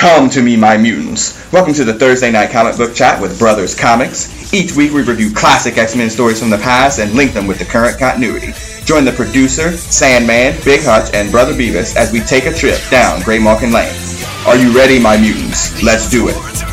Come 0.00 0.30
to 0.30 0.40
me, 0.40 0.56
my 0.56 0.78
mutants. 0.78 1.52
Welcome 1.52 1.74
to 1.74 1.84
the 1.84 1.92
Thursday 1.92 2.32
night 2.32 2.50
comic 2.50 2.78
book 2.78 2.94
chat 2.94 3.20
with 3.20 3.38
Brothers 3.38 3.74
Comics. 3.74 4.50
Each 4.50 4.74
week 4.74 4.94
we 4.94 5.02
review 5.02 5.30
classic 5.30 5.76
X-Men 5.76 6.08
stories 6.08 6.40
from 6.40 6.48
the 6.48 6.56
past 6.56 7.00
and 7.00 7.12
link 7.12 7.34
them 7.34 7.46
with 7.46 7.58
the 7.58 7.66
current 7.66 7.98
continuity. 7.98 8.54
Join 8.86 9.04
the 9.04 9.12
producer, 9.12 9.76
Sandman, 9.76 10.58
Big 10.64 10.80
Hutch, 10.84 11.12
and 11.12 11.30
Brother 11.30 11.52
Beavis 11.52 11.96
as 11.96 12.12
we 12.12 12.20
take 12.20 12.46
a 12.46 12.54
trip 12.54 12.80
down 12.88 13.20
Graymalkin 13.20 13.74
Lane. 13.74 13.94
Are 14.46 14.56
you 14.56 14.74
ready, 14.74 14.98
my 14.98 15.18
mutants? 15.18 15.82
Let's 15.82 16.08
do 16.08 16.28
it. 16.30 16.69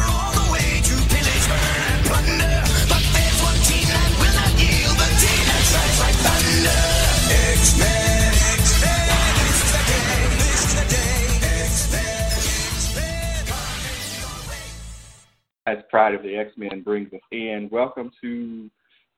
Of 16.13 16.23
the 16.23 16.37
X-Men 16.37 16.83
brings 16.83 17.11
us 17.11 17.19
in, 17.31 17.67
welcome 17.69 18.11
to 18.21 18.71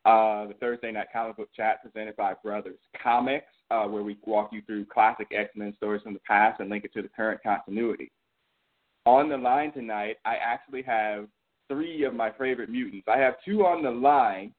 uh, 0.06 0.48
the 0.48 0.56
Thursday 0.60 0.92
Night 0.92 1.08
Comic 1.14 1.38
Book 1.38 1.50
Chat 1.56 1.84
presented 1.84 2.16
by 2.16 2.34
Brothers 2.44 2.80
Comics, 3.02 3.46
uh, 3.70 3.84
where 3.84 4.02
we 4.02 4.18
walk 4.26 4.50
you 4.52 4.64
through 4.64 4.86
classic 4.86 5.28
X-Men 5.32 5.76
stories 5.78 6.02
from 6.02 6.14
the 6.14 6.20
past 6.28 6.60
and 6.60 6.68
link 6.68 6.86
it 6.86 6.94
to 6.94 7.04
the 7.04 7.08
current 7.08 7.42
continuity. 7.44 8.12
On 9.06 9.30
the 9.30 9.38
line 9.38 9.72
tonight, 9.72 10.18
I 10.26 10.38
actually 10.38 10.82
have 10.82 11.28
three 11.68 12.06
of 12.06 12.16
my 12.16 12.32
favorite 12.32 12.72
mutants. 12.72 13.08
I 13.08 13.20
have 13.20 13.36
two 13.46 13.66
on 13.66 13.84
the 13.84 13.92
line, 13.92 14.52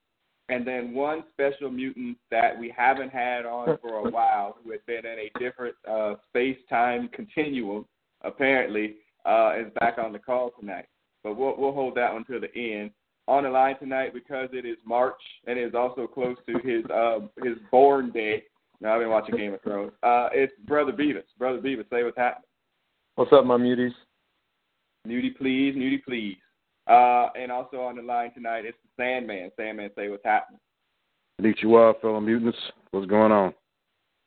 and 0.48 0.64
then 0.64 0.94
one 0.94 1.24
special 1.32 1.68
mutant 1.68 2.16
that 2.30 2.56
we 2.56 2.72
haven't 2.74 3.10
had 3.10 3.44
on 3.44 3.76
for 3.82 4.06
a 4.06 4.10
while, 4.10 4.56
who 4.62 4.70
has 4.70 4.80
been 4.86 5.04
in 5.04 5.18
a 5.18 5.30
different 5.40 5.74
uh, 5.86 6.14
space-time 6.28 7.08
continuum, 7.12 7.86
apparently, 8.22 8.98
uh, 9.26 9.54
is 9.58 9.72
back 9.80 9.98
on 9.98 10.12
the 10.12 10.18
call 10.18 10.52
tonight 10.60 10.86
but 11.22 11.36
we'll 11.36 11.56
we'll 11.56 11.72
hold 11.72 11.94
that 11.96 12.12
one 12.12 12.24
to 12.26 12.40
the 12.40 12.54
end. 12.54 12.90
On 13.28 13.44
the 13.44 13.50
line 13.50 13.78
tonight 13.78 14.12
because 14.12 14.48
it 14.52 14.66
is 14.66 14.76
March 14.84 15.20
and 15.46 15.58
it 15.58 15.62
is 15.62 15.74
also 15.74 16.06
close 16.06 16.36
to 16.46 16.58
his 16.64 16.84
uh 16.86 17.20
his 17.44 17.56
born 17.70 18.10
day. 18.10 18.44
Now 18.80 18.94
I've 18.94 19.00
been 19.00 19.10
watching 19.10 19.36
Game 19.36 19.54
of 19.54 19.62
Thrones. 19.62 19.92
Uh, 20.02 20.30
it's 20.32 20.54
Brother 20.66 20.92
Beavis. 20.92 21.24
Brother 21.38 21.58
Beavis, 21.58 21.88
say 21.90 22.02
what's 22.02 22.16
happening. 22.16 22.48
What's 23.16 23.32
up, 23.32 23.44
my 23.44 23.58
muties? 23.58 23.92
Muty, 25.06 25.36
please, 25.36 25.74
muty, 25.74 26.02
please. 26.02 26.38
Uh, 26.86 27.28
and 27.38 27.52
also 27.52 27.82
on 27.82 27.96
the 27.96 28.02
line 28.02 28.32
tonight, 28.32 28.64
it's 28.64 28.78
the 28.82 29.02
Sandman. 29.02 29.50
Sandman, 29.56 29.90
say 29.96 30.08
what's 30.08 30.24
happening. 30.24 30.60
Konnichiwa, 31.40 32.00
fellow 32.00 32.20
mutants. 32.20 32.58
What's 32.90 33.06
going 33.06 33.32
on? 33.32 33.54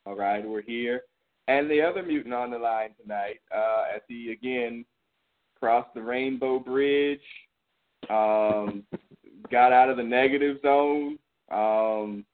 All 0.06 0.16
right, 0.16 0.48
we're 0.48 0.62
here. 0.62 1.02
And 1.48 1.70
the 1.70 1.82
other 1.82 2.04
mutant 2.04 2.34
on 2.34 2.52
the 2.52 2.58
line 2.58 2.92
tonight, 3.02 3.42
uh, 3.54 3.86
as 3.96 4.02
he 4.08 4.32
again 4.32 4.86
crossed 5.64 5.94
the 5.94 6.02
Rainbow 6.02 6.60
Bridge, 6.60 7.22
um, 8.10 8.84
got 9.50 9.72
out 9.72 9.88
of 9.88 9.96
the 9.96 10.04
negative 10.04 10.58
zone, 10.62 11.18
um, 11.50 12.26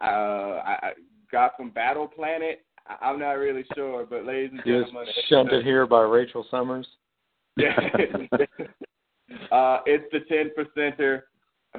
uh, 0.00 0.04
I 0.04 0.90
got 1.30 1.56
from 1.56 1.70
Battle 1.70 2.08
Planet. 2.08 2.64
I'm 3.00 3.20
not 3.20 3.34
really 3.34 3.64
sure, 3.76 4.04
but 4.10 4.24
ladies 4.24 4.50
and 4.50 4.62
gentlemen, 4.66 5.06
Just 5.06 5.28
shunted 5.28 5.64
here 5.64 5.86
by 5.86 6.00
Rachel 6.00 6.44
Summers. 6.50 6.88
Yeah, 7.56 7.76
uh, 9.52 9.78
it's 9.86 10.10
the 10.10 10.20
ten 10.28 10.50
percenter. 10.58 11.22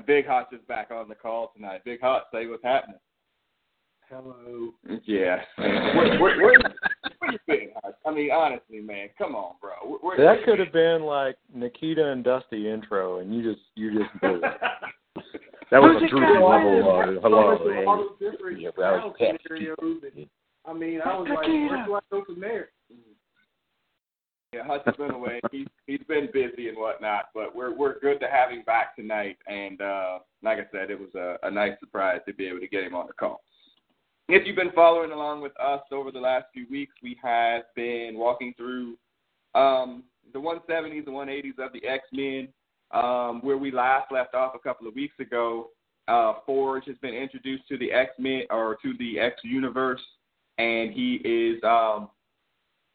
Big 0.08 0.26
Hutch 0.26 0.48
is 0.54 0.62
back 0.70 0.92
on 0.92 1.10
the 1.10 1.16
call 1.16 1.52
tonight. 1.54 1.82
Big 1.84 2.00
Hutch, 2.00 2.24
say 2.32 2.48
what's 2.48 2.64
happening. 2.64 3.00
Hello. 4.10 4.72
Yeah. 5.06 5.38
where, 5.58 6.20
where, 6.20 6.42
where, 6.42 6.54
where 7.20 7.32
you 7.32 7.38
been? 7.46 7.70
I 8.06 8.12
mean, 8.12 8.32
honestly, 8.32 8.80
man, 8.80 9.10
come 9.18 9.36
on, 9.36 9.56
bro. 9.62 9.98
Where, 10.02 10.18
that 10.18 10.44
could 10.46 10.58
have 10.58 10.74
been 10.74 11.04
like 11.04 11.38
Nikita 11.54 12.12
and 12.12 12.24
Dusty 12.24 12.72
intro, 12.72 13.20
and 13.20 13.34
you 13.36 13.44
just 13.44 13.64
you 13.76 14.00
just 14.00 14.10
blew 14.20 14.38
it. 14.38 14.42
that 15.72 15.80
was 15.80 16.02
a 16.04 16.10
true 16.10 16.44
level. 16.44 17.20
Uh, 17.20 17.22
hello. 17.22 17.86
All 17.88 17.98
those 18.20 18.32
different 18.32 18.60
yeah, 18.62 18.70
battle 18.76 19.14
scenarios. 19.16 19.78
And, 19.78 20.28
I 20.66 20.74
mean, 20.74 21.02
I 21.06 21.16
was 21.16 21.28
like, 21.30 21.48
where 21.48 21.86
do 21.86 21.94
I 21.94 22.00
go 22.12 22.26
from 22.26 22.40
there? 22.40 22.70
Yeah, 24.54 24.64
Hutch 24.66 24.82
has 24.88 24.96
been 24.96 25.12
away. 25.12 25.40
He's 25.52 25.68
he's 25.86 26.02
been 26.08 26.30
busy 26.34 26.70
and 26.70 26.78
whatnot, 26.78 27.26
but 27.36 27.56
we're 27.56 27.76
we're 27.76 28.00
good 28.00 28.20
to 28.22 28.28
have 28.28 28.50
him 28.50 28.64
back 28.66 28.96
tonight. 28.96 29.38
And 29.46 29.80
uh 29.80 30.20
like 30.42 30.58
I 30.58 30.66
said, 30.72 30.90
it 30.90 31.00
was 31.00 31.14
a, 31.14 31.38
a 31.48 31.52
nice 31.52 31.74
surprise 31.80 32.22
to 32.28 32.34
be 32.34 32.48
able 32.48 32.62
to 32.62 32.68
get 32.68 32.84
him 32.84 32.96
on 32.96 33.06
the 33.06 33.14
call. 33.14 33.42
If 34.32 34.46
you've 34.46 34.56
been 34.56 34.72
following 34.74 35.12
along 35.12 35.42
with 35.42 35.60
us 35.60 35.82
over 35.92 36.12
the 36.12 36.20
last 36.20 36.46
few 36.54 36.68
weeks, 36.70 36.94
we 37.02 37.18
have 37.24 37.64
been 37.76 38.12
walking 38.16 38.54
through 38.56 38.96
um, 39.56 40.04
the 40.34 40.38
170s 40.38 41.08
and 41.08 41.16
180s 41.16 41.58
of 41.58 41.74
the 41.74 41.84
X 41.84 42.04
Men. 42.14 42.48
Um, 42.92 43.42
where 43.42 43.58
we 43.58 43.72
last 43.72 44.12
left 44.12 44.36
off 44.36 44.54
a 44.54 44.60
couple 44.60 44.88
of 44.88 44.94
weeks 44.94 45.16
ago, 45.20 45.70
uh, 46.08 46.34
Forge 46.46 46.86
has 46.86 46.98
been 47.02 47.16
introduced 47.16 47.68
to 47.70 47.78
the 47.80 47.92
X 47.92 48.12
Men 48.20 48.44
or 48.52 48.78
to 48.84 48.94
the 49.00 49.20
X 49.20 49.38
universe, 49.44 50.02
and 50.60 50.94
he 50.94 51.16
is 51.26 51.64
um, 51.64 52.10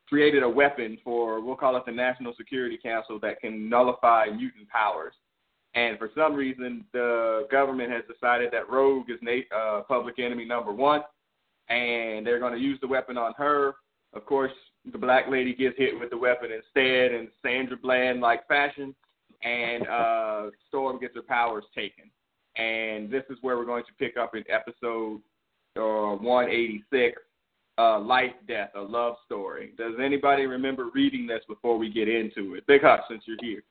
created 0.09 0.45
a 0.45 0.49
weapon 0.49 0.99
for 1.03 1.45
we'll 1.45 1.57
call 1.57 1.77
it 1.77 1.83
the 1.85 1.91
National 1.91 2.33
Security 2.37 2.79
Council 2.81 3.19
that 3.23 3.41
can 3.41 3.69
nullify 3.69 4.27
mutant 4.27 4.69
powers. 4.69 5.15
And 5.75 5.99
for 5.99 6.11
some 6.15 6.35
reason, 6.35 6.85
the 6.93 7.49
government 7.51 7.91
has 7.91 8.05
decided 8.13 8.53
that 8.53 8.71
Rogue 8.71 9.11
is 9.11 9.19
na- 9.21 9.57
uh, 9.57 9.81
public 9.83 10.21
enemy 10.21 10.45
number 10.45 10.73
one, 10.73 11.03
and 11.69 12.27
they're 12.27 12.39
going 12.39 12.53
to 12.53 12.59
use 12.59 12.79
the 12.81 12.89
weapon 12.89 13.17
on 13.17 13.33
her. 13.37 13.75
Of 14.13 14.27
course, 14.27 14.53
the 14.91 14.99
black 14.99 15.25
lady 15.29 15.55
gets 15.55 15.77
hit 15.79 15.99
with 15.99 16.11
the 16.11 16.19
weapon 16.19 16.51
instead 16.53 17.13
in 17.13 17.29
Sandra 17.43 17.77
Bland 17.77 18.21
like 18.21 18.47
fashion, 18.47 18.95
and 19.43 19.87
uh, 19.89 20.51
Storm 20.69 21.01
gets 21.01 21.15
her 21.15 21.23
powers 21.23 21.65
taken. 21.75 22.11
And 22.57 23.11
this 23.11 23.25
is 23.31 23.39
where 23.41 23.57
we're 23.57 23.65
going 23.65 23.85
to 23.85 23.93
pick 23.99 24.17
up 24.17 24.35
in 24.35 24.45
episode 24.49 25.21
uh, 25.77 26.17
186, 26.17 27.21
uh, 27.79 27.99
Life, 27.99 28.33
Death, 28.47 28.71
a 28.77 28.81
Love 28.81 29.17
Story. 29.25 29.73
Does 29.77 29.95
anybody 30.01 30.47
remember 30.47 30.91
reading 30.95 31.27
this 31.27 31.41
before 31.49 31.77
we 31.79 31.93
get 31.93 32.09
into 32.09 32.55
it? 32.55 32.67
Big 32.67 32.83
Hutch, 32.83 33.01
since 33.09 33.25
you're 33.27 33.37
here. 33.41 33.63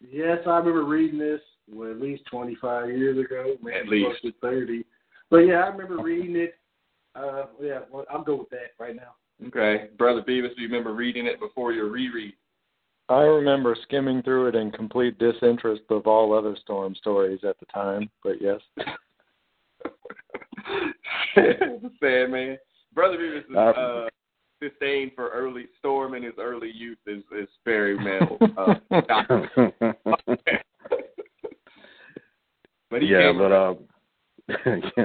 Yes, 0.00 0.38
I 0.46 0.56
remember 0.56 0.84
reading 0.84 1.18
this 1.18 1.40
well, 1.70 1.90
at 1.90 2.00
least 2.00 2.24
25 2.30 2.88
years 2.88 3.18
ago, 3.24 3.56
maybe 3.62 3.76
at 3.76 3.88
least. 3.88 4.20
close 4.22 4.32
to 4.32 4.38
30. 4.40 4.84
But 5.30 5.38
yeah, 5.38 5.60
I 5.60 5.68
remember 5.68 6.02
reading 6.02 6.36
it 6.36 6.54
uh, 7.14 7.46
yeah, 7.60 7.80
well, 7.90 8.04
I'm 8.12 8.24
good 8.24 8.38
with 8.38 8.50
that 8.50 8.72
right 8.78 8.96
now. 8.96 9.14
Okay, 9.46 9.88
brother 9.98 10.22
Beavis, 10.22 10.54
do 10.54 10.62
you 10.62 10.68
remember 10.68 10.94
reading 10.94 11.26
it 11.26 11.40
before 11.40 11.72
your 11.72 11.88
reread? 11.88 12.34
I 13.08 13.22
remember 13.22 13.76
skimming 13.82 14.22
through 14.22 14.46
it 14.48 14.54
in 14.54 14.70
complete 14.70 15.18
disinterest 15.18 15.82
of 15.90 16.06
all 16.06 16.32
other 16.36 16.56
Storm 16.62 16.94
stories 16.94 17.40
at 17.46 17.58
the 17.58 17.66
time, 17.66 18.08
but 18.22 18.40
yes. 18.40 18.60
Sad 21.34 22.30
man. 22.30 22.56
Brother 22.94 23.18
Beavis 23.18 23.50
is 23.50 23.56
uh, 23.56 24.08
disdain 24.60 25.10
for 25.14 25.30
early 25.30 25.66
Storm 25.78 26.14
in 26.14 26.22
his 26.22 26.34
early 26.38 26.70
youth 26.70 26.98
is 27.06 27.22
is 27.36 27.48
very 27.64 27.98
male. 27.98 28.38
Uh, 28.56 28.74
but 32.90 33.02
yeah, 33.04 33.32
but 33.36 33.52
uh, 33.52 33.74
yeah 34.96 35.04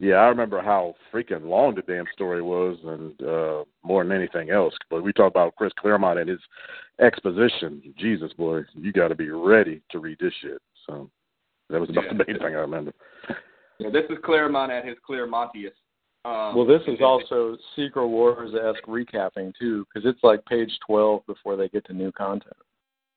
yeah, 0.00 0.14
I 0.14 0.26
remember 0.26 0.62
how 0.62 0.94
freaking 1.12 1.46
long 1.46 1.74
the 1.74 1.82
damn 1.82 2.04
story 2.12 2.42
was, 2.42 2.78
and 2.84 3.22
uh 3.22 3.64
more 3.82 4.04
than 4.04 4.12
anything 4.12 4.50
else. 4.50 4.74
But 4.90 5.02
we 5.02 5.12
talk 5.12 5.30
about 5.30 5.56
Chris 5.56 5.72
Claremont 5.78 6.18
and 6.18 6.28
his 6.28 6.40
exposition. 7.00 7.82
Jesus, 7.98 8.32
boy, 8.34 8.62
you 8.74 8.92
got 8.92 9.08
to 9.08 9.14
be 9.14 9.30
ready 9.30 9.82
to 9.90 9.98
read 9.98 10.18
this 10.20 10.32
shit. 10.40 10.60
So 10.86 11.10
that 11.70 11.80
was 11.80 11.90
about 11.90 12.04
yeah. 12.04 12.12
the 12.12 12.24
main 12.26 12.38
thing 12.38 12.54
I 12.54 12.60
remember. 12.60 12.92
Yeah, 13.78 13.90
this 13.90 14.04
is 14.10 14.18
Claremont 14.24 14.72
at 14.72 14.84
his 14.84 14.96
Claremontiest. 15.08 15.72
Um, 16.24 16.56
well, 16.56 16.66
this 16.66 16.82
is 16.88 16.98
also 17.00 17.56
Secret 17.76 18.06
Wars 18.06 18.52
esque 18.54 18.86
recapping 18.86 19.52
too, 19.58 19.86
because 19.86 20.08
it's 20.08 20.22
like 20.22 20.44
page 20.46 20.70
twelve 20.86 21.24
before 21.26 21.56
they 21.56 21.68
get 21.68 21.84
to 21.86 21.92
new 21.92 22.12
content. 22.12 22.56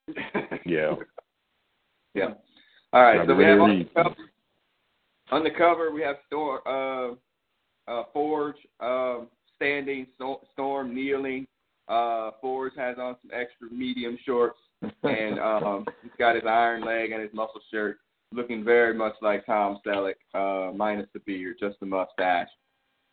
yeah. 0.66 0.96
Yeah. 2.14 2.34
All 2.94 3.04
right. 3.04 3.26
So 3.28 3.36
we 3.36 3.44
have 3.44 3.60
on 3.60 3.88
the, 5.32 5.40
cover, 5.40 5.40
on 5.40 5.44
the 5.44 5.52
cover 5.52 5.92
we 5.92 6.02
have 6.02 6.18
Storm, 6.28 6.62
uh, 6.66 7.92
uh, 7.92 8.04
Forge 8.14 8.56
um, 8.80 9.28
standing, 9.56 10.08
Storm 10.54 10.96
kneeling. 10.96 11.48
Uh, 11.88 12.32
Forge 12.40 12.74
has 12.78 12.98
on 12.98 13.16
some 13.22 13.32
extra 13.34 13.70
medium 13.70 14.18
shorts, 14.26 14.58
and 15.04 15.40
um, 15.40 15.86
he's 16.02 16.12
got 16.18 16.36
his 16.36 16.46
iron 16.48 16.86
leg 16.86 17.12
and 17.12 17.22
his 17.22 17.34
muscle 17.34 17.62
shirt, 17.72 17.98
looking 18.32 18.64
very 18.64 18.94
much 18.94 19.14
like 19.22 19.46
Tom 19.46 19.80
Selleck, 19.86 20.16
uh, 20.34 20.72
minus 20.74 21.08
the 21.14 21.20
beard, 21.22 21.58
just 21.60 21.80
the 21.80 21.86
mustache. 21.86 22.48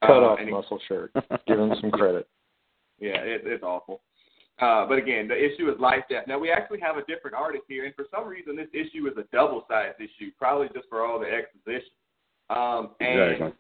Cut 0.02 0.22
uh, 0.22 0.26
off 0.26 0.38
muscle 0.48 0.78
shirt. 0.86 1.12
Give 1.48 1.58
him 1.58 1.72
some 1.80 1.90
credit. 1.90 2.28
Yeah, 3.00 3.18
it, 3.18 3.42
it's 3.44 3.64
awful. 3.64 4.00
Uh, 4.60 4.86
but 4.86 4.98
again, 4.98 5.28
the 5.28 5.36
issue 5.36 5.70
is 5.70 5.78
life 5.78 6.02
death. 6.10 6.24
Now 6.26 6.38
we 6.38 6.50
actually 6.50 6.80
have 6.80 6.96
a 6.96 7.04
different 7.04 7.36
artist 7.36 7.64
here, 7.68 7.84
and 7.84 7.94
for 7.94 8.06
some 8.14 8.26
reason 8.26 8.56
this 8.56 8.68
issue 8.72 9.06
is 9.06 9.16
a 9.16 9.24
double-sized 9.32 10.00
issue, 10.00 10.30
probably 10.36 10.68
just 10.74 10.88
for 10.88 11.04
all 11.04 11.18
the 11.20 11.26
exposition. 11.26 11.90
Um, 12.50 12.90
and 13.00 13.32
exactly. 13.32 13.52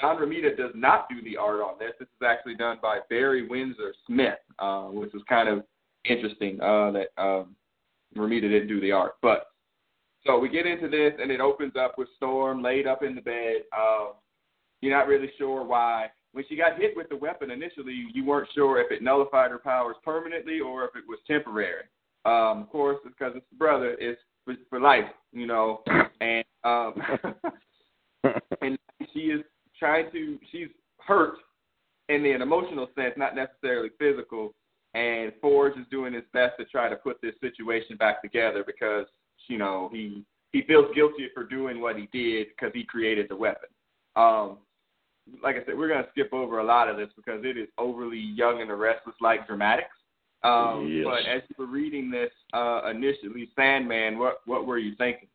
John 0.00 0.16
Romita 0.16 0.56
does 0.56 0.72
not 0.74 1.08
do 1.08 1.22
the 1.22 1.36
art 1.36 1.60
on 1.60 1.78
this. 1.78 1.92
This 1.98 2.08
is 2.08 2.26
actually 2.26 2.56
done 2.56 2.78
by 2.80 3.00
Barry 3.10 3.46
Windsor 3.46 3.94
Smith, 4.06 4.38
uh, 4.58 4.84
which 4.84 5.14
is 5.14 5.22
kind 5.28 5.48
of 5.48 5.64
interesting 6.04 6.60
uh, 6.60 6.90
that 6.92 7.08
um, 7.18 7.54
Romita 8.16 8.42
didn't 8.42 8.68
do 8.68 8.80
the 8.80 8.92
art. 8.92 9.16
But 9.20 9.48
so 10.26 10.38
we 10.38 10.48
get 10.48 10.66
into 10.66 10.88
this, 10.88 11.12
and 11.20 11.30
it 11.30 11.40
opens 11.40 11.74
up 11.78 11.98
with 11.98 12.08
Storm 12.16 12.62
laid 12.62 12.86
up 12.86 13.02
in 13.02 13.14
the 13.14 13.20
bed. 13.20 13.62
Um, 13.76 14.12
you're 14.80 14.96
not 14.96 15.08
really 15.08 15.30
sure 15.38 15.64
why. 15.64 16.10
When 16.32 16.44
she 16.48 16.56
got 16.56 16.78
hit 16.78 16.96
with 16.96 17.08
the 17.08 17.16
weapon 17.16 17.50
initially, 17.50 18.06
you 18.14 18.24
weren't 18.24 18.48
sure 18.54 18.80
if 18.80 18.90
it 18.90 19.02
nullified 19.02 19.50
her 19.50 19.58
powers 19.58 19.96
permanently 20.02 20.60
or 20.60 20.84
if 20.84 20.96
it 20.96 21.04
was 21.06 21.18
temporary. 21.26 21.84
Um, 22.24 22.62
of 22.62 22.70
course, 22.70 22.98
because 23.04 23.32
it's 23.36 23.46
the 23.50 23.56
brother, 23.56 23.96
it's 23.98 24.20
for, 24.44 24.54
for 24.70 24.80
life, 24.80 25.04
you 25.32 25.46
know. 25.46 25.82
And 26.20 26.44
um, 26.62 26.94
and 28.62 28.78
she 29.12 29.20
is 29.20 29.42
trying 29.78 30.10
to. 30.12 30.38
She's 30.50 30.68
hurt 30.98 31.34
in 32.08 32.24
an 32.26 32.42
emotional 32.42 32.88
sense, 32.94 33.14
not 33.16 33.34
necessarily 33.34 33.90
physical. 33.98 34.54
And 34.94 35.32
Forge 35.40 35.78
is 35.78 35.86
doing 35.90 36.12
his 36.12 36.24
best 36.32 36.54
to 36.58 36.66
try 36.66 36.88
to 36.88 36.96
put 36.96 37.20
this 37.22 37.34
situation 37.40 37.96
back 37.96 38.20
together 38.20 38.62
because 38.66 39.06
you 39.48 39.58
know 39.58 39.88
he 39.92 40.24
he 40.52 40.62
feels 40.62 40.94
guilty 40.94 41.28
for 41.34 41.44
doing 41.44 41.80
what 41.80 41.96
he 41.96 42.08
did 42.12 42.48
because 42.48 42.72
he 42.74 42.84
created 42.84 43.26
the 43.28 43.36
weapon. 43.36 43.68
Um, 44.16 44.58
like 45.42 45.56
I 45.56 45.64
said, 45.64 45.78
we're 45.78 45.88
gonna 45.88 46.08
skip 46.10 46.32
over 46.32 46.58
a 46.58 46.64
lot 46.64 46.88
of 46.88 46.96
this 46.96 47.08
because 47.16 47.40
it 47.44 47.56
is 47.56 47.68
overly 47.78 48.18
young 48.18 48.60
and 48.60 48.68
the 48.68 48.74
restless 48.74 49.16
like 49.20 49.46
dramatics. 49.46 49.96
Um, 50.44 50.88
yes. 50.90 51.04
But 51.04 51.30
as 51.30 51.42
you 51.48 51.54
were 51.58 51.70
reading 51.70 52.10
this 52.10 52.32
uh, 52.52 52.90
initially, 52.90 53.48
Sandman, 53.56 54.18
what 54.18 54.40
what 54.44 54.66
were 54.66 54.78
you 54.78 54.94
thinking? 54.96 55.28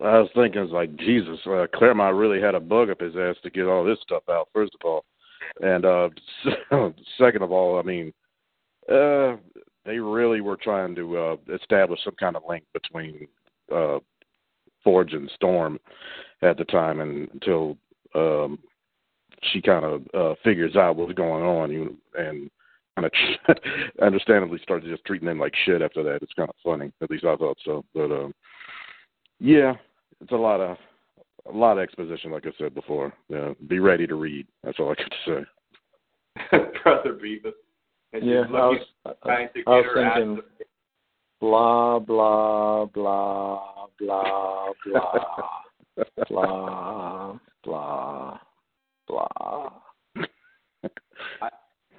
I 0.00 0.18
was 0.18 0.30
thinking, 0.34 0.68
like 0.68 0.94
Jesus, 0.96 1.38
uh, 1.46 1.66
Claremont 1.74 2.16
really 2.16 2.40
had 2.40 2.54
a 2.54 2.60
bug 2.60 2.90
up 2.90 3.00
his 3.00 3.14
ass 3.16 3.36
to 3.42 3.50
get 3.50 3.66
all 3.66 3.84
this 3.84 3.98
stuff 4.02 4.24
out. 4.28 4.48
First 4.52 4.72
of 4.74 4.84
all, 4.84 5.04
and 5.60 5.84
uh 5.84 6.08
second 7.18 7.42
of 7.42 7.52
all, 7.52 7.78
I 7.78 7.82
mean, 7.82 8.12
uh 8.90 9.36
they 9.84 9.98
really 9.98 10.40
were 10.40 10.56
trying 10.56 10.94
to 10.96 11.16
uh 11.18 11.36
establish 11.54 12.00
some 12.04 12.14
kind 12.18 12.36
of 12.36 12.42
link 12.48 12.64
between 12.72 13.26
uh 13.72 13.98
Forge 14.82 15.12
and 15.12 15.30
Storm 15.34 15.78
at 16.42 16.58
the 16.58 16.64
time 16.64 17.00
and 17.00 17.28
until 17.32 17.76
um 18.14 18.58
she 19.52 19.60
kind 19.60 19.84
of 19.84 20.02
uh 20.14 20.34
figures 20.42 20.76
out 20.76 20.96
what's 20.96 21.12
going 21.12 21.44
on 21.44 21.70
you 21.70 21.96
and 22.18 22.50
kind 22.96 23.10
of 23.48 23.56
understandably 24.02 24.58
starts 24.62 24.86
just 24.86 25.04
treating 25.04 25.26
them 25.28 25.38
like 25.38 25.52
shit 25.64 25.82
after 25.82 26.02
that. 26.02 26.22
It's 26.22 26.32
kind 26.34 26.48
of 26.48 26.54
funny. 26.64 26.92
At 27.00 27.10
least 27.10 27.24
I 27.24 27.36
thought 27.36 27.58
so. 27.64 27.84
But 27.94 28.10
um 28.10 28.34
yeah, 29.44 29.74
it's 30.22 30.32
a 30.32 30.36
lot 30.36 30.60
of 30.60 30.78
a 31.52 31.54
lot 31.54 31.76
of 31.76 31.82
exposition, 31.82 32.30
like 32.30 32.46
I 32.46 32.50
said 32.58 32.74
before. 32.74 33.12
Yeah, 33.28 33.52
be 33.68 33.78
ready 33.78 34.06
to 34.06 34.14
read. 34.14 34.46
That's 34.62 34.78
all 34.80 34.90
I 34.90 34.94
got 34.94 35.10
to 35.10 35.44
say. 36.50 36.58
Brother 36.82 37.18
Beavis. 37.22 37.52
And 38.14 38.24
yeah, 38.26 38.44
I 38.48 38.68
was, 38.68 38.80
trying 39.22 39.48
to 39.54 39.62
I 39.66 39.70
was 39.70 39.84
her 39.84 39.94
thinking, 39.94 40.32
out 40.32 40.38
of 40.38 40.44
blah 41.40 41.98
blah 41.98 42.86
blah 42.86 43.86
blah 43.98 44.72
blah 44.86 45.18
blah 46.30 47.38
blah 47.62 48.38
blah. 49.06 49.70
I, 51.42 51.48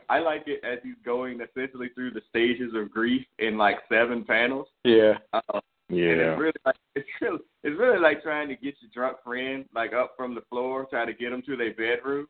I 0.10 0.20
like 0.20 0.46
it 0.48 0.64
as 0.64 0.80
he's 0.84 0.94
going 1.06 1.42
essentially 1.42 1.90
through 1.94 2.12
the 2.12 2.22
stages 2.30 2.74
of 2.74 2.90
grief 2.90 3.24
in 3.38 3.56
like 3.56 3.78
seven 3.88 4.24
panels. 4.24 4.68
Yeah. 4.84 5.20
Uh, 5.32 5.60
and 5.90 5.98
Yeah. 5.98 6.14
it's 6.34 6.40
really 6.40 6.54
like 6.66 6.76
it's 6.96 7.08
really 7.22 7.40
it's 7.64 7.80
really 7.80 8.00
like 8.00 8.22
trying 8.24 8.48
to 8.50 8.56
get 8.56 8.76
your 8.82 8.92
drunk 8.94 9.18
friend 9.24 9.66
like 9.74 9.94
up 9.94 10.14
from 10.18 10.36
the 10.36 10.42
floor, 10.50 10.86
try 10.90 11.06
to 11.06 11.14
get 11.14 11.30
them 11.32 11.42
to 11.46 11.56
their 11.58 11.74
bedroom. 11.74 12.28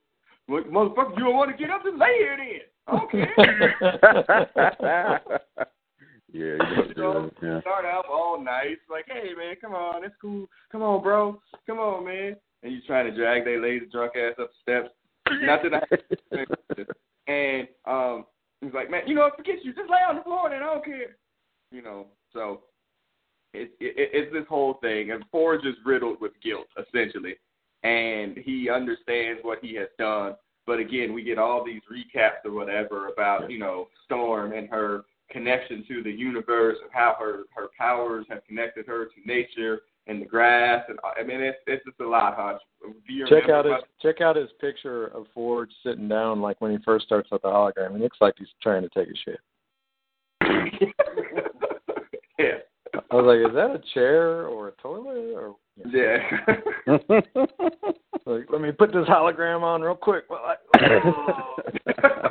What, 0.48 0.70
motherfucker, 0.72 1.18
you 1.18 1.24
don't 1.24 1.36
want 1.36 1.52
to 1.52 1.58
get 1.58 1.72
up 1.72 1.86
and 1.86 1.98
lay 1.98 2.18
here 2.20 2.38
then. 2.38 2.62
Okay. 3.02 3.26
yeah, 6.32 6.54
you 6.54 6.58
must 6.78 6.96
do 6.96 7.02
know, 7.02 7.24
that. 7.24 7.32
Yeah. 7.42 7.62
start 7.62 7.86
out 7.86 8.06
all 8.10 8.40
nice, 8.44 8.78
like, 8.90 9.06
hey 9.08 9.34
man, 9.38 9.56
come 9.60 9.74
on, 9.74 10.04
it's 10.04 10.16
cool. 10.22 10.48
Come 10.72 10.82
on, 10.84 11.02
bro. 11.02 11.42
Come 11.66 11.80
on, 11.80 12.06
man. 12.06 12.36
And 12.64 12.74
you 12.74 12.80
trying 12.86 13.06
to 13.10 13.16
drag 13.16 13.46
their 13.46 13.62
lazy 13.62 13.86
drunk 13.92 14.14
ass 14.16 14.36
up 14.40 14.50
the 14.50 14.62
steps. 14.62 14.90
Not 15.42 15.62
that 15.64 15.74
I 15.74 17.32
and 17.32 17.68
um 17.86 18.26
he's 18.62 18.74
like, 18.74 18.92
Man, 18.92 19.02
you 19.08 19.16
know, 19.16 19.30
forget 19.36 19.64
you, 19.64 19.74
just 19.74 19.90
lay 19.90 19.98
on 20.08 20.16
the 20.18 20.24
floor 20.24 20.50
then 20.50 20.62
I 20.62 20.66
don't 20.74 20.86
care. 20.86 21.18
You 21.72 21.82
know, 21.82 22.08
so 22.34 22.62
it, 23.56 23.72
it, 23.80 24.10
it's 24.14 24.34
this 24.34 24.46
whole 24.48 24.76
thing, 24.82 25.12
and 25.12 25.24
Forge 25.32 25.66
is 25.66 25.76
riddled 25.86 26.20
with 26.22 26.32
guilt, 26.44 26.68
essentially, 26.78 27.36
and 27.84 28.38
he 28.38 28.70
understands 28.70 29.40
what 29.44 29.60
he 29.62 29.76
has 29.76 29.88
done. 29.98 30.36
But 30.68 30.80
again, 30.80 31.14
we 31.14 31.24
get 31.24 31.38
all 31.38 31.64
these 31.64 31.82
recaps 31.92 32.46
or 32.46 32.52
whatever 32.52 33.08
about 33.08 33.50
you 33.52 33.60
know 33.60 33.88
Storm 34.06 34.54
and 34.54 34.70
her 34.70 35.04
connection 35.30 35.84
to 35.88 36.04
the 36.04 36.12
universe 36.12 36.78
and 36.82 36.92
how 36.92 37.16
her 37.20 37.44
her 37.56 37.70
powers 37.78 38.26
have 38.30 38.46
connected 38.46 38.86
her 38.86 39.06
to 39.06 39.12
nature 39.26 39.82
and 40.08 40.22
the 40.22 40.26
grass, 40.26 40.84
and 40.88 41.00
I 41.04 41.24
mean 41.24 41.42
it's 41.42 41.58
it's 41.66 41.84
just 41.84 42.00
a 42.00 42.08
lot, 42.08 42.36
Hutch. 42.36 42.62
Check 43.28 43.50
out 43.50 43.66
his 43.66 43.76
check 44.02 44.22
out 44.22 44.36
his 44.36 44.50
picture 44.62 45.08
of 45.08 45.26
Forge 45.34 45.72
sitting 45.84 46.08
down, 46.08 46.42
like 46.42 46.62
when 46.62 46.72
he 46.72 46.78
first 46.84 47.06
starts 47.06 47.30
with 47.32 47.42
the 47.42 47.48
hologram. 47.48 47.96
He 47.96 48.04
looks 48.04 48.18
like 48.22 48.36
he's 48.38 48.48
trying 48.62 48.84
to 48.84 48.90
take 48.90 49.08
a 49.08 49.18
shit. 49.26 49.40
yeah, 52.38 52.60
I 53.12 53.16
was 53.16 53.26
like, 53.26 53.50
is 53.50 53.56
that 53.56 53.72
a 53.72 53.82
chair 53.94 54.48
or 54.48 54.70
a 54.70 54.72
toilet 54.74 55.34
or? 55.36 55.56
yeah. 55.92 56.18
Like, 58.28 58.48
let 58.52 58.60
me 58.60 58.72
put 58.72 58.92
this 58.92 59.06
hologram 59.08 59.62
on 59.62 59.82
real 59.82 59.94
quick. 59.94 60.24
Well, 60.32 60.42
I, 60.44 60.56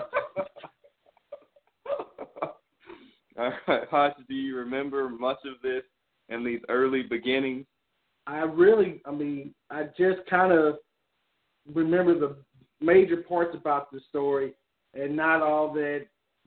All 3.38 3.52
right, 3.69 3.88
Hutch, 3.90 4.16
do 4.28 4.34
you 4.34 4.56
remember 4.56 5.08
much 5.08 5.38
of 5.44 5.62
this 5.62 5.84
in 6.31 6.44
these 6.44 6.61
early 6.69 7.02
beginnings? 7.02 7.64
I 8.26 8.38
really, 8.38 9.02
I 9.05 9.12
mean, 9.12 9.55
I 9.70 9.84
just 9.96 10.26
kind 10.28 10.52
of 10.52 10.78
remember 11.72 12.19
the 12.19 12.37
major 12.81 13.19
parts 13.19 13.55
about 13.55 13.93
the 13.93 14.00
story, 14.08 14.55
and 14.94 15.14
not 15.14 15.43
all 15.43 15.72
that 15.75 16.06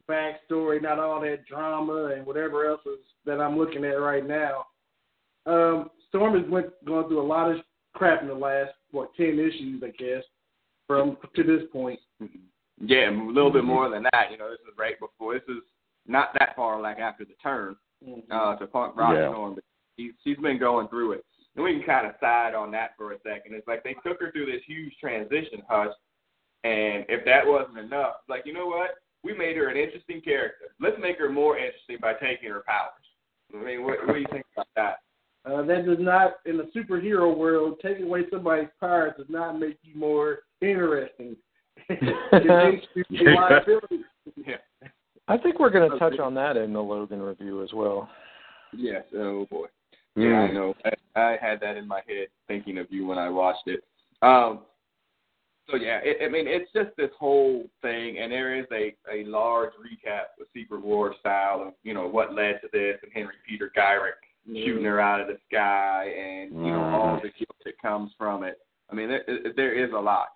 backstory, 0.09 0.81
not 0.81 1.00
all 1.00 1.21
that 1.21 1.45
drama, 1.45 2.13
and 2.15 2.25
whatever 2.25 2.65
else 2.65 2.81
is 2.86 3.00
that 3.25 3.39
I'm 3.39 3.57
looking 3.57 3.83
at 3.86 4.00
right 4.00 4.25
now. 4.25 4.65
Um, 5.45 5.89
Storm 6.09 6.42
has 6.42 6.50
went 6.50 6.68
going 6.86 7.07
through 7.07 7.21
a 7.21 7.25
lot 7.25 7.51
of 7.51 7.57
crap 7.94 8.21
in 8.21 8.27
the 8.27 8.33
last 8.33 8.71
what 8.92 9.13
ten 9.15 9.39
issues, 9.39 9.81
I 9.83 9.92
guess, 9.98 10.24
from 10.88 11.18
to 11.36 11.44
this 11.44 11.63
point. 11.71 12.00
Yeah, 12.80 13.09
a 13.09 13.12
little 13.12 13.51
bit 13.51 13.63
more 13.63 13.89
than 13.89 14.04
that. 14.04 14.31
You 14.31 14.38
know, 14.38 14.50
this 14.50 14.59
is 14.59 14.77
right 14.77 15.00
before. 15.00 15.33
This 15.33 15.44
is 15.50 15.63
not 16.07 16.30
that 16.39 16.56
far, 16.56 16.80
like 16.81 17.00
after 17.00 17.25
the 17.25 17.33
turn 17.42 17.75
uh, 18.31 18.56
to 18.56 18.68
Punk 18.68 18.95
Rock 18.95 19.16
Yeah. 19.16 19.31
Storm, 19.31 19.56
but 19.56 19.64
she's 19.97 20.11
she's 20.23 20.37
been 20.37 20.59
going 20.59 20.87
through 20.87 21.14
it. 21.14 21.26
And 21.56 21.64
we 21.64 21.73
can 21.73 21.83
kind 21.83 22.06
of 22.06 22.14
side 22.19 22.54
on 22.54 22.71
that 22.71 22.92
for 22.97 23.14
a 23.14 23.18
second. 23.23 23.56
It's 23.56 23.68
like 23.68 23.83
they 23.83 23.95
took 24.06 24.21
her 24.21 24.31
through 24.31 24.45
this 24.45 24.61
huge 24.68 24.94
transition, 25.02 25.64
Hutch, 25.68 25.95
and 26.64 27.04
if 27.09 27.26
that 27.26 27.45
wasn't 27.45 27.80
enough, 27.80 28.18
like 28.30 28.44
you 28.45 28.54
know 28.54 28.68
what? 28.68 28.92
We 29.24 29.33
made 29.33 29.57
her 29.57 29.69
an 29.69 29.78
interesting 29.78 30.21
character. 30.21 30.66
Let's 30.80 30.97
make 31.02 31.18
her 31.19 31.30
more 31.30 31.57
interesting 31.57 31.97
by 32.02 32.14
taking 32.14 32.50
her 32.50 32.64
powers. 32.66 32.92
I 33.54 33.64
mean, 33.64 33.83
what, 33.83 34.06
what 34.06 34.14
do 34.14 34.19
you 34.19 34.28
think 34.31 34.45
about 34.56 34.68
that? 34.76 34.97
Uh, 35.50 35.64
that 35.64 35.86
does 35.86 35.97
not, 36.00 36.36
in 36.45 36.57
the 36.57 36.69
superhero 36.76 37.36
world, 37.36 37.78
taking 37.81 38.06
away 38.06 38.24
somebody's 38.30 38.68
powers 38.80 39.14
does 39.18 39.28
not 39.30 39.59
make 39.59 39.78
you 39.81 39.97
more 39.97 40.40
interesting. 40.62 41.36
it 41.90 42.74
makes 42.74 42.88
you 43.09 43.30
a 43.30 43.33
liability. 43.33 44.04
Yeah. 44.36 44.56
I 45.28 45.38
think 45.38 45.59
we're 45.59 45.69
going 45.69 45.90
to 45.90 46.00
touch 46.00 46.19
on 46.19 46.33
that 46.36 46.57
in 46.57 46.74
the 46.74 46.81
Logan 46.81 47.21
review 47.21 47.64
as 47.64 47.71
well. 47.74 48.09
Yes. 48.74 49.04
Oh 49.16 49.45
boy. 49.50 49.68
Hmm. 50.16 50.24
Yeah, 50.24 50.40
I 50.40 50.52
know. 50.52 50.74
I, 50.86 51.19
I 51.19 51.38
had 51.40 51.59
that 51.62 51.78
in 51.78 51.88
my 51.88 52.02
head 52.07 52.28
thinking 52.47 52.78
of 52.78 52.88
you 52.90 53.06
when 53.06 53.18
I 53.18 53.30
watched 53.30 53.68
it. 53.68 53.83
Um, 54.21 54.62
so 55.69 55.76
yeah, 55.76 56.00
it, 56.04 56.18
I 56.24 56.30
mean, 56.30 56.47
it's 56.47 56.71
just 56.74 56.95
this 56.97 57.12
whole 57.19 57.66
thing, 57.81 58.19
and 58.19 58.31
there 58.31 58.57
is 58.57 58.66
a 58.71 58.95
a 59.12 59.26
large 59.26 59.71
recap 59.74 60.38
with 60.38 60.47
Secret 60.54 60.83
War 60.83 61.14
style 61.19 61.64
of 61.68 61.74
you 61.83 61.94
know 61.94 62.07
what 62.07 62.33
led 62.33 62.59
to 62.62 62.68
this, 62.71 62.97
and 63.04 63.12
Henry 63.14 63.36
Peter 63.47 63.71
Gyrich 63.76 64.12
shooting 64.47 64.86
her 64.86 65.02
out 65.02 65.19
of 65.19 65.28
the 65.28 65.38
sky, 65.50 66.09
and 66.18 66.52
you 66.54 66.71
know 66.71 66.83
all 66.83 67.16
the 67.16 67.30
guilt 67.30 67.57
that 67.66 67.81
comes 67.81 68.12
from 68.18 68.44
it. 68.44 68.59
I 68.90 68.95
mean, 68.95 69.09
there, 69.09 69.26
there 69.56 69.86
is 69.86 69.92
a 69.92 70.00
lot. 70.00 70.28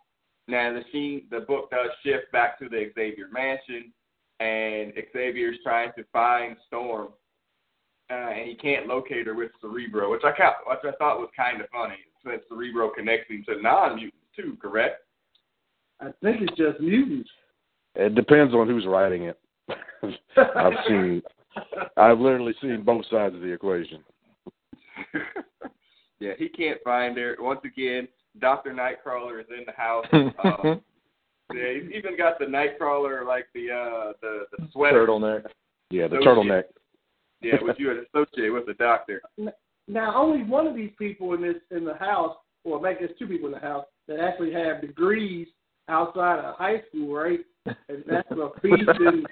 Now 0.48 0.74
the 0.74 0.84
scene, 0.92 1.28
the 1.32 1.42
book 1.42 1.72
does 1.72 1.90
shift 2.04 2.32
back 2.32 2.60
to 2.60 2.68
the 2.68 2.92
Xavier 2.94 3.30
Mansion, 3.32 3.94
and 4.40 4.92
Xavier's 5.14 5.58
trying 5.64 5.92
to 5.98 6.04
find 6.12 6.58
Storm 6.68 7.10
uh, 8.12 8.32
and 8.32 8.50
he 8.50 8.56
can't 8.56 8.88
locate 8.88 9.26
her 9.26 9.34
with 9.34 9.52
Cerebro, 9.62 10.12
which 10.12 10.24
I 10.26 10.30
which 10.30 10.80
I 10.84 10.96
thought 10.98 11.20
was 11.20 11.30
kind 11.36 11.62
of 11.62 11.70
funny, 11.70 11.96
since 12.26 12.44
Cerebro 12.50 12.90
connects 12.90 13.30
him 13.32 13.44
to 13.48 13.62
non-mutants 13.62 14.18
too. 14.36 14.58
Correct? 14.62 15.02
I 16.02 16.12
think 16.24 16.42
it's 16.42 16.58
just 16.58 16.80
mutants. 16.80 17.30
It 17.96 18.16
depends 18.16 18.54
on 18.54 18.68
who's 18.68 18.86
writing 18.88 19.24
it. 19.24 19.40
I've 20.38 20.74
seen, 20.88 21.22
I've 21.98 22.20
literally 22.20 22.56
seen 22.62 22.84
both 22.84 23.06
sides 23.12 23.36
of 23.36 23.42
the 23.42 23.52
equation. 23.52 24.04
yeah, 26.20 26.32
he 26.38 26.50
can't 26.50 26.80
find 26.84 27.18
her. 27.18 27.36
Once 27.40 27.62
again, 27.64 28.08
Doctor 28.40 28.74
Nightcrawler 28.74 29.40
is 29.42 29.48
in 29.50 29.66
the 29.66 29.74
house. 29.74 30.06
Um, 30.44 30.82
yeah, 31.54 31.74
he's 31.74 31.92
even 31.94 32.18
got 32.18 32.40
the 32.40 32.46
Nightcrawler 32.46 33.28
like 33.28 33.48
the 33.54 33.70
uh 33.70 34.14
the 34.22 34.44
the 34.58 34.70
sweater 34.72 35.06
Turtleneck. 35.06 35.44
Yeah, 35.90 36.08
the 36.08 36.20
associate- 36.20 36.26
turtleneck. 36.26 36.64
Yeah, 37.42 37.56
which 37.62 37.76
you 37.78 37.90
had 37.90 37.98
associated 37.98 38.54
with 38.54 38.68
the 38.68 38.76
doctor. 38.76 39.22
Now, 39.88 40.16
only 40.16 40.44
one 40.44 40.66
of 40.66 40.76
these 40.76 40.92
people 40.98 41.34
in 41.34 41.42
this 41.42 41.56
in 41.72 41.84
the 41.84 41.96
house, 41.96 42.38
or 42.64 42.80
maybe 42.80 43.00
there's 43.00 43.18
two 43.20 43.28
people 43.28 43.48
in 43.48 43.54
the 43.54 43.60
house 43.60 43.86
that 44.08 44.20
actually 44.20 44.54
have 44.54 44.80
degrees 44.80 45.48
outside 45.88 46.40
of 46.40 46.56
high 46.56 46.82
school, 46.90 47.14
right? 47.14 47.40
And 47.66 48.04
that's 48.08 48.32
a 48.32 48.50
feast 48.62 48.90
and 49.00 49.28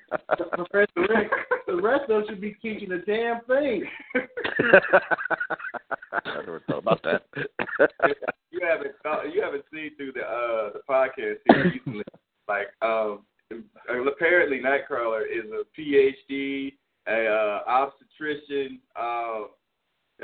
Professor 0.53 0.87
Rick. 0.95 1.31
The 1.67 1.81
rest 1.81 2.03
of 2.03 2.09
them 2.09 2.23
should 2.29 2.41
be 2.41 2.55
teaching 2.61 2.91
a 2.91 2.99
damn 2.99 3.41
thing. 3.45 3.83
I 6.11 6.19
never 6.39 6.61
thought 6.67 6.79
about 6.79 7.01
that. 7.03 7.23
you 8.51 8.61
haven't 8.61 8.95
thought, 9.01 9.33
you 9.33 9.41
haven't 9.41 9.65
seen 9.73 9.95
through 9.95 10.13
the 10.13 10.21
uh 10.21 10.73
the 10.73 10.81
podcast 10.87 11.37
here 11.47 11.71
recently. 11.71 12.03
Like 12.47 12.67
um 12.81 13.23
apparently 14.07 14.59
Nightcrawler 14.59 15.23
is 15.23 15.45
a 15.51 15.63
PhD, 15.79 16.73
a 17.07 17.27
uh, 17.27 17.59
obstetrician. 17.67 18.79
Um, 18.99 19.49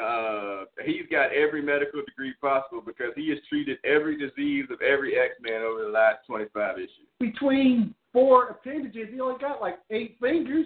uh, 0.01 0.65
he's 0.83 1.07
got 1.09 1.31
every 1.31 1.61
medical 1.61 2.01
degree 2.05 2.33
possible 2.41 2.81
because 2.85 3.13
he 3.15 3.29
has 3.29 3.39
treated 3.47 3.77
every 3.85 4.17
disease 4.17 4.65
of 4.71 4.81
every 4.81 5.17
X 5.17 5.35
Man 5.41 5.61
over 5.61 5.83
the 5.83 5.89
last 5.89 6.19
twenty 6.27 6.45
five 6.53 6.77
issues. 6.77 7.07
Between 7.19 7.95
four 8.11 8.49
appendages, 8.49 9.07
he 9.11 9.19
only 9.19 9.39
got 9.39 9.61
like 9.61 9.79
eight 9.91 10.17
fingers. 10.19 10.65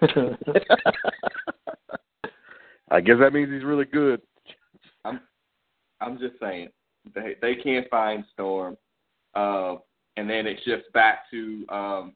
I 2.90 3.00
guess 3.00 3.16
that 3.18 3.32
means 3.32 3.50
he's 3.50 3.64
really 3.64 3.86
good. 3.86 4.20
I'm 5.04 5.20
I'm 6.00 6.18
just 6.18 6.38
saying 6.40 6.68
they 7.14 7.36
they 7.42 7.54
can't 7.56 7.88
find 7.90 8.24
Storm, 8.32 8.76
uh, 9.34 9.76
and 10.16 10.28
then 10.28 10.46
it 10.46 10.58
shifts 10.64 10.88
back 10.94 11.30
to 11.30 11.66
um, 11.68 12.14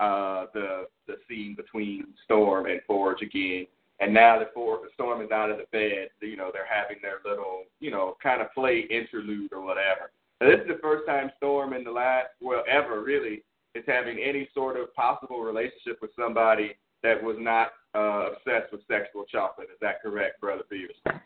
uh, 0.00 0.46
the 0.54 0.86
the 1.06 1.16
scene 1.28 1.54
between 1.56 2.06
Storm 2.24 2.66
and 2.66 2.80
Forge 2.86 3.22
again. 3.22 3.66
And 4.02 4.12
now 4.12 4.36
that 4.40 4.52
For 4.52 4.80
Storm 4.94 5.22
is 5.22 5.30
out 5.30 5.52
of 5.52 5.58
the 5.58 5.66
bed, 5.70 6.08
you 6.20 6.36
know 6.36 6.50
they're 6.52 6.66
having 6.68 6.96
their 7.00 7.20
little 7.24 7.62
you 7.78 7.92
know 7.92 8.16
kind 8.20 8.42
of 8.42 8.52
play 8.52 8.80
interlude 8.90 9.52
or 9.52 9.62
whatever. 9.64 10.10
Now, 10.40 10.50
this 10.50 10.60
is 10.60 10.66
the 10.66 10.80
first 10.82 11.06
time 11.06 11.30
Storm 11.36 11.72
in 11.72 11.84
the 11.84 11.92
last 11.92 12.30
well 12.40 12.64
ever 12.68 13.00
really 13.02 13.44
is 13.76 13.84
having 13.86 14.18
any 14.18 14.48
sort 14.54 14.76
of 14.76 14.92
possible 14.94 15.40
relationship 15.40 15.98
with 16.02 16.10
somebody 16.18 16.72
that 17.04 17.22
was 17.22 17.36
not 17.38 17.68
uh, 17.94 18.32
obsessed 18.32 18.72
with 18.72 18.80
sexual 18.90 19.24
chocolate. 19.30 19.68
Is 19.72 19.78
that 19.80 20.02
correct, 20.02 20.40
Brother 20.40 20.64
Beavis? 20.70 21.20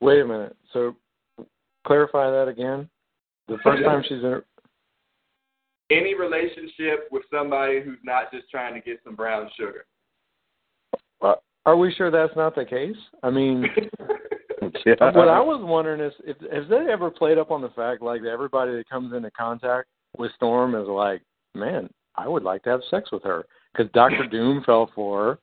Wait 0.00 0.20
a 0.20 0.26
minute. 0.26 0.56
So, 0.72 0.96
clarify 1.86 2.30
that 2.30 2.48
again. 2.48 2.88
The 3.48 3.58
first 3.62 3.84
time 3.84 4.02
she's 4.08 4.24
in. 4.24 4.40
any 5.90 6.14
relationship 6.14 7.08
with 7.10 7.24
somebody 7.30 7.82
who's 7.82 7.98
not 8.02 8.32
just 8.32 8.50
trying 8.50 8.72
to 8.72 8.80
get 8.80 9.00
some 9.04 9.14
brown 9.14 9.50
sugar. 9.56 9.84
Uh, 11.22 11.34
are 11.64 11.76
we 11.76 11.92
sure 11.94 12.10
that's 12.10 12.34
not 12.36 12.54
the 12.54 12.64
case? 12.64 12.96
I 13.22 13.30
mean, 13.30 13.64
Yeah. 14.86 14.94
what 15.16 15.28
I 15.28 15.40
was 15.40 15.60
wondering 15.62 16.00
is, 16.00 16.12
if 16.24 16.36
has 16.52 16.68
they 16.68 16.90
ever 16.92 17.10
played 17.10 17.38
up 17.38 17.50
on 17.50 17.60
the 17.60 17.68
fact 17.70 18.00
like 18.02 18.22
that 18.22 18.30
everybody 18.30 18.72
that 18.76 18.88
comes 18.88 19.12
into 19.12 19.30
contact 19.32 19.88
with 20.18 20.32
Storm 20.36 20.74
is 20.74 20.86
like, 20.88 21.22
man, 21.54 21.90
I 22.16 22.28
would 22.28 22.42
like 22.42 22.62
to 22.64 22.70
have 22.70 22.80
sex 22.90 23.10
with 23.12 23.22
her 23.24 23.44
because 23.72 23.90
Doctor 23.92 24.26
Doom 24.30 24.62
fell 24.64 24.90
for 24.94 25.24
her, 25.24 25.38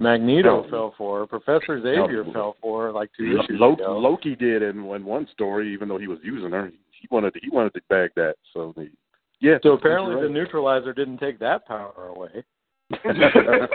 Magneto 0.00 0.62
No. 0.62 0.70
fell 0.70 0.94
for 0.96 1.20
her, 1.20 1.26
Professor 1.26 1.80
Xavier 1.82 2.24
No. 2.24 2.32
fell 2.32 2.56
for 2.60 2.84
her 2.86 2.92
like 2.92 3.10
two 3.16 3.24
Lo- 3.36 3.44
issues 3.44 3.60
Loki, 3.60 3.82
ago. 3.82 3.98
Loki 3.98 4.36
did 4.36 4.62
in 4.62 4.84
one 4.84 5.04
one 5.04 5.26
story, 5.32 5.72
even 5.72 5.88
though 5.88 5.98
he 5.98 6.08
was 6.08 6.18
using 6.22 6.50
her. 6.50 6.70
He 6.90 7.08
wanted 7.10 7.34
to, 7.34 7.40
he 7.42 7.50
wanted 7.50 7.74
to 7.74 7.80
bag 7.88 8.10
that. 8.16 8.36
So 8.54 8.72
the, 8.76 8.90
yeah. 9.40 9.56
So 9.62 9.72
apparently 9.72 10.12
you're 10.12 10.22
the 10.22 10.28
neutralizer 10.32 10.92
didn't 10.92 11.18
take 11.18 11.38
that 11.40 11.66
power 11.66 12.08
away. 12.14 12.44
right. 13.04 13.70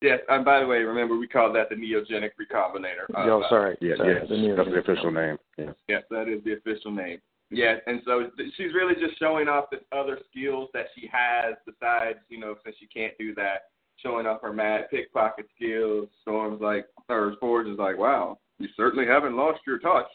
Yes, 0.00 0.20
and 0.28 0.44
by 0.44 0.60
the 0.60 0.66
way, 0.66 0.78
remember 0.78 1.16
we 1.16 1.28
call 1.28 1.52
that 1.52 1.68
the 1.68 1.74
neogenic 1.74 2.30
recombinator. 2.40 3.08
Uh, 3.14 3.30
oh, 3.30 3.44
sorry. 3.48 3.76
yeah, 3.80 3.96
sorry. 3.96 4.14
yes, 4.14 4.26
The 4.28 4.54
that's 4.56 4.68
the 4.68 4.92
official 4.92 5.10
name. 5.10 5.38
Yeah. 5.58 5.70
Yes, 5.88 6.02
that 6.10 6.28
is 6.28 6.42
the 6.44 6.54
official 6.54 6.90
name. 6.90 7.18
Yeah, 7.50 7.76
and 7.86 8.02
so 8.04 8.28
she's 8.56 8.74
really 8.74 8.94
just 8.94 9.18
showing 9.20 9.46
off 9.48 9.66
the 9.70 9.78
other 9.96 10.18
skills 10.30 10.68
that 10.74 10.86
she 10.94 11.08
has 11.12 11.54
besides, 11.64 12.18
you 12.28 12.40
know, 12.40 12.56
since 12.64 12.74
she 12.80 12.86
can't 12.86 13.16
do 13.18 13.34
that, 13.36 13.70
showing 13.98 14.26
off 14.26 14.42
her 14.42 14.52
mad 14.52 14.90
pickpocket 14.90 15.46
skills. 15.54 16.08
Storm's 16.22 16.60
like, 16.60 16.86
or 17.08 17.36
Forge 17.38 17.68
is 17.68 17.78
like, 17.78 17.96
wow, 17.98 18.38
you 18.58 18.68
certainly 18.76 19.06
haven't 19.06 19.36
lost 19.36 19.60
your 19.66 19.78
touch. 19.78 20.08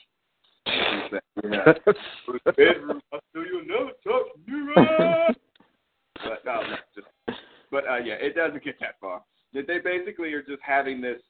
Yeah. 0.68 1.74
Go 1.86 2.34
to 2.34 2.40
the 2.46 2.52
bedroom. 2.52 3.02
I'll 3.14 3.22
show 3.34 3.42
you 3.42 3.62
another 3.64 3.94
touch. 4.04 4.28
Nira! 4.50 5.34
but 6.16 6.46
no, 6.46 6.62
no, 6.62 6.76
just 6.94 7.08
but 7.72 7.88
uh, 7.88 7.98
yeah, 7.98 8.16
it 8.16 8.36
doesn't 8.36 8.64
get 8.64 8.80
that 8.82 8.96
far. 9.00 9.24
They 9.54 9.62
they 9.62 9.80
basically 9.80 10.34
are 10.34 10.42
just 10.42 10.62
having 10.62 11.02
this. 11.02 11.22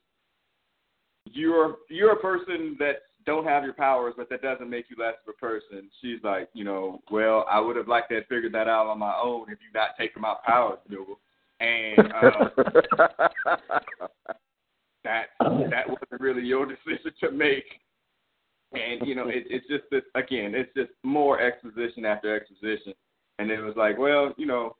You're 1.25 1.77
you're 1.89 2.13
a 2.13 2.19
person 2.19 2.75
that 2.79 3.03
don't 3.25 3.45
have 3.45 3.63
your 3.63 3.73
powers, 3.73 4.13
but 4.17 4.29
that 4.29 4.41
doesn't 4.41 4.69
make 4.69 4.85
you 4.89 4.95
less 4.97 5.15
of 5.27 5.33
a 5.35 5.37
person. 5.37 5.89
She's 6.01 6.19
like, 6.23 6.49
you 6.53 6.63
know, 6.63 7.01
well, 7.11 7.45
I 7.49 7.59
would 7.59 7.75
have 7.75 7.87
liked 7.87 8.09
to 8.09 8.15
have 8.15 8.25
figured 8.27 8.53
that 8.53 8.67
out 8.67 8.87
on 8.87 8.99
my 8.99 9.13
own 9.21 9.43
if 9.43 9.59
you 9.61 9.67
not 9.73 9.97
taken 9.97 10.21
my 10.21 10.35
powers, 10.45 10.79
Newell. 10.89 11.19
And 11.59 12.11
uh, 12.11 12.49
that 15.03 15.25
that 15.39 15.87
wasn't 15.87 16.19
really 16.19 16.43
your 16.43 16.65
decision 16.85 17.11
to 17.19 17.31
make. 17.31 17.65
And 18.73 19.05
you 19.05 19.15
know, 19.15 19.27
it, 19.27 19.45
it's 19.49 19.67
just 19.67 19.83
this 19.91 20.03
again. 20.15 20.53
It's 20.55 20.73
just 20.75 20.91
more 21.03 21.39
exposition 21.39 22.05
after 22.05 22.35
exposition. 22.35 22.93
And 23.39 23.51
it 23.51 23.61
was 23.61 23.75
like, 23.75 23.97
well, 23.97 24.33
you 24.37 24.45
know, 24.45 24.75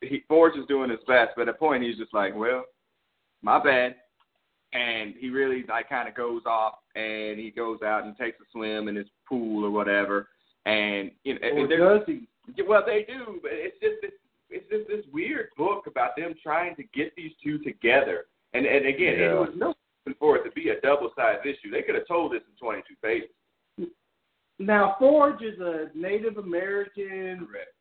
he 0.00 0.22
Forge 0.28 0.56
is 0.56 0.66
doing 0.66 0.90
his 0.90 1.00
best, 1.06 1.30
but 1.36 1.42
at 1.42 1.54
a 1.54 1.58
point 1.58 1.82
he's 1.82 1.98
just 1.98 2.14
like, 2.14 2.34
well, 2.34 2.64
my 3.42 3.62
bad. 3.62 3.96
And 4.72 5.14
he 5.18 5.30
really 5.30 5.64
like 5.68 5.88
kind 5.88 6.08
of 6.08 6.14
goes 6.14 6.42
off 6.46 6.74
and 6.94 7.38
he 7.40 7.50
goes 7.50 7.80
out 7.82 8.04
and 8.04 8.16
takes 8.16 8.38
a 8.40 8.44
swim 8.52 8.86
in 8.86 8.94
his 8.94 9.08
pool 9.28 9.64
or 9.64 9.70
whatever. 9.70 10.28
And 10.64 11.10
you 11.24 11.34
know, 11.34 11.48
Or 11.56 11.66
does 11.66 12.06
he? 12.06 12.28
well, 12.62 12.82
they 12.86 13.04
do, 13.08 13.40
but 13.42 13.50
it's 13.52 13.76
just 13.80 13.96
this, 14.02 14.12
it's 14.48 14.68
just 14.70 14.86
this 14.88 15.04
weird 15.12 15.48
book 15.56 15.86
about 15.88 16.14
them 16.16 16.34
trying 16.40 16.76
to 16.76 16.84
get 16.94 17.12
these 17.16 17.32
two 17.42 17.58
together. 17.58 18.26
And 18.52 18.64
and 18.66 18.86
again, 18.86 19.18
Yeah. 19.18 19.32
it 19.32 19.40
was 19.40 19.54
no 19.56 19.74
reason 20.06 20.16
for 20.20 20.36
it 20.36 20.44
to 20.44 20.50
be 20.52 20.68
a 20.68 20.80
double 20.82 21.10
sized 21.16 21.44
issue. 21.46 21.70
They 21.72 21.82
could 21.82 21.96
have 21.96 22.06
told 22.06 22.32
this 22.32 22.42
in 22.48 22.56
twenty 22.56 22.82
two 22.88 22.94
pages. 23.02 23.90
Now 24.60 24.94
Forge 24.98 25.42
is 25.42 25.58
a 25.58 25.88
Native 25.94 26.36
American. 26.36 27.48
Correct. 27.48 27.74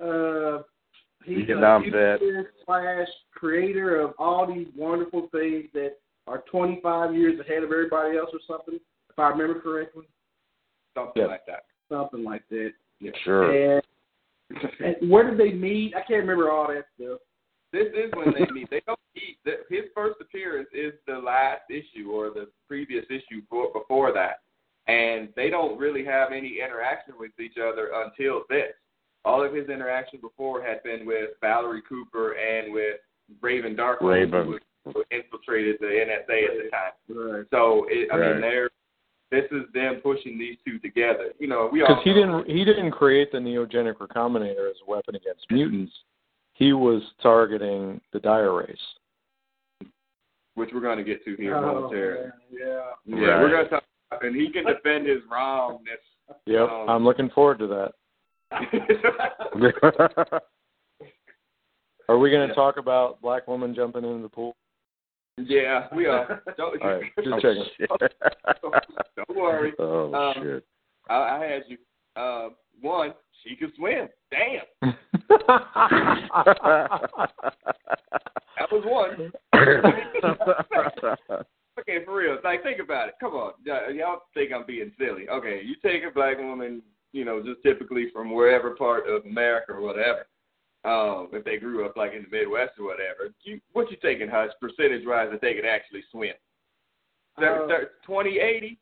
Uh, 0.00 0.62
he's 1.24 1.46
Vietnam 1.46 1.84
a 1.84 1.90
vet. 1.90 2.20
slash 2.66 3.08
creator 3.34 4.00
of 4.00 4.14
all 4.18 4.46
these 4.46 4.66
wonderful 4.76 5.28
things 5.32 5.66
that 5.74 5.96
are 6.26 6.42
25 6.50 7.14
years 7.14 7.40
ahead 7.40 7.62
of 7.62 7.72
everybody 7.72 8.16
else, 8.16 8.30
or 8.32 8.40
something. 8.46 8.78
If 9.10 9.18
I 9.18 9.28
remember 9.28 9.60
correctly, 9.60 10.06
Something 10.94 11.22
Yeah. 11.22 11.28
like 11.28 11.46
that. 11.46 11.64
something 11.88 12.24
like 12.24 12.42
that. 12.50 12.72
Yeah. 13.00 13.12
Sure. 13.24 13.50
And, 13.78 13.82
and 14.80 15.10
where 15.10 15.28
did 15.28 15.38
they 15.38 15.52
meet? 15.52 15.94
I 15.94 16.00
can't 16.00 16.20
remember 16.26 16.50
all 16.50 16.66
that 16.68 16.86
stuff. 16.98 17.20
This 17.72 17.86
is 17.94 18.10
when 18.14 18.32
they 18.34 18.46
meet. 18.52 18.68
They 18.70 18.82
don't 18.86 18.98
meet. 19.14 19.38
The- 19.44 19.64
His 19.68 19.84
first 19.94 20.20
appearance 20.20 20.68
is 20.74 20.92
the 21.06 21.18
last 21.18 21.62
issue 21.70 22.10
or 22.10 22.30
the 22.30 22.48
previous 22.66 23.04
issue 23.08 23.42
for, 23.48 23.72
before 23.72 24.12
that, 24.12 24.40
and 24.88 25.28
they 25.36 25.50
don't 25.50 25.78
really 25.78 26.04
have 26.04 26.32
any 26.32 26.58
interaction 26.60 27.14
with 27.18 27.30
each 27.38 27.56
other 27.58 27.90
until 27.94 28.42
this. 28.48 28.72
All 29.24 29.44
of 29.44 29.52
his 29.54 29.68
interaction 29.68 30.18
before 30.20 30.62
had 30.62 30.82
been 30.82 31.04
with 31.06 31.30
Valerie 31.40 31.82
Cooper 31.88 32.32
and 32.32 32.72
with 32.72 32.96
Raven 33.42 33.76
Darkholme, 33.76 34.10
Raven. 34.32 34.46
who, 34.84 34.92
who 34.92 35.04
infiltrated 35.10 35.76
the 35.80 35.86
NSA 35.86 36.44
at 36.44 36.64
the 36.64 36.70
time. 36.70 37.34
Right. 37.34 37.44
So 37.50 37.86
it, 37.88 38.08
I 38.12 38.16
Right. 38.16 38.32
mean, 38.32 38.40
they're 38.40 38.70
this 39.30 39.44
is 39.52 39.62
them 39.72 40.00
pushing 40.02 40.36
these 40.38 40.56
two 40.66 40.80
together. 40.80 41.32
You 41.38 41.46
know, 41.46 41.68
we 41.72 41.82
all 41.82 41.88
Because 41.88 42.02
he 42.04 42.12
didn't 42.14 42.48
he 42.48 42.64
didn't 42.64 42.90
create 42.90 43.30
the 43.30 43.38
neogenic 43.38 43.94
recombinator 43.98 44.68
as 44.68 44.76
a 44.86 44.90
weapon 44.90 45.14
against 45.14 45.46
mutants. 45.50 45.92
He 46.54 46.72
was 46.72 47.00
targeting 47.22 48.00
the 48.12 48.18
Dire 48.20 48.52
Wraiths. 48.54 48.80
which 50.54 50.70
we're 50.74 50.80
going 50.80 50.98
to 50.98 51.04
get 51.04 51.24
to 51.24 51.36
here 51.36 51.56
Oh, 51.56 51.80
momentarily. 51.82 52.30
yeah. 52.50 52.90
Yeah, 53.06 53.16
Right. 53.16 53.40
we're 53.40 53.50
going 53.50 53.64
to 53.64 53.70
talk, 53.70 53.84
and 54.22 54.34
he 54.36 54.50
can 54.50 54.64
defend 54.66 55.06
his 55.06 55.20
wrongness. 55.30 56.00
Yep, 56.46 56.68
Um, 56.68 56.90
I'm 56.90 57.04
looking 57.04 57.30
forward 57.30 57.58
to 57.60 57.66
that. 57.68 57.92
Are 62.08 62.18
we 62.18 62.30
going 62.30 62.42
to 62.42 62.48
Yeah. 62.48 62.54
talk 62.54 62.76
about 62.76 63.20
black 63.22 63.46
woman 63.46 63.74
jumping 63.74 64.04
into 64.04 64.22
the 64.22 64.28
pool? 64.28 64.56
yeah, 65.38 65.86
we 65.94 66.06
are. 66.06 66.42
Don't, 66.56 66.82
right, 66.82 67.02
just 67.24 67.40
checking. 67.42 67.64
shit. 67.78 67.88
don't 69.16 69.36
worry. 69.36 69.72
Oh 69.78 70.12
Um, 70.14 70.34
shit. 70.42 70.64
I, 71.08 71.14
I 71.14 71.44
had 71.44 71.62
you. 71.68 71.78
Uh, 72.16 72.48
one, 72.80 73.14
she 73.44 73.54
can 73.56 73.72
swim. 73.76 74.08
Damn, 74.30 74.64
that 78.58 78.70
was 78.70 78.84
one. 78.84 79.32
Okay, 81.78 82.04
for 82.04 82.16
real. 82.16 82.36
Like, 82.44 82.62
think 82.62 82.80
about 82.80 83.08
it. 83.08 83.14
Come 83.20 83.32
on, 83.32 83.52
y'all 83.64 84.20
think 84.34 84.52
I'm 84.52 84.66
being 84.66 84.92
silly? 84.98 85.28
Okay, 85.28 85.62
you 85.64 85.76
take 85.82 86.02
a 86.08 86.10
black 86.12 86.38
woman, 86.38 86.82
you 87.12 87.24
know, 87.24 87.42
just 87.42 87.62
typically 87.62 88.08
from 88.12 88.32
wherever 88.32 88.70
part 88.72 89.08
of 89.08 89.24
America 89.24 89.72
or 89.72 89.80
whatever, 89.80 90.26
um, 90.84 91.28
if 91.32 91.44
they 91.44 91.58
grew 91.58 91.84
up 91.84 91.96
like 91.96 92.12
in 92.14 92.22
the 92.22 92.28
Midwest 92.36 92.72
or 92.78 92.84
whatever. 92.86 93.32
You, 93.44 93.60
what 93.72 93.90
you 93.90 93.96
taking, 94.02 94.28
Hutch, 94.28 94.50
percentage 94.60 95.06
wise 95.06 95.28
that 95.30 95.40
they 95.40 95.54
could 95.54 95.66
actually 95.66 96.02
swim? 96.10 96.34
Uh, 97.36 97.66
Twenty 98.04 98.38
eighty. 98.38 98.78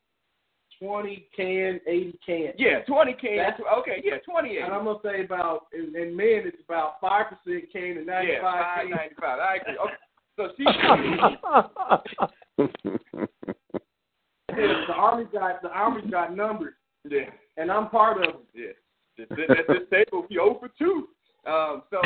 Twenty 0.80 1.26
can, 1.35 1.80
eighty 1.88 2.16
can. 2.25 2.52
Yeah, 2.56 2.82
twenty 2.87 3.12
can. 3.14 3.37
That's- 3.38 3.61
okay, 3.80 4.00
yeah, 4.04 4.18
twenty 4.18 4.50
eighty. 4.50 4.61
And 4.61 4.73
I'm 4.73 4.85
gonna 4.85 5.00
say 5.02 5.25
about 5.25 5.66
in, 5.73 5.97
in 6.00 6.14
men 6.16 6.42
it's 6.44 6.62
about 6.64 7.00
five 7.00 7.26
percent 7.26 7.64
can 7.73 7.97
and 7.99 8.06
ninety 8.06 8.32
Yeah, 8.35 8.42
five 8.42 8.62
five 8.62 8.87
can. 8.87 8.90
ninety 8.97 9.14
five. 9.20 9.40
I 9.40 9.56
agree. 9.56 9.76
Okay, 9.76 9.97
so 10.37 10.52
she. 10.56 10.64
the 14.87 14.94
army 14.94 15.25
got 15.32 15.62
the 15.62 15.68
army 15.70 16.08
got 16.08 16.37
numbers, 16.37 16.75
yeah, 17.04 17.30
and 17.56 17.70
I'm 17.70 17.88
part 17.88 18.22
of 18.22 18.36
yeah. 18.54 18.72
Just 19.18 19.30
sitting 19.30 19.50
at 19.50 19.66
this 19.66 19.88
table, 19.90 20.26
he 20.28 20.38
over 20.38 20.70
two. 20.78 21.08
Um, 21.46 21.82
so 21.90 22.00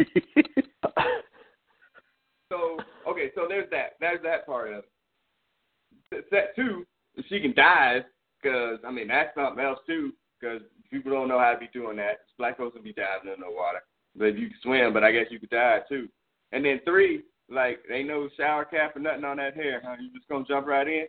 so 2.50 2.78
okay, 3.08 3.30
so 3.34 3.46
there's 3.48 3.70
that. 3.70 3.92
There's 4.00 4.22
that 4.24 4.46
part 4.46 4.72
of 4.72 4.84
it. 6.12 6.24
Set 6.30 6.56
two, 6.56 6.84
she 7.28 7.40
can 7.40 7.54
dive, 7.54 8.02
because 8.42 8.78
I 8.86 8.90
mean 8.90 9.08
that's 9.08 9.34
something 9.36 9.64
else 9.64 9.78
too. 9.86 10.12
Because 10.40 10.60
people 10.90 11.12
don't 11.12 11.28
know 11.28 11.38
how 11.38 11.52
to 11.52 11.58
be 11.58 11.70
doing 11.72 11.96
that. 11.98 12.20
Black 12.36 12.58
folks 12.58 12.74
will 12.74 12.82
be 12.82 12.92
diving 12.92 13.32
in 13.32 13.40
the 13.40 13.46
water, 13.46 13.80
but 14.16 14.26
if 14.26 14.36
you 14.36 14.48
can 14.48 14.58
swim, 14.62 14.92
but 14.92 15.04
I 15.04 15.12
guess 15.12 15.26
you 15.30 15.38
could 15.38 15.50
dive 15.50 15.88
too. 15.88 16.08
And 16.52 16.64
then 16.64 16.80
three, 16.84 17.22
like 17.48 17.78
ain't 17.92 18.08
no 18.08 18.28
shower 18.36 18.64
cap 18.64 18.96
or 18.96 19.00
nothing 19.00 19.24
on 19.24 19.36
that 19.36 19.54
hair. 19.54 19.82
Huh? 19.84 19.96
You 20.00 20.10
just 20.12 20.28
gonna 20.28 20.44
jump 20.44 20.66
right 20.66 20.88
in? 20.88 21.06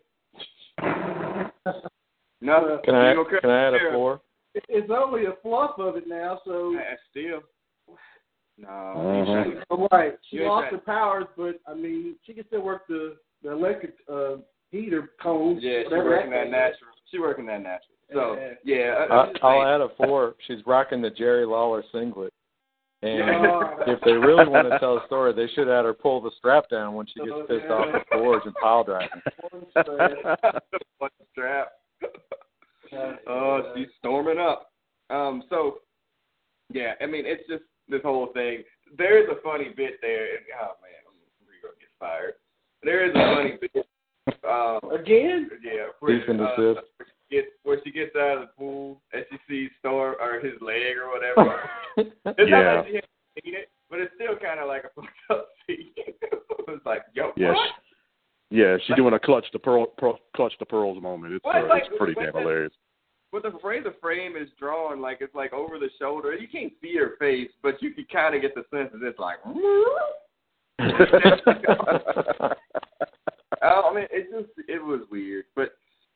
No. 2.41 2.79
Can 2.83 2.95
I 2.95 3.13
You 3.13 3.25
can 3.41 3.49
I 3.49 3.67
add 3.67 3.73
a 3.73 3.79
hair? 3.79 3.91
four? 3.93 4.21
It's 4.53 4.89
only 4.91 5.25
a 5.25 5.33
fluff 5.43 5.77
of 5.79 5.95
it 5.97 6.07
now, 6.07 6.39
so 6.45 6.75
Uh, 6.77 6.95
Still. 7.11 7.43
No. 8.59 8.67
Mhm. 8.67 9.51
you 9.51 9.61
all 9.69 9.87
right. 9.91 10.17
She 10.23 10.37
You 10.37 10.45
lost 10.47 10.63
right. 10.63 10.71
her 10.73 10.77
powers, 10.79 11.27
but 11.37 11.59
I 11.67 11.73
mean, 11.75 12.15
she 12.23 12.33
can 12.33 12.45
still 12.47 12.61
work 12.61 12.87
the 12.87 13.17
the 13.43 13.51
electric 13.51 13.93
uh, 14.09 14.37
heater 14.71 15.11
cones. 15.21 15.61
Yeah, 15.63 15.81
she 15.83 15.87
whatever 15.89 16.09
working 16.09 16.31
that 16.31 16.37
thing 16.45 16.47
is. 16.47 16.51
natural. 16.51 16.91
She's 17.11 17.19
working 17.19 17.45
that 17.45 17.61
natural. 17.61 17.95
So 18.11 18.33
Yeah. 18.35 18.53
yeah, 18.63 18.93
I, 18.93 19.03
I, 19.13 19.21
I'm 19.27 19.33
just 19.33 19.43
I'll 19.43 19.63
add 19.63 19.81
a 19.81 19.89
four. 19.89 20.35
She's 20.47 20.65
rocking 20.65 21.01
the 21.01 21.11
Jerry 21.11 21.45
Lawler 21.45 21.83
singlet. 21.91 22.33
And 23.03 23.19
Yeah. 23.19 23.75
if 23.87 24.01
they 24.01 24.13
really 24.13 24.47
want 24.47 24.67
to 24.71 24.79
tell 24.79 24.97
a 24.97 25.05
story, 25.05 25.33
they 25.33 25.47
should 25.49 25.67
have 25.67 25.85
her 25.85 25.93
pull 25.93 26.19
the 26.19 26.31
strap 26.39 26.67
down 26.67 26.95
when 26.95 27.05
she 27.05 27.19
gets 27.19 27.31
Oh, 27.31 27.43
pissed 27.43 27.65
yeah. 27.65 27.73
off 27.73 27.93
at 27.93 28.07
Forge 28.09 28.45
and 28.45 28.55
pile 28.55 28.83
driving. 28.83 29.21
One 30.97 31.11
strap. 31.31 31.73
Oh, 33.27 33.73
she's 33.75 33.87
storming 33.99 34.39
up. 34.39 34.71
Um, 35.09 35.43
so 35.49 35.79
yeah, 36.73 36.93
I 37.01 37.05
mean, 37.05 37.23
it's 37.25 37.47
just 37.47 37.63
this 37.89 38.01
whole 38.03 38.27
thing. 38.33 38.63
There 38.97 39.21
is 39.21 39.29
a 39.29 39.41
funny 39.41 39.69
bit 39.75 39.99
there. 40.01 40.35
and- 40.37 40.45
Oh 40.61 40.73
man, 40.81 41.15
we're 41.45 41.61
gonna 41.61 41.79
get 41.79 41.89
fired. 41.99 42.33
There 42.83 43.05
is 43.05 43.11
a 43.11 43.35
funny 43.35 43.57
bit. 43.61 43.85
Um, 44.47 44.91
Again? 44.91 45.49
yeah, 45.63 45.87
where, 45.99 46.21
uh, 46.29 46.55
where 46.57 46.75
she 47.29 47.35
gets 47.35 47.47
where 47.63 47.79
she 47.83 47.91
gets 47.91 48.15
out 48.15 48.37
of 48.37 48.41
the 48.41 48.53
pool 48.57 49.01
and 49.13 49.25
she 49.31 49.37
sees 49.49 49.69
Storm 49.79 50.15
or 50.21 50.39
his 50.39 50.59
leg 50.61 50.97
or 50.97 51.09
whatever. 51.11 51.69
It's 51.97 52.49
Yeah. 52.49 52.61
not 52.63 52.75
like 52.77 52.87
she 52.87 52.93
hadn't 52.95 53.09
seen 53.43 53.55
it, 53.55 53.69
but 53.89 53.99
it's 53.99 54.13
still 54.15 54.35
kind 54.37 54.59
of 54.59 54.67
like 54.67 54.83
a 54.85 54.89
fucked 54.95 55.09
up 55.29 55.49
scene. 55.65 55.91
it's 55.97 56.85
like, 56.85 57.03
yo, 57.13 57.31
yeah, 57.35 57.53
what? 57.53 57.69
Yeah, 58.49 58.77
she's 58.85 58.95
doing 58.95 59.13
a 59.13 59.19
clutch 59.19 59.45
the 59.53 59.59
pearl, 59.59 59.87
pearl 59.97 60.19
clutch 60.35 60.53
the 60.59 60.65
pearls 60.65 61.01
moment. 61.01 61.33
It's, 61.33 61.45
Well, 61.45 61.55
uh, 61.55 61.59
it's 61.59 61.69
like- 61.69 61.83
it's 61.87 61.97
pretty 61.97 62.13
damn 62.13 62.33
that- 62.33 62.41
hilarious. 62.41 62.73
But 63.29 63.43
the 63.43 63.51
way 63.61 63.81
the 63.81 63.91
frame 64.01 64.37
is 64.37 64.47
drawn, 64.57 65.01
like 65.01 65.17
it's 65.19 65.35
like 65.35 65.51
over 65.51 65.77
the 65.77 65.89
shoulder. 65.99 66.33
You 66.33 66.47
can't 66.47 66.71
see 66.81 66.95
her 66.95 67.17
face, 67.19 67.51
but 67.61 67.81
you 67.81 67.91
can 67.91 68.05
kind 68.05 68.33
of 68.33 68.41
get 68.41 68.55
the 68.55 68.63
sense 68.73 68.89
that 68.93 69.05
it's 69.05 69.19
like. 69.19 69.35
I 73.61 73.93
mean, 73.93 74.07
it 74.11 74.31
just 74.31 74.69
it 74.69 74.81
was 74.83 75.01
weird, 75.11 75.43
but 75.57 75.71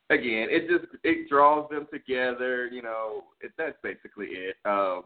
again, 0.10 0.47
it 0.49 0.69
just 0.69 0.86
it 1.03 1.27
draws 1.29 1.69
them 1.69 1.86
together. 1.91 2.67
You 2.67 2.82
know, 2.82 3.25
it, 3.41 3.51
that's 3.58 3.77
basically 3.84 4.27
it. 4.27 4.56
Um, 4.65 5.03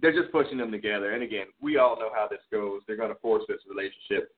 they're 0.00 0.12
just 0.12 0.32
pushing 0.32 0.58
them 0.58 0.70
together, 0.70 1.12
and 1.12 1.22
again, 1.22 1.46
we 1.62 1.78
all 1.78 1.98
know 1.98 2.10
how 2.14 2.28
this 2.28 2.40
goes. 2.52 2.82
They're 2.86 2.96
going 2.96 3.12
to 3.14 3.20
force 3.20 3.44
this 3.48 3.60
relationship 3.68 4.34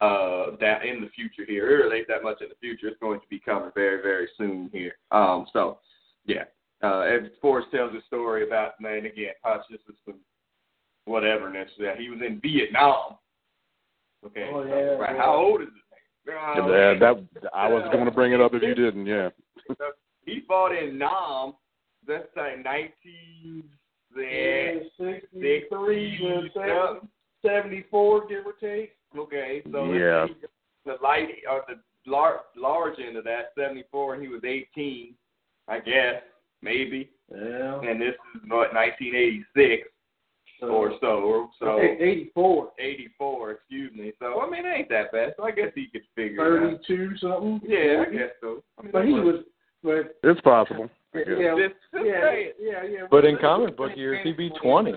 uh, 0.00 0.56
that 0.60 0.84
in 0.84 1.00
the 1.00 1.08
future 1.14 1.44
here, 1.46 1.86
or 1.86 1.90
late 1.90 2.06
that 2.08 2.22
much 2.22 2.40
in 2.40 2.48
the 2.48 2.54
future. 2.60 2.88
It's 2.88 3.00
going 3.00 3.20
to 3.20 3.26
be 3.28 3.40
coming 3.40 3.70
very, 3.74 4.00
very 4.02 4.28
soon 4.36 4.70
here. 4.72 4.92
Um, 5.10 5.46
so, 5.52 5.78
yeah. 6.26 6.44
Uh, 6.82 7.02
and 7.02 7.30
Forrest 7.40 7.68
tells 7.72 7.92
a 7.94 8.02
story 8.06 8.46
about, 8.46 8.80
man, 8.80 9.06
again, 9.06 9.32
Hutch, 9.42 9.62
this 9.70 9.80
is 9.88 9.96
some 10.04 10.20
whateverness. 11.08 11.66
That 11.80 11.98
he 11.98 12.08
was 12.08 12.20
in 12.24 12.40
Vietnam. 12.40 13.16
Okay. 14.24 14.48
Oh, 14.52 14.62
so, 14.62 14.68
yeah, 14.68 14.74
right. 14.74 15.16
yeah. 15.16 15.22
How 15.22 15.34
old 15.34 15.62
is 15.62 15.68
this 15.68 15.74
thing? 15.90 16.34
Uh, 16.34 16.68
Yeah, 16.68 16.98
that 16.98 17.48
I 17.54 17.68
was 17.68 17.88
going 17.92 18.04
to 18.04 18.10
bring 18.10 18.32
it 18.32 18.40
up 18.40 18.54
if 18.54 18.62
you 18.62 18.74
didn't. 18.74 19.06
Yeah. 19.06 19.30
he 20.26 20.42
fought 20.46 20.76
in 20.76 20.98
Nam. 20.98 21.54
That's 22.06 22.28
like 22.36 22.64
19. 22.64 23.64
Yeah. 24.16 24.74
63 24.98 26.18
to 26.18 26.48
Yeah. 26.56 26.94
74, 27.42 28.28
give 28.28 28.46
or 28.46 28.52
take. 28.60 28.97
Okay, 29.16 29.62
so 29.72 29.92
Yeah. 29.92 30.26
see, 30.26 30.34
the 30.84 30.96
light 31.02 31.28
or 31.50 31.64
the 31.68 31.80
lar- 32.10 32.44
large 32.56 32.98
end 32.98 33.16
of 33.16 33.24
that, 33.24 33.52
74, 33.56 34.14
and 34.14 34.22
he 34.22 34.28
was 34.28 34.42
18, 34.44 35.14
I 35.66 35.80
guess, 35.80 36.22
maybe. 36.62 37.10
Yeah. 37.30 37.80
And 37.80 38.00
this 38.00 38.14
is 38.34 38.42
what 38.48 38.72
1986 38.74 39.88
uh, 40.62 40.66
or 40.66 40.92
so, 41.00 41.20
or 41.20 41.50
so 41.58 41.80
84. 41.80 42.72
84, 42.78 43.50
excuse 43.52 43.92
me. 43.94 44.12
So 44.18 44.40
I 44.40 44.48
mean, 44.50 44.64
it 44.66 44.68
ain't 44.70 44.88
that 44.88 45.12
bad. 45.12 45.34
So 45.36 45.44
I 45.44 45.50
guess 45.52 45.72
he 45.74 45.86
could 45.88 46.02
figure 46.16 46.38
32 46.86 47.16
something. 47.18 47.60
Yeah, 47.64 48.04
I 48.08 48.10
guess 48.12 48.30
so. 48.40 48.62
I 48.78 48.82
mean, 48.82 48.92
But 48.92 49.04
he 49.06 49.12
works. 49.12 49.24
was, 49.26 49.44
but 50.22 50.28
It's 50.30 50.40
possible. 50.40 50.90
I 51.14 51.18
guess. 51.18 51.26
yeah, 51.38 51.54
Just, 51.56 51.74
just 51.94 52.06
yeah, 52.06 52.34
yeah, 52.60 52.82
yeah. 52.84 53.06
But 53.10 53.24
in 53.24 53.36
comic 53.38 53.76
book 53.76 53.92
years, 53.96 54.18
he'd 54.24 54.36
be 54.36 54.50
20. 54.60 54.94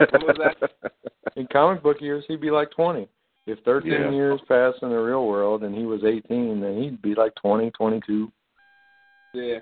What 0.00 0.26
was 0.26 0.36
that? 0.38 0.92
In 1.36 1.46
comic 1.52 1.82
book 1.82 2.00
years, 2.00 2.24
he'd 2.28 2.40
be 2.40 2.50
like 2.50 2.70
20. 2.72 3.08
If 3.46 3.58
13 3.64 3.90
Yeah. 3.90 4.10
years 4.10 4.40
passed 4.48 4.82
in 4.82 4.90
the 4.90 4.96
real 4.98 5.26
world 5.26 5.62
and 5.64 5.74
he 5.74 5.84
was 5.84 6.04
18, 6.04 6.60
then 6.60 6.82
he'd 6.82 7.02
be 7.02 7.14
like 7.14 7.34
20, 7.36 7.70
22. 7.72 8.30
Yeah. 9.34 9.58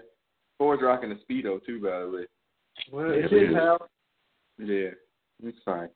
Ford's 0.58 0.82
rocking 0.82 1.12
a 1.12 1.16
speedo 1.16 1.64
too, 1.64 1.80
by 1.82 2.00
the 2.00 2.10
way. 2.10 2.26
Well, 2.90 3.08
Yeah, 3.14 3.24
it's 3.24 3.32
his 3.32 3.54
house. 3.54 3.88
Yeah, 4.58 4.90
it's 5.42 5.58
fine. 5.64 5.88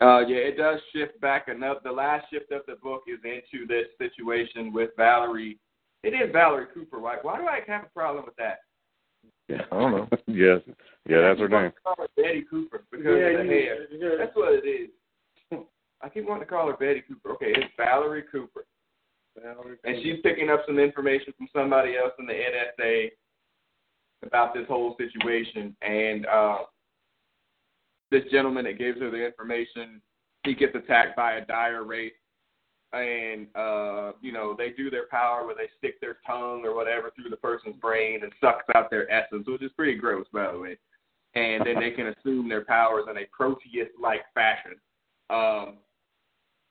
Uh, 0.00 0.20
yeah, 0.26 0.36
it 0.36 0.56
does 0.56 0.80
shift 0.92 1.20
back 1.20 1.48
enough. 1.48 1.82
The 1.82 1.90
last 1.90 2.30
shift 2.30 2.52
of 2.52 2.62
the 2.66 2.76
book 2.76 3.02
is 3.08 3.18
into 3.24 3.66
this 3.66 3.86
situation 3.98 4.72
with 4.72 4.90
Valerie. 4.96 5.58
It 6.02 6.10
is 6.14 6.30
Valerie 6.32 6.66
Cooper, 6.72 6.98
right? 6.98 7.24
Why 7.24 7.38
do 7.38 7.46
I 7.46 7.60
have 7.66 7.84
a 7.84 7.88
problem 7.88 8.24
with 8.24 8.36
that? 8.36 8.58
Yeah. 9.48 9.62
I 9.70 9.78
don't 9.80 9.92
know. 9.92 10.08
yes. 10.26 10.60
Yeah, 11.08 11.20
that's 11.20 11.38
her 11.40 11.46
I 11.46 11.48
keep 11.48 11.52
wanting 11.52 11.62
name. 11.62 11.72
call 11.84 11.94
her 11.98 12.08
Betty 12.16 12.44
Cooper 12.50 12.84
because 12.90 13.06
Yeah, 13.06 13.26
of 13.26 13.38
the 13.38 13.44
you- 13.44 13.50
hair. 13.50 13.86
yeah. 13.92 14.08
That's 14.18 14.34
what 14.36 14.52
it 14.54 14.66
is. 14.68 14.90
I 16.02 16.08
keep 16.08 16.26
wanting 16.28 16.44
to 16.44 16.50
call 16.50 16.66
her 16.66 16.76
Betty 16.76 17.02
Cooper. 17.06 17.30
Okay, 17.32 17.52
it's 17.56 17.72
Valerie 17.76 18.24
Cooper. 18.30 18.64
Valerie 19.40 19.76
And 19.84 19.96
she's 20.02 20.20
picking 20.22 20.50
up 20.50 20.62
some 20.66 20.78
information 20.78 21.32
from 21.36 21.48
somebody 21.54 21.96
else 21.96 22.12
in 22.18 22.26
the 22.26 22.32
NSA 22.32 23.10
about 24.24 24.54
this 24.54 24.66
whole 24.66 24.96
situation. 24.98 25.76
And 25.82 26.26
uh, 26.26 26.58
this 28.10 28.22
gentleman 28.32 28.64
that 28.64 28.78
gives 28.78 28.98
her 29.00 29.10
the 29.10 29.24
information, 29.24 30.00
he 30.44 30.54
gets 30.54 30.74
attacked 30.74 31.16
by 31.16 31.34
a 31.34 31.44
dire 31.46 31.84
wraith. 31.84 32.12
And, 32.92 33.48
uh, 33.54 34.12
you 34.20 34.32
know, 34.32 34.54
they 34.56 34.70
do 34.70 34.90
their 34.90 35.06
power 35.08 35.44
where 35.44 35.54
they 35.54 35.68
stick 35.78 36.00
their 36.00 36.18
tongue 36.26 36.62
or 36.64 36.74
whatever 36.74 37.10
through 37.10 37.30
the 37.30 37.36
person's 37.36 37.76
brain 37.76 38.22
and 38.22 38.32
sucks 38.40 38.64
out 38.74 38.90
their 38.90 39.10
essence, 39.10 39.46
which 39.46 39.62
is 39.62 39.72
pretty 39.76 39.94
gross, 39.94 40.26
by 40.32 40.50
the 40.52 40.58
way. 40.58 40.78
And 41.34 41.66
then 41.66 41.78
they 41.80 41.90
can 41.90 42.08
assume 42.08 42.48
their 42.48 42.64
powers 42.64 43.04
in 43.10 43.16
a 43.18 43.26
Proteus 43.30 43.88
like 44.00 44.22
fashion. 44.32 44.72
Um, 45.28 45.78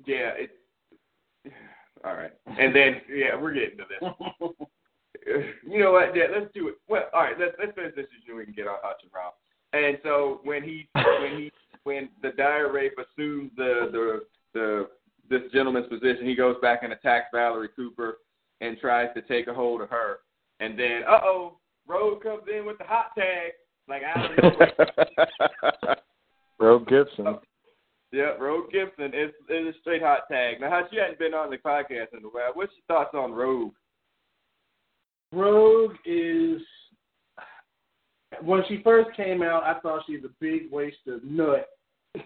yeah, 0.06 0.32
it. 0.38 0.52
All 2.04 2.14
right, 2.14 2.34
and 2.46 2.76
then 2.76 3.02
yeah, 3.10 3.36
we're 3.40 3.54
getting 3.54 3.78
to 3.78 3.86
this. 3.90 4.68
You 5.68 5.80
know 5.80 5.92
what? 5.94 6.16
Yeah, 6.16 6.26
let's 6.32 6.54
do 6.54 6.68
it. 6.68 6.76
Well, 6.88 7.06
all 7.14 7.24
right, 7.24 7.36
let's 7.40 7.56
let's 7.58 7.74
finish 7.74 7.96
this 7.96 8.06
so 8.28 8.36
we 8.36 8.46
can 8.46 8.54
get 8.54 8.68
on 8.68 8.78
Hutch 8.84 9.02
and 9.02 9.12
Rob. 9.12 9.34
And 9.74 9.98
so 10.04 10.40
when 10.44 10.62
he 10.62 10.88
when 10.94 11.40
he 11.40 11.52
when 11.84 12.10
the 12.22 12.32
dire 12.38 12.72
wraith 12.72 12.94
assumes 12.94 13.52
the 13.58 13.90
the 13.92 14.22
the 14.54 14.88
this 15.30 15.42
gentleman's 15.54 15.88
position, 15.88 16.26
he 16.26 16.36
goes 16.36 16.56
back 16.62 16.84
and 16.84 16.94
attacks 16.94 17.28
Valerie 17.34 17.70
Cooper 17.76 18.18
and 18.62 18.78
tries 18.80 19.10
to 19.16 19.22
take 19.24 19.48
a 19.48 19.54
hold 19.54 19.82
of 19.82 19.90
her. 19.90 20.20
And 20.60 20.78
then, 20.78 21.02
uh 21.08 21.20
oh, 21.24 21.58
Rogue 21.88 22.24
comes 22.24 22.44
in 22.54 22.66
with 22.66 22.78
the 22.78 22.86
hot 22.86 23.12
tag, 23.18 23.52
like 23.88 24.02
out 24.04 24.32
of 24.32 24.44
nowhere. 24.44 25.98
Rogue 26.60 26.88
Gibson. 26.88 27.38
Yeah, 28.12 28.32
Rogue 28.40 28.72
Gibson 28.72 29.14
is 29.14 29.32
is 29.50 29.76
a 29.76 29.80
straight 29.82 30.02
hot 30.02 30.22
tag. 30.32 30.62
Now, 30.62 30.70
Hutch, 30.70 30.88
you 30.92 31.02
hadn't 31.02 31.20
been 31.20 31.34
on 31.34 31.50
the 31.50 31.58
podcast 31.58 32.14
in 32.18 32.24
a 32.24 32.28
while. 32.28 32.52
What's 32.54 32.72
your 32.74 32.98
thoughts 32.98 33.14
on 33.14 33.34
Rogue? 33.34 33.74
Rogue 35.32 35.96
is 36.06 36.62
when 38.42 38.64
she 38.68 38.82
first 38.84 39.16
came 39.16 39.42
out, 39.42 39.64
I 39.64 39.80
thought 39.80 40.04
she 40.08 40.18
was 40.18 40.26
a 40.26 40.34
big 40.40 40.72
waste 40.72 40.98
of 41.08 41.24
nut. 41.24 41.68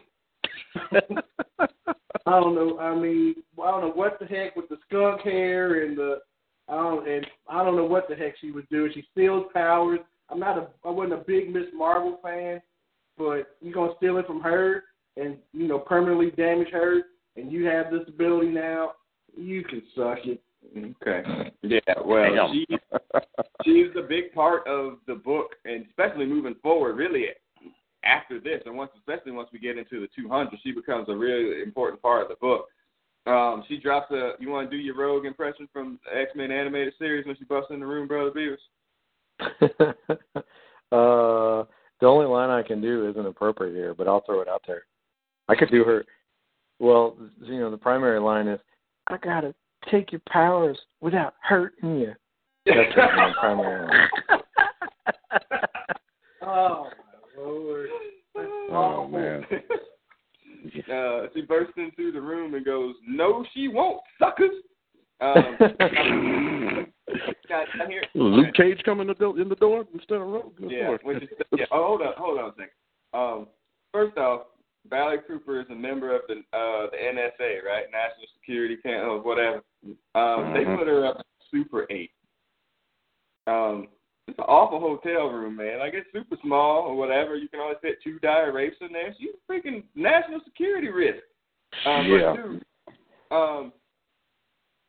I 2.26 2.40
don't 2.40 2.56
know. 2.56 2.80
I 2.80 2.96
mean, 2.96 3.36
I 3.62 3.72
don't 3.72 3.82
know 3.82 3.94
what 3.94 4.20
the 4.20 4.26
heck 4.26 4.56
with 4.56 4.70
the 4.70 4.78
skunk 4.88 5.22
hair 5.22 5.84
and 5.86 5.98
the 5.98 6.20
I 6.68 6.76
don't 6.76 7.08
and 7.08 7.26
I 7.48 7.64
don't 7.64 7.76
know 7.76 7.86
what 7.86 8.08
the 8.08 8.16
heck 8.16 8.36
she 8.40 8.52
was 8.52 8.64
doing. 8.70 8.92
She 8.94 9.06
steals 9.12 9.46
powers. 9.54 10.00
I'm 10.30 10.40
not 10.40 10.58
a 10.58 10.68
I 10.86 10.90
wasn't 10.90 11.20
a 11.20 11.24
big 11.26 11.54
Miss 11.54 11.66
Marvel 11.74 12.20
fan, 12.24 12.62
but 13.18 13.56
you're 13.62 13.74
gonna 13.74 13.94
steal 13.98 14.18
it 14.18 14.28
from 14.28 14.42
her 14.42 14.84
and 15.18 15.38
you 15.54 15.68
know 15.68 15.80
permanently 15.80 16.32
damage 16.32 16.70
her, 16.72 17.02
and 17.36 17.52
you 17.52 17.66
have 17.66 17.92
this 17.92 18.08
ability 18.08 18.50
now. 18.50 18.94
You 19.36 19.64
can 19.64 19.82
suck 19.96 20.20
it. 20.26 20.42
Okay. 20.78 21.52
Yeah. 21.62 21.80
Well, 22.04 22.52
she 22.54 22.66
she's 23.64 23.96
a 23.98 24.08
big 24.08 24.34
part 24.34 24.68
of 24.68 25.00
the 25.08 25.16
book, 25.16 25.52
and 25.66 25.86
especially 25.88 26.26
moving 26.26 26.56
forward. 26.62 26.96
Really, 26.98 27.26
after 28.04 28.40
this, 28.40 28.62
and 28.66 28.76
once, 28.76 28.92
especially 28.98 29.32
once 29.32 29.50
we 29.52 29.60
get 29.60 29.78
into 29.78 30.00
the 30.00 30.08
200, 30.16 30.58
she 30.64 30.72
becomes 30.72 31.10
a 31.10 31.16
really 31.16 31.62
important 31.62 32.02
part 32.02 32.24
of 32.24 32.30
the 32.30 32.36
book. 32.36 32.68
Um, 33.26 33.64
she 33.68 33.78
drops 33.78 34.12
a. 34.12 34.34
You 34.40 34.50
want 34.50 34.70
to 34.70 34.76
do 34.76 34.82
your 34.82 34.96
Rogue 34.96 35.26
impression 35.26 35.68
from 35.72 36.00
the 36.06 36.20
X 36.20 36.32
Men 36.36 36.52
animated 36.52 36.94
series 36.98 37.26
when 37.26 37.36
she 37.38 37.44
busts 37.44 37.72
in 37.72 37.80
the 37.80 37.86
room, 37.86 38.08
brother 38.08 38.32
Beavis? 38.32 38.58
uh, 40.92 41.66
the 42.02 42.08
only 42.08 42.26
line 42.26 42.50
I 42.50 42.64
can 42.64 42.82
do 42.82 43.10
isn't 43.10 43.26
appropriate 43.26 43.76
here, 43.76 43.94
but 43.94 44.08
I'll 44.08 44.24
throw 44.26 44.42
it 44.42 44.48
out 44.48 44.64
there. 44.66 44.84
I 45.48 45.56
could 45.56 45.70
do 45.70 45.84
her. 45.84 46.06
Well, 46.80 47.18
you 47.42 47.60
know, 47.60 47.70
the 47.70 47.78
primary 47.78 48.20
line 48.20 48.48
is, 48.48 48.60
"I 49.08 49.18
gotta 49.18 49.54
take 49.92 50.12
your 50.12 50.22
powers 50.30 50.80
without 51.02 51.36
hurting 51.42 52.00
you." 52.00 52.14
That's 52.66 52.96
my 52.96 53.34
primary 53.40 53.86
line. 53.86 54.10
Oh 56.42 56.48
my 56.54 56.70
lord! 56.70 56.79
Uh, 60.92 61.28
she 61.34 61.42
bursts 61.42 61.74
into 61.78 62.12
the 62.12 62.20
room 62.20 62.54
and 62.54 62.66
goes, 62.66 62.94
"No, 63.08 63.46
she 63.54 63.70
won't, 63.70 64.02
suckers." 64.20 64.52
Um, 65.22 65.58
got, 67.48 67.66
I 67.80 67.88
hear, 67.88 68.04
Luke 68.14 68.54
Cage 68.56 68.82
coming 68.84 69.04
in 69.04 69.08
the 69.08 69.14
door, 69.14 69.40
in 69.40 69.50
the 69.50 69.56
door 69.56 69.86
instead 69.94 70.16
of 70.16 70.28
Rogue. 70.28 70.54
Yeah, 70.60 70.98
which 71.04 71.24
is, 71.24 71.30
yeah. 71.58 71.66
Oh, 71.72 71.88
hold 71.88 72.02
on, 72.02 72.14
hold 72.18 72.40
on 72.40 72.50
a 72.50 72.54
second. 72.54 72.70
Um, 73.14 73.48
first 73.94 74.18
off, 74.18 74.48
Valley 74.90 75.18
Cooper 75.28 75.62
is 75.62 75.68
a 75.70 75.76
member 75.76 76.16
of 76.16 76.22
the 76.28 76.36
uh 76.56 76.90
the 76.92 76.98
NSA, 76.98 77.64
right? 77.64 77.86
National 77.92 78.28
Security 78.40 78.78
Council, 78.84 79.22
whatever. 79.22 79.64
Um, 80.16 80.54
they 80.54 80.66
Mhm. 80.66 80.78
put 80.78 80.88
her 80.88 81.06
up 81.06 81.26
Super 81.52 81.88
Eight. 81.90 82.12
Um, 83.48 83.88
it's 84.30 84.40
an 84.40 84.46
awful 84.48 84.80
hotel 84.80 85.28
room, 85.28 85.56
man. 85.58 85.80
Like 85.80 85.94
it's 85.94 86.08
super 86.14 86.38
small 86.44 86.84
or 86.84 86.96
whatever. 86.96 87.36
You 87.36 87.50
can 87.50 87.60
only 87.60 87.76
fit 87.82 87.98
two 88.04 88.20
dire 88.20 88.52
wraiths 88.52 88.78
in 88.82 88.92
there. 88.94 89.14
She's 89.20 89.30
a 89.34 89.52
freaking 89.52 89.84
national 89.96 90.40
security 90.46 90.90
risk. 90.90 91.24
Um, 91.86 92.06
Yeah. 92.06 92.36
But 92.36 92.44
dude, 92.44 92.64
um, 93.32 93.74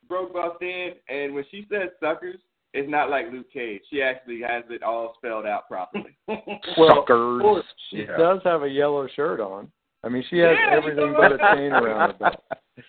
broke 0.08 0.32
buffed 0.32 0.62
in, 0.62 0.92
and 1.08 1.34
when 1.34 1.44
she 1.50 1.66
says 1.70 1.90
suckers, 2.00 2.40
it's 2.72 2.88
not 2.90 3.10
like 3.10 3.32
Luke 3.32 3.50
Cage. 3.52 3.82
She 3.90 4.02
actually 4.02 4.40
has 4.42 4.64
it 4.70 4.82
all 4.82 5.14
spelled 5.16 5.46
out 5.46 5.66
properly. 5.68 6.16
Well, 6.78 7.04
Suckers. 7.06 7.64
She 7.90 8.02
Yeah. 8.04 8.16
does 8.16 8.40
have 8.44 8.62
a 8.62 8.68
yellow 8.68 9.08
shirt 9.08 9.40
on. 9.40 9.70
I 10.04 10.08
mean, 10.08 10.22
she 10.30 10.38
has 10.38 10.56
Yeah, 10.56 10.76
everything 10.76 11.12
but 11.16 11.32
a 11.32 11.38
chain 11.38 11.72
around 11.72 12.12
her 12.12 12.18
belt. 12.18 12.44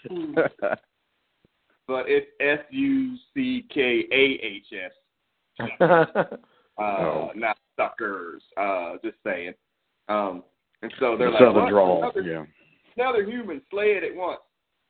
but 1.88 2.06
it's 2.08 2.28
S 2.40 2.60
U 2.70 3.18
C 3.34 3.66
K 3.74 4.06
A 4.12 4.40
H 4.46 4.68
S. 4.74 4.92
Uh, 6.78 6.84
Oh. 6.84 7.32
not 7.36 7.58
suckers. 7.78 8.42
Uh, 8.58 8.94
just 9.04 9.18
saying. 9.24 9.54
Um, 10.10 10.44
and 10.82 10.92
so 11.00 11.16
they're 11.18 11.30
like, 11.30 11.40
Southern 11.42 11.64
what? 11.64 11.70
drawl. 11.70 11.98
Another, 12.04 12.22
Yeah. 12.22 12.46
another 12.98 13.24
human, 13.24 13.62
slay 13.70 13.92
it 13.92 14.04
at 14.04 14.16
once. 14.16 14.40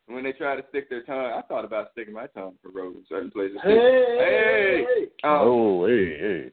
And 0.08 0.16
when 0.16 0.24
they 0.24 0.32
try 0.32 0.56
to 0.56 0.64
stick 0.70 0.90
their 0.90 1.04
tongue, 1.04 1.34
I 1.34 1.42
thought 1.42 1.66
about 1.66 1.92
sticking 1.92 2.14
my 2.14 2.28
tongue 2.28 2.54
for 2.62 2.70
road 2.70 2.96
in 2.96 3.06
certain 3.10 3.32
places. 3.32 3.58
too. 3.64 3.70
Hey, 3.70 5.08
Um, 5.24 5.32
oh, 5.42 5.86
hey, 5.88 6.18
hey. 6.18 6.52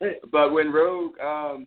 hey. 0.00 0.20
But 0.30 0.52
when 0.52 0.70
Rogue, 0.70 1.18
um, 1.20 1.66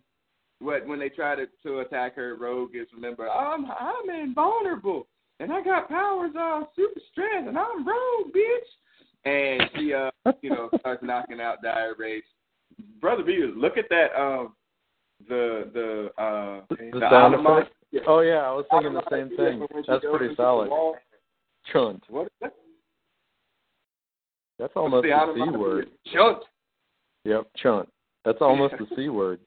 what 0.60 0.86
when 0.88 1.00
they 1.00 1.10
try 1.10 1.36
to 1.36 1.48
to 1.64 1.80
attack 1.80 2.16
her, 2.16 2.36
Rogue 2.36 2.76
is 2.76 2.88
remember 2.94 3.30
I'm 3.30 3.66
I'm 3.66 4.10
invulnerable 4.10 5.08
and 5.40 5.52
I 5.52 5.62
got 5.64 5.90
powers 5.90 6.32
of 6.38 6.68
super 6.76 7.00
strength 7.12 7.48
and 7.50 7.58
I'm 7.58 7.86
Rogue, 7.86 8.32
bitch. 8.34 8.70
And 9.26 9.62
she 9.76 9.94
uh 9.94 10.12
you 10.42 10.50
know 10.50 10.70
starts 10.80 11.04
knocking 11.04 11.42
out 11.42 11.62
dire 11.62 11.94
wraiths. 11.98 12.28
Brother 13.02 13.24
Beavis, 13.24 13.54
look 13.56 13.78
at 13.78 13.90
that 13.90 14.20
um 14.20 14.54
the 15.28 15.70
the 15.74 16.22
uh 16.22 16.62
The 16.70 16.92
the 16.94 17.00
sound 17.10 17.36
Automat- 17.36 17.70
Oh 18.08 18.20
yeah, 18.22 18.38
I 18.38 18.52
was 18.52 18.66
thinking 18.72 18.94
the 18.94 19.04
same 19.10 19.36
thing. 19.36 19.66
That's 19.88 20.06
pretty 20.16 20.36
solid. 20.36 20.70
Chunt. 21.74 22.04
What 22.10 22.28
is 22.28 22.32
that? 22.42 22.54
That's 24.60 24.74
almost 24.76 25.04
the, 25.04 25.10
the 25.10 25.52
c 25.52 25.58
word. 25.58 25.88
Chunt. 26.14 26.44
Yep, 27.26 27.48
chunt. 27.58 27.90
That's 28.26 28.38
almost 28.42 28.76
the 28.78 28.88
C 28.96 29.10
word. 29.10 29.40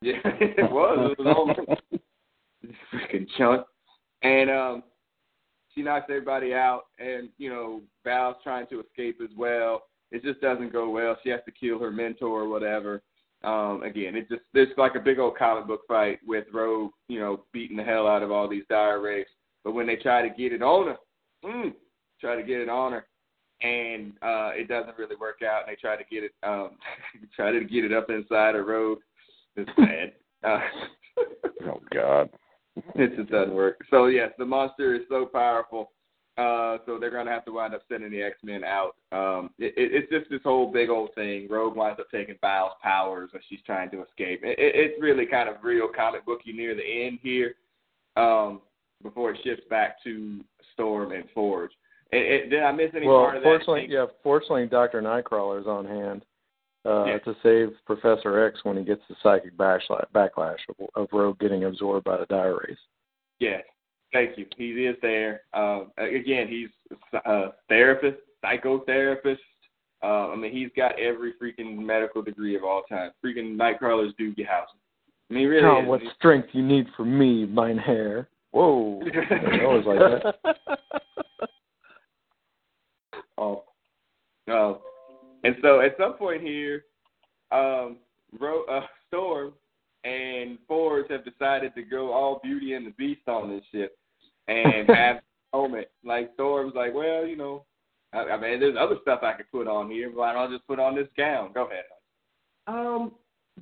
Yeah, 0.00 0.14
it 0.24 0.70
was. 0.70 1.14
It 1.18 1.22
was 1.22 1.36
almost 1.36 1.80
freaking 2.92 3.26
chunk. 3.36 3.66
And 4.22 4.50
um 4.50 4.82
she 5.74 5.82
knocks 5.82 6.06
everybody 6.08 6.54
out 6.54 6.86
and, 6.98 7.28
you 7.38 7.50
know, 7.50 7.80
Val's 8.04 8.36
trying 8.42 8.66
to 8.68 8.80
escape 8.80 9.18
as 9.22 9.30
well. 9.36 9.84
It 10.10 10.22
just 10.22 10.40
doesn't 10.40 10.72
go 10.72 10.90
well. 10.90 11.16
She 11.22 11.30
has 11.30 11.40
to 11.46 11.52
kill 11.52 11.78
her 11.78 11.90
mentor 11.90 12.42
or 12.42 12.48
whatever. 12.48 13.02
Um, 13.44 13.82
again, 13.82 14.14
it 14.14 14.28
just 14.28 14.42
it's 14.54 14.76
like 14.78 14.94
a 14.94 15.00
big 15.00 15.18
old 15.18 15.36
comic 15.36 15.66
book 15.66 15.80
fight 15.88 16.20
with 16.26 16.44
Rogue, 16.52 16.92
you 17.08 17.18
know, 17.18 17.44
beating 17.52 17.76
the 17.76 17.82
hell 17.82 18.06
out 18.06 18.22
of 18.22 18.30
all 18.30 18.48
these 18.48 18.64
dire 18.68 19.00
wraiths. 19.00 19.30
But 19.64 19.72
when 19.72 19.86
they 19.86 19.96
try 19.96 20.22
to 20.22 20.34
get 20.34 20.52
it 20.52 20.62
on 20.62 20.88
her, 20.88 20.96
mm, 21.44 21.72
try 22.20 22.36
to 22.36 22.42
get 22.42 22.60
it 22.60 22.68
on 22.68 22.92
her, 22.92 23.06
and 23.62 24.12
uh 24.22 24.50
it 24.54 24.68
doesn't 24.68 24.96
really 24.96 25.16
work 25.16 25.40
out 25.42 25.62
and 25.66 25.72
they 25.72 25.80
try 25.80 25.96
to 25.96 26.04
get 26.08 26.22
it 26.24 26.32
um 26.42 26.70
try 27.36 27.50
to 27.50 27.64
get 27.64 27.84
it 27.84 27.92
up 27.92 28.10
inside 28.10 28.54
of 28.54 28.66
Rogue. 28.66 28.98
It's 29.56 29.70
bad. 29.76 30.12
Uh, 30.44 30.60
Oh, 31.66 31.80
God. 31.94 32.30
It 32.76 33.16
just 33.16 33.30
doesn't 33.30 33.54
work. 33.54 33.84
So 33.90 34.06
yes, 34.06 34.30
the 34.38 34.46
monster 34.46 34.94
is 34.94 35.02
so 35.08 35.26
powerful. 35.26 35.92
Uh, 36.38 36.78
so 36.86 36.98
they're 36.98 37.10
gonna 37.10 37.30
have 37.30 37.44
to 37.44 37.52
wind 37.52 37.74
up 37.74 37.82
sending 37.90 38.10
the 38.10 38.22
X 38.22 38.38
Men 38.42 38.64
out. 38.64 38.96
Um, 39.12 39.50
it, 39.58 39.74
it, 39.76 39.92
it's 39.92 40.10
just 40.10 40.30
this 40.30 40.40
whole 40.42 40.72
big 40.72 40.88
old 40.88 41.14
thing. 41.14 41.46
Rogue 41.50 41.76
winds 41.76 42.00
up 42.00 42.06
taking 42.10 42.36
Val's 42.40 42.72
powers 42.82 43.30
as 43.34 43.42
she's 43.48 43.60
trying 43.66 43.90
to 43.90 44.02
escape. 44.02 44.40
It, 44.42 44.58
it, 44.58 44.74
it's 44.74 45.02
really 45.02 45.26
kind 45.26 45.48
of 45.48 45.56
real 45.62 45.88
comic 45.94 46.24
booky 46.24 46.52
near 46.52 46.74
the 46.74 47.06
end 47.06 47.18
here. 47.22 47.54
Um, 48.16 48.62
before 49.02 49.32
it 49.32 49.40
shifts 49.44 49.64
back 49.68 50.02
to 50.04 50.40
Storm 50.74 51.12
and 51.12 51.24
Forge. 51.34 51.72
It, 52.12 52.44
it, 52.44 52.50
did 52.50 52.62
I 52.62 52.72
miss 52.72 52.90
any 52.94 53.06
Well, 53.06 53.20
part 53.20 53.36
of 53.36 53.42
that? 53.42 53.48
fortunately, 53.48 53.86
yeah, 53.88 54.06
fortunately, 54.22 54.66
Doctor 54.66 55.02
Nightcrawler's 55.02 55.66
on 55.66 55.86
hand 55.86 56.24
uh, 56.84 57.04
Yeah. 57.04 57.18
to 57.18 57.36
save 57.42 57.74
Professor 57.86 58.44
X 58.44 58.64
when 58.64 58.76
he 58.76 58.84
gets 58.84 59.02
the 59.08 59.16
psychic 59.22 59.56
backlash, 59.56 60.04
backlash 60.12 60.58
of, 60.68 60.88
of 60.94 61.08
Rogue 61.12 61.38
getting 61.38 61.64
absorbed 61.64 62.04
by 62.04 62.16
the 62.16 62.26
dire 62.26 62.54
wraiths. 62.56 62.80
Yes, 63.38 63.62
thank 64.12 64.36
you. 64.38 64.46
He 64.56 64.86
is 64.86 64.96
there. 65.02 65.42
Um, 65.54 65.92
again, 65.96 66.48
he's 66.48 66.68
a 67.24 67.48
therapist, 67.68 68.18
psychotherapist. 68.44 69.38
Uh, 70.02 70.30
I 70.30 70.36
mean, 70.36 70.52
he's 70.52 70.70
got 70.76 70.98
every 70.98 71.34
freaking 71.40 71.76
medical 71.78 72.22
degree 72.22 72.56
of 72.56 72.64
all 72.64 72.82
time. 72.88 73.12
Freaking 73.24 73.56
Nightcrawler's 73.56 74.14
Doogie 74.20 74.46
Howser. 74.46 74.76
I 75.30 75.34
mean, 75.34 75.48
really 75.48 75.64
oh, 75.66 75.84
what 75.84 76.00
strength 76.18 76.48
you 76.52 76.62
need 76.62 76.86
for 76.96 77.04
me, 77.04 77.46
mine 77.46 77.78
hair. 77.78 78.28
Whoa. 78.50 79.00
I 79.30 79.64
always 79.64 79.86
like 79.86 79.98
that. 80.44 80.56
oh. 83.38 83.64
Um, 84.48 84.78
and 85.44 85.56
so 85.62 85.80
at 85.80 85.96
some 85.98 86.14
point 86.14 86.42
here, 86.42 86.84
um, 87.50 87.96
Ro- 88.38 88.64
uh, 88.64 88.86
Storm 89.08 89.52
and 90.04 90.58
Forge 90.66 91.10
have 91.10 91.24
decided 91.24 91.74
to 91.74 91.82
go 91.82 92.12
all 92.12 92.40
Beauty 92.42 92.74
and 92.74 92.86
the 92.86 92.90
Beast 92.92 93.28
on 93.28 93.50
this 93.50 93.62
shit 93.70 93.96
and 94.48 94.88
have 94.96 95.16
a 95.52 95.56
moment. 95.56 95.88
Like 96.04 96.30
Storm's 96.34 96.74
like, 96.74 96.94
well, 96.94 97.26
you 97.26 97.36
know, 97.36 97.64
I, 98.12 98.20
I 98.20 98.40
mean, 98.40 98.60
there's 98.60 98.76
other 98.78 98.96
stuff 99.02 99.20
I 99.22 99.34
could 99.34 99.50
put 99.50 99.66
on 99.68 99.90
here, 99.90 100.08
but 100.10 100.18
why 100.18 100.32
don't 100.32 100.52
just 100.52 100.66
put 100.66 100.78
on 100.78 100.96
this 100.96 101.08
gown? 101.16 101.52
Go 101.52 101.66
ahead. 101.66 101.84
Um, 102.66 103.12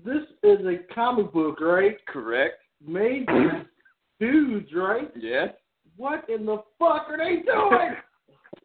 this 0.04 0.22
is 0.42 0.58
a 0.66 0.94
comic 0.94 1.32
book, 1.32 1.60
right? 1.60 1.96
Correct. 2.06 2.60
Made 2.86 3.26
by 3.26 3.62
dudes, 4.20 4.70
right? 4.74 5.10
Yes. 5.16 5.50
What 5.96 6.28
in 6.30 6.46
the 6.46 6.58
fuck 6.78 7.08
are 7.08 7.18
they 7.18 7.42
doing? 7.42 7.96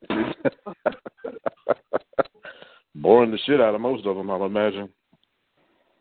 Boring 2.95 3.31
the 3.31 3.38
shit 3.45 3.60
out 3.62 3.75
of 3.75 3.81
most 3.81 4.05
of 4.05 4.15
them, 4.15 4.29
I'll 4.31 4.45
imagine. 4.45 4.89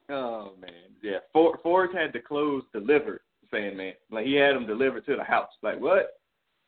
Oh 0.08 0.52
man, 0.60 0.70
yeah. 1.02 1.18
For, 1.32 1.58
Forge 1.62 1.90
had 1.94 2.12
the 2.12 2.20
clothes 2.20 2.64
delivered. 2.72 3.20
saying 3.50 3.76
man, 3.76 3.94
like 4.10 4.26
he 4.26 4.34
had 4.34 4.54
them 4.54 4.66
delivered 4.66 5.04
to 5.06 5.16
the 5.16 5.24
house. 5.24 5.50
Like 5.62 5.80
what? 5.80 6.20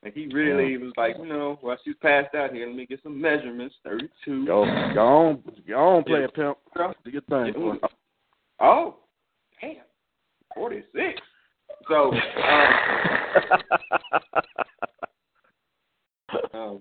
Like 0.02 0.14
he 0.14 0.26
really 0.32 0.76
was 0.78 0.92
like, 0.96 1.16
you 1.18 1.26
know, 1.26 1.58
while 1.60 1.76
she's 1.84 1.94
passed 2.02 2.34
out 2.34 2.52
here, 2.52 2.66
let 2.66 2.76
me 2.76 2.86
get 2.86 3.02
some 3.02 3.20
measurements. 3.20 3.74
Thirty-two. 3.84 4.46
Go, 4.46 4.64
go 4.94 5.00
on, 5.00 5.42
go 5.66 5.74
on, 5.96 6.04
play 6.04 6.20
Yeah. 6.20 6.26
a 6.26 6.28
pimp. 6.28 6.58
Do 7.04 7.10
your 7.10 7.22
thing. 7.22 7.54
Yeah. 7.82 7.88
Oh, 8.60 8.96
damn. 9.60 9.76
Forty-six. 10.54 11.20
So, 11.88 12.12
um, 12.12 12.20
um, 16.54 16.80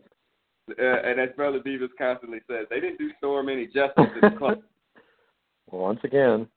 uh, 0.69 0.81
and 0.81 1.19
as 1.19 1.29
Brother 1.35 1.59
Beavis 1.59 1.89
constantly 1.97 2.39
says, 2.49 2.65
they 2.69 2.79
didn't 2.79 2.97
do 2.99 3.11
Storm 3.17 3.49
any 3.49 3.65
justice 3.67 4.05
in 4.21 4.31
the 4.33 4.35
club. 4.37 4.59
well, 5.71 5.81
once 5.81 5.99
again. 6.03 6.47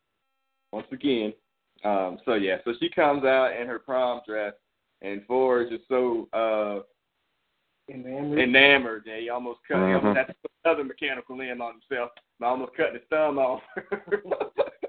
Once 0.72 0.86
again. 0.92 1.32
Um, 1.84 2.18
so 2.24 2.34
yeah, 2.34 2.56
so 2.64 2.72
she 2.80 2.88
comes 2.90 3.24
out 3.24 3.52
in 3.58 3.66
her 3.68 3.78
prom 3.78 4.20
dress, 4.26 4.52
and 5.02 5.24
Forrest 5.26 5.72
is 5.72 5.80
so 5.88 6.28
uh 6.32 6.80
Enamored. 7.90 8.38
enamored. 8.38 9.02
Yeah, 9.06 9.16
he 9.18 9.30
almost 9.30 9.60
cut. 9.66 9.78
He 9.78 9.82
Mhm. 9.84 9.96
almost 9.96 10.16
had 10.18 10.26
to 10.26 10.34
put 10.42 10.50
another 10.64 10.84
mechanical 10.84 11.38
limb 11.38 11.62
on 11.62 11.72
himself. 11.80 12.10
And 12.38 12.46
almost 12.46 12.74
cut 12.76 12.92
his 12.92 13.02
thumb 13.08 13.38
off. 13.38 13.62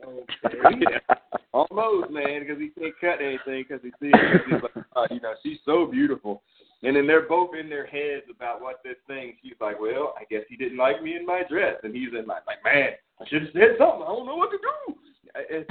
Okay. 0.10 0.75
Yeah, 0.89 1.15
almost, 1.53 2.10
man, 2.10 2.39
because 2.41 2.58
he 2.58 2.69
can't 2.69 2.95
cut 2.99 3.21
anything 3.21 3.63
because 3.67 3.79
he 3.84 3.91
sees, 4.01 4.15
he's 4.45 4.62
like, 4.63 4.71
oh, 4.95 5.05
you 5.12 5.19
know, 5.21 5.34
she's 5.43 5.60
so 5.65 5.86
beautiful. 5.86 6.41
And 6.81 6.95
then 6.95 7.07
they're 7.07 7.27
both 7.27 7.51
in 7.59 7.69
their 7.69 7.85
heads 7.85 8.25
about 8.33 8.61
what 8.61 8.79
this 8.83 8.95
thing. 9.05 9.35
She's 9.43 9.59
like, 9.59 9.79
well, 9.79 10.13
I 10.17 10.23
guess 10.29 10.43
he 10.47 10.55
didn't 10.55 10.77
like 10.77 11.03
me 11.03 11.15
in 11.15 11.25
my 11.25 11.43
dress, 11.49 11.75
and 11.83 11.93
he's 11.93 12.09
in 12.17 12.25
like, 12.25 12.43
like, 12.47 12.63
man, 12.63 12.91
I 13.19 13.27
should 13.27 13.41
have 13.41 13.51
said 13.53 13.75
something. 13.77 14.03
I 14.03 14.07
don't 14.07 14.25
know 14.25 14.37
what 14.37 14.51
to 14.51 14.57
do. 14.57 14.95
It's, 15.49 15.67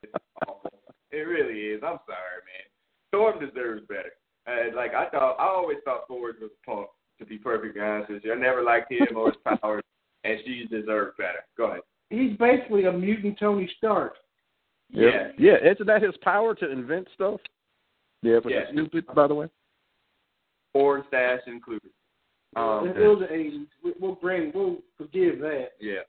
it's 0.00 0.12
awful. 0.48 0.70
It 1.10 1.18
really 1.18 1.60
is. 1.60 1.82
I'm 1.84 1.98
sorry, 2.06 2.40
man. 2.48 2.66
Storm 3.08 3.38
deserves 3.38 3.86
better. 3.86 4.12
Uh, 4.46 4.74
like 4.74 4.94
I 4.94 5.08
thought, 5.10 5.36
I 5.38 5.46
always 5.46 5.78
thought 5.84 6.08
Ford 6.08 6.36
was 6.40 6.50
a 6.50 6.70
punk. 6.70 6.88
To 7.18 7.24
be 7.24 7.38
perfectly 7.38 7.80
honest 7.80 8.10
with 8.10 8.24
you, 8.24 8.34
I 8.34 8.36
never 8.36 8.62
liked 8.62 8.92
him 8.92 9.16
or 9.16 9.28
his 9.28 9.58
powers, 9.60 9.82
and 10.24 10.38
she 10.44 10.66
deserved 10.70 11.16
better. 11.16 11.46
Go 11.56 11.70
ahead. 11.70 11.80
He's 12.10 12.36
basically 12.36 12.84
a 12.84 12.92
mutant 12.92 13.38
Tony 13.38 13.70
Stark. 13.78 14.16
Yeah. 14.90 15.28
Yeah, 15.38 15.56
isn't 15.64 15.86
that 15.86 16.02
his 16.02 16.14
power 16.22 16.54
to 16.54 16.70
invent 16.70 17.08
stuff? 17.14 17.40
Yeah, 18.22 18.38
Which 18.38 18.54
Yeah. 18.54 18.62
is 18.62 18.68
stupid, 18.72 19.06
by 19.14 19.26
the 19.26 19.34
way. 19.34 19.48
Porn 20.72 21.04
stash 21.08 21.40
included. 21.46 21.90
Um, 22.56 22.88
it 22.88 22.96
was 22.98 23.20
the 23.20 23.32
80s. 23.32 23.66
We- 23.82 23.94
We'll 23.98 24.14
bring, 24.16 24.52
we'll 24.54 24.82
forgive 24.96 25.38
that. 25.40 25.72
yeah, 25.80 26.00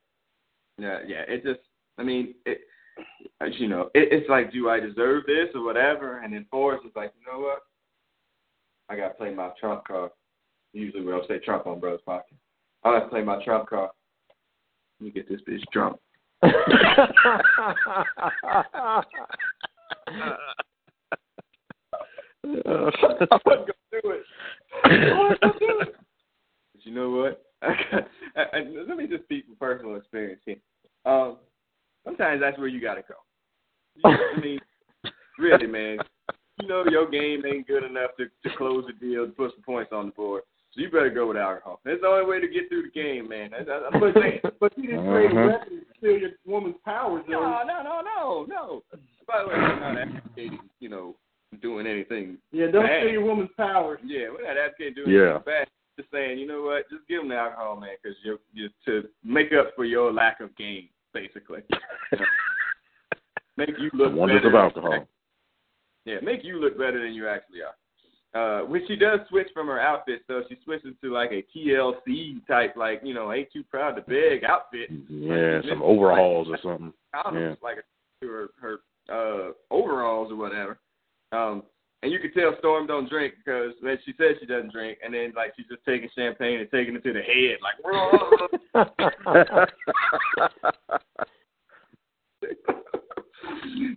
yeah, 0.78 1.00
yeah. 1.06 1.22
It 1.28 1.44
just, 1.44 1.60
I 1.98 2.04
mean, 2.04 2.36
it, 2.46 2.62
as 3.42 3.50
you 3.60 3.68
know, 3.68 3.90
it, 3.94 4.12
it's 4.12 4.30
like, 4.30 4.52
do 4.52 4.70
I 4.70 4.80
deserve 4.80 5.26
this 5.26 5.50
or 5.56 5.64
whatever? 5.64 6.20
And 6.20 6.34
then 6.34 6.46
Forrest 6.50 6.86
is 6.86 6.96
like, 6.96 7.14
you 7.20 7.32
know 7.32 7.40
what? 7.40 7.60
I 8.90 8.96
gotta 8.96 9.14
play 9.14 9.34
my 9.34 9.50
trump 9.60 9.86
card. 9.86 10.12
Usually 10.74 11.04
we 11.04 11.12
don't 11.12 11.28
say 11.28 11.40
Trump 11.40 11.68
on 11.68 11.80
Bros 11.80 12.00
Podcast. 12.08 12.40
I 12.84 12.94
gotta 12.98 13.10
play 13.10 13.24
my 13.24 13.44
trump 13.44 13.70
card. 13.70 13.92
Let 15.00 15.06
me 15.06 15.12
get 15.12 15.28
this 15.30 15.42
bitch 15.42 15.64
drunk. 15.72 15.98
I 22.66 23.38
wasn't 23.46 23.68
gonna 23.68 24.02
do 24.02 24.12
it. 24.12 24.24
I 24.84 25.18
wasn't 25.18 25.42
gonna 25.42 25.60
do 25.60 25.80
it. 25.82 25.96
But 26.74 26.86
you 26.86 26.94
know 26.94 27.10
what? 27.12 27.44
I 27.62 27.76
got, 27.92 28.08
I, 28.36 28.58
I, 28.58 28.60
let 28.88 28.98
me 28.98 29.08
just 29.08 29.24
speak 29.24 29.46
from 29.46 29.56
personal 29.56 29.96
experience 29.96 30.42
here. 30.46 30.58
Um, 31.06 31.38
sometimes 32.06 32.42
that's 32.42 32.58
where 32.58 32.68
you 32.68 32.80
gotta 32.82 33.02
go. 33.02 33.16
You 33.96 34.12
know 34.12 34.18
I 34.36 34.40
mean, 34.40 34.60
really, 35.40 35.68
man. 35.68 35.98
You 36.60 36.68
know 36.68 36.84
your 36.90 37.10
game 37.10 37.44
ain't 37.46 37.68
good 37.68 37.84
enough 37.84 38.12
to, 38.18 38.26
to 38.26 38.58
close 38.58 38.86
the 38.88 38.94
deal, 38.94 39.26
to 39.26 39.32
put 39.32 39.54
some 39.54 39.64
points 39.64 39.92
on 39.92 40.08
the 40.08 40.12
board. 40.12 40.44
So 40.74 40.82
you 40.82 40.92
better 40.92 41.10
go 41.10 41.28
with 41.28 41.38
alcohol. 41.38 41.80
That's 41.86 42.02
the 42.02 42.08
only 42.08 42.26
way 42.30 42.42
to 42.42 42.48
get 42.48 42.70
through 42.70 42.84
the 42.84 42.90
game, 42.90 43.30
man. 43.30 43.52
That's, 43.52 43.66
that's, 43.66 43.84
I'm 43.92 44.00
But, 44.00 44.14
saying. 44.14 44.40
but 44.60 44.74
he 44.76 44.84
didn't 44.84 45.06
trade 45.06 45.32
Mhm. 45.32 45.48
weapons 45.48 45.84
to 45.88 45.98
steal 45.98 46.18
your 46.18 46.32
woman's 46.46 46.78
powers. 46.84 47.24
No, 47.28 47.64
no, 47.64 47.84
no, 47.84 48.02
no, 48.02 48.46
no. 48.48 48.84
By 49.28 49.42
the 49.44 49.50
way, 49.50 49.56
we're 49.56 49.80
not 49.80 49.98
advocating, 49.98 50.60
you 50.80 50.90
know, 50.90 51.16
doing 51.62 51.88
anything. 51.88 52.38
Yeah, 52.52 52.68
don't 52.72 52.84
Bad. 52.86 53.02
steal 53.04 53.12
your 53.14 53.24
woman's 53.26 53.50
power. 53.58 54.00
Yeah, 54.04 54.30
we're 54.32 54.44
not 54.48 54.58
advocating 54.58 54.94
doing 54.96 55.10
Yeah. 55.12 55.22
anything 55.36 55.44
bad. 55.46 55.68
Just 55.98 56.12
saying, 56.12 56.38
you 56.38 56.46
know 56.46 56.62
what? 56.64 56.90
Just 56.90 57.08
give 57.08 57.22
them 57.22 57.30
the 57.30 57.36
alcohol, 57.36 57.78
man, 57.80 57.96
because 58.02 58.18
you're, 58.24 58.38
you're 58.54 58.70
to 58.86 59.08
make 59.24 59.52
up 59.54 59.72
for 59.76 59.86
your 59.86 60.14
lack 60.14 60.40
of 60.42 60.56
game, 60.56 60.90
basically. 61.14 61.62
Make 63.58 63.70
you 63.80 63.90
The 63.92 63.98
look 64.04 64.14
wonders 64.14 64.44
better. 64.44 64.50
of 64.50 64.56
alcohol. 64.56 65.08
Yeah, 66.06 66.18
make 66.22 66.44
you 66.44 66.60
look 66.62 66.78
better 66.78 67.02
than 67.02 67.14
you 67.14 67.28
actually 67.28 67.60
are. 67.64 67.74
Uh, 68.62 68.66
when 68.66 68.82
she 68.88 68.96
does 68.96 69.20
switch 69.30 69.48
from 69.54 69.66
her 69.68 69.80
outfit, 69.80 70.22
though, 70.28 70.44
she 70.48 70.56
switches 70.64 70.94
to 71.02 71.12
like 71.12 71.32
a 71.32 71.44
TLC 71.58 72.46
type, 72.48 72.76
like 72.78 73.02
you 73.04 73.14
know, 73.16 73.34
ain't 73.34 73.52
too 73.52 73.64
proud 73.64 73.96
to 73.96 74.02
beg 74.04 74.44
outfit. 74.44 74.90
Yeah, 75.10 75.62
some 75.68 75.82
overhauls 75.82 76.48
or 76.50 76.60
something. 76.62 76.94
condoms, 77.16 77.50
Yeah. 77.50 77.56
like 77.64 77.78
to 78.22 78.28
her 78.28 78.48
her 78.62 78.78
uh 79.10 79.52
overalls 79.72 80.32
or 80.32 80.36
whatever. 80.36 80.78
Um 81.32 81.64
and 82.04 82.12
you 82.12 82.20
could 82.20 82.34
tell 82.34 82.56
Storm 82.60 82.86
don't 82.88 83.10
drink 83.10 83.34
because 83.44 83.74
when 83.82 83.98
she 84.06 84.14
says 84.18 84.36
she 84.40 84.46
doesn't 84.46 84.72
drink 84.72 85.00
and 85.04 85.14
then 85.14 85.34
like 85.36 85.54
she's 85.56 85.66
just 85.68 85.84
taking 85.86 86.10
champagne 86.16 86.60
and 86.60 86.70
taking 86.72 86.96
it 86.96 87.04
to 87.04 87.14
the 87.14 87.22
head 87.22 87.58
like 87.62 87.76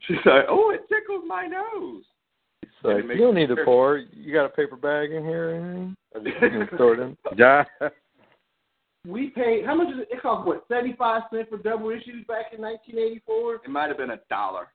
she's 0.06 0.16
like, 0.24 0.44
Oh, 0.48 0.70
it 0.74 0.88
tickles 0.88 1.24
my 1.26 1.46
nose. 1.46 2.04
It's 2.62 2.72
like, 2.82 3.04
you 3.04 3.18
don't 3.18 3.34
need 3.34 3.48
to 3.48 3.56
pour. 3.64 3.98
You 3.98 4.32
got 4.32 4.46
a 4.46 4.50
paper 4.50 4.76
bag 4.76 5.12
in 5.12 5.24
here 5.24 5.50
or 5.50 5.54
anything? 5.54 5.96
Or 6.14 6.20
just 6.22 6.40
gonna 6.40 6.66
throw 6.76 6.92
it 6.92 7.00
in? 7.00 7.16
Yeah. 7.36 7.64
We 9.06 9.30
paid, 9.30 9.64
how 9.64 9.74
much 9.74 9.88
is 9.94 10.00
it? 10.00 10.08
It 10.10 10.20
cost, 10.20 10.46
what, 10.46 10.64
75 10.68 11.22
cents 11.32 11.48
for 11.48 11.56
double 11.56 11.88
issues 11.88 12.26
back 12.26 12.52
in 12.52 12.60
1984? 12.60 13.60
It 13.64 13.70
might 13.70 13.88
have 13.88 13.96
been 13.96 14.10
a 14.10 14.20
dollar. 14.28 14.68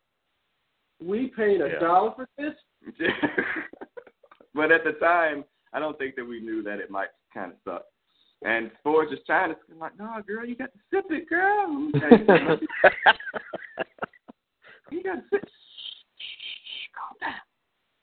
We 1.04 1.28
paid 1.28 1.62
a 1.62 1.68
Yeah. 1.68 1.80
dollar 1.80 2.14
for 2.16 2.28
this? 2.38 2.56
but 4.54 4.72
at 4.72 4.84
the 4.84 4.94
time, 4.94 5.44
I 5.74 5.80
don't 5.80 5.98
think 5.98 6.16
that 6.16 6.26
we 6.26 6.40
knew 6.40 6.64
that 6.64 6.80
it 6.80 6.90
might 6.90 7.10
kind 7.34 7.52
of 7.52 7.58
suck. 7.64 7.86
And 8.44 8.72
Ford's 8.84 9.12
just 9.12 9.26
trying 9.26 9.50
to 9.50 9.56
I'm 9.72 9.80
like, 9.80 9.98
no, 9.98 10.22
girl, 10.28 10.46
you 10.46 10.56
got 10.56 10.72
to 10.74 10.80
sip 10.92 11.06
it, 11.10 11.28
girl. 11.28 11.72
You 11.72 11.92
got 15.04 15.16
to 15.16 15.24
sip. 15.32 15.44
Shh, 15.46 16.90
calm 16.94 17.18
down. 17.20 17.34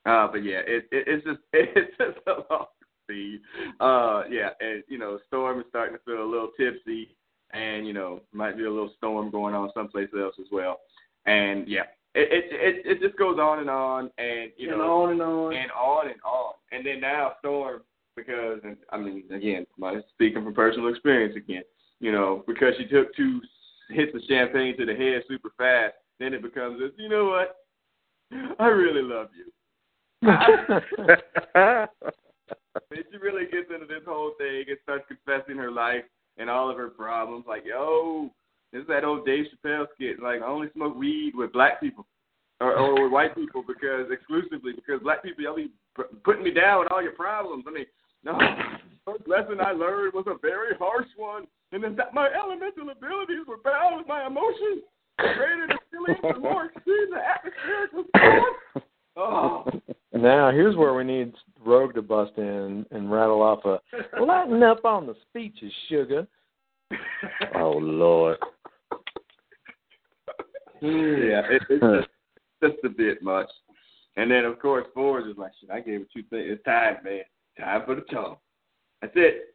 Uh, 0.05 0.27
but 0.31 0.43
yeah, 0.43 0.59
it, 0.67 0.87
it 0.91 1.05
it's 1.07 1.25
just 1.25 1.39
it's 1.53 1.97
just 1.97 2.19
a 2.27 2.43
long 2.53 2.67
speed. 3.05 3.41
Uh, 3.81 4.25
yeah, 4.31 4.51
and 4.61 4.83
you 4.89 4.99
know, 4.99 5.19
Storm 5.29 5.61
is 5.61 5.67
starting 5.69 5.97
to 5.97 6.03
feel 6.05 6.23
a 6.23 6.25
little 6.29 6.51
tipsy, 6.59 7.15
and 7.53 7.87
you 7.87 7.93
know, 7.93 8.21
might 8.33 8.57
be 8.57 8.65
a 8.65 8.71
little 8.71 8.93
storm 8.97 9.31
going 9.31 9.55
on 9.55 9.71
someplace 9.75 10.09
else 10.19 10.35
as 10.41 10.47
well. 10.51 10.81
And 11.27 11.69
yeah, 11.69 11.85
it 12.15 12.29
it 12.31 12.45
it, 12.53 12.87
it 12.87 13.01
just 13.01 13.19
goes 13.19 13.39
on 13.39 13.61
and 13.61 13.71
on, 13.71 14.11
and 14.19 14.51
you 14.57 14.71
and 14.71 14.79
know, 14.79 15.03
on 15.03 15.13
and 15.13 15.23
on. 15.23 15.55
and 15.55 15.71
on 15.73 16.07
and 16.09 16.21
on. 16.25 16.55
And 16.73 16.87
then 16.87 17.01
now 17.01 17.33
Storm, 17.41 17.83
because 18.17 18.61
and 18.65 18.77
I 18.91 18.99
mean 18.99 19.25
again, 19.33 19.67
my 19.79 20.01
speaking 20.15 20.45
from 20.45 20.55
personal 20.55 20.89
experience 20.89 21.37
again, 21.37 21.63
you 22.01 22.13
know, 22.13 22.45
because 22.47 22.75
she 22.79 22.87
took 22.87 23.15
two 23.15 23.41
hits 23.91 24.15
of 24.15 24.23
champagne 24.29 24.77
to 24.79 24.87
the 24.87 24.95
head 24.95 25.23
super 25.29 25.53
fast, 25.57 25.95
then 26.19 26.35
it 26.35 26.43
becomes 26.43 26.81
this. 26.81 26.91
You 26.99 27.09
know 27.09 27.27
what? 27.27 27.57
I 28.59 28.67
really 28.67 29.03
love 29.03 29.29
you. 29.37 29.47
And 32.91 33.05
she 33.11 33.19
really 33.19 33.45
gets 33.45 33.71
into 33.73 33.87
this 33.87 34.05
whole 34.07 34.33
thing 34.39 34.65
and 34.69 34.79
starts 34.83 35.05
confessing 35.09 35.57
her 35.57 35.71
life 35.71 36.05
and 36.39 36.49
all 36.49 36.71
of 36.71 36.77
her 36.77 36.89
problems. 36.89 37.45
Like, 37.47 37.65
yo, 37.67 38.31
is 38.73 38.87
that 38.89 39.05
old 39.05 39.27
Dave 39.27 39.47
Chappelle 39.47 39.87
skit. 39.95 40.21
Like, 40.23 40.43
I 40.43 40.47
only 40.47 40.69
smoke 40.73 40.97
weed 40.97 41.33
with 41.35 41.53
black 41.53 41.81
people 41.81 42.07
or, 42.63 42.77
or 42.77 43.03
with 43.03 43.13
white 43.13 43.35
people 43.35 43.65
because 43.67 44.07
exclusively 44.11 44.73
because 44.75 45.03
black 45.03 45.23
people 45.23 45.45
y'all 45.45 45.57
be 45.57 45.71
putting 46.25 46.45
me 46.45 46.53
down 46.53 46.81
with 46.81 46.93
all 46.93 47.03
your 47.03 47.13
problems. 47.13 47.65
I 47.67 47.73
mean, 47.73 47.87
no, 48.25 48.39
first 49.05 49.27
lesson 49.27 49.61
I 49.61 49.73
learned 49.73 50.15
was 50.15 50.27
a 50.29 50.39
very 50.41 50.77
harsh 50.79 51.09
one, 51.17 51.47
and 51.73 51.83
then 51.83 51.97
that 51.97 52.15
my 52.15 52.29
elemental 52.33 52.91
abilities 52.91 53.47
were 53.49 53.59
bound 53.65 53.97
with 53.97 54.07
my 54.07 54.27
emotions. 54.27 54.85
Greater 55.19 55.67
the 55.69 55.79
feelings, 55.91 56.19
the 56.23 56.41
more 56.41 56.67
extreme 56.67 57.11
the 57.11 57.19
atmospheric 57.19 57.93
response. 57.93 58.87
Oh, 59.17 59.65
now 60.13 60.51
here's 60.51 60.77
where 60.77 60.95
we 60.95 61.05
need 61.05 61.35
Rogue 61.65 61.95
to 61.95 62.03
bust 62.03 62.33
in 62.37 62.87
and 62.91 63.11
rattle 63.11 63.43
off 63.43 63.65
a 63.65 63.81
lighten 64.21 64.63
up 64.63 64.85
on 64.85 65.07
the 65.07 65.15
speeches, 65.29 65.73
sugar. 65.89 66.27
oh 67.57 67.73
Lord. 67.73 68.39
Yeah, 70.83 71.43
it, 71.51 71.63
it's 71.71 71.81
just, 71.81 72.09
just 72.63 72.85
a 72.85 72.89
bit 72.89 73.23
much. 73.23 73.49
And 74.17 74.31
then 74.31 74.45
of 74.45 74.59
course 74.59 74.87
Ford 74.95 75.29
is 75.29 75.37
like, 75.37 75.53
shit, 75.61 75.71
I 75.71 75.81
gave 75.81 76.03
it 76.03 76.09
two 76.13 76.23
things. 76.25 76.47
It's 76.49 76.65
time, 76.65 76.97
man. 77.05 77.23
Time 77.59 77.83
for 77.87 77.95
the 77.95 78.03
tongue. 78.03 78.37
That's 79.01 79.13
it. 79.17 79.55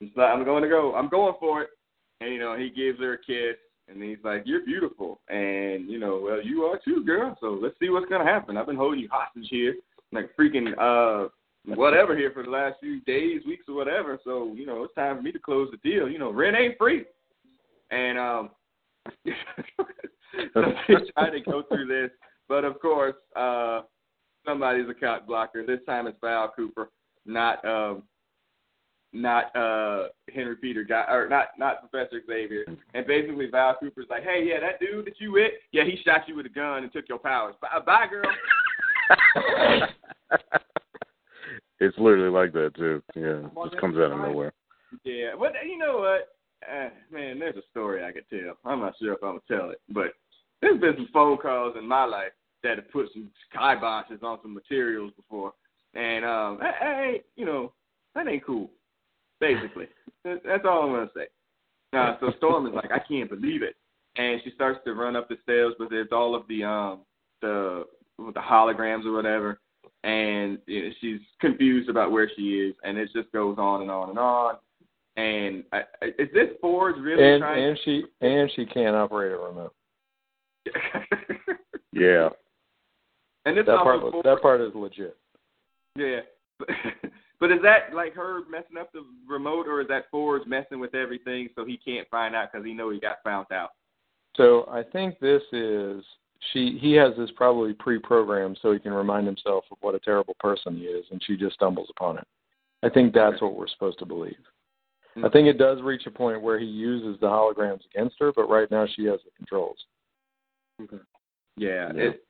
He's 0.00 0.10
like, 0.16 0.30
I'm 0.30 0.44
going 0.44 0.62
to 0.62 0.68
go. 0.68 0.94
I'm 0.94 1.08
going 1.08 1.34
for 1.38 1.62
it. 1.62 1.70
And 2.20 2.32
you 2.32 2.38
know, 2.38 2.56
he 2.56 2.70
gives 2.70 2.98
her 3.00 3.14
a 3.14 3.18
kiss, 3.18 3.56
and 3.88 4.02
he's 4.02 4.18
like, 4.22 4.42
"You're 4.44 4.64
beautiful," 4.64 5.20
and 5.28 5.88
you 5.88 5.98
know, 5.98 6.20
well, 6.22 6.42
you 6.42 6.64
are 6.64 6.78
too, 6.84 7.02
girl. 7.04 7.36
So 7.40 7.58
let's 7.60 7.78
see 7.78 7.88
what's 7.88 8.10
gonna 8.10 8.30
happen. 8.30 8.58
I've 8.58 8.66
been 8.66 8.76
holding 8.76 9.00
you 9.00 9.08
hostage 9.10 9.48
here, 9.48 9.76
like 10.12 10.30
freaking 10.38 10.74
uh 10.78 11.28
whatever 11.64 12.16
here 12.16 12.30
for 12.32 12.42
the 12.42 12.50
last 12.50 12.76
few 12.80 13.00
days, 13.02 13.40
weeks, 13.46 13.64
or 13.68 13.74
whatever. 13.74 14.18
So 14.22 14.52
you 14.54 14.66
know, 14.66 14.84
it's 14.84 14.94
time 14.94 15.16
for 15.16 15.22
me 15.22 15.32
to 15.32 15.38
close 15.38 15.70
the 15.70 15.78
deal. 15.78 16.10
You 16.10 16.18
know, 16.18 16.30
rent 16.30 16.56
ain't 16.56 16.76
free. 16.76 17.04
And 17.90 18.18
um, 18.18 18.50
so 20.54 20.62
they 20.88 20.94
try 21.14 21.30
to 21.30 21.40
go 21.40 21.62
through 21.68 21.86
this 21.86 22.10
but 22.50 22.64
of 22.64 22.80
course, 22.80 23.14
uh, 23.36 23.82
somebody's 24.44 24.88
a 24.88 24.94
cock 24.94 25.24
blocker. 25.24 25.64
This 25.64 25.78
time 25.86 26.08
it's 26.08 26.18
Val 26.20 26.52
Cooper, 26.54 26.90
not 27.24 27.64
um, 27.64 28.02
not 29.12 29.54
uh 29.56 30.08
Henry 30.34 30.56
Peter 30.56 30.82
guy 30.82 31.04
or 31.08 31.28
not 31.28 31.50
not 31.58 31.88
Professor 31.88 32.20
Xavier. 32.26 32.64
And 32.92 33.06
basically 33.06 33.46
Val 33.48 33.76
Cooper's 33.78 34.08
like, 34.10 34.24
Hey, 34.24 34.44
yeah, 34.48 34.58
that 34.58 34.80
dude 34.80 35.06
that 35.06 35.20
you 35.20 35.30
with, 35.30 35.52
yeah, 35.70 35.84
he 35.84 35.96
shot 36.04 36.22
you 36.26 36.34
with 36.34 36.46
a 36.46 36.50
gun 36.50 36.82
and 36.82 36.92
took 36.92 37.08
your 37.08 37.18
powers. 37.18 37.54
Bye, 37.62 37.68
bye 37.86 38.06
girl. 38.10 38.24
it's 41.78 41.98
literally 41.98 42.30
like 42.30 42.52
that 42.52 42.74
too. 42.74 43.00
Yeah, 43.14 43.46
it 43.46 43.70
just 43.70 43.80
comes 43.80 43.96
out 43.96 44.10
of 44.10 44.18
nowhere. 44.18 44.52
Yeah, 45.04 45.34
but 45.38 45.52
you 45.64 45.78
know 45.78 45.98
what? 45.98 46.34
Uh, 46.68 46.90
man, 47.10 47.38
there's 47.38 47.56
a 47.56 47.62
story 47.70 48.04
I 48.04 48.12
could 48.12 48.28
tell. 48.28 48.56
I'm 48.64 48.80
not 48.80 48.94
sure 49.00 49.14
if 49.14 49.22
I'm 49.22 49.38
gonna 49.38 49.60
tell 49.60 49.70
it, 49.70 49.80
but 49.88 50.12
there's 50.60 50.80
been 50.80 50.94
some 50.96 51.08
phone 51.12 51.38
calls 51.38 51.74
in 51.78 51.86
my 51.86 52.04
life 52.04 52.32
that 52.62 52.76
have 52.76 52.90
put 52.90 53.06
some 53.12 53.30
kiboshes 53.56 54.22
on 54.22 54.38
some 54.42 54.52
materials 54.52 55.12
before, 55.16 55.52
and 55.94 56.24
um, 56.24 56.60
ain't 56.82 57.24
you 57.36 57.46
know 57.46 57.72
that 58.14 58.28
ain't 58.28 58.44
cool. 58.44 58.70
Basically, 59.40 59.86
that's 60.24 60.64
all 60.64 60.82
I'm 60.82 60.92
gonna 60.92 61.10
say. 61.16 61.26
Uh, 61.92 62.16
so 62.20 62.32
Storm 62.36 62.66
is 62.66 62.74
like, 62.74 62.92
I 62.92 63.00
can't 63.00 63.30
believe 63.30 63.62
it, 63.62 63.74
and 64.16 64.40
she 64.44 64.50
starts 64.52 64.80
to 64.84 64.94
run 64.94 65.16
up 65.16 65.28
the 65.28 65.38
stairs, 65.42 65.74
but 65.78 65.90
there's 65.90 66.12
all 66.12 66.34
of 66.34 66.46
the 66.48 66.62
um 66.62 67.00
the 67.40 67.84
the 68.18 68.40
holograms 68.40 69.06
or 69.06 69.12
whatever, 69.12 69.60
and 70.04 70.58
you 70.66 70.84
know, 70.84 70.90
she's 71.00 71.20
confused 71.40 71.88
about 71.88 72.12
where 72.12 72.30
she 72.36 72.58
is, 72.58 72.74
and 72.84 72.98
it 72.98 73.08
just 73.14 73.32
goes 73.32 73.56
on 73.58 73.80
and 73.80 73.90
on 73.90 74.10
and 74.10 74.18
on. 74.18 74.56
And 75.20 75.64
I, 75.72 75.78
I, 76.02 76.06
is 76.18 76.28
this 76.32 76.48
Forge 76.60 76.96
really 76.98 77.22
and 77.22 77.40
trying? 77.42 77.64
and 77.64 77.78
she 77.84 78.04
and 78.22 78.50
she 78.56 78.64
can't 78.64 78.96
operate 78.96 79.32
a 79.32 79.36
remote. 79.36 79.74
Yeah. 81.92 82.28
and 83.44 83.56
this 83.58 83.66
That 83.66 83.82
part 83.82 84.00
Forge, 84.00 84.24
that 84.24 84.40
part 84.40 84.60
is 84.60 84.70
legit. 84.74 85.16
yeah. 85.96 86.20
but 87.40 87.50
is 87.50 87.58
that 87.62 87.92
like 87.94 88.14
her 88.14 88.42
messing 88.48 88.78
up 88.78 88.92
the 88.92 89.04
remote, 89.28 89.66
or 89.66 89.80
is 89.80 89.88
that 89.88 90.04
Forge 90.10 90.46
messing 90.46 90.78
with 90.78 90.94
everything 90.94 91.48
so 91.56 91.64
he 91.64 91.76
can't 91.76 92.08
find 92.08 92.34
out 92.34 92.50
because 92.52 92.64
he 92.64 92.72
know 92.72 92.90
he 92.90 93.00
got 93.00 93.16
found 93.24 93.46
out? 93.52 93.70
So 94.36 94.66
I 94.70 94.82
think 94.84 95.18
this 95.18 95.42
is 95.52 96.04
she 96.52 96.78
he 96.80 96.92
has 96.94 97.12
this 97.18 97.30
probably 97.36 97.72
pre-programmed 97.74 98.58
so 98.62 98.72
he 98.72 98.78
can 98.78 98.92
remind 98.92 99.26
himself 99.26 99.64
of 99.72 99.78
what 99.80 99.96
a 99.96 100.00
terrible 100.00 100.36
person 100.38 100.76
he 100.76 100.84
is, 100.84 101.04
and 101.10 101.20
she 101.26 101.36
just 101.36 101.54
stumbles 101.56 101.88
upon 101.90 102.18
it. 102.18 102.26
I 102.82 102.88
think 102.88 103.12
that's 103.12 103.42
what 103.42 103.56
we're 103.56 103.68
supposed 103.68 103.98
to 103.98 104.06
believe. 104.06 104.38
I 105.24 105.28
think 105.28 105.48
it 105.48 105.58
does 105.58 105.82
reach 105.82 106.06
a 106.06 106.10
point 106.10 106.40
where 106.40 106.58
he 106.58 106.66
uses 106.66 107.20
the 107.20 107.26
holograms 107.26 107.80
against 107.92 108.16
her, 108.20 108.32
but 108.34 108.48
right 108.48 108.70
now 108.70 108.86
she 108.94 109.04
has 109.06 109.20
the 109.24 109.30
controls. 109.36 109.76
Mm-hmm. 110.80 110.96
Yeah, 111.56 111.92
Yeah. 111.94 112.02
it 112.02 112.24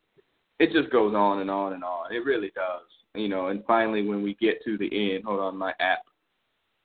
it 0.59 0.73
just 0.73 0.90
goes 0.90 1.14
on 1.14 1.40
and 1.40 1.51
on 1.51 1.73
and 1.73 1.85
on. 1.85 2.12
It 2.12 2.25
really 2.25 2.51
does. 2.55 2.87
You 3.14 3.29
know, 3.29 3.49
and 3.49 3.64
finally 3.64 4.07
when 4.07 4.23
we 4.23 4.35
get 4.35 4.62
to 4.64 4.77
the 4.79 5.14
end, 5.14 5.25
hold 5.25 5.40
on, 5.40 5.57
my 5.57 5.73
app 5.81 6.01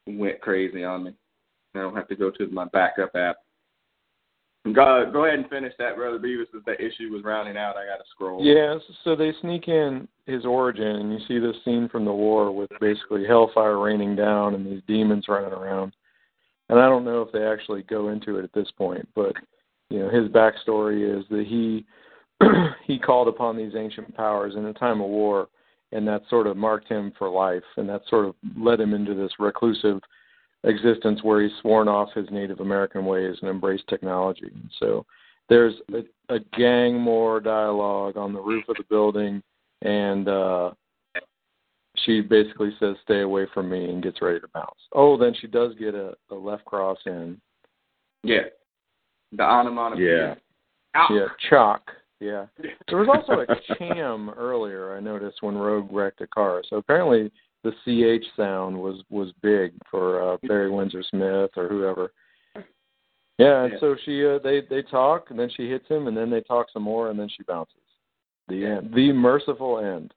went 0.07 0.41
crazy 0.41 0.83
on 0.83 1.03
me. 1.05 1.13
I 1.75 1.79
don't 1.79 1.95
have 1.95 2.07
to 2.07 2.15
go 2.15 2.31
to 2.31 2.47
my 2.47 2.65
backup 2.65 3.15
app. 3.15 3.37
Go 4.73 5.09
go 5.11 5.25
ahead 5.25 5.39
and 5.39 5.49
finish 5.49 5.73
that, 5.77 5.95
brother 5.95 6.19
Beavis. 6.19 6.55
As 6.55 6.63
that 6.65 6.79
issue 6.81 7.11
was 7.11 7.23
rounding 7.23 7.57
out, 7.57 7.75
I 7.77 7.85
got 7.85 7.97
to 7.97 8.09
scroll. 8.09 8.43
Yeah, 8.43 8.77
so 9.03 9.15
they 9.15 9.33
sneak 9.41 9.67
in 9.67 10.07
his 10.25 10.45
origin, 10.45 10.87
and 10.87 11.13
you 11.13 11.19
see 11.27 11.39
this 11.39 11.55
scene 11.63 11.87
from 11.89 12.05
the 12.05 12.13
war 12.13 12.51
with 12.51 12.69
basically 12.81 13.25
hellfire 13.25 13.79
raining 13.79 14.15
down 14.15 14.55
and 14.55 14.65
these 14.65 14.81
demons 14.87 15.25
running 15.27 15.53
around. 15.53 15.93
And 16.69 16.79
I 16.79 16.89
don't 16.89 17.05
know 17.05 17.21
if 17.21 17.31
they 17.31 17.45
actually 17.45 17.83
go 17.83 18.09
into 18.09 18.37
it 18.37 18.43
at 18.43 18.53
this 18.53 18.71
point, 18.77 19.07
but 19.15 19.33
you 19.89 19.99
know 19.99 20.09
his 20.09 20.29
backstory 20.29 21.17
is 21.17 21.25
that 21.29 21.45
he 21.47 21.85
he 22.85 22.97
called 22.97 23.27
upon 23.27 23.55
these 23.55 23.75
ancient 23.75 24.15
powers 24.15 24.55
in 24.55 24.65
a 24.65 24.73
time 24.73 24.99
of 24.99 25.07
war, 25.07 25.47
and 25.91 26.07
that 26.07 26.23
sort 26.29 26.47
of 26.47 26.57
marked 26.57 26.89
him 26.89 27.13
for 27.17 27.29
life, 27.29 27.63
and 27.77 27.87
that 27.87 28.01
sort 28.09 28.25
of 28.25 28.35
led 28.57 28.79
him 28.79 28.93
into 28.93 29.13
this 29.13 29.31
reclusive 29.39 29.99
existence 30.63 31.19
where 31.21 31.43
he's 31.43 31.55
sworn 31.61 31.87
off 31.87 32.09
his 32.13 32.25
Native 32.31 32.59
American 32.59 33.05
ways 33.05 33.35
and 33.41 33.49
embraced 33.49 33.87
technology. 33.87 34.49
And 34.51 34.71
so 34.79 35.05
there's 35.47 35.75
a, 35.93 36.33
a 36.33 36.39
gang 36.57 36.99
more 36.99 37.39
dialogue 37.39 38.17
on 38.17 38.33
the 38.33 38.41
roof 38.41 38.67
of 38.67 38.77
the 38.77 38.83
building, 38.89 39.43
and 39.81 40.27
uh, 40.27 40.71
she 42.05 42.21
basically 42.21 42.71
says, 42.79 42.95
"Stay 43.03 43.21
away 43.21 43.47
from 43.53 43.69
me," 43.69 43.85
and 43.85 44.03
gets 44.03 44.21
ready 44.21 44.39
to 44.39 44.47
bounce. 44.53 44.79
Oh, 44.93 45.17
then 45.17 45.33
she 45.39 45.47
does 45.47 45.73
get 45.75 45.95
a, 45.95 46.13
a 46.31 46.35
left 46.35 46.65
cross 46.65 46.97
in. 47.05 47.39
Yeah. 48.23 48.43
The 49.31 49.43
onomatopoeia. 49.43 50.37
Yeah. 50.95 51.05
Yeah, 51.11 51.27
chalk. 51.49 51.91
Yeah. 52.19 52.45
There 52.87 52.99
was 52.99 53.09
also 53.09 53.41
a 53.41 53.75
cham 53.77 54.29
earlier. 54.31 54.95
I 54.95 54.99
noticed 54.99 55.41
when 55.41 55.57
Rogue 55.57 55.91
wrecked 55.91 56.21
a 56.21 56.27
car. 56.27 56.61
So 56.69 56.77
apparently 56.77 57.31
the 57.63 57.71
ch 57.71 58.25
sound 58.37 58.77
was 58.77 59.03
was 59.09 59.31
big 59.41 59.73
for 59.89 60.33
uh, 60.33 60.37
Barry 60.47 60.69
Windsor 60.69 61.03
Smith 61.09 61.51
or 61.57 61.67
whoever. 61.67 62.11
Yeah, 63.37 63.63
and 63.63 63.73
Yeah. 63.73 63.79
so 63.79 63.95
she 64.05 64.25
uh, 64.25 64.39
they 64.39 64.61
they 64.69 64.81
talk 64.83 65.29
and 65.29 65.39
then 65.39 65.49
she 65.55 65.69
hits 65.69 65.87
him 65.87 66.07
and 66.07 66.15
then 66.15 66.29
they 66.29 66.41
talk 66.41 66.67
some 66.71 66.83
more 66.83 67.09
and 67.09 67.19
then 67.19 67.27
she 67.27 67.43
bounces. 67.43 67.75
The 68.47 68.65
end. 68.65 68.93
The 68.93 69.11
merciful 69.11 69.79
end. 69.79 70.13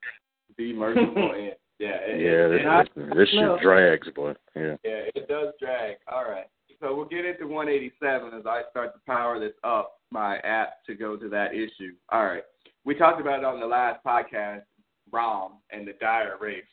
Be 0.57 0.73
merciful 0.73 1.33
and 1.33 1.53
yeah. 1.79 1.97
It, 2.03 2.21
Yeah, 2.21 2.81
it, 2.81 2.89
this, 2.95 3.17
this 3.17 3.29
shit 3.31 3.61
drags, 3.63 4.09
boy. 4.15 4.35
Yeah. 4.57 4.77
Yeah, 4.85 5.03
it 5.15 5.29
does 5.29 5.55
drag. 5.61 5.97
All 6.13 6.25
right. 6.25 6.47
So 6.81 6.95
we'll 6.95 7.07
get 7.07 7.25
into 7.25 7.47
187 7.47 8.33
as 8.39 8.47
I 8.47 8.63
start 8.71 8.95
to 8.95 9.01
power 9.07 9.41
this 9.41 9.53
up, 9.65 9.95
my 10.11 10.39
app, 10.39 10.85
to 10.87 10.95
go 10.95 11.17
to 11.17 11.29
that 11.29 11.53
issue. 11.55 11.95
All 12.11 12.25
right. 12.25 12.43
We 12.85 12.95
talked 12.95 13.21
about 13.21 13.41
it 13.41 13.45
on 13.45 13.61
the 13.61 13.67
last 13.67 14.05
podcast, 14.05 14.63
Rom 15.11 15.55
and 15.71 15.87
the 15.87 15.93
Dire 16.01 16.37
Wraiths. 16.41 16.67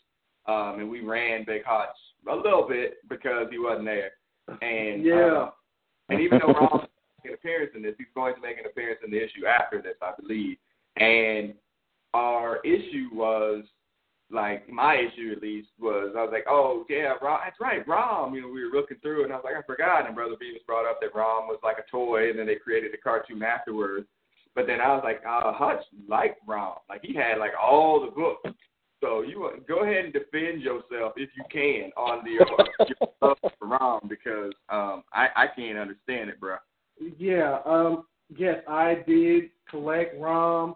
Um, 0.48 0.76
and 0.80 0.90
we 0.90 1.02
ran 1.02 1.44
Big 1.46 1.64
Hutch 1.66 1.90
a 2.30 2.36
little 2.36 2.68
bit 2.68 2.96
because 3.10 3.48
he 3.52 3.58
wasn't 3.58 3.86
there. 3.86 4.12
And 4.62 5.04
Yeah. 5.04 5.26
uh, 5.26 5.52
and 6.10 6.22
even 6.22 6.40
though 6.40 6.54
Rom 6.54 6.82
make 7.24 7.32
an 7.32 7.34
appearance 7.34 7.72
in 7.76 7.82
this, 7.82 7.96
he's 7.98 8.08
going 8.16 8.36
to 8.36 8.42
make 8.42 8.60
an 8.60 8.66
appearance 8.66 9.00
in 9.04 9.10
the 9.12 9.18
issue 9.18 9.46
after 9.48 9.82
this, 9.82 9.96
I 10.02 10.12
believe. 10.20 10.58
And 10.98 11.54
our 12.14 12.58
issue 12.66 13.10
was 13.12 13.64
like 14.32 14.68
my 14.70 14.96
issue 14.96 15.32
at 15.32 15.42
least 15.42 15.70
was 15.80 16.14
I 16.18 16.24
was 16.24 16.32
like, 16.32 16.46
oh 16.50 16.86
yeah, 16.90 17.14
Rom, 17.22 17.40
that's 17.44 17.60
right, 17.60 17.88
Rom. 17.88 18.34
You 18.34 18.42
know, 18.42 18.48
we 18.48 18.64
were 18.64 18.76
looking 18.76 18.98
through, 19.02 19.24
and 19.24 19.34
I 19.34 19.36
was 19.36 19.46
like, 19.46 19.56
I 19.56 19.66
forgot. 19.66 20.06
And 20.06 20.16
Brother 20.16 20.36
Beavis 20.36 20.66
brought 20.66 20.90
up 20.90 21.00
that 21.02 21.16
Rom 21.16 21.48
was 21.48 21.60
like 21.64 21.78
a 21.78 21.90
toy, 21.92 22.30
and 22.30 22.40
then 22.40 22.48
they 22.48 22.56
created 22.56 22.94
a 22.94 22.98
cartoon 22.98 23.44
afterwards. 23.44 24.08
But 24.56 24.68
then 24.68 24.80
I 24.80 24.88
was 24.96 25.02
like, 25.04 25.22
uh, 25.28 25.52
Hutch 25.54 25.84
liked 26.08 26.40
Rom, 26.48 26.76
like 26.90 27.02
he 27.04 27.14
had 27.14 27.38
like 27.38 27.52
all 27.62 28.02
the 28.02 28.12
books. 28.12 28.58
So 29.02 29.22
you 29.22 29.52
go 29.68 29.84
ahead 29.84 30.06
and 30.06 30.14
defend 30.14 30.62
yourself 30.62 31.14
if 31.18 31.30
you 31.36 31.44
can 31.52 31.92
on 31.98 32.24
the 32.24 33.04
uh, 33.22 33.34
Rom 33.62 34.00
because 34.10 34.54
um 34.70 35.04
I 35.14 35.28
I 35.36 35.48
can't 35.56 35.78
understand 35.78 36.30
it, 36.30 36.40
bro. 36.40 36.56
Yeah, 37.18 37.60
um, 37.66 38.06
yes, 38.36 38.64
I 38.68 39.04
did 39.06 39.50
collect 39.70 40.20
ROM. 40.20 40.76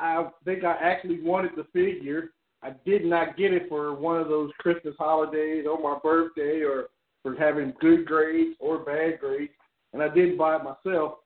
I 0.00 0.28
think 0.44 0.64
I 0.64 0.74
actually 0.80 1.20
wanted 1.20 1.52
the 1.56 1.64
figure. 1.72 2.30
I 2.62 2.70
did 2.84 3.04
not 3.04 3.36
get 3.36 3.52
it 3.52 3.68
for 3.68 3.94
one 3.94 4.20
of 4.20 4.28
those 4.28 4.50
Christmas 4.58 4.94
holidays 4.98 5.64
or 5.68 5.80
my 5.80 5.98
birthday 6.02 6.62
or 6.62 6.86
for 7.22 7.34
having 7.36 7.74
good 7.80 8.06
grades 8.06 8.56
or 8.58 8.78
bad 8.78 9.20
grades, 9.20 9.52
and 9.92 10.02
I 10.02 10.08
didn't 10.08 10.38
buy 10.38 10.56
it 10.56 10.62
myself. 10.64 11.18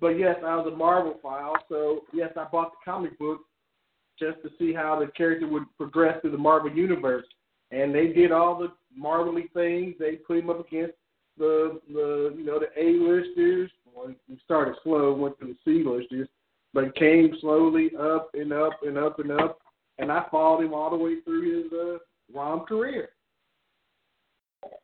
But 0.00 0.18
yes, 0.18 0.36
I 0.44 0.56
was 0.56 0.70
a 0.72 0.76
Marvel 0.76 1.18
file, 1.22 1.56
so 1.68 2.02
yes, 2.12 2.30
I 2.36 2.46
bought 2.50 2.72
the 2.72 2.90
comic 2.90 3.18
book 3.18 3.40
just 4.18 4.42
to 4.42 4.50
see 4.58 4.72
how 4.72 4.98
the 4.98 5.10
character 5.12 5.46
would 5.46 5.64
progress 5.76 6.20
through 6.20 6.32
the 6.32 6.38
Marvel 6.38 6.70
universe. 6.70 7.26
And 7.70 7.94
they 7.94 8.08
did 8.08 8.32
all 8.32 8.58
the 8.58 8.72
Marvelly 8.96 9.48
things. 9.54 9.94
They 9.98 10.16
put 10.16 10.38
him 10.38 10.50
up 10.50 10.66
against 10.66 10.94
the 11.38 11.80
the 11.92 12.34
you 12.36 12.44
know 12.44 12.58
the 12.58 12.68
A 12.76 12.92
listers. 12.98 13.70
Well, 13.92 14.14
we 14.28 14.40
started 14.44 14.76
slow, 14.82 15.12
went 15.12 15.38
to 15.40 15.46
the 15.46 15.56
C 15.64 15.84
listers, 15.84 16.28
but 16.72 16.94
came 16.96 17.34
slowly 17.40 17.90
up 17.98 18.30
and 18.34 18.52
up 18.52 18.80
and 18.82 18.96
up 18.98 19.18
and 19.18 19.32
up, 19.32 19.58
and 19.98 20.10
I 20.10 20.24
followed 20.30 20.64
him 20.64 20.74
all 20.74 20.90
the 20.90 20.96
way 20.96 21.20
through 21.24 21.64
his 21.64 21.72
uh, 21.72 21.98
ROM 22.32 22.60
career. 22.60 23.10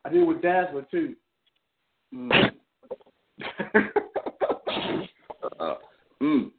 I 0.05 0.09
did 0.09 0.27
with 0.27 0.41
Dazzler 0.41 0.85
too. 0.89 1.15
Mm. 2.13 2.51
uh, 5.59 5.75
mm. 6.21 6.51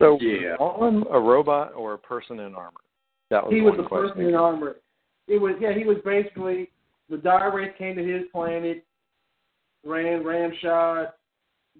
So 0.00 0.18
Yeah. 0.20 0.56
on 0.58 1.04
a 1.10 1.20
robot 1.20 1.74
or 1.74 1.94
a 1.94 1.98
person 1.98 2.40
in 2.40 2.54
armor? 2.54 2.80
That 3.30 3.44
was 3.44 3.52
He 3.52 3.60
was 3.60 3.72
one 3.72 3.82
the 3.82 3.88
question. 3.88 4.08
person 4.10 4.26
in 4.28 4.34
armor. 4.34 4.76
It 5.28 5.40
was 5.40 5.54
yeah. 5.60 5.72
He 5.76 5.84
was 5.84 5.98
basically 6.04 6.70
the 7.08 7.18
dire 7.18 7.54
wraiths 7.54 7.76
came 7.78 7.96
to 7.96 8.04
his 8.04 8.22
planet, 8.32 8.84
ran 9.84 10.24
ramshot. 10.24 11.14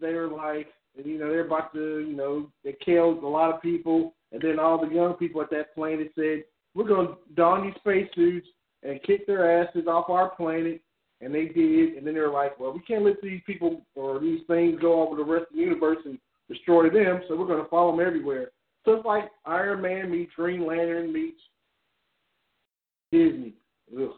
They 0.01 0.13
were 0.15 0.29
like, 0.29 0.69
you 0.95 1.19
know, 1.19 1.29
they're 1.29 1.47
about 1.47 1.73
to, 1.75 2.01
you 2.01 2.17
know, 2.17 2.51
they 2.65 2.75
killed 2.85 3.23
a 3.23 3.27
lot 3.27 3.55
of 3.55 3.63
people, 3.63 4.15
and 4.33 4.41
then 4.43 4.59
all 4.59 4.79
the 4.81 4.93
young 4.93 5.15
people 5.15 5.41
at 5.41 5.51
that 5.51 5.75
planet 5.75 6.13
said, 6.15 6.45
"We're 6.75 6.89
going 6.89 7.09
to 7.09 7.17
don 7.35 7.65
these 7.65 7.77
spacesuits 7.77 8.49
and 8.83 9.03
kick 9.03 9.27
their 9.27 9.63
asses 9.63 9.87
off 9.87 10.11
our 10.11 10.31
planet." 10.31 10.81
And 11.21 11.35
they 11.35 11.47
did, 11.47 11.97
and 11.97 12.07
then 12.07 12.15
they 12.15 12.21
were 12.21 12.31
like, 12.31 12.59
"Well, 12.59 12.73
we 12.73 12.81
can't 12.81 13.05
let 13.05 13.21
these 13.21 13.43
people 13.47 13.85
or 13.95 14.19
these 14.19 14.45
things 14.47 14.81
go 14.81 15.07
over 15.07 15.17
the 15.17 15.25
rest 15.25 15.47
of 15.51 15.57
the 15.57 15.63
universe 15.63 15.99
and 16.05 16.19
destroy 16.49 16.89
them, 16.89 17.23
so 17.29 17.37
we're 17.37 17.47
going 17.47 17.63
to 17.63 17.69
follow 17.71 17.91
them 17.97 18.07
everywhere." 18.07 18.51
So 18.85 18.95
it's 18.95 19.07
like 19.07 19.31
Iron 19.45 19.83
Man 19.83 20.11
meets 20.11 20.35
Green 20.35 20.67
Lantern 20.67 21.13
meets 21.13 21.41
Disney. 23.13 23.55
Ugh. 23.97 24.15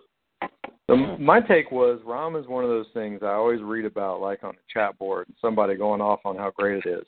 So 0.93 1.17
my 1.19 1.41
take 1.41 1.71
was 1.71 2.01
Rom 2.05 2.37
is 2.37 2.47
one 2.47 2.65
of 2.65 2.71
those 2.71 2.87
things 2.93 3.21
I 3.23 3.33
always 3.33 3.63
read 3.63 3.87
about, 3.87 4.21
like 4.21 4.45
on 4.45 4.53
the 4.53 4.61
chat 4.71 4.99
board, 4.99 5.27
somebody 5.41 5.75
going 5.75 6.03
off 6.03 6.21
on 6.27 6.37
how 6.37 6.53
great 6.55 6.85
it 6.85 6.89
is, 6.89 7.07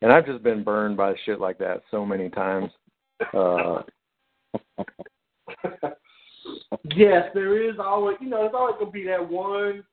and 0.00 0.10
I've 0.10 0.24
just 0.24 0.42
been 0.42 0.64
burned 0.64 0.96
by 0.96 1.12
shit 1.26 1.38
like 1.38 1.58
that 1.58 1.82
so 1.90 2.06
many 2.06 2.30
times. 2.30 2.70
Uh, 3.34 3.82
yes, 6.96 7.24
there 7.34 7.70
is 7.70 7.76
always, 7.78 8.16
you 8.22 8.30
know, 8.30 8.38
there's 8.38 8.54
always 8.54 8.76
gonna 8.78 8.90
be 8.90 9.04
that 9.04 9.28
one 9.28 9.84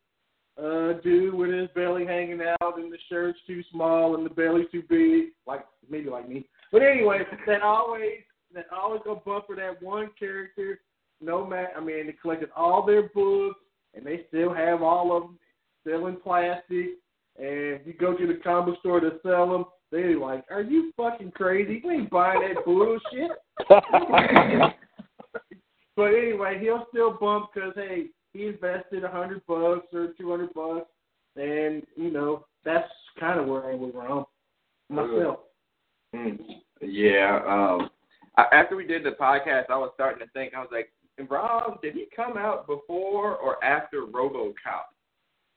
uh 0.58 0.94
dude 1.04 1.34
with 1.34 1.50
his 1.50 1.68
belly 1.76 2.06
hanging 2.06 2.40
out 2.62 2.80
and 2.80 2.90
the 2.90 2.98
shirt's 3.10 3.40
too 3.46 3.62
small 3.70 4.16
and 4.16 4.26
the 4.26 4.30
belly's 4.30 4.68
too 4.72 4.84
big, 4.88 5.34
like 5.46 5.66
maybe 5.90 6.10
like 6.10 6.30
me. 6.30 6.48
But 6.72 6.84
anyway, 6.84 7.20
that 7.48 7.62
always 7.62 8.22
that 8.54 8.68
always 8.74 9.02
gonna 9.04 9.20
buffer 9.26 9.56
that 9.58 9.84
one 9.84 10.12
character. 10.18 10.80
No 11.22 11.46
matter, 11.46 11.70
I 11.76 11.80
mean, 11.80 12.08
they 12.08 12.14
collected 12.14 12.50
all 12.56 12.86
their 12.86 13.10
books 13.10 13.60
and 13.94 14.06
they 14.06 14.26
still 14.28 14.54
have 14.54 14.82
all 14.82 15.16
of 15.16 15.24
them 15.24 15.40
still 15.82 16.08
in 16.08 16.18
plastic. 16.18 16.98
And 17.38 17.80
if 17.80 17.88
you 17.88 17.94
go 17.94 18.16
to 18.16 18.28
the 18.28 18.40
comic 18.44 18.80
store 18.80 19.00
to 19.00 19.20
sell 19.24 19.50
them, 19.50 19.66
they're 19.92 20.18
like, 20.18 20.46
"Are 20.50 20.62
you 20.62 20.92
fucking 20.98 21.32
crazy? 21.32 21.82
We 21.86 21.96
ain't 21.96 22.10
buying 22.10 22.42
that 22.42 22.66
bullshit." 22.66 23.32
But 25.96 26.14
anyway, 26.14 26.60
he'll 26.60 26.86
still 26.90 27.18
bump 27.18 27.52
because 27.54 27.74
hey, 27.76 28.08
he 28.34 28.48
invested 28.48 29.04
a 29.04 29.10
hundred 29.10 29.46
bucks 29.48 29.88
or 29.94 30.14
two 30.18 30.30
hundred 30.30 30.54
bucks, 30.54 30.90
and 31.38 31.84
you 31.96 32.12
know 32.12 32.46
that's 32.66 32.90
kind 33.20 33.40
of 33.40 33.48
where 33.48 33.72
I 33.72 33.76
was 33.76 33.94
wrong 33.96 34.26
myself. 34.90 35.40
Mm. 36.14 36.38
Yeah. 36.82 37.40
Um, 37.48 37.90
after 38.52 38.76
we 38.76 38.86
did 38.86 39.06
the 39.06 39.12
podcast, 39.12 39.70
I 39.70 39.78
was 39.78 39.92
starting 39.94 40.26
to 40.26 40.32
think. 40.34 40.54
I 40.54 40.60
was 40.60 40.70
like, 40.72 40.92
Rom, 41.30 41.78
did 41.82 41.94
he 41.94 42.08
come 42.16 42.38
out 42.38 42.68
before 42.68 43.36
or 43.38 43.64
after 43.64 44.02
RoboCop? 44.02 44.92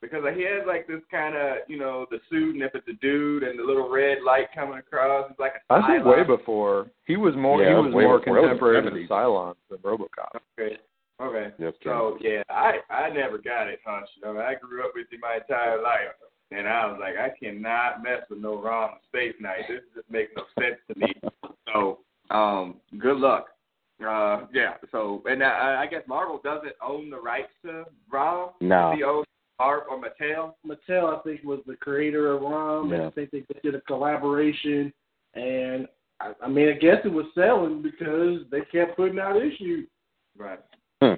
Because 0.01 0.23
he 0.37 0.43
has 0.45 0.63
like 0.67 0.87
this 0.87 1.01
kind 1.11 1.37
of, 1.37 1.57
you 1.67 1.77
know, 1.77 2.07
the 2.11 2.19
suit, 2.31 2.55
and 2.55 2.63
if 2.63 2.73
it's 2.75 2.87
a 2.87 2.93
dude, 3.03 3.43
and 3.43 3.59
the 3.59 3.65
little 3.65 3.91
red 3.91 4.19
light 4.25 4.47
coming 4.55 4.79
across, 4.79 5.29
it's 5.29 5.41
like 5.41 5.55
a. 5.57 5.73
I 5.75 5.85
think 5.89 6.05
Cylon. 6.05 6.17
way 6.19 6.37
before 6.37 6.87
he 7.05 7.17
was 7.17 7.35
more 7.35 7.61
Yeah, 7.61 7.71
he 7.71 7.75
was 7.75 7.87
was 7.87 7.95
way 7.95 8.05
more 8.05 8.19
before. 8.21 8.39
It 8.39 8.43
was 8.43 8.49
contemporary 8.51 9.07
to 9.07 9.13
Cylon 9.13 9.55
than 9.69 9.79
RoboCop. 9.79 10.41
Okay. 10.59 10.77
Okay. 11.21 11.49
Yes, 11.59 11.73
So 11.83 12.17
yeah, 12.21 12.43
I 12.49 12.79
I 12.91 13.11
never 13.11 13.39
got 13.39 13.67
it, 13.67 13.81
Hutch. 13.85 14.09
You 14.17 14.33
know, 14.33 14.41
I 14.41 14.55
grew 14.55 14.85
up 14.85 14.93
with 14.95 15.09
you 15.11 15.19
my 15.21 15.39
entire 15.41 15.83
life, 15.83 16.15
and 16.53 16.69
I 16.69 16.87
was 16.87 16.99
like, 17.01 17.17
I 17.17 17.31
cannot 17.37 18.03
mess 18.05 18.23
with 18.31 18.39
no 18.39 18.63
Rom 18.63 18.91
Space 19.09 19.35
Knight. 19.41 19.65
This 19.69 19.81
just 19.97 20.09
makes 20.11 20.31
no 20.37 20.45
sense 20.61 20.79
to 20.93 20.99
me. 20.99 21.13
So, 21.73 21.99
um, 22.31 22.77
good 22.99 23.17
luck. 23.17 23.49
Uh, 24.07 24.47
yeah. 24.53 24.75
So, 24.93 25.23
and 25.27 25.43
I, 25.43 25.83
I 25.83 25.87
guess 25.87 26.03
Marvel 26.07 26.41
doesn't 26.45 26.75
own 26.83 27.11
the 27.11 27.19
rights 27.19 27.51
to 27.65 27.85
Rom. 28.11 28.51
No. 28.61 28.93
He 28.97 29.03
owns 29.03 29.27
Marv 29.59 29.85
or 29.91 30.01
Mattel. 30.01 30.55
Mattel, 30.67 31.19
I 31.19 31.23
think, 31.23 31.43
was 31.43 31.61
the 31.67 31.77
creator 31.77 32.33
of 32.33 32.43
ROM, 32.43 32.93
and 32.93 33.03
I 33.03 33.11
think 33.11 33.31
they 33.31 33.45
did 33.63 33.75
a 33.75 33.81
collaboration. 33.83 34.93
And 35.35 35.89
I, 36.21 36.33
I 36.43 36.49
mean, 36.49 36.69
I 36.69 36.73
guess 36.73 36.99
it 37.05 37.13
was 37.13 37.27
selling 37.35 37.83
because 37.83 38.43
they 38.51 38.61
kept 38.73 38.97
putting 38.97 39.19
out 39.19 39.37
issues. 39.37 39.89
Right. 40.37 40.61
Hmm. 41.03 41.15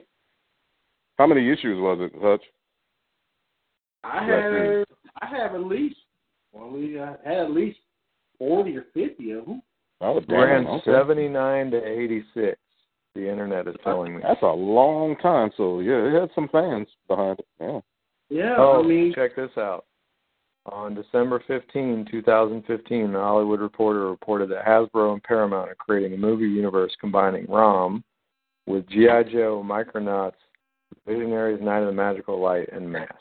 How 1.19 1.27
many 1.27 1.51
issues 1.51 1.79
was 1.79 1.99
it, 2.01 2.13
Hutch? 2.21 2.43
I 4.03 4.27
Right, 4.27 4.79
have, 4.79 4.87
I 5.21 5.27
have 5.27 5.55
at 5.55 5.65
least, 5.67 5.97
well, 6.53 6.71
we 6.71 6.99
uh, 6.99 7.13
had 7.23 7.37
at 7.37 7.51
least 7.51 7.79
forty 8.39 8.75
or 8.77 8.87
fifty 8.95 9.33
of 9.33 9.45
them. 9.45 9.63
Oh, 10.01 10.15
Ran 10.29 10.65
damn. 10.65 10.73
Okay. 10.73 10.91
seventy 10.91 11.29
nine 11.29 11.71
to 11.73 11.85
eighty 11.85 12.25
six. 12.33 12.57
The 13.15 13.29
internet 13.29 13.67
is 13.67 13.75
telling 13.83 14.17
me. 14.17 14.23
That's 14.23 14.43
a 14.43 14.47
long 14.47 15.17
time. 15.17 15.51
So 15.57 15.81
yeah, 15.81 15.97
it 16.07 16.21
had 16.21 16.31
some 16.35 16.49
fans 16.49 16.87
behind 17.09 17.39
it. 17.41 17.47
Yeah. 17.61 17.81
Yeah, 18.29 18.55
Oh, 18.57 18.81
I 18.85 18.87
mean, 18.87 19.13
check 19.15 19.35
this 19.35 19.51
out. 19.57 19.85
On 20.67 20.95
December 20.95 21.43
15, 21.49 22.07
2015, 22.11 23.13
the 23.13 23.19
Hollywood 23.19 23.61
Reporter 23.61 24.09
reported 24.09 24.51
that 24.51 24.65
Hasbro 24.65 25.15
and 25.15 25.23
Paramount 25.23 25.69
are 25.71 25.75
creating 25.75 26.13
a 26.15 26.17
movie 26.17 26.45
universe 26.49 26.95
combining 27.01 27.47
ROM 27.47 28.05
with 28.67 28.89
G.I. 28.89 29.25
Joe, 29.25 29.65
Micronauts, 29.67 30.35
Visionaries, 31.09 31.61
Night 31.61 31.81
of 31.81 31.87
the 31.87 31.93
Magical 31.93 32.41
Light, 32.41 32.69
and 32.73 32.91
Mask. 32.91 33.15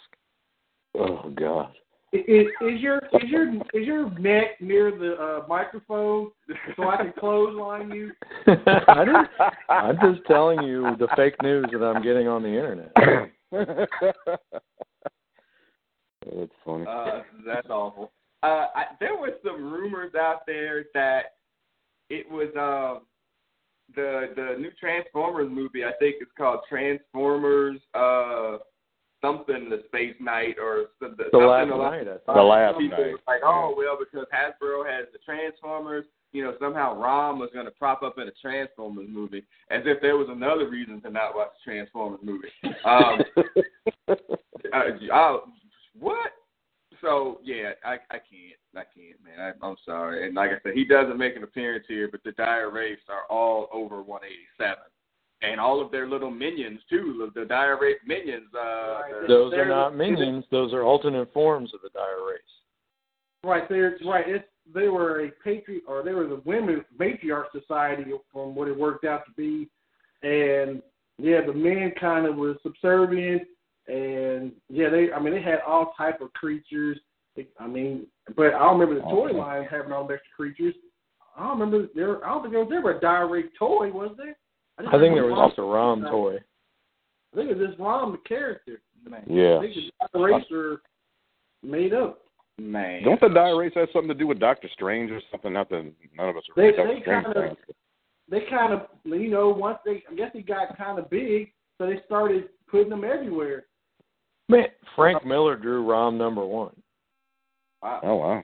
Oh 0.95 1.31
God. 1.35 1.71
Is, 2.11 2.47
is 2.61 2.79
your 2.79 2.97
is 3.13 3.29
your 3.29 3.53
is 3.73 3.85
your 3.87 4.09
neck 4.19 4.59
near 4.59 4.91
the 4.91 5.13
uh, 5.13 5.47
microphone 5.47 6.31
so 6.75 6.89
I 6.89 6.97
can 6.97 7.13
clothesline 7.19 7.91
you? 7.91 8.11
I 8.47 9.05
didn't, 9.05 9.27
I'm 9.69 9.97
just 10.01 10.25
telling 10.27 10.63
you 10.63 10.95
the 10.97 11.07
fake 11.15 11.35
news 11.43 11.67
that 11.71 11.83
I'm 11.83 12.01
getting 12.01 12.27
on 12.27 12.41
the 12.41 12.49
internet. 12.49 12.93
That's 16.25 16.51
funny. 16.65 16.85
Uh, 16.87 17.21
that's 17.45 17.69
awful. 17.69 18.11
Uh, 18.43 18.67
I, 18.75 18.83
there 18.99 19.15
was 19.15 19.31
some 19.43 19.71
rumors 19.71 20.13
out 20.15 20.45
there 20.45 20.85
that 20.93 21.35
it 22.09 22.29
was 22.29 22.49
um 22.55 23.05
the 23.95 24.29
the 24.35 24.59
new 24.59 24.71
Transformers 24.79 25.49
movie. 25.49 25.83
I 25.83 25.91
think 25.99 26.17
it's 26.19 26.31
called 26.37 26.59
Transformers 26.69 27.79
uh 27.93 28.57
something 29.21 29.69
the 29.69 29.83
Space 29.87 30.15
Knight 30.19 30.55
or 30.61 30.87
The 30.99 31.07
something 31.31 31.47
last 31.47 31.69
night, 31.69 32.07
The 32.25 32.41
last 32.41 32.77
People 32.77 32.97
night. 32.97 33.15
like, 33.27 33.41
oh 33.43 33.73
well, 33.77 33.97
because 33.99 34.27
Hasbro 34.33 34.85
has 34.89 35.07
the 35.11 35.19
Transformers. 35.25 36.05
You 36.31 36.43
know, 36.43 36.53
somehow 36.59 36.95
Rom 36.99 37.39
was 37.39 37.49
going 37.53 37.65
to 37.65 37.71
prop 37.71 38.03
up 38.03 38.19
in 38.19 38.27
a 38.27 38.31
Transformers 38.39 39.07
movie, 39.09 39.43
as 39.71 39.81
if 39.85 39.99
there 39.99 40.15
was 40.15 40.27
another 40.29 40.69
reason 40.69 41.01
to 41.01 41.09
not 41.09 41.35
watch 41.35 41.49
the 41.65 41.71
Transformers 41.71 42.19
movie. 42.21 42.49
Um, 42.85 43.19
uh, 44.07 44.83
oh, 45.11 45.43
what? 45.97 46.31
So 47.01 47.39
yeah, 47.43 47.71
I 47.83 47.93
I 48.11 48.19
can't, 48.19 48.59
I 48.75 48.83
can't, 48.83 49.17
man. 49.23 49.39
I, 49.39 49.65
I'm 49.65 49.77
sorry. 49.85 50.27
And 50.27 50.35
like 50.35 50.51
I 50.51 50.59
said, 50.61 50.73
he 50.75 50.85
doesn't 50.85 51.17
make 51.17 51.35
an 51.35 51.43
appearance 51.43 51.85
here, 51.87 52.09
but 52.11 52.23
the 52.23 52.33
Dire 52.33 52.69
Wraiths 52.69 53.01
are 53.09 53.23
all 53.35 53.67
over 53.73 54.01
187, 54.01 54.75
and 55.41 55.59
all 55.59 55.81
of 55.81 55.91
their 55.91 56.07
little 56.07 56.31
minions 56.31 56.79
too. 56.89 57.31
The 57.33 57.45
Dire 57.45 57.77
Wraith 57.81 57.97
minions. 58.05 58.47
Uh, 58.53 58.99
Right. 59.11 59.27
Those 59.27 59.53
are 59.53 59.67
not 59.67 59.95
minions. 59.95 60.45
Those 60.51 60.73
are 60.73 60.83
alternate 60.83 61.31
forms 61.33 61.73
of 61.73 61.81
the 61.81 61.89
dire 61.89 62.25
wraiths. 62.27 62.43
Right, 63.43 63.67
they're 63.69 63.97
right. 64.05 64.27
It's 64.27 64.45
they 64.73 64.87
were 64.87 65.25
a 65.25 65.31
patri 65.43 65.81
or 65.87 66.03
they 66.03 66.13
were 66.13 66.27
the 66.27 66.41
women 66.45 66.85
matriarch 66.99 67.45
society 67.51 68.03
from 68.31 68.55
what 68.55 68.67
it 68.67 68.77
worked 68.77 69.05
out 69.05 69.25
to 69.25 69.31
be, 69.31 69.69
and 70.21 70.81
yeah, 71.17 71.41
the 71.45 71.53
men 71.53 71.93
kind 71.99 72.25
of 72.25 72.35
were 72.35 72.55
subservient, 72.61 73.43
and 73.87 74.51
yeah, 74.69 74.89
they. 74.89 75.11
I 75.11 75.19
mean, 75.19 75.33
they 75.33 75.41
had 75.41 75.59
all 75.65 75.93
type 75.97 76.21
of 76.21 76.33
creatures. 76.33 76.99
I 77.59 77.67
mean, 77.67 78.05
but 78.35 78.53
I 78.53 78.71
remember 78.71 78.95
the 78.95 79.01
toy 79.01 79.31
line 79.31 79.65
having 79.69 79.93
all 79.93 80.03
extra 80.03 80.19
creatures. 80.35 80.75
I 81.37 81.43
don't 81.43 81.59
remember 81.59 81.87
there. 81.95 82.23
I 82.25 82.29
don't 82.29 82.41
think 82.41 82.53
there 82.53 82.63
was 82.63 82.73
ever 82.75 82.97
a 82.97 82.99
dire 82.99 83.27
Wraith 83.29 83.51
toy, 83.57 83.91
was 83.91 84.13
there? 84.17 84.37
Just 84.79 84.93
I 84.93 84.99
think 84.99 85.15
there 85.15 85.25
was 85.25 85.49
just 85.49 85.59
a 85.59 85.61
Rom- 85.63 86.03
ROM 86.03 86.11
toy. 86.11 86.37
I 87.33 87.35
think 87.35 87.51
it 87.51 87.57
was 87.57 87.67
just 87.67 87.79
Rom 87.79 88.11
the 88.13 88.17
character. 88.19 88.81
I 89.11 89.17
Yeah. 89.27 89.59
think 89.61 89.75
the 89.75 89.91
dire 90.13 90.23
Wraiths 90.23 90.81
made 91.63 91.93
up. 91.93 92.21
man. 92.57 93.03
Don't 93.03 93.19
the 93.21 93.29
Dire 93.29 93.55
Wraiths 93.57 93.75
have 93.75 93.89
something 93.93 94.09
to 94.09 94.13
do 94.13 94.27
with 94.27 94.39
Doctor 94.39 94.67
Strange 94.73 95.11
or 95.11 95.21
something? 95.31 95.53
Not 95.53 95.69
that 95.69 95.93
none 96.13 96.29
of 96.29 96.35
us 96.35 96.43
are 96.49 96.53
They- 96.61 96.71
Doctor 96.75 96.93
they 96.95 97.01
Strange 97.01 97.25
kinda- 97.25 97.55
fans. 97.55 97.57
they 98.27 98.41
kind 98.49 98.73
of, 98.73 98.87
you 99.05 99.29
know, 99.29 99.49
once 99.49 99.79
they, 99.85 100.03
I 100.09 100.13
guess 100.15 100.33
he 100.33 100.41
got 100.41 100.75
kind 100.77 100.99
of 100.99 101.09
big, 101.09 101.53
so 101.77 101.87
they 101.87 102.01
started 102.01 102.49
putting 102.67 102.89
them 102.89 103.03
everywhere. 103.05 103.65
Man, 104.49 104.69
Frank 104.95 105.23
Miller 105.25 105.55
drew 105.55 105.83
ROM 105.83 106.17
number 106.17 106.45
one. 106.45 106.75
Wow. 107.81 107.99
Oh 108.03 108.15
wow. 108.15 108.43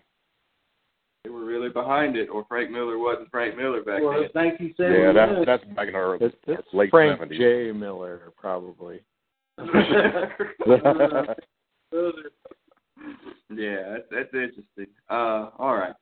They 1.26 1.32
were 1.32 1.44
really 1.46 1.70
behind 1.70 2.16
it, 2.16 2.30
or 2.30 2.46
Frank 2.48 2.70
Miller 2.72 2.98
wasn't 3.00 3.30
Frank 3.32 3.58
Miller 3.58 3.82
back 3.84 4.02
Well, 4.02 4.14
then. 4.14 4.24
it's 4.26 4.36
1970. 4.36 5.02
Yeah, 5.02 5.12
that's 5.12 5.46
that's 5.46 5.76
back 5.76 5.88
in 5.90 5.96
our 5.96 6.16
It's, 6.16 6.36
it's 6.48 6.68
late 6.74 6.92
Frank 6.92 7.20
seventies. 7.20 7.40
J. 7.40 7.72
Miller, 7.72 8.32
probably. 8.38 9.00
yeah, 9.60 9.66
that's, 13.52 14.06
that's 14.12 14.34
interesting. 14.34 14.88
Uh, 15.10 15.50
all 15.58 15.76
right. 15.76 15.94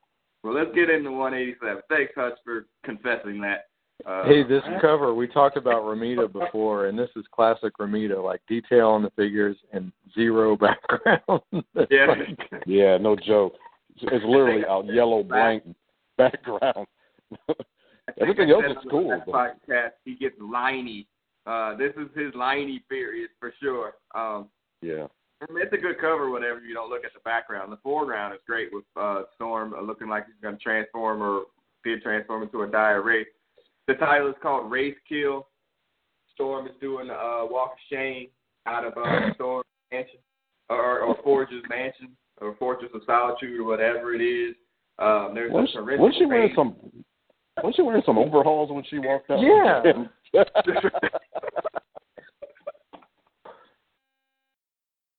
Well, 0.44 0.54
let's 0.54 0.74
get 0.76 0.90
into 0.90 1.12
187. 1.12 1.82
Thanks, 1.90 2.12
Hutch, 2.16 2.38
for 2.44 2.66
confessing 2.84 3.40
that. 3.42 3.66
Uh, 4.06 4.26
Hey, 4.26 4.44
this 4.44 4.64
cover, 4.82 5.14
we 5.14 5.28
talked 5.28 5.56
about 5.56 5.84
Romita 5.84 6.32
before, 6.32 6.88
and 6.88 6.98
this 7.00 7.10
is 7.16 7.24
classic 7.34 7.72
Romita, 7.80 8.22
like 8.22 8.42
detail 8.48 8.90
on 8.90 9.04
the 9.04 9.12
figures 9.12 9.56
and 9.72 9.92
zero 10.14 10.58
background. 10.58 11.42
Yeah. 11.90 12.08
like- 12.08 12.40
Yeah, 12.66 12.98
no 12.98 13.16
joke. 13.16 13.54
It's, 14.02 14.26
literally 14.26 14.64
a 14.64 14.84
yellow 14.94 15.24
blank 15.24 15.64
background. 16.18 16.88
Everything 18.20 18.52
else 18.52 18.66
is 18.70 18.78
cool, 18.90 19.22
Podcast, 19.28 19.92
he 20.04 20.16
gets 20.16 20.38
liney. 20.40 21.06
Uh, 21.46 21.76
this 21.76 21.92
is 21.98 22.08
his 22.16 22.34
liney 22.34 22.80
period 22.90 23.30
for 23.40 23.54
sure. 23.62 23.94
Um, 24.16 24.50
yeah. 24.82 25.08
I 25.42 25.52
mean, 25.52 25.64
it's 25.64 25.74
a 25.74 25.78
good 25.78 26.00
cover 26.00 26.30
whenever 26.30 26.62
you 26.62 26.74
don't 26.74 26.90
look 26.90 27.06
at 27.06 27.14
the 27.14 27.20
background. 27.26 27.72
The 27.72 27.78
foreground 27.78 28.34
is 28.34 28.40
great 28.48 28.70
with 28.72 28.86
uh, 28.96 29.24
Storm 29.36 29.74
uh, 29.74 29.82
looking 29.82 30.08
like 30.08 30.26
he's 30.26 30.36
going 30.42 30.58
to 30.58 30.64
transform 30.64 31.22
or 31.22 31.44
did 31.84 32.02
transform 32.02 32.44
into 32.44 32.62
a 32.62 32.68
dire 32.68 33.02
wraith. 33.02 33.28
The 33.88 33.96
title 33.96 34.30
is 34.30 34.36
called 34.42 34.72
Race 34.72 34.96
Kill. 35.08 35.48
Storm 36.34 36.68
is 36.68 36.74
doing 36.80 37.10
uh, 37.10 37.46
Walk 37.46 37.74
of 37.74 37.78
Shame 37.92 38.28
out 38.66 38.86
of 38.86 38.94
uh, 38.98 39.34
Storm 39.36 39.64
Mansion 39.92 40.20
or, 40.70 41.00
or 41.02 41.18
Forge's 41.24 41.64
Mansion 41.70 42.16
or 42.42 42.56
Fortress 42.56 42.92
of 42.94 43.02
Solitude 43.06 43.60
or 43.60 43.64
whatever 43.64 44.14
it 44.16 44.22
is. 44.22 44.56
Um, 45.00 45.32
there's 45.34 45.52
Was, 45.52 45.70
a 45.76 45.82
was 45.82 46.14
she 46.18 46.26
wearing 46.26 46.54
some? 46.56 46.76
Was 47.64 47.74
she 47.76 47.82
wearing 47.82 48.04
some 48.06 48.18
overalls 48.18 48.72
when 48.72 48.84
she 48.90 49.00
walked 49.00 49.30
out? 49.32 49.40
Yeah. 49.42 50.04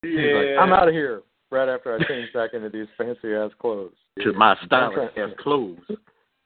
Yeah, 0.04 0.34
like, 0.34 0.46
I'm 0.60 0.72
out 0.72 0.88
of 0.88 0.94
here. 0.94 1.22
Right 1.50 1.68
after 1.68 1.94
I 1.94 2.06
change 2.08 2.32
back 2.32 2.52
into 2.52 2.68
these 2.68 2.86
fancy 2.98 3.32
ass 3.34 3.50
clothes. 3.60 3.92
to 4.22 4.32
my 4.32 4.54
stylish 4.66 4.94
stylish 5.14 5.32
ass 5.32 5.42
clothes. 5.42 5.78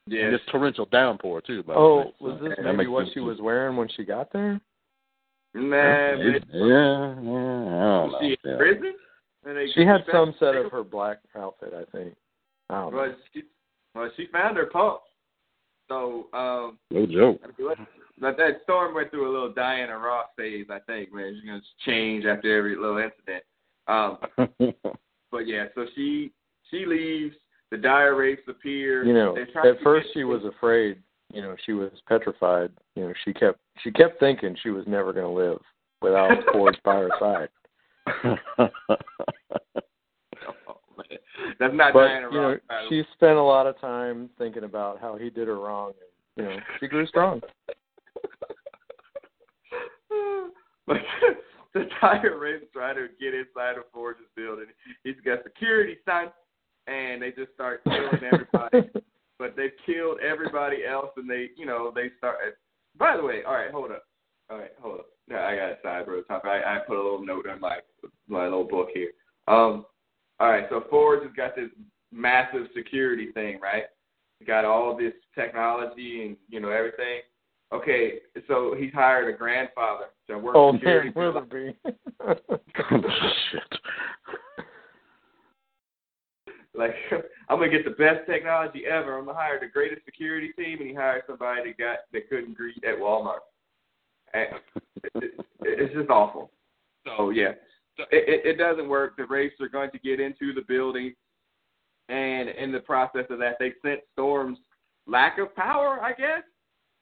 yeah. 0.06 0.24
And 0.26 0.34
this 0.34 0.40
torrential 0.50 0.86
downpour 0.86 1.40
too. 1.40 1.62
By 1.62 1.74
the 1.74 1.78
Oh, 1.80 1.96
way, 1.98 2.04
so 2.18 2.24
was 2.24 2.40
this 2.42 2.52
that 2.62 2.72
maybe 2.74 2.88
what 2.88 3.04
sense, 3.06 3.14
she 3.14 3.20
was 3.20 3.38
wearing 3.40 3.76
when 3.76 3.88
she 3.96 4.04
got 4.04 4.32
there? 4.32 4.60
Man, 5.54 6.18
Yeah, 6.18 6.38
yeah, 6.52 6.62
yeah, 6.62 6.66
I 6.66 7.14
don't 7.16 7.22
was 7.22 8.12
know. 8.12 8.18
she 8.20 8.26
in 8.26 8.36
Yeah. 8.44 8.56
prison? 8.58 8.94
And 9.78 9.88
they- 9.88 9.92
She 9.92 9.96
had 9.98 10.06
found- 10.06 10.34
some 10.34 10.38
set 10.38 10.56
of 10.56 10.70
her 10.72 10.82
black 10.84 11.18
outfit, 11.36 11.72
I 11.74 11.84
think. 11.96 12.14
I 12.70 12.74
don't 12.80 12.92
know. 12.92 12.98
Well, 12.98 13.16
she, 13.32 13.42
well, 13.94 14.10
she 14.16 14.26
found 14.26 14.56
her 14.56 14.66
pump. 14.66 15.00
So, 15.88 16.28
um, 16.34 16.78
No 16.90 17.06
joke. 17.06 17.40
but 18.18 18.36
that 18.36 18.60
storm 18.64 18.94
went 18.94 19.10
through 19.10 19.30
a 19.30 19.32
little 19.32 19.52
Diana 19.52 19.96
Ross 19.98 20.26
phase, 20.36 20.66
I 20.68 20.80
think, 20.80 21.12
man. 21.14 21.34
She's 21.34 21.44
gonna 21.48 21.62
change 21.86 22.26
after 22.26 22.54
every 22.58 22.76
little 22.76 22.98
incident. 22.98 23.42
Um, 23.86 24.18
but 25.30 25.46
yeah, 25.46 25.68
so 25.74 25.86
she 25.94 26.32
she 26.70 26.84
leaves. 26.84 27.34
The 27.70 27.78
dire 27.78 28.14
wraiths 28.16 28.46
appear. 28.48 29.04
You 29.04 29.14
know, 29.14 29.36
at 29.36 29.80
first 29.82 30.08
she 30.12 30.24
was 30.24 30.44
afraid. 30.44 31.02
You 31.32 31.40
know, 31.42 31.56
she 31.64 31.72
was 31.72 31.90
petrified. 32.06 32.70
You 32.96 33.04
know, 33.04 33.14
she 33.24 33.32
kept 33.32 33.58
she 33.82 33.90
kept 33.90 34.20
thinking 34.20 34.56
she 34.62 34.70
was 34.70 34.86
never 34.86 35.12
going 35.14 35.24
to 35.26 35.30
live 35.32 35.60
without 36.02 36.30
Forge 36.52 36.76
by 36.84 36.96
her 36.96 37.10
side. 37.18 37.48
That's 41.58 41.74
not 41.74 41.92
But 41.92 42.06
Diana 42.06 42.28
you 42.30 42.40
know, 42.40 42.56
she 42.88 43.02
spent 43.14 43.36
a 43.36 43.42
lot 43.42 43.66
of 43.66 43.78
time 43.80 44.30
thinking 44.38 44.62
about 44.64 45.00
how 45.00 45.16
he 45.16 45.28
did 45.28 45.48
her 45.48 45.58
wrong, 45.58 45.92
and 46.36 46.46
you 46.46 46.54
know, 46.54 46.60
she 46.78 46.86
grew 46.86 47.06
strong. 47.06 47.40
but 50.86 50.98
the 51.74 51.86
dire 52.00 52.38
wraiths 52.38 52.66
try 52.72 52.94
to 52.94 53.08
get 53.20 53.34
inside 53.34 53.76
of 53.76 53.84
Forge's 53.92 54.22
building. 54.36 54.66
He's 55.02 55.16
got 55.24 55.42
security 55.42 55.96
son, 56.04 56.28
and 56.86 57.20
they 57.20 57.32
just 57.32 57.52
start 57.54 57.82
killing 57.84 58.22
everybody. 58.24 58.88
but 59.38 59.56
they've 59.56 59.72
killed 59.84 60.20
everybody 60.20 60.84
else, 60.88 61.10
and 61.16 61.28
they, 61.28 61.50
you 61.56 61.66
know, 61.66 61.92
they 61.94 62.10
start. 62.18 62.36
By 62.96 63.16
the 63.16 63.24
way, 63.24 63.42
all 63.46 63.54
right, 63.54 63.70
hold 63.72 63.90
up. 63.90 64.04
All 64.50 64.58
right, 64.58 64.72
hold 64.80 65.00
up. 65.00 65.06
Yeah, 65.28 65.44
I 65.44 65.56
got 65.56 65.70
a 65.70 65.76
side 65.82 66.08
road 66.08 66.24
topic. 66.28 66.50
I, 66.50 66.76
I 66.76 66.78
put 66.86 66.96
a 66.96 67.02
little 67.02 67.24
note 67.24 67.46
in 67.46 67.60
my 67.60 67.78
my 68.28 68.44
little 68.44 68.64
book 68.64 68.88
here. 68.94 69.10
Um, 69.46 69.84
all 70.40 70.50
right, 70.50 70.66
so 70.70 70.84
Forge 70.88 71.22
has 71.24 71.32
got 71.36 71.56
this 71.56 71.70
massive 72.12 72.66
security 72.76 73.32
thing, 73.32 73.58
right? 73.60 73.84
Got 74.46 74.64
all 74.64 74.96
this 74.96 75.14
technology 75.34 76.26
and 76.26 76.36
you 76.48 76.60
know 76.60 76.70
everything. 76.70 77.20
Okay, 77.72 78.20
so 78.46 78.74
he's 78.78 78.92
hired 78.92 79.32
a 79.32 79.36
grandfather 79.36 80.06
to 80.28 80.38
work 80.38 80.54
oh 80.56 80.72
security. 80.72 81.10
man, 81.14 81.14
Willoughby. 81.16 81.76
Shit. 83.50 83.62
like 86.74 86.94
I'm 87.48 87.58
gonna 87.58 87.70
get 87.70 87.84
the 87.84 87.90
best 87.90 88.26
technology 88.26 88.86
ever. 88.86 89.18
I'm 89.18 89.26
gonna 89.26 89.36
hire 89.36 89.58
the 89.60 89.66
greatest 89.66 90.04
security 90.04 90.52
team, 90.56 90.78
and 90.78 90.88
he 90.88 90.94
hired 90.94 91.24
somebody 91.26 91.70
that 91.70 91.78
got 91.78 91.98
that 92.12 92.30
couldn't 92.30 92.56
greet 92.56 92.82
at 92.84 92.98
Walmart. 92.98 93.40
And 94.32 94.48
it, 95.04 95.12
it, 95.16 95.34
it's 95.62 95.94
just 95.94 96.10
awful. 96.10 96.50
So 97.04 97.30
yeah, 97.30 97.52
it, 98.10 98.46
it, 98.46 98.58
doesn't 98.58 98.88
work. 98.88 99.16
The 99.16 99.24
Wraiths 99.24 99.60
are 99.60 99.68
going 99.68 99.90
to 99.90 99.98
get 99.98 100.20
into 100.20 100.52
the 100.54 100.62
building, 100.66 101.14
and 102.08 102.48
in 102.48 102.72
the 102.72 102.80
process 102.80 103.26
of 103.30 103.38
that, 103.38 103.56
they 103.58 103.72
sense 103.82 104.02
Storm's 104.12 104.58
lack 105.06 105.38
of 105.38 105.54
power, 105.54 105.98
I 106.02 106.10
guess. 106.10 106.42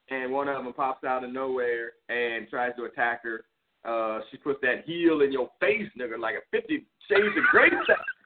And 0.09 0.33
one 0.33 0.49
of 0.49 0.63
them 0.63 0.73
pops 0.73 1.05
out 1.05 1.25
of 1.25 1.33
nowhere 1.33 1.93
and 2.09 2.49
tries 2.49 2.75
to 2.77 2.85
attack 2.85 3.23
her. 3.25 3.45
Uh, 3.85 4.21
she 4.31 4.37
puts 4.37 4.61
that 4.63 4.85
heel 4.85 5.21
in 5.21 5.33
your 5.33 5.51
face, 5.61 5.89
nigga, 5.99 6.19
like 6.19 6.37
a 6.37 6.41
Fifty 6.51 6.87
Shades 7.09 7.37
of 7.37 7.45
Grey. 7.51 7.71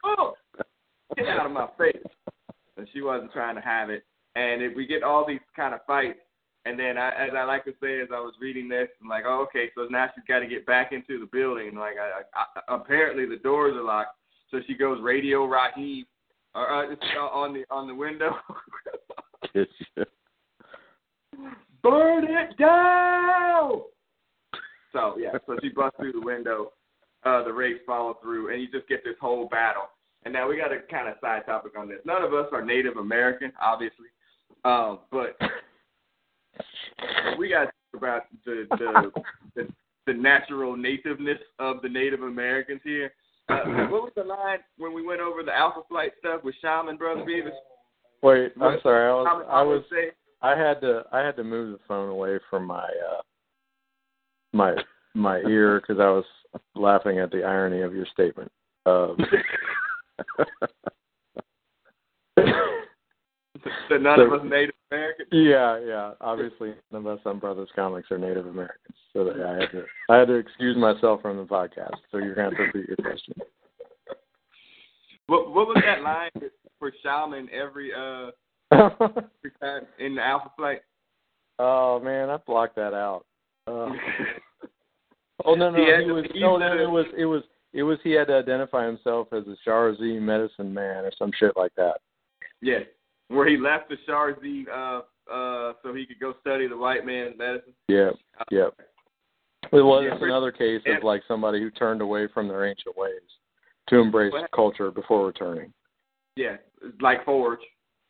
Oh, 0.05 0.35
get 1.16 1.27
out 1.27 1.47
of 1.47 1.53
my 1.53 1.68
face. 1.79 2.03
And 2.77 2.87
she 2.93 3.03
wasn't 3.03 3.33
trying 3.33 3.57
to 3.57 3.61
have 3.61 3.91
it. 3.91 4.05
And 4.37 4.62
if 4.62 4.77
we 4.77 4.87
get 4.87 5.03
all 5.03 5.27
these 5.27 5.41
kind 5.57 5.75
of 5.75 5.81
fights, 5.87 6.18
and 6.67 6.79
then 6.79 6.99
I, 6.99 7.09
as 7.11 7.31
I 7.37 7.45
like 7.45 7.65
to 7.65 7.73
say, 7.81 8.01
as 8.01 8.09
I 8.13 8.21
was 8.21 8.35
reading 8.41 8.69
this, 8.69 8.89
I'm 9.01 9.09
like, 9.09 9.25
oh, 9.27 9.47
okay, 9.49 9.71
so 9.75 9.87
now 9.91 10.09
she's 10.15 10.25
got 10.29 10.41
to 10.41 10.47
get 10.47 10.67
back 10.67 10.93
into 10.93 11.19
the 11.19 11.27
building. 11.33 11.75
Like, 11.75 11.95
I, 11.99 12.21
I, 12.39 12.75
apparently 12.75 13.25
the 13.27 13.43
doors 13.43 13.75
are 13.75 13.83
locked, 13.83 14.17
so 14.51 14.59
she 14.67 14.75
goes 14.75 15.01
radio 15.03 15.47
Raheem 15.47 16.05
uh, 16.55 16.59
uh, 16.59 17.19
on 17.19 17.55
the 17.55 17.65
on 17.71 17.87
the 17.87 17.95
window. 17.95 18.37
Burn 21.83 22.25
it 22.25 22.59
down. 22.59 23.83
So 24.93 25.17
yeah, 25.19 25.39
so 25.47 25.57
she 25.63 25.71
busts 25.71 25.97
through 25.99 26.13
the 26.13 26.21
window. 26.21 26.73
Uh, 27.25 27.45
the 27.45 27.53
race 27.53 27.79
follow 27.87 28.19
through, 28.23 28.53
and 28.53 28.61
you 28.61 28.71
just 28.71 28.89
get 28.89 29.05
this 29.05 29.15
whole 29.21 29.49
battle. 29.49 29.85
And 30.25 30.35
now 30.35 30.49
we 30.49 30.57
got 30.57 30.73
a 30.73 30.81
kind 30.91 31.09
of 31.09 31.15
side 31.21 31.47
topic 31.47 31.73
on 31.79 31.89
this. 31.89 31.99
None 32.05 32.23
of 32.23 32.35
us 32.35 32.47
are 32.53 32.65
Native 32.65 32.97
American, 32.97 33.53
obviously, 33.61 34.09
um, 34.65 35.01
but 35.11 35.39
we 37.39 37.49
got 37.49 37.65
to 37.65 37.67
talk 37.67 37.97
about 37.97 38.23
the 38.45 38.67
the, 38.71 39.13
the 39.57 39.69
the 40.07 40.13
natural 40.13 40.77
nativeness 40.77 41.39
of 41.59 41.83
the 41.83 41.89
Native 41.89 42.23
Americans 42.23 42.81
here. 42.85 43.13
Uh, 43.49 43.65
what 43.89 44.03
was 44.03 44.13
the 44.17 44.23
line 44.23 44.59
when 44.79 44.95
we 44.95 45.05
went 45.05 45.21
over 45.21 45.43
the 45.43 45.53
Alpha 45.53 45.81
Flight 45.89 46.13
stuff 46.19 46.43
with 46.45 46.55
Shaman 46.63 46.97
Brother 46.97 47.23
Beavis? 47.23 47.51
Wait, 48.23 48.53
I'm 48.61 48.79
sorry. 48.83 49.11
I 49.11 49.13
was 49.13 49.47
I 49.51 49.63
was 49.63 49.83
say, 49.91 50.11
I 50.43 50.57
had 50.57 50.81
to 50.83 51.05
I 51.13 51.21
had 51.21 51.37
to 51.37 51.45
move 51.45 51.73
the 51.73 51.85
phone 51.89 52.09
away 52.09 52.39
from 52.49 52.65
my 52.65 52.85
uh 52.85 53.23
my 54.53 54.75
my 55.15 55.39
ear 55.49 55.81
because 55.81 56.01
I 56.01 56.11
was 56.11 56.25
laughing 56.75 57.19
at 57.19 57.31
the 57.31 57.43
irony 57.43 57.83
of 57.83 57.95
your 57.95 58.07
statement. 58.13 58.51
Um, 58.87 59.17
that 63.89 64.03
none 64.03 64.21
of 64.21 64.33
us 64.33 64.41
Native 64.45 64.75
Americans. 64.91 65.29
yeah, 65.33 65.79
yeah. 65.81 66.13
Obviously, 66.21 66.75
none 66.93 67.07
of 67.07 67.19
us 67.19 67.21
on 67.25 67.39
Brothers 67.39 67.69
Comics 67.75 68.11
are 68.11 68.19
Native 68.19 68.47
Americans, 68.47 68.97
so 69.13 69.25
that 69.25 69.41
I 69.41 69.61
had 69.63 69.71
to 69.73 69.85
I 70.09 70.17
had 70.17 70.29
to 70.29 70.35
excuse 70.35 70.77
myself 70.77 71.21
from 71.23 71.37
the 71.37 71.45
podcast. 71.45 71.95
So 72.11 72.19
you're 72.19 72.35
gonna 72.35 72.51
have 72.51 72.57
to 72.59 72.63
repeat 72.65 72.89
your 72.89 72.97
question. 72.97 73.35
What 75.27 75.55
what 75.55 75.67
was 75.69 75.83
that 75.85 76.03
line 76.03 76.31
for 76.79 76.93
Shaman 77.03 77.49
every 77.53 77.93
uh 77.93 78.31
every 78.73 79.53
time 79.61 79.83
in 79.99 80.15
the 80.17 80.23
Alpha 80.23 80.51
Flight? 80.57 80.81
oh 81.59 82.01
man, 82.01 82.31
I 82.31 82.37
blocked 82.39 82.77
that 82.77 82.95
out. 82.95 83.25
Uh, 83.67 83.91
oh 85.45 85.55
no, 85.55 85.71
no, 85.71 85.77
He 85.77 86.05
he 86.05 86.11
was 86.11 86.25
no, 86.35 86.57
no, 86.57 86.73
it- 86.83 86.91
was 86.91 87.07
it 87.17 87.25
was 87.27 87.43
it 87.73 87.83
was 87.85 87.99
he 88.03 88.11
had 88.13 88.27
to 88.29 88.35
identify 88.35 88.85
himself 88.85 89.29
as 89.33 89.47
a 89.47 89.55
Sarcee 89.65 90.19
medicine 90.19 90.75
man 90.75 91.05
or 91.05 91.13
some 91.17 91.31
shit 91.39 91.53
like 91.57 91.73
that. 91.77 91.99
Yes, 92.63 92.83
where 93.31 93.49
he 93.49 93.57
left 93.57 93.89
the 93.89 93.97
Sarcee 94.07 94.66
uh 94.72 95.01
uh 95.33 95.72
so 95.83 95.95
he 95.95 96.05
could 96.05 96.20
go 96.20 96.35
study 96.41 96.66
the 96.66 96.76
white 96.76 97.07
man's 97.07 97.39
medicine. 97.39 97.72
Yeah, 97.89 98.11
yeah. 98.51 98.68
It 99.72 99.83
was 99.83 100.05
Yeah, 100.05 100.26
another 100.26 100.51
case 100.51 100.83
of 100.87 101.05
like 101.05 101.22
somebody 101.28 101.61
who 101.61 101.70
turned 101.70 102.01
away 102.01 102.26
from 102.35 102.49
their 102.49 102.66
ancient 102.66 102.97
ways 102.97 103.22
to 103.89 103.99
embrace 103.99 104.33
What? 104.33 104.51
culture 104.51 104.91
before 104.91 105.26
returning. 105.26 105.72
Yeah, 106.37 106.57
like 107.01 107.24
Forge 107.24 107.61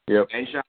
Yep. 0.08 0.28
and 0.32 0.46
Shaman. 0.48 0.62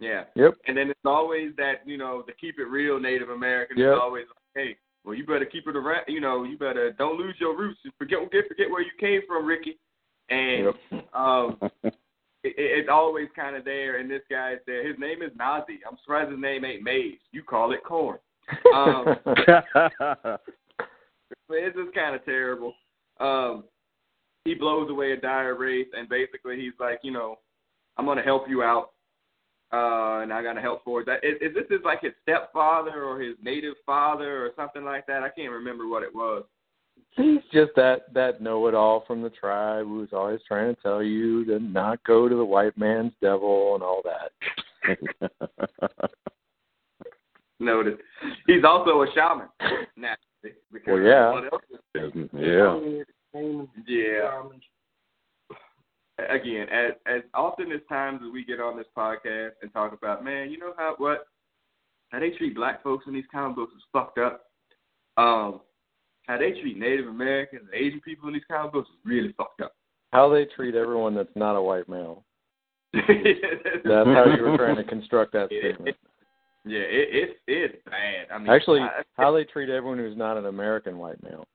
Yeah. 0.00 0.24
Yep. 0.34 0.54
And 0.66 0.76
then 0.76 0.90
it's 0.90 1.04
always 1.04 1.52
that, 1.56 1.86
you 1.86 1.96
know, 1.96 2.22
to 2.22 2.32
keep 2.34 2.58
it 2.58 2.64
real 2.64 2.98
Native 2.98 3.30
American 3.30 3.78
Yep. 3.78 3.92
is 3.92 3.98
always 4.00 4.24
like, 4.26 4.64
hey, 4.66 4.76
well 5.04 5.14
you 5.14 5.24
better 5.24 5.44
keep 5.44 5.68
it 5.68 5.76
around 5.76 6.04
you 6.08 6.20
know, 6.20 6.42
you 6.42 6.58
better 6.58 6.90
don't 6.92 7.16
lose 7.18 7.36
your 7.38 7.56
roots. 7.56 7.78
Forget 7.96 8.18
forget 8.24 8.48
forget 8.48 8.70
where 8.70 8.82
you 8.82 8.90
came 8.98 9.20
from, 9.28 9.46
Ricky. 9.46 9.78
And 10.30 10.74
Yep. 10.90 11.14
um 11.14 11.58
it, 12.44 12.54
it's 12.56 12.88
always 12.90 13.28
kind 13.34 13.56
of 13.56 13.64
there, 13.64 13.98
and 13.98 14.10
this 14.10 14.22
guy 14.30 14.52
is 14.52 14.60
there. 14.66 14.86
His 14.86 14.98
name 14.98 15.22
is 15.22 15.30
Naze. 15.36 15.80
I'm 15.88 15.98
surprised 16.02 16.30
his 16.30 16.40
name 16.40 16.64
ain't 16.64 16.82
Maze. 16.82 17.18
You 17.32 17.42
call 17.42 17.72
it 17.72 17.82
corn. 17.84 18.18
Um, 18.74 19.16
it's 21.50 21.76
just 21.76 21.94
kind 21.94 22.14
of 22.14 22.24
terrible. 22.24 22.74
Um, 23.18 23.64
he 24.44 24.54
blows 24.54 24.90
away 24.90 25.12
a 25.12 25.16
dire 25.16 25.56
wraiths, 25.56 25.90
and 25.96 26.08
basically 26.08 26.56
he's 26.60 26.74
like, 26.78 27.00
you 27.02 27.12
know, 27.12 27.38
I'm 27.96 28.06
gonna 28.06 28.22
help 28.22 28.48
you 28.48 28.62
out, 28.62 28.90
uh, 29.72 30.20
and 30.22 30.32
I 30.32 30.42
gotta 30.42 30.60
help 30.60 30.84
Forge. 30.84 31.06
That 31.06 31.24
is, 31.24 31.36
is 31.40 31.54
this 31.54 31.64
his 31.70 31.80
like 31.84 32.02
his 32.02 32.12
stepfather 32.22 33.04
or 33.04 33.20
his 33.20 33.36
native 33.42 33.74
father 33.86 34.44
or 34.44 34.50
something 34.56 34.84
like 34.84 35.06
that? 35.06 35.22
I 35.22 35.30
can't 35.30 35.52
remember 35.52 35.88
what 35.88 36.02
it 36.02 36.14
was. 36.14 36.44
He's 37.16 37.40
just 37.52 37.70
that 37.76 38.12
that 38.12 38.40
know-it-all 38.40 39.04
from 39.06 39.22
the 39.22 39.30
tribe 39.30 39.86
who's 39.86 40.08
always 40.12 40.40
trying 40.48 40.74
to 40.74 40.82
tell 40.82 41.02
you 41.02 41.44
to 41.44 41.60
not 41.60 42.02
go 42.04 42.28
to 42.28 42.34
the 42.34 42.44
white 42.44 42.76
man's 42.76 43.12
devil 43.22 43.74
and 43.74 43.82
all 43.84 44.02
that. 44.04 44.32
Noted. 47.60 47.98
He's 48.46 48.64
also 48.64 49.02
a 49.02 49.06
shaman, 49.14 49.48
naturally. 49.96 50.58
Well, 50.86 51.00
yeah. 51.00 51.30
what 51.30 51.44
else 51.52 51.62
is 51.94 52.28
yeah. 52.32 52.80
Yeah. 53.86 54.42
Again, 56.18 56.68
as 56.68 56.92
as 57.06 57.22
often 57.32 57.72
as 57.72 57.80
times 57.88 58.20
as 58.24 58.32
we 58.32 58.44
get 58.44 58.60
on 58.60 58.76
this 58.76 58.86
podcast 58.96 59.52
and 59.62 59.72
talk 59.72 59.92
about, 59.92 60.24
man, 60.24 60.50
you 60.50 60.58
know 60.58 60.72
how 60.76 60.94
what 60.98 61.26
how 62.10 62.18
they 62.20 62.30
treat 62.30 62.54
black 62.54 62.82
folks 62.82 63.06
in 63.06 63.14
these 63.14 63.24
comic 63.32 63.56
books 63.56 63.72
is 63.74 63.82
fucked 63.92 64.18
up. 64.18 64.46
Um, 65.16 65.60
how 66.26 66.38
they 66.38 66.52
treat 66.52 66.78
Native 66.78 67.06
Americans 67.06 67.62
and 67.70 67.74
Asian 67.74 68.00
people 68.00 68.28
in 68.28 68.34
these 68.34 68.42
comic 68.50 68.72
books 68.72 68.88
is 68.88 68.96
really 69.04 69.32
fucked 69.36 69.60
up. 69.60 69.74
How 70.12 70.28
they 70.28 70.46
treat 70.56 70.74
everyone 70.74 71.14
that's 71.14 71.34
not 71.34 71.56
a 71.56 71.62
white 71.62 71.88
male. 71.88 72.24
That's 72.92 73.06
That's 73.84 74.06
how 74.06 74.24
you 74.36 74.42
were 74.42 74.56
trying 74.56 74.76
to 74.76 74.84
construct 74.84 75.32
that 75.32 75.48
statement. 75.48 75.96
Yeah, 76.64 76.80
it, 76.80 77.08
it's 77.12 77.34
it's 77.46 77.84
bad. 77.84 78.32
I 78.32 78.38
mean, 78.38 78.48
Actually, 78.48 78.80
I, 78.80 79.02
how 79.16 79.32
they 79.32 79.44
treat 79.44 79.68
everyone 79.68 79.98
who's 79.98 80.16
not 80.16 80.38
an 80.38 80.46
American 80.46 80.96
white 80.96 81.22
male. 81.22 81.46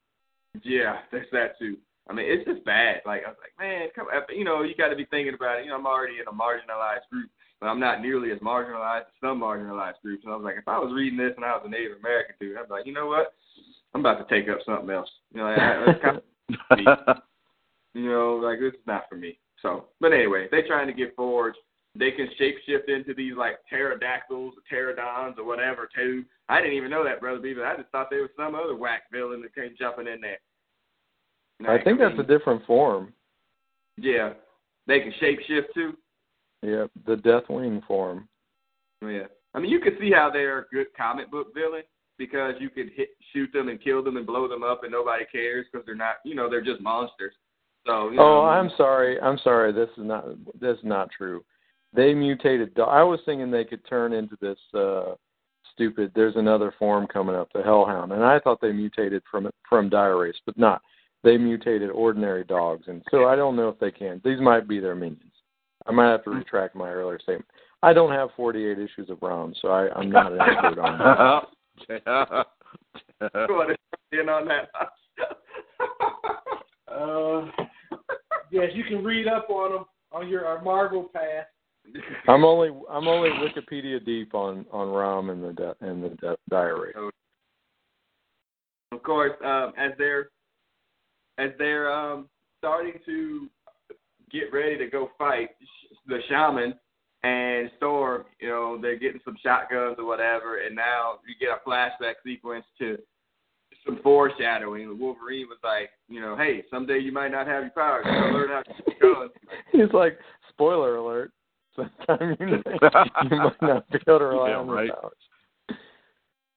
Yeah, 0.63 0.99
there's 1.11 1.27
that 1.31 1.57
too. 1.57 1.77
I 2.09 2.13
mean, 2.13 2.25
it's 2.27 2.45
just 2.45 2.65
bad. 2.65 3.01
Like 3.05 3.21
I 3.25 3.29
was 3.29 3.37
like, 3.41 3.57
man, 3.57 3.87
come, 3.95 4.07
you 4.35 4.43
know, 4.43 4.61
you 4.61 4.75
got 4.75 4.89
to 4.89 4.95
be 4.95 5.05
thinking 5.05 5.33
about 5.33 5.59
it. 5.59 5.65
You 5.65 5.71
know, 5.71 5.77
I'm 5.77 5.87
already 5.87 6.15
in 6.15 6.27
a 6.27 6.31
marginalized 6.31 7.09
group, 7.09 7.29
but 7.59 7.67
I'm 7.67 7.79
not 7.79 8.01
nearly 8.01 8.31
as 8.31 8.39
marginalized 8.39 9.09
as 9.09 9.21
some 9.21 9.41
marginalized 9.41 10.01
groups. 10.03 10.23
And 10.25 10.33
I 10.33 10.35
was 10.35 10.43
like, 10.43 10.57
if 10.57 10.67
I 10.67 10.77
was 10.77 10.93
reading 10.93 11.17
this 11.17 11.33
and 11.35 11.45
I 11.45 11.53
was 11.53 11.63
a 11.65 11.69
Native 11.69 11.97
American 11.99 12.35
dude, 12.39 12.57
I'd 12.57 12.67
be 12.67 12.73
like, 12.73 12.85
you 12.85 12.93
know 12.93 13.07
what? 13.07 13.33
I'm 13.93 14.01
about 14.01 14.27
to 14.27 14.33
take 14.35 14.49
up 14.49 14.59
something 14.65 14.89
else. 14.89 15.09
You 15.33 15.39
know, 15.41 15.55
that- 15.55 15.85
that's 15.85 16.01
kind 16.01 16.87
of, 16.87 17.17
you 17.93 18.09
know, 18.09 18.35
like 18.35 18.59
this 18.59 18.73
is 18.73 18.85
not 18.87 19.03
for 19.09 19.15
me. 19.15 19.39
So, 19.61 19.87
but 19.99 20.13
anyway, 20.13 20.47
they're 20.51 20.65
trying 20.67 20.87
to 20.87 20.93
get 20.93 21.15
forged. 21.15 21.57
They 21.95 22.11
can 22.11 22.27
shapeshift 22.39 22.87
into 22.87 23.13
these 23.13 23.33
like 23.35 23.57
pterodactyls 23.69 24.53
or 24.55 24.61
pterodons 24.71 25.37
or 25.37 25.43
whatever 25.43 25.89
too. 25.93 26.23
I 26.47 26.61
didn't 26.61 26.77
even 26.77 26.91
know 26.91 27.03
that, 27.03 27.19
brother 27.19 27.39
Beavis. 27.39 27.65
I 27.65 27.75
just 27.77 27.89
thought 27.91 28.07
there 28.09 28.21
was 28.21 28.29
some 28.37 28.55
other 28.55 28.75
whack 28.75 29.03
villain 29.11 29.41
that 29.41 29.55
came 29.55 29.75
jumping 29.77 30.07
in 30.07 30.21
there. 30.21 30.39
I 31.67 31.83
think 31.83 31.99
that's 31.99 32.17
a 32.19 32.23
different 32.23 32.65
form. 32.65 33.13
yeah. 33.97 34.33
They 34.87 35.01
can 35.01 35.11
shapeshift 35.21 35.73
too. 35.75 35.95
Yeah, 36.63 36.85
the 37.05 37.15
Deathwing 37.15 37.85
form. 37.85 38.27
Yeah. 39.03 39.25
I 39.53 39.59
mean, 39.59 39.69
you 39.69 39.79
can 39.79 39.97
see 39.99 40.11
how 40.11 40.29
they're 40.31 40.59
a 40.59 40.65
good 40.73 40.87
comic 40.97 41.29
book 41.29 41.53
villain 41.53 41.83
because 42.19 42.53
you 42.59 42.69
could 42.69 42.91
hit, 42.95 43.09
shoot 43.33 43.51
them 43.51 43.69
and 43.69 43.81
kill 43.81 44.03
them 44.03 44.17
and 44.17 44.27
blow 44.27 44.47
them 44.47 44.61
up 44.61 44.83
and 44.83 44.91
nobody 44.91 45.25
cares 45.31 45.65
because 45.71 45.83
they're 45.87 45.95
not, 45.95 46.15
you 46.23 46.35
know, 46.35 46.47
they're 46.47 46.61
just 46.61 46.81
monsters. 46.81 47.33
So. 47.87 48.11
You 48.11 48.19
Oh, 48.19 48.41
I'm 48.41 48.69
sorry. 48.77 49.19
I'm 49.19 49.39
sorry. 49.43 49.71
This 49.71 49.89
is 49.97 50.03
not 50.03 50.25
this 50.59 50.77
is 50.77 50.83
not 50.83 51.09
true. 51.17 51.43
They 51.95 52.13
mutated. 52.13 52.75
do- 52.75 52.83
I 52.83 53.01
was 53.01 53.19
thinking 53.25 53.49
they 53.49 53.65
could 53.65 53.83
turn 53.87 54.13
into 54.13 54.37
this 54.39 54.59
uh 54.75 55.15
stupid. 55.73 56.11
There's 56.13 56.35
another 56.35 56.73
form 56.77 57.07
coming 57.07 57.35
up, 57.35 57.49
the 57.53 57.63
Hellhound, 57.63 58.11
and 58.11 58.23
I 58.23 58.39
thought 58.39 58.61
they 58.61 58.73
mutated 58.73 59.23
from 59.31 59.49
from 59.67 59.89
dire 59.89 60.19
wraiths, 60.19 60.41
but 60.45 60.57
not. 60.57 60.81
They 61.23 61.37
mutated 61.37 61.89
ordinary 61.89 62.43
dogs, 62.43 62.85
and 62.87 63.01
so 63.11 63.25
I 63.27 63.35
don't 63.35 63.55
know 63.55 63.69
if 63.69 63.79
they 63.79 63.91
can. 63.91 64.21
These 64.23 64.39
might 64.39 64.67
be 64.67 64.79
their 64.79 64.95
minions. 64.95 65.23
I 65.85 65.91
might 65.91 66.11
have 66.11 66.23
to 66.25 66.29
retract 66.29 66.75
my 66.75 66.89
earlier 66.89 67.19
statement. 67.19 67.49
I 67.81 67.93
don't 67.93 68.11
have 68.11 68.29
48 68.35 68.77
issues 68.77 69.09
of 69.09 69.21
Rom, 69.21 69.53
so 69.61 69.69
I, 69.69 69.89
I'm 69.93 70.11
not 70.11 70.33
an 70.33 70.39
expert 70.41 70.79
on 70.79 70.97
that. 70.99 71.47
Go 73.47 73.65
in 74.11 74.29
on 74.29 74.47
that. 74.47 74.69
Uh, 76.91 77.45
yes, 78.51 78.65
you 78.73 78.83
can 78.83 79.03
read 79.03 79.27
up 79.27 79.47
on 79.51 79.71
them 79.71 79.85
on 80.11 80.27
your 80.27 80.59
Marvel 80.63 81.07
pass. 81.13 81.45
I'm 82.27 82.43
only 82.43 82.69
I'm 82.89 83.07
only 83.07 83.29
Wikipedia 83.29 84.03
deep 84.03 84.33
on 84.33 84.65
on 84.71 84.89
Rom 84.89 85.29
and 85.29 85.43
the 85.43 85.75
and 85.81 86.03
the 86.03 86.09
de- 86.09 86.37
dire 86.49 86.91
of 88.91 89.03
course, 89.03 89.33
um, 89.43 89.73
as 89.77 89.91
they're 89.97 90.29
as 91.37 91.51
they're 91.57 91.91
um, 91.91 92.27
starting 92.57 92.93
to 93.05 93.47
get 94.31 94.51
ready 94.51 94.77
to 94.77 94.87
go 94.87 95.09
fight 95.17 95.49
the 96.07 96.19
shaman 96.27 96.73
and 97.23 97.69
Storm, 97.77 98.23
you 98.39 98.47
know, 98.47 98.77
they're 98.81 98.97
getting 98.97 99.19
some 99.25 99.35
shotguns 99.43 99.95
or 99.97 100.05
whatever, 100.05 100.59
and 100.65 100.75
now 100.75 101.19
you 101.27 101.35
get 101.39 101.49
a 101.55 101.69
flashback 101.69 102.15
sequence 102.25 102.65
to 102.79 102.97
some 103.85 103.99
foreshadowing. 104.03 104.97
Wolverine 104.99 105.47
was 105.47 105.57
like, 105.63 105.89
you 106.07 106.21
know, 106.21 106.37
hey, 106.37 106.63
someday 106.71 106.99
you 106.99 107.11
might 107.11 107.31
not 107.31 107.47
have 107.47 107.63
your 107.63 107.71
powers. 107.71 108.05
You 108.05 108.11
gotta 108.13 108.33
learn 108.33 108.49
how 108.49 108.61
to 108.63 108.73
shoot 108.77 108.99
guns. 109.01 109.31
He's 109.71 109.93
like, 109.93 110.17
spoiler 110.49 110.95
alert. 110.97 111.31
Sometime 111.75 112.35
you, 112.39 112.47
you 112.65 112.79
might 112.81 113.61
not 113.61 113.89
be 113.89 113.99
able 114.07 114.19
to 114.19 114.25
rely 114.25 114.49
Yeah, 114.49 114.57
on 114.57 114.67
right. 114.67 114.85
your 114.87 114.95
powers. 114.95 115.13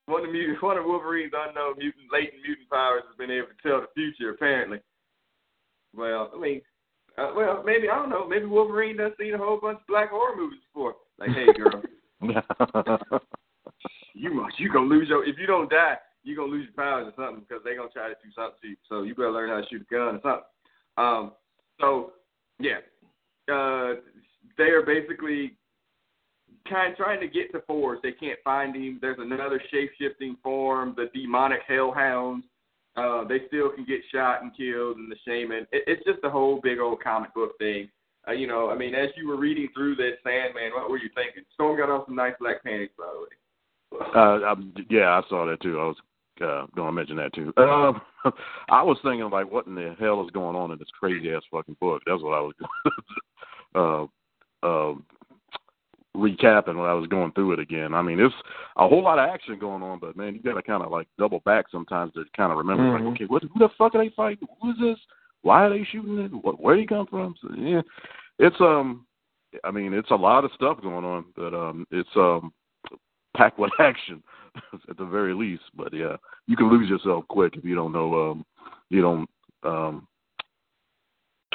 One 0.07 0.25
of 0.25 0.33
mutant, 0.33 0.63
one 0.63 0.79
of 0.79 0.85
Wolverine's 0.85 1.33
unknown 1.35 1.79
mutant, 1.79 2.05
latent 2.13 2.43
mutant 2.45 2.69
powers 2.69 3.03
has 3.09 3.17
been 3.17 3.31
able 3.31 3.49
to 3.49 3.69
tell 3.69 3.81
the 3.81 3.87
future. 3.95 4.31
Apparently. 4.31 4.79
Well, 5.95 6.31
I 6.35 6.39
mean, 6.41 6.61
uh, 7.19 7.33
well, 7.37 7.63
maybe 7.65 7.89
I 7.89 7.95
don't 7.97 8.11
know. 8.11 8.27
Maybe 8.27 8.47
Wolverine 8.47 8.97
does 8.97 9.13
seen 9.21 9.35
a 9.35 9.39
whole 9.39 9.59
bunch 9.61 9.81
of 9.81 9.87
black 9.87 10.11
horror 10.11 10.37
movies 10.37 10.61
before. 10.73 10.95
Like, 11.19 11.31
hey, 11.31 11.47
girl, 11.57 11.83
you 14.15 14.35
must, 14.35 14.59
you 14.59 14.73
gonna 14.73 14.87
lose 14.87 15.09
your 15.09 15.25
if 15.25 15.39
you 15.39 15.47
don't 15.47 15.71
die, 15.71 15.97
you 16.25 16.37
gonna 16.37 16.51
lose 16.51 16.67
your 16.67 16.85
powers 16.85 17.07
or 17.07 17.25
something 17.25 17.45
because 17.47 17.63
they 17.65 17.75
gonna 17.75 17.91
try 17.91 18.09
to 18.09 18.15
do 18.15 18.31
something 18.35 18.59
to 18.63 18.69
you. 18.69 18.77
So 18.89 19.03
you 19.03 19.15
better 19.15 19.31
learn 19.31 19.51
how 19.51 19.61
to 19.61 19.67
shoot 19.69 19.83
a 19.83 19.95
gun 19.95 20.17
or 20.17 20.21
something. 20.23 20.45
Um, 20.99 21.33
so 21.81 22.13
yeah, 22.59 22.79
uh, 23.53 24.01
they 24.57 24.71
are 24.71 24.83
basically 24.87 25.57
kind 26.69 26.93
of 26.93 26.97
trying 26.97 27.21
to 27.21 27.29
get 27.29 27.53
to 27.53 27.61
Forge. 27.67 28.01
They 28.03 28.13
can't 28.13 28.39
find 28.45 28.75
him. 28.75 28.99
There's 29.01 29.19
another 29.21 29.61
shape 29.71 29.91
shifting 30.01 30.37
form, 30.43 30.95
the 30.97 31.11
demonic 31.15 31.61
hellhounds. 31.67 32.45
Uh, 32.97 33.25
they 33.25 33.41
still 33.47 33.71
can 33.71 33.85
get 33.85 34.01
shot 34.13 34.43
and 34.43 34.57
killed, 34.57 34.99
and 34.99 35.11
the 35.11 35.17
shaman. 35.27 35.67
It, 35.73 35.85
it's 35.87 36.05
just 36.05 36.19
a 36.25 36.31
whole 36.31 36.61
big 36.63 36.79
old 36.79 37.03
comic 37.03 37.33
book 37.35 37.57
thing. 37.59 37.89
Uh, 38.29 38.33
you 38.33 38.47
know, 38.47 38.71
I 38.71 38.77
mean, 38.77 38.95
as 38.95 39.09
you 39.17 39.27
were 39.27 39.37
reading 39.37 39.69
through 39.75 39.97
this 39.97 40.15
Sandman, 40.23 40.73
what 40.75 40.91
were 40.91 40.99
you 40.99 41.09
thinking? 41.15 41.43
Storm 41.55 41.77
got 41.77 41.91
on 41.91 42.05
some 42.07 42.15
nice 42.15 42.35
black 42.39 42.63
panties, 42.63 42.91
by 42.97 43.05
the 43.13 43.21
way. 43.21 44.09
Uh, 44.15 44.51
um, 44.51 44.75
yeah, 44.89 45.09
I 45.11 45.23
saw 45.29 45.47
that 45.47 45.61
too. 45.61 45.81
I 45.81 45.85
was 45.85 45.97
uh, 46.41 46.67
going 46.77 46.89
to 46.89 46.93
mention 46.93 47.17
that 47.17 47.35
too. 47.35 47.53
Um, 47.57 48.01
I 48.71 48.83
was 48.83 48.99
thinking 49.03 49.29
like, 49.31 49.51
what 49.51 49.67
in 49.67 49.75
the 49.75 49.95
hell 49.99 50.23
is 50.25 50.31
going 50.31 50.57
on 50.57 50.71
in 50.71 50.79
this 50.79 50.89
crazy 50.99 51.33
ass 51.33 51.43
fucking 51.51 51.77
book? 51.81 52.03
That's 52.07 52.23
what 52.23 52.35
I 52.35 52.41
was 52.41 52.55
uh, 54.63 54.67
uh, 54.67 54.95
recapping 56.17 56.77
when 56.77 56.89
I 56.91 56.95
was 56.95 57.07
going 57.09 57.33
through 57.33 57.53
it 57.53 57.59
again. 57.59 57.95
I 57.95 58.03
mean, 58.03 58.21
it's 58.21 58.35
a 58.77 58.87
whole 58.87 59.03
lot 59.03 59.19
of 59.19 59.29
action 59.29 59.59
going 59.59 59.83
on, 59.83 59.99
but 59.99 60.17
man, 60.17 60.35
you 60.35 60.43
got 60.43 60.55
to 60.55 60.63
kind 60.63 60.83
of 60.83 60.91
like 60.91 61.09
double 61.19 61.41
back 61.41 61.67
sometimes 61.71 62.13
to 62.15 62.25
kind 62.37 62.53
of 62.53 62.59
remember, 62.59 62.85
Mhm. 62.85 62.93
like, 62.93 63.15
okay, 63.15 63.25
what, 63.27 63.43
who 63.43 63.59
the 63.59 63.69
fuck 63.71 63.95
are 63.95 64.05
they 64.05 64.11
fighting? 64.11 64.49
Who 64.61 64.71
is 64.71 64.79
this? 64.79 64.99
Why 65.43 65.65
are 65.65 65.71
they 65.71 65.85
shooting 65.85 66.19
it? 66.19 66.33
What, 66.33 66.61
where 66.61 66.75
did 66.75 66.83
he 66.83 66.87
come 66.87 67.07
from? 67.07 67.35
So, 67.41 67.49
yeah, 67.57 67.83
it's 68.39 68.61
um, 68.61 69.07
I 69.65 69.71
mean, 69.71 69.93
it's 69.93 70.11
a 70.11 70.15
lot 70.17 70.45
of 70.45 70.53
stuff 70.55 70.81
going 70.83 71.05
on, 71.05 71.25
but 71.37 71.55
um, 71.55 71.87
it's 71.91 72.09
um, 72.17 72.53
packed 73.37 73.59
with 73.59 73.73
action 73.79 74.23
at 74.89 74.97
the 74.97 75.05
very 75.05 75.35
least. 75.35 75.65
But 75.75 75.93
yeah, 75.93 76.17
you 76.47 76.57
can 76.57 76.71
lose 76.71 76.89
yourself 76.89 77.27
quick 77.29 77.57
if 77.57 77.65
you 77.65 77.75
don't 77.75 77.93
know 77.93 78.31
um 78.31 78.47
you 78.91 79.01
don't 79.01 79.29
um 79.63 80.07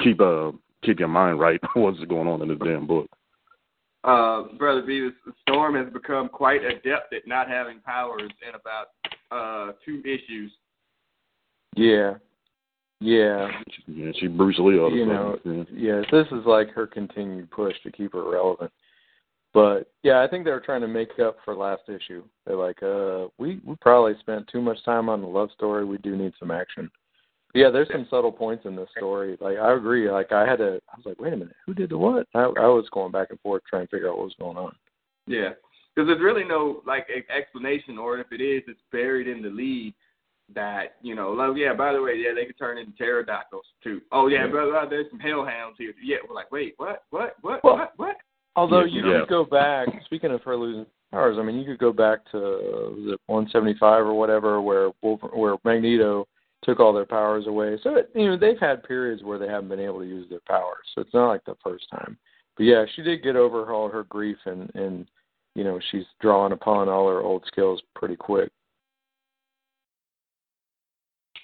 keep 0.02 0.20
uh 0.20 0.52
keep 0.82 0.98
your 0.98 1.08
mind 1.08 1.40
right 1.40 1.60
what's 1.74 2.02
going 2.04 2.28
on 2.28 2.42
in 2.42 2.48
this 2.48 2.58
damn 2.58 2.86
book. 2.86 3.08
Uh, 4.04 4.44
Brother 4.58 4.82
Beavis, 4.82 5.12
Storm 5.42 5.74
has 5.74 5.92
become 5.92 6.28
quite 6.28 6.62
adept 6.64 7.12
at 7.12 7.26
not 7.26 7.48
having 7.48 7.80
powers 7.80 8.30
in 8.46 8.54
about 8.54 8.88
uh, 9.30 9.72
two 9.84 10.00
issues. 10.04 10.52
Yeah, 11.76 12.14
yeah, 13.00 13.48
Yeah, 13.86 14.10
she 14.18 14.26
Bruce 14.26 14.58
Lee 14.58 14.78
all 14.78 14.90
the 14.90 14.96
you 14.96 15.06
time. 15.06 15.14
know, 15.14 15.38
yeah. 15.44 15.64
yeah. 15.72 16.02
This 16.10 16.26
is 16.32 16.44
like 16.46 16.70
her 16.70 16.86
continued 16.86 17.50
push 17.50 17.74
to 17.84 17.92
keep 17.92 18.12
her 18.12 18.28
relevant. 18.28 18.72
But 19.54 19.90
yeah, 20.02 20.20
I 20.22 20.28
think 20.28 20.44
they 20.44 20.50
were 20.50 20.60
trying 20.60 20.80
to 20.82 20.88
make 20.88 21.18
up 21.20 21.36
for 21.44 21.54
last 21.54 21.82
issue. 21.88 22.24
They're 22.46 22.56
like, 22.56 22.82
uh, 22.82 23.28
we 23.38 23.60
we 23.64 23.76
probably 23.80 24.14
spent 24.20 24.48
too 24.48 24.60
much 24.60 24.84
time 24.84 25.08
on 25.08 25.20
the 25.20 25.28
love 25.28 25.50
story. 25.54 25.84
We 25.84 25.98
do 25.98 26.16
need 26.16 26.32
some 26.38 26.50
action. 26.50 26.90
Yeah, 27.54 27.70
there's 27.70 27.88
some 27.90 28.06
subtle 28.10 28.32
points 28.32 28.66
in 28.66 28.76
this 28.76 28.88
story. 28.96 29.36
Like 29.40 29.56
I 29.58 29.74
agree. 29.74 30.10
Like 30.10 30.32
I 30.32 30.46
had 30.46 30.56
to. 30.58 30.80
I 30.92 30.96
was 30.96 31.06
like, 31.06 31.20
wait 31.20 31.32
a 31.32 31.36
minute, 31.36 31.56
who 31.64 31.74
did 31.74 31.90
the 31.90 31.98
what? 31.98 32.26
I, 32.34 32.40
I 32.42 32.66
was 32.68 32.86
going 32.92 33.12
back 33.12 33.28
and 33.30 33.40
forth 33.40 33.62
trying 33.68 33.86
to 33.86 33.90
figure 33.90 34.10
out 34.10 34.18
what 34.18 34.26
was 34.26 34.36
going 34.38 34.56
on. 34.56 34.72
Yeah, 35.26 35.50
because 35.94 36.06
there's 36.08 36.20
really 36.20 36.44
no 36.44 36.82
like 36.86 37.06
explanation, 37.34 37.98
or 37.98 38.18
if 38.18 38.30
it 38.32 38.40
is, 38.42 38.62
it's 38.68 38.80
buried 38.92 39.28
in 39.28 39.42
the 39.42 39.48
lead. 39.50 39.94
That 40.54 40.96
you 41.02 41.14
know, 41.14 41.32
like 41.32 41.56
yeah. 41.56 41.74
By 41.74 41.92
the 41.92 42.00
way, 42.02 42.14
yeah, 42.16 42.30
they 42.34 42.46
could 42.46 42.58
turn 42.58 42.78
into 42.78 42.92
pterodactyls 42.96 43.66
too. 43.84 44.00
Oh 44.12 44.28
yeah, 44.28 44.44
Yeah. 44.46 44.50
brother, 44.50 44.86
there's 44.88 45.10
some 45.10 45.20
hellhounds 45.20 45.76
here. 45.78 45.92
Yeah, 46.02 46.16
we're 46.26 46.34
like, 46.34 46.50
wait, 46.50 46.72
what, 46.78 47.04
what, 47.10 47.36
what, 47.42 47.62
Well- 47.64 47.76
what, 47.76 47.92
what? 47.96 48.16
Although 48.56 48.84
Yeah, 48.84 49.02
you 49.02 49.10
yeah. 49.12 49.20
could 49.20 49.28
go 49.28 49.44
back, 49.44 49.88
speaking 50.06 50.32
of 50.32 50.42
her 50.42 50.56
losing 50.56 50.86
powers, 51.12 51.36
I 51.38 51.42
mean, 51.42 51.58
you 51.58 51.66
could 51.66 51.78
go 51.78 51.92
back 51.92 52.20
to 52.32 52.38
was 52.38 53.12
it 53.14 53.20
175 53.26 54.06
or 54.06 54.14
whatever, 54.14 54.60
where 54.62 54.90
Wolver, 55.02 55.28
where 55.28 55.56
Magneto 55.64 56.26
took 56.64 56.80
all 56.80 56.92
their 56.92 57.06
powers 57.06 57.46
away. 57.46 57.78
So 57.82 57.96
it, 57.96 58.10
you 58.14 58.26
know 58.26 58.36
they've 58.36 58.58
had 58.60 58.82
periods 58.82 59.22
where 59.22 59.38
they 59.38 59.48
haven't 59.48 59.68
been 59.68 59.80
able 59.80 60.00
to 60.00 60.06
use 60.06 60.28
their 60.28 60.40
powers. 60.46 60.84
So 60.94 61.00
it's 61.00 61.14
not 61.14 61.28
like 61.28 61.44
the 61.44 61.56
first 61.62 61.86
time. 61.90 62.18
but 62.56 62.64
yeah, 62.64 62.84
she 62.94 63.02
did 63.02 63.22
get 63.22 63.36
over 63.36 63.72
all 63.72 63.88
her 63.88 64.04
grief 64.04 64.38
and 64.46 64.70
and 64.74 65.06
you 65.54 65.64
know 65.64 65.78
she's 65.90 66.04
drawing 66.20 66.52
upon 66.52 66.88
all 66.88 67.08
her 67.08 67.20
old 67.20 67.44
skills 67.46 67.82
pretty 67.94 68.16
quick. 68.16 68.50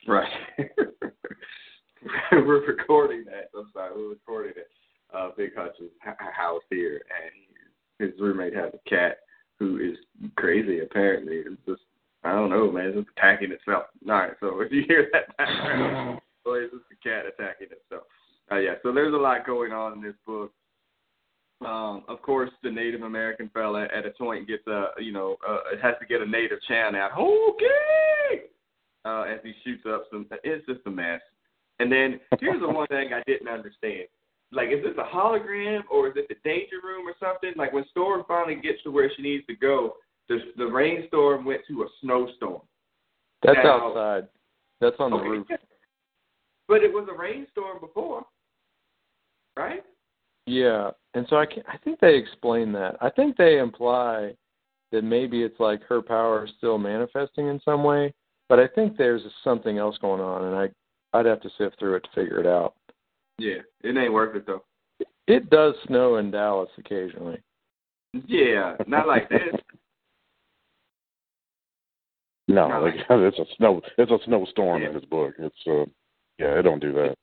Right. 0.06 0.30
we're 2.32 2.66
recording 2.66 3.24
that. 3.26 3.48
I'm 3.56 3.70
sorry, 3.72 3.92
we're 3.96 4.10
recording 4.10 4.52
it. 4.56 4.68
Uh, 5.14 5.30
Big 5.36 5.54
Hutch's 5.56 5.92
house 6.02 6.62
here, 6.70 7.00
and 7.22 8.10
his 8.10 8.18
roommate 8.20 8.54
has 8.54 8.72
a 8.74 8.88
cat 8.88 9.18
who 9.58 9.78
is 9.78 9.96
crazy. 10.36 10.80
Apparently, 10.80 11.36
it's 11.36 11.60
just 11.66 11.82
I 12.24 12.32
don't 12.32 12.50
know, 12.50 12.70
man. 12.72 12.86
It's 12.86 12.96
just 12.96 13.08
attacking 13.16 13.52
itself. 13.52 13.84
All 14.08 14.14
right, 14.14 14.32
so 14.40 14.60
if 14.60 14.72
you 14.72 14.84
hear 14.88 15.08
that 15.12 15.36
background, 15.36 16.20
well, 16.44 16.54
it's 16.54 16.72
just 16.72 16.84
a 16.90 17.08
cat 17.08 17.24
attacking 17.26 17.68
itself. 17.70 18.04
Uh, 18.50 18.58
yeah, 18.58 18.74
so 18.82 18.92
there's 18.92 19.14
a 19.14 19.16
lot 19.16 19.46
going 19.46 19.72
on 19.72 19.92
in 19.94 20.02
this 20.02 20.14
book. 20.26 20.52
Um, 21.64 22.02
of 22.08 22.20
course, 22.22 22.50
the 22.62 22.70
Native 22.70 23.02
American 23.02 23.50
fella 23.54 23.84
at 23.84 24.06
a 24.06 24.10
point 24.10 24.48
gets 24.48 24.66
a, 24.66 24.88
you 24.98 25.12
know, 25.12 25.36
uh, 25.48 25.60
has 25.82 25.94
to 26.00 26.06
get 26.06 26.20
a 26.20 26.26
native 26.26 26.58
chant 26.66 26.96
out. 26.96 27.12
Okay, 27.18 28.44
uh, 29.04 29.22
as 29.22 29.40
he 29.42 29.52
shoots 29.64 29.84
up 29.88 30.04
some. 30.10 30.26
It's 30.42 30.66
just 30.66 30.80
a 30.86 30.90
mess. 30.90 31.20
And 31.78 31.90
then 31.90 32.20
here's 32.40 32.60
the 32.60 32.68
one 32.68 32.86
thing 32.88 33.12
I 33.12 33.22
didn't 33.26 33.48
understand. 33.48 34.06
Like, 34.52 34.68
is 34.68 34.84
this 34.84 34.94
a 34.98 35.14
hologram 35.14 35.80
or 35.90 36.08
is 36.08 36.14
it 36.16 36.28
the 36.28 36.36
danger 36.44 36.76
room 36.82 37.06
or 37.06 37.14
something? 37.18 37.52
Like 37.56 37.72
when 37.72 37.84
Storm 37.90 38.22
finally 38.28 38.54
gets 38.54 38.82
to 38.84 38.90
where 38.90 39.10
she 39.16 39.22
needs 39.22 39.44
to 39.46 39.56
go, 39.56 39.96
the 40.28 40.38
the 40.56 40.66
rainstorm 40.66 41.44
went 41.44 41.62
to 41.68 41.82
a 41.82 41.86
snowstorm. 42.00 42.62
That's 43.42 43.58
Now- 43.62 43.88
outside. 43.88 44.28
That's 44.80 44.96
on 44.98 45.10
the 45.10 45.16
Okay. 45.18 45.28
roof. 45.28 45.46
But 46.66 46.82
it 46.82 46.92
was 46.92 47.08
a 47.08 47.12
rainstorm 47.12 47.78
before, 47.80 48.24
right? 49.56 49.84
Yeah, 50.46 50.90
and 51.14 51.26
so 51.28 51.36
I 51.36 51.46
can 51.46 51.62
I 51.68 51.76
think 51.78 52.00
they 52.00 52.16
explain 52.16 52.72
that. 52.72 52.96
I 53.00 53.10
think 53.10 53.36
they 53.36 53.58
imply 53.58 54.36
that 54.92 55.02
maybe 55.02 55.42
it's 55.42 55.58
like 55.60 55.82
her 55.84 56.00
power 56.02 56.44
is 56.44 56.54
still 56.58 56.78
manifesting 56.78 57.48
in 57.48 57.60
some 57.60 57.82
way, 57.84 58.14
but 58.48 58.58
I 58.60 58.66
think 58.68 58.96
there's 58.96 59.22
something 59.42 59.78
else 59.78 59.98
going 59.98 60.20
on, 60.20 60.44
and 60.44 60.56
I 60.56 60.70
I'd 61.18 61.26
have 61.26 61.40
to 61.42 61.50
sift 61.50 61.78
through 61.78 61.96
it 61.96 62.04
to 62.04 62.10
figure 62.10 62.40
it 62.40 62.46
out. 62.46 62.74
Yeah, 63.38 63.62
it 63.82 63.96
ain't 63.96 64.12
worth 64.12 64.36
it 64.36 64.46
though. 64.46 64.64
It 65.26 65.48
does 65.50 65.74
snow 65.86 66.16
in 66.16 66.30
Dallas 66.30 66.70
occasionally. 66.78 67.40
Yeah, 68.12 68.76
not 68.86 69.06
like 69.06 69.28
this. 69.28 69.54
No, 72.48 72.68
No, 72.68 72.82
like, 72.82 72.94
it's 73.10 73.38
a 73.38 73.44
snow. 73.56 73.80
It's 73.98 74.10
a 74.10 74.18
snowstorm 74.26 74.82
in 74.82 74.94
this 74.94 75.04
book. 75.06 75.34
It's 75.38 75.56
uh, 75.66 75.84
yeah, 76.38 76.58
it 76.58 76.62
don't 76.62 76.80
do 76.80 76.92
that. 76.92 77.14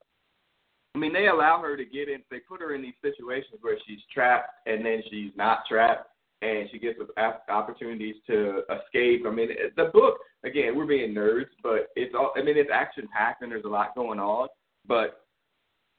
I 0.95 0.97
mean, 0.97 1.13
they 1.13 1.27
allow 1.27 1.61
her 1.61 1.77
to 1.77 1.85
get 1.85 2.09
in. 2.09 2.21
They 2.29 2.39
put 2.39 2.61
her 2.61 2.75
in 2.75 2.81
these 2.81 2.93
situations 3.01 3.59
where 3.61 3.77
she's 3.87 3.99
trapped, 4.13 4.49
and 4.65 4.85
then 4.85 5.01
she's 5.09 5.31
not 5.37 5.59
trapped, 5.69 6.07
and 6.41 6.67
she 6.71 6.79
gets 6.79 6.99
op- 7.17 7.45
opportunities 7.49 8.15
to 8.27 8.63
escape. 8.69 9.23
I 9.25 9.29
mean, 9.29 9.49
the 9.77 9.85
book 9.93 10.17
again, 10.43 10.75
we're 10.75 10.85
being 10.85 11.13
nerds, 11.13 11.49
but 11.63 11.87
it's 11.95 12.13
all. 12.15 12.33
I 12.35 12.41
mean, 12.41 12.57
it's 12.57 12.69
action 12.73 13.07
packed, 13.15 13.41
and 13.41 13.51
there's 13.51 13.65
a 13.65 13.69
lot 13.69 13.95
going 13.95 14.19
on. 14.19 14.47
But 14.87 15.21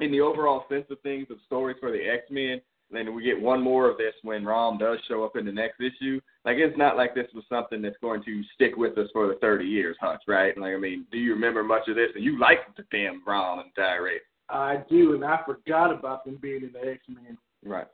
in 0.00 0.10
the 0.10 0.20
overall 0.20 0.64
sense 0.68 0.86
of 0.90 1.00
things, 1.00 1.28
of 1.30 1.38
stories 1.46 1.76
for 1.80 1.92
the 1.92 2.02
X 2.02 2.24
Men, 2.30 2.60
then 2.90 3.14
we 3.14 3.22
get 3.22 3.40
one 3.40 3.62
more 3.62 3.88
of 3.88 3.96
this 3.96 4.14
when 4.22 4.44
Rom 4.44 4.78
does 4.78 4.98
show 5.08 5.24
up 5.24 5.36
in 5.36 5.46
the 5.46 5.52
next 5.52 5.80
issue. 5.80 6.20
Like, 6.44 6.56
it's 6.58 6.76
not 6.76 6.96
like 6.96 7.14
this 7.14 7.28
was 7.34 7.44
something 7.48 7.80
that's 7.82 7.96
going 8.02 8.22
to 8.24 8.42
stick 8.54 8.76
with 8.76 8.98
us 8.98 9.08
for 9.12 9.28
the 9.28 9.34
30 9.34 9.64
years, 9.64 9.96
Hutch, 10.00 10.22
right? 10.26 10.56
Like, 10.58 10.74
I 10.74 10.78
mean, 10.78 11.06
do 11.12 11.18
you 11.18 11.34
remember 11.34 11.62
much 11.62 11.86
of 11.88 11.94
this? 11.94 12.08
And 12.14 12.24
you 12.24 12.38
like 12.38 12.58
the 12.76 12.84
damn 12.90 13.22
Rom 13.24 13.60
and 13.60 13.70
Diary. 13.76 14.18
I 14.48 14.82
do, 14.90 15.14
and 15.14 15.24
I 15.24 15.40
forgot 15.46 15.92
about 15.92 16.24
them 16.24 16.38
being 16.40 16.62
in 16.62 16.72
the 16.72 16.90
X 16.90 17.00
Men. 17.08 17.38
Right. 17.64 17.86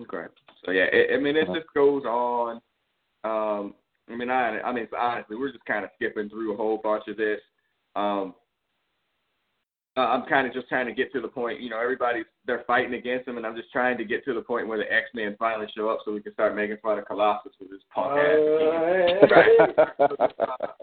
Okay. 0.00 0.24
So 0.64 0.72
yeah, 0.72 0.86
it, 0.92 1.14
I 1.14 1.20
mean, 1.20 1.36
it 1.36 1.46
just 1.46 1.72
goes 1.74 2.02
on. 2.04 2.60
Um, 3.22 3.74
I 4.10 4.16
mean, 4.16 4.28
I, 4.28 4.60
I 4.60 4.72
mean, 4.72 4.86
honestly, 4.98 5.36
we're 5.36 5.52
just 5.52 5.64
kind 5.64 5.84
of 5.84 5.90
skipping 5.94 6.28
through 6.28 6.52
a 6.52 6.56
whole 6.56 6.78
bunch 6.82 7.04
of 7.08 7.16
this. 7.16 7.40
Um, 7.96 8.34
I'm 9.96 10.26
kind 10.26 10.46
of 10.46 10.52
just 10.52 10.68
trying 10.68 10.86
to 10.86 10.92
get 10.92 11.12
to 11.12 11.20
the 11.20 11.28
point. 11.28 11.60
You 11.60 11.70
know, 11.70 11.80
everybody's 11.80 12.26
they're 12.46 12.64
fighting 12.66 12.94
against 12.94 13.26
him, 13.26 13.36
and 13.36 13.46
I'm 13.46 13.56
just 13.56 13.72
trying 13.72 13.96
to 13.98 14.04
get 14.04 14.24
to 14.26 14.34
the 14.34 14.42
point 14.42 14.68
where 14.68 14.78
the 14.78 14.92
X 14.92 15.06
Men 15.14 15.36
finally 15.38 15.66
show 15.74 15.88
up, 15.88 16.00
so 16.04 16.12
we 16.12 16.20
can 16.20 16.32
start 16.34 16.54
making 16.54 16.76
fun 16.82 16.98
of 16.98 17.06
Colossus 17.06 17.52
with 17.60 17.70
his 17.70 17.80
punk 17.94 18.18
ass. 18.18 18.38
Uh, 20.08 20.66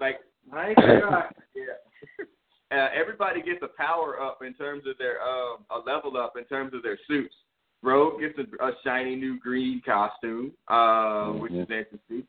Like, 0.00 0.20
I 0.52 0.68
ain't 0.68 0.76
forgot. 0.80 1.34
yeah. 1.56 2.76
Uh, 2.76 2.88
everybody 2.94 3.42
gets 3.42 3.60
a 3.62 3.68
power 3.76 4.20
up 4.20 4.38
in 4.46 4.54
terms 4.54 4.84
of 4.86 4.96
their 4.98 5.20
um, 5.22 5.64
a 5.70 5.78
level 5.84 6.16
up 6.16 6.34
in 6.36 6.44
terms 6.44 6.72
of 6.74 6.82
their 6.82 6.98
suits. 7.08 7.34
Rogue 7.82 8.20
gets 8.20 8.38
a, 8.38 8.64
a 8.64 8.72
shiny 8.84 9.16
new 9.16 9.38
green 9.40 9.80
costume, 9.84 10.52
uh, 10.68 11.28
which 11.32 11.52
is 11.52 11.62
interesting. 11.70 12.24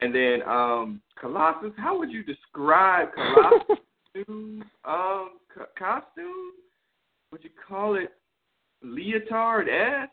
And 0.00 0.14
then 0.14 0.42
um, 0.48 1.00
Colossus, 1.20 1.72
how 1.76 1.98
would 1.98 2.10
you 2.10 2.22
describe 2.24 3.08
Colossus' 3.14 3.78
um, 4.28 4.64
co- 4.84 5.66
costume? 5.78 6.52
Would 7.36 7.44
you 7.44 7.50
call 7.68 7.96
it 7.96 8.08
leotard 8.82 9.68
esque? 9.68 10.10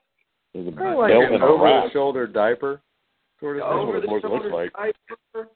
There's 0.54 0.68
a 0.68 0.72
Kind 0.72 0.74
of 0.74 0.76
belt 0.76 1.00
like 1.00 1.12
an 1.12 1.42
over 1.42 1.64
the 1.64 1.90
shoulder 1.94 2.28
diaper 2.28 2.82
sort 3.40 3.56
of 3.58 3.64
thing. 3.64 3.70
what 3.70 3.80
Over 3.80 3.98
it 3.98 4.02
the 4.02 4.08
looks- 4.08 4.24
looks 4.26 4.44
shoulder 4.44 4.52
like. 4.54 4.74
diaper, 4.74 5.50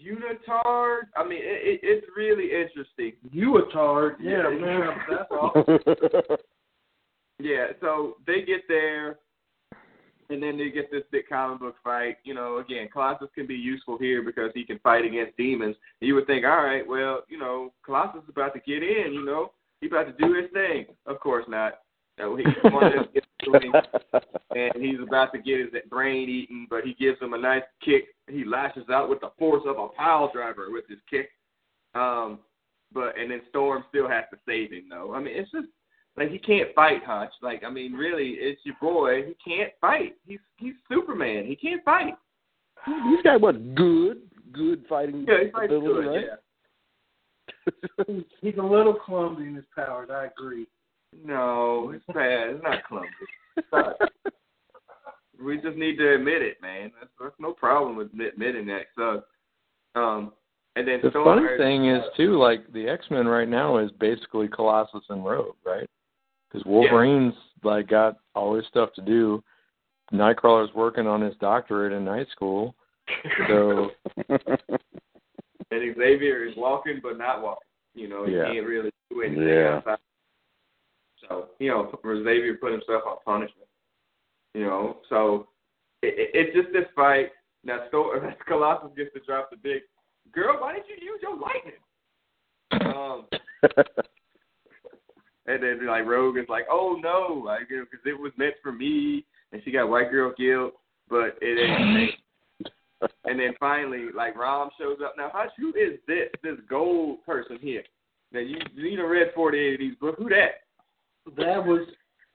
unitard. 0.00 1.00
I 1.16 1.24
mean, 1.26 1.40
it, 1.42 1.62
it, 1.66 1.80
it's 1.82 2.06
really 2.16 2.44
interesting. 2.44 3.14
You 3.32 3.56
a 3.56 3.72
tard. 3.72 4.18
Yeah, 4.20 4.48
man. 4.50 4.90
That's 5.10 5.28
all. 5.32 5.52
Yeah, 7.40 7.68
so 7.80 8.18
they 8.24 8.42
get 8.42 8.60
there, 8.68 9.18
and 10.28 10.40
then 10.40 10.56
they 10.58 10.70
get 10.70 10.92
this 10.92 11.02
big 11.10 11.28
comic 11.28 11.58
book 11.58 11.74
fight. 11.82 12.18
You 12.22 12.34
know, 12.34 12.58
again, 12.58 12.88
Colossus 12.92 13.30
can 13.34 13.48
be 13.48 13.54
useful 13.56 13.98
here 13.98 14.22
because 14.22 14.52
he 14.54 14.64
can 14.64 14.78
fight 14.78 15.04
against 15.04 15.36
demons. 15.36 15.74
You 16.00 16.14
would 16.14 16.26
think, 16.28 16.44
all 16.44 16.62
right, 16.62 16.86
well, 16.86 17.22
you 17.28 17.38
know, 17.38 17.72
Colossus 17.84 18.22
is 18.22 18.28
about 18.28 18.52
to 18.54 18.60
get 18.60 18.82
in. 18.84 19.12
You 19.12 19.24
know, 19.24 19.50
he's 19.80 19.90
about 19.90 20.06
to 20.06 20.24
do 20.26 20.34
his 20.34 20.50
thing. 20.52 20.86
Of 21.06 21.20
course 21.20 21.44
not. 21.48 21.74
So 22.18 22.36
he 22.36 22.44
one 22.68 22.84
of 22.84 22.92
them 22.92 23.22
and 24.54 24.82
he's 24.82 25.00
about 25.00 25.32
to 25.32 25.38
get 25.38 25.60
his 25.60 25.68
brain 25.88 26.28
eaten, 26.28 26.66
but 26.68 26.84
he 26.84 26.94
gives 26.94 27.20
him 27.20 27.32
a 27.32 27.38
nice 27.38 27.62
kick. 27.82 28.08
He 28.28 28.44
lashes 28.44 28.88
out 28.90 29.08
with 29.08 29.20
the 29.20 29.30
force 29.38 29.62
of 29.66 29.78
a 29.78 29.88
pile 29.88 30.30
driver 30.32 30.66
with 30.70 30.84
his 30.88 30.98
kick. 31.08 31.30
Um, 31.94 32.40
but 32.92 33.18
and 33.18 33.30
then 33.30 33.40
Storm 33.48 33.84
still 33.88 34.08
has 34.08 34.24
to 34.32 34.38
save 34.46 34.72
him 34.72 34.84
though. 34.90 35.14
I 35.14 35.20
mean, 35.20 35.34
it's 35.34 35.50
just 35.50 35.68
like 36.16 36.30
he 36.30 36.38
can't 36.38 36.74
fight, 36.74 37.04
Hutch. 37.04 37.32
Like 37.42 37.62
I 37.64 37.70
mean, 37.70 37.92
really, 37.92 38.30
it's 38.38 38.60
your 38.64 38.76
boy. 38.80 39.24
He 39.26 39.34
can't 39.44 39.72
fight. 39.80 40.16
He's 40.26 40.40
he's 40.58 40.74
Superman. 40.90 41.46
He 41.46 41.56
can't 41.56 41.84
fight. 41.84 42.14
He's 42.86 43.22
got 43.22 43.40
what 43.40 43.74
good, 43.74 44.22
good 44.52 44.84
fighting 44.88 45.26
Yeah, 45.28 45.44
he 45.44 45.64
ability, 45.64 45.86
good. 45.86 46.06
right? 46.06 46.24
Yeah. 46.26 46.36
He's, 48.06 48.22
he's 48.40 48.58
a 48.58 48.62
little 48.62 48.94
clumsy 48.94 49.46
in 49.46 49.54
his 49.54 49.64
powers. 49.74 50.08
I 50.12 50.26
agree. 50.26 50.66
No, 51.24 51.92
it's 51.94 52.04
bad. 52.06 52.50
It's 52.50 52.62
not 52.62 52.84
clumsy. 52.84 53.08
It's 53.56 53.66
not. 53.72 53.96
we 55.42 55.56
just 55.56 55.76
need 55.76 55.96
to 55.96 56.14
admit 56.14 56.42
it, 56.42 56.60
man. 56.62 56.92
That's, 56.98 57.10
that's 57.20 57.34
no 57.38 57.52
problem 57.52 57.96
with 57.96 58.08
admit- 58.08 58.34
admitting 58.34 58.66
that. 58.66 58.86
So, 58.96 59.22
um, 60.00 60.32
and 60.76 60.86
then 60.86 61.00
The 61.02 61.10
Storm, 61.10 61.44
funny 61.44 61.58
thing 61.58 61.88
is 61.88 62.02
too, 62.16 62.38
like 62.38 62.72
the 62.72 62.88
X 62.88 63.04
Men 63.10 63.26
right 63.26 63.48
now 63.48 63.78
is 63.78 63.90
basically 63.98 64.48
Colossus 64.48 65.04
and 65.08 65.24
Rogue, 65.24 65.56
right? 65.64 65.88
Because 66.48 66.64
Wolverine's 66.64 67.34
like 67.64 67.88
got 67.88 68.18
all 68.34 68.54
his 68.54 68.66
stuff 68.68 68.90
to 68.94 69.02
do. 69.02 69.42
Nightcrawler's 70.12 70.74
working 70.74 71.06
on 71.06 71.20
his 71.20 71.34
doctorate 71.40 71.92
in 71.92 72.04
night 72.04 72.26
school, 72.32 72.74
so 73.48 73.90
and 75.70 75.96
Xavier 75.96 76.44
is 76.44 76.54
walking 76.56 77.00
but 77.02 77.18
not 77.18 77.42
walking. 77.42 77.66
You 77.94 78.08
know, 78.08 78.24
he 78.26 78.34
Yeah. 78.34 78.52
can't 78.52 78.66
really 78.66 78.90
do 79.10 79.22
anything 79.22 79.48
Yeah. 79.48 79.76
outside. 79.76 79.98
So, 81.28 81.50
you 81.58 81.68
know, 81.68 81.98
for 82.02 82.16
Xavier 82.16 82.54
put 82.54 82.72
himself 82.72 83.02
on 83.06 83.18
punishment. 83.24 83.68
You 84.54 84.64
know, 84.64 84.98
so 85.08 85.48
it, 86.02 86.18
it, 86.18 86.30
it's 86.34 86.56
just 86.56 86.72
this 86.72 86.88
fight. 86.94 87.32
Now, 87.62 87.86
Sto- 87.88 88.12
Colossus 88.46 88.90
gets 88.96 89.12
to 89.14 89.20
drop 89.20 89.50
the 89.50 89.56
big 89.56 89.82
girl. 90.32 90.60
Why 90.60 90.74
didn't 90.74 90.88
you 90.88 90.96
use 91.00 91.20
your 91.22 91.36
lightning? 91.36 91.80
Um, 92.72 93.26
and 95.46 95.62
then 95.62 95.86
like 95.86 96.06
Rogue 96.06 96.38
is 96.38 96.48
like, 96.48 96.66
oh 96.70 96.98
no, 97.00 97.42
like 97.44 97.68
because 97.68 98.04
it 98.06 98.18
was 98.18 98.32
meant 98.36 98.54
for 98.62 98.72
me, 98.72 99.24
and 99.52 99.62
she 99.64 99.70
got 99.70 99.88
white 99.88 100.10
girl 100.10 100.32
guilt, 100.36 100.74
but 101.08 101.36
it 101.40 101.58
ain't. 101.58 102.10
and 103.24 103.38
then 103.40 103.54
finally, 103.58 104.06
like 104.14 104.36
Rom 104.36 104.70
shows 104.78 104.98
up. 105.04 105.14
Now, 105.16 105.30
Hutch, 105.32 105.50
who 105.58 105.68
is 105.70 105.98
this 106.06 106.28
this 106.42 106.56
gold 106.68 107.24
person 107.24 107.58
here? 107.60 107.82
Now 108.32 108.40
you 108.40 108.56
you 108.74 108.96
done 108.96 109.06
read 109.06 109.28
forty 109.34 109.58
eight 109.58 109.74
of 109.74 109.80
these 109.80 109.94
books. 110.00 110.18
Who 110.18 110.28
that? 110.28 110.62
That 111.36 111.64
was, 111.64 111.86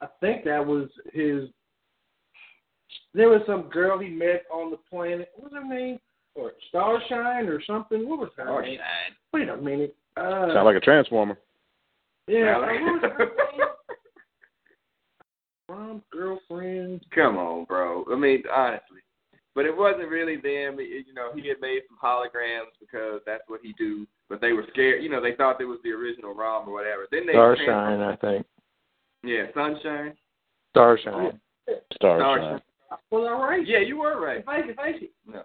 I 0.02 0.08
think 0.22 0.44
that 0.46 0.66
was 0.66 0.90
his. 1.14 1.50
There 3.14 3.30
was 3.30 3.42
some 3.48 3.64
girl 3.64 3.98
he 4.00 4.10
met 4.10 4.44
on 4.54 4.72
the 4.72 4.78
planet. 4.90 5.30
What 5.36 5.52
was 5.52 5.62
her 5.64 5.68
name? 5.68 6.00
Or 6.36 6.52
Starshine 6.70 7.48
or 7.48 7.62
something? 7.66 8.08
What 8.08 8.20
was 8.20 8.30
her 8.38 8.62
name? 8.62 8.80
Wait 9.34 9.48
a 9.50 9.58
minute. 9.58 9.96
Uh, 10.18 10.54
Sound 10.54 10.66
like 10.66 10.76
a 10.76 10.82
transformer. 10.82 11.38
yeah. 12.28 12.58
uh, 12.58 12.60
what 12.60 13.02
was 13.02 13.12
her 13.18 13.26
name? 13.58 13.68
Rom's 15.68 16.04
girlfriend. 16.12 17.06
Come 17.14 17.38
on, 17.38 17.66
bro. 17.66 18.06
I 18.12 18.16
mean, 18.16 18.44
honestly. 18.54 19.00
But 19.56 19.66
it 19.66 19.76
wasn't 19.76 20.10
really 20.10 20.36
them. 20.36 20.78
It, 20.80 21.08
you 21.08 21.14
know, 21.14 21.32
he 21.34 21.48
had 21.48 21.62
made 21.62 21.82
some 21.88 21.98
holograms 21.98 22.76
because 22.80 23.22
that's 23.26 23.44
what 23.48 23.62
he 23.64 23.74
do. 23.78 24.06
But 24.30 24.42
they 24.42 24.52
were 24.52 24.66
scared. 24.72 25.02
You 25.02 25.10
know, 25.10 25.22
they 25.22 25.34
thought 25.36 25.62
it 25.62 25.66
was 25.66 25.80
the 25.84 25.92
original 25.92 26.36
Rom 26.36 26.68
or 26.68 26.74
whatever. 26.74 27.08
Then 27.10 27.26
they 27.26 27.34
Starshine, 27.34 28.02
I 28.02 28.16
think. 28.18 28.46
Yeah, 29.24 29.46
Sunshine. 29.54 30.14
Starshine. 30.72 31.40
Starshine. 31.94 32.62
Was 33.12 33.28
I 33.30 33.42
right? 33.42 33.68
Yeah, 33.68 33.80
you 33.80 33.98
were 33.98 34.22
right. 34.22 34.46
Thank 34.46 34.68
you, 34.68 34.74
thank 34.76 35.02
you. 35.02 35.10
No, 35.26 35.44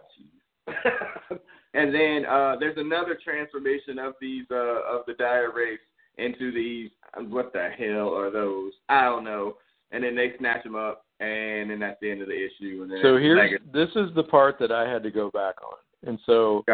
and 1.75 1.95
then 1.95 2.27
uh 2.27 2.57
there's 2.61 2.77
another 2.77 3.19
transformation 3.23 3.99
of 3.99 4.15
these 4.21 4.45
uh 4.51 4.83
of 4.87 5.03
the 5.07 5.15
dire 5.15 5.51
wraiths 5.55 5.83
into 6.19 6.53
these 6.53 6.91
what 7.29 7.53
the 7.53 7.71
hell 7.79 8.15
are 8.15 8.31
those? 8.31 8.73
I 8.89 9.05
don't 9.05 9.25
know. 9.25 9.57
And 9.91 10.05
then 10.05 10.15
they 10.15 10.35
snatch 10.39 10.63
them 10.63 10.77
up, 10.77 11.07
and 11.21 11.71
then 11.71 11.79
that's 11.79 12.01
the 12.01 12.11
end 12.11 12.23
of 12.23 12.29
the 12.29 12.35
issue. 12.35 12.83
And 12.83 12.91
then 12.91 12.99
So 13.03 13.17
here's 13.17 13.37
Megan- 13.37 13.71
this 13.73 13.91
is 13.97 14.13
the 14.15 14.25
part 14.25 14.59
that 14.59 14.73
I 14.73 14.89
had 14.89 15.03
to 15.03 15.11
go 15.11 15.31
back 15.31 15.57
on. 15.63 15.77
And 16.07 16.19
so 16.25 16.65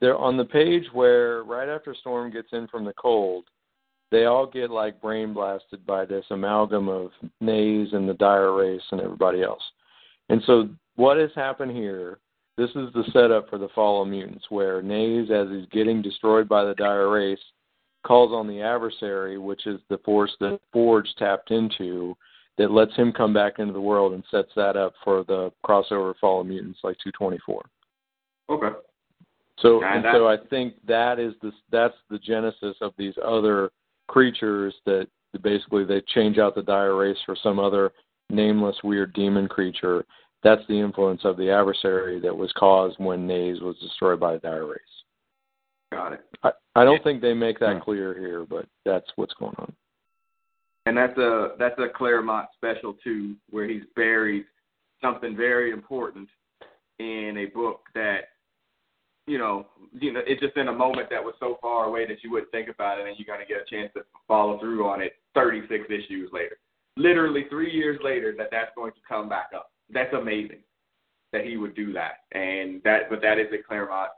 they're 0.00 0.18
on 0.18 0.36
the 0.36 0.44
page 0.44 0.84
where 0.92 1.44
right 1.44 1.68
after 1.68 1.94
Storm 1.94 2.30
gets 2.30 2.48
in 2.52 2.66
from 2.68 2.84
the 2.84 2.92
cold, 2.94 3.44
they 4.10 4.26
all 4.26 4.46
get 4.46 4.70
like 4.70 5.00
brain 5.00 5.32
blasted 5.32 5.86
by 5.86 6.04
this 6.04 6.24
amalgam 6.30 6.88
of 6.88 7.10
Naze 7.40 7.92
and 7.92 8.08
the 8.08 8.14
dire 8.14 8.52
wraiths 8.52 8.84
and 8.90 9.00
everybody 9.00 9.42
else. 9.42 9.62
And 10.28 10.42
so 10.46 10.68
what 10.96 11.16
has 11.16 11.30
happened 11.34 11.72
here, 11.72 12.18
this 12.56 12.70
is 12.70 12.92
the 12.92 13.04
setup 13.12 13.48
for 13.48 13.58
the 13.58 13.68
fall 13.74 14.02
of 14.02 14.08
mutants 14.08 14.44
where 14.48 14.82
Naze, 14.82 15.30
as 15.30 15.48
he's 15.50 15.66
getting 15.70 16.02
destroyed 16.02 16.48
by 16.48 16.64
the 16.64 16.74
dire 16.74 17.10
wraiths, 17.10 17.42
calls 18.04 18.32
on 18.32 18.46
the 18.46 18.60
adversary, 18.60 19.38
which 19.38 19.66
is 19.66 19.80
the 19.88 19.98
force 19.98 20.34
that 20.40 20.60
Forge 20.72 21.08
tapped 21.18 21.50
into, 21.50 22.16
that 22.58 22.70
lets 22.70 22.94
him 22.94 23.12
come 23.12 23.32
back 23.32 23.58
into 23.58 23.72
the 23.72 23.80
world 23.80 24.12
and 24.12 24.22
sets 24.30 24.50
that 24.56 24.76
up 24.76 24.94
for 25.02 25.24
the 25.24 25.52
crossover 25.66 26.14
Fall 26.20 26.40
of 26.40 26.46
Mutants 26.46 26.78
like 26.84 26.96
224. 27.02 27.62
okay. 28.50 28.78
So 29.60 29.82
And 29.84 30.04
and 30.04 30.14
so 30.14 30.28
I 30.28 30.36
think 30.50 30.74
that 30.86 31.18
is 31.20 31.34
the 31.40 31.52
that's 31.70 31.94
the 32.10 32.18
genesis 32.18 32.76
of 32.80 32.92
these 32.98 33.14
other 33.24 33.70
creatures 34.08 34.74
that 34.84 35.06
basically 35.42 35.84
they 35.84 36.00
change 36.14 36.38
out 36.38 36.54
the 36.54 36.62
dire 36.62 36.96
wraiths 36.96 37.20
for 37.24 37.36
some 37.40 37.58
other 37.58 37.92
nameless 38.30 38.76
weird 38.82 39.12
demon 39.14 39.46
creature. 39.48 40.04
That's 40.42 40.62
the 40.68 40.78
influence 40.78 41.22
of 41.24 41.36
the 41.36 41.50
adversary 41.50 42.20
that 42.20 42.36
was 42.36 42.52
caused 42.58 42.98
when 42.98 43.26
Naze 43.26 43.60
was 43.60 43.76
destroyed 43.78 44.20
by 44.20 44.34
the 44.34 44.38
dire 44.40 44.66
wraiths. 44.66 44.82
Got 45.92 46.14
it. 46.14 46.20
I, 46.42 46.50
I 46.74 46.84
don't 46.84 47.02
think 47.04 47.22
they 47.22 47.32
make 47.34 47.58
that 47.60 47.76
Hmm. 47.76 47.82
clear 47.82 48.12
here, 48.18 48.44
but 48.48 48.66
that's 48.84 49.06
what's 49.16 49.34
going 49.34 49.54
on. 49.58 49.72
And 50.86 50.96
that's 50.96 51.16
a 51.16 51.54
that's 51.58 51.78
a 51.78 51.88
Claremont 51.94 52.48
special 52.54 52.94
too, 53.02 53.36
where 53.50 53.66
he's 53.66 53.84
buried 53.96 54.44
something 55.02 55.36
very 55.36 55.70
important 55.70 56.28
in 56.98 57.36
a 57.38 57.46
book 57.46 57.80
that 57.94 58.28
you 59.26 59.38
know, 59.38 59.66
you 59.98 60.12
know, 60.12 60.20
it's 60.26 60.40
just 60.42 60.56
in 60.58 60.68
a 60.68 60.72
moment 60.72 61.08
that 61.10 61.24
was 61.24 61.34
so 61.40 61.56
far 61.62 61.86
away 61.86 62.06
that 62.06 62.22
you 62.22 62.30
wouldn't 62.30 62.50
think 62.50 62.68
about 62.68 62.98
it, 62.98 63.06
and 63.06 63.16
you're 63.18 63.34
gonna 63.34 63.48
get 63.48 63.62
a 63.62 63.74
chance 63.74 63.90
to 63.94 64.02
follow 64.28 64.58
through 64.60 64.86
on 64.86 65.00
it 65.00 65.14
36 65.34 65.86
issues 65.88 66.30
later, 66.32 66.58
literally 66.96 67.46
three 67.48 67.72
years 67.72 67.98
later, 68.04 68.34
that 68.36 68.48
that's 68.50 68.70
going 68.76 68.92
to 68.92 68.98
come 69.08 69.28
back 69.28 69.50
up. 69.54 69.70
That's 69.90 70.12
amazing 70.12 70.60
that 71.32 71.44
he 71.44 71.56
would 71.56 71.74
do 71.74 71.92
that, 71.94 72.24
and 72.32 72.82
that, 72.84 73.08
but 73.08 73.22
that 73.22 73.38
is 73.38 73.46
a 73.52 73.62
Claremont 73.66 74.10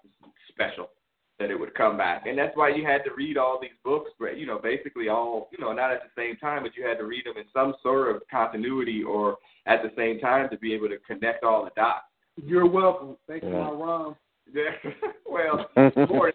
special 0.49 0.91
that 1.39 1.51
it 1.51 1.59
would 1.59 1.75
come 1.75 1.97
back, 1.99 2.27
and 2.27 2.39
that's 2.39 2.57
why 2.57 2.71
you 2.71 2.85
had 2.85 3.05
to 3.05 3.11
read 3.15 3.37
all 3.37 3.59
these 3.61 3.77
books, 3.85 4.11
you 4.37 4.47
know, 4.47 4.59
basically 4.59 5.09
all, 5.09 5.49
you 5.53 5.59
know, 5.59 5.73
not 5.73 5.93
at 5.93 6.01
the 6.03 6.21
same 6.21 6.37
time, 6.37 6.63
but 6.63 6.75
you 6.77 6.87
had 6.87 6.99
to 6.99 7.05
read 7.05 7.27
them 7.27 7.37
in 7.37 7.45
some 7.53 7.75
sort 7.83 8.15
of 8.15 8.23
continuity 8.31 9.03
or 9.03 9.37
at 9.67 9.83
the 9.83 9.91
same 9.97 10.19
time 10.19 10.49
to 10.49 10.57
be 10.59 10.73
able 10.73 10.89
to 10.89 10.97
connect 11.07 11.45
all 11.45 11.65
the 11.65 11.71
dots. 11.77 12.05
You're 12.37 12.67
welcome. 12.67 13.17
Thank 13.29 13.43
you, 13.43 13.51
Yeah. 13.51 13.65
my 13.65 13.71
Rom. 13.71 14.17
Yeah. 14.53 14.91
well, 15.27 15.69
of 15.77 16.09
course, 16.09 16.35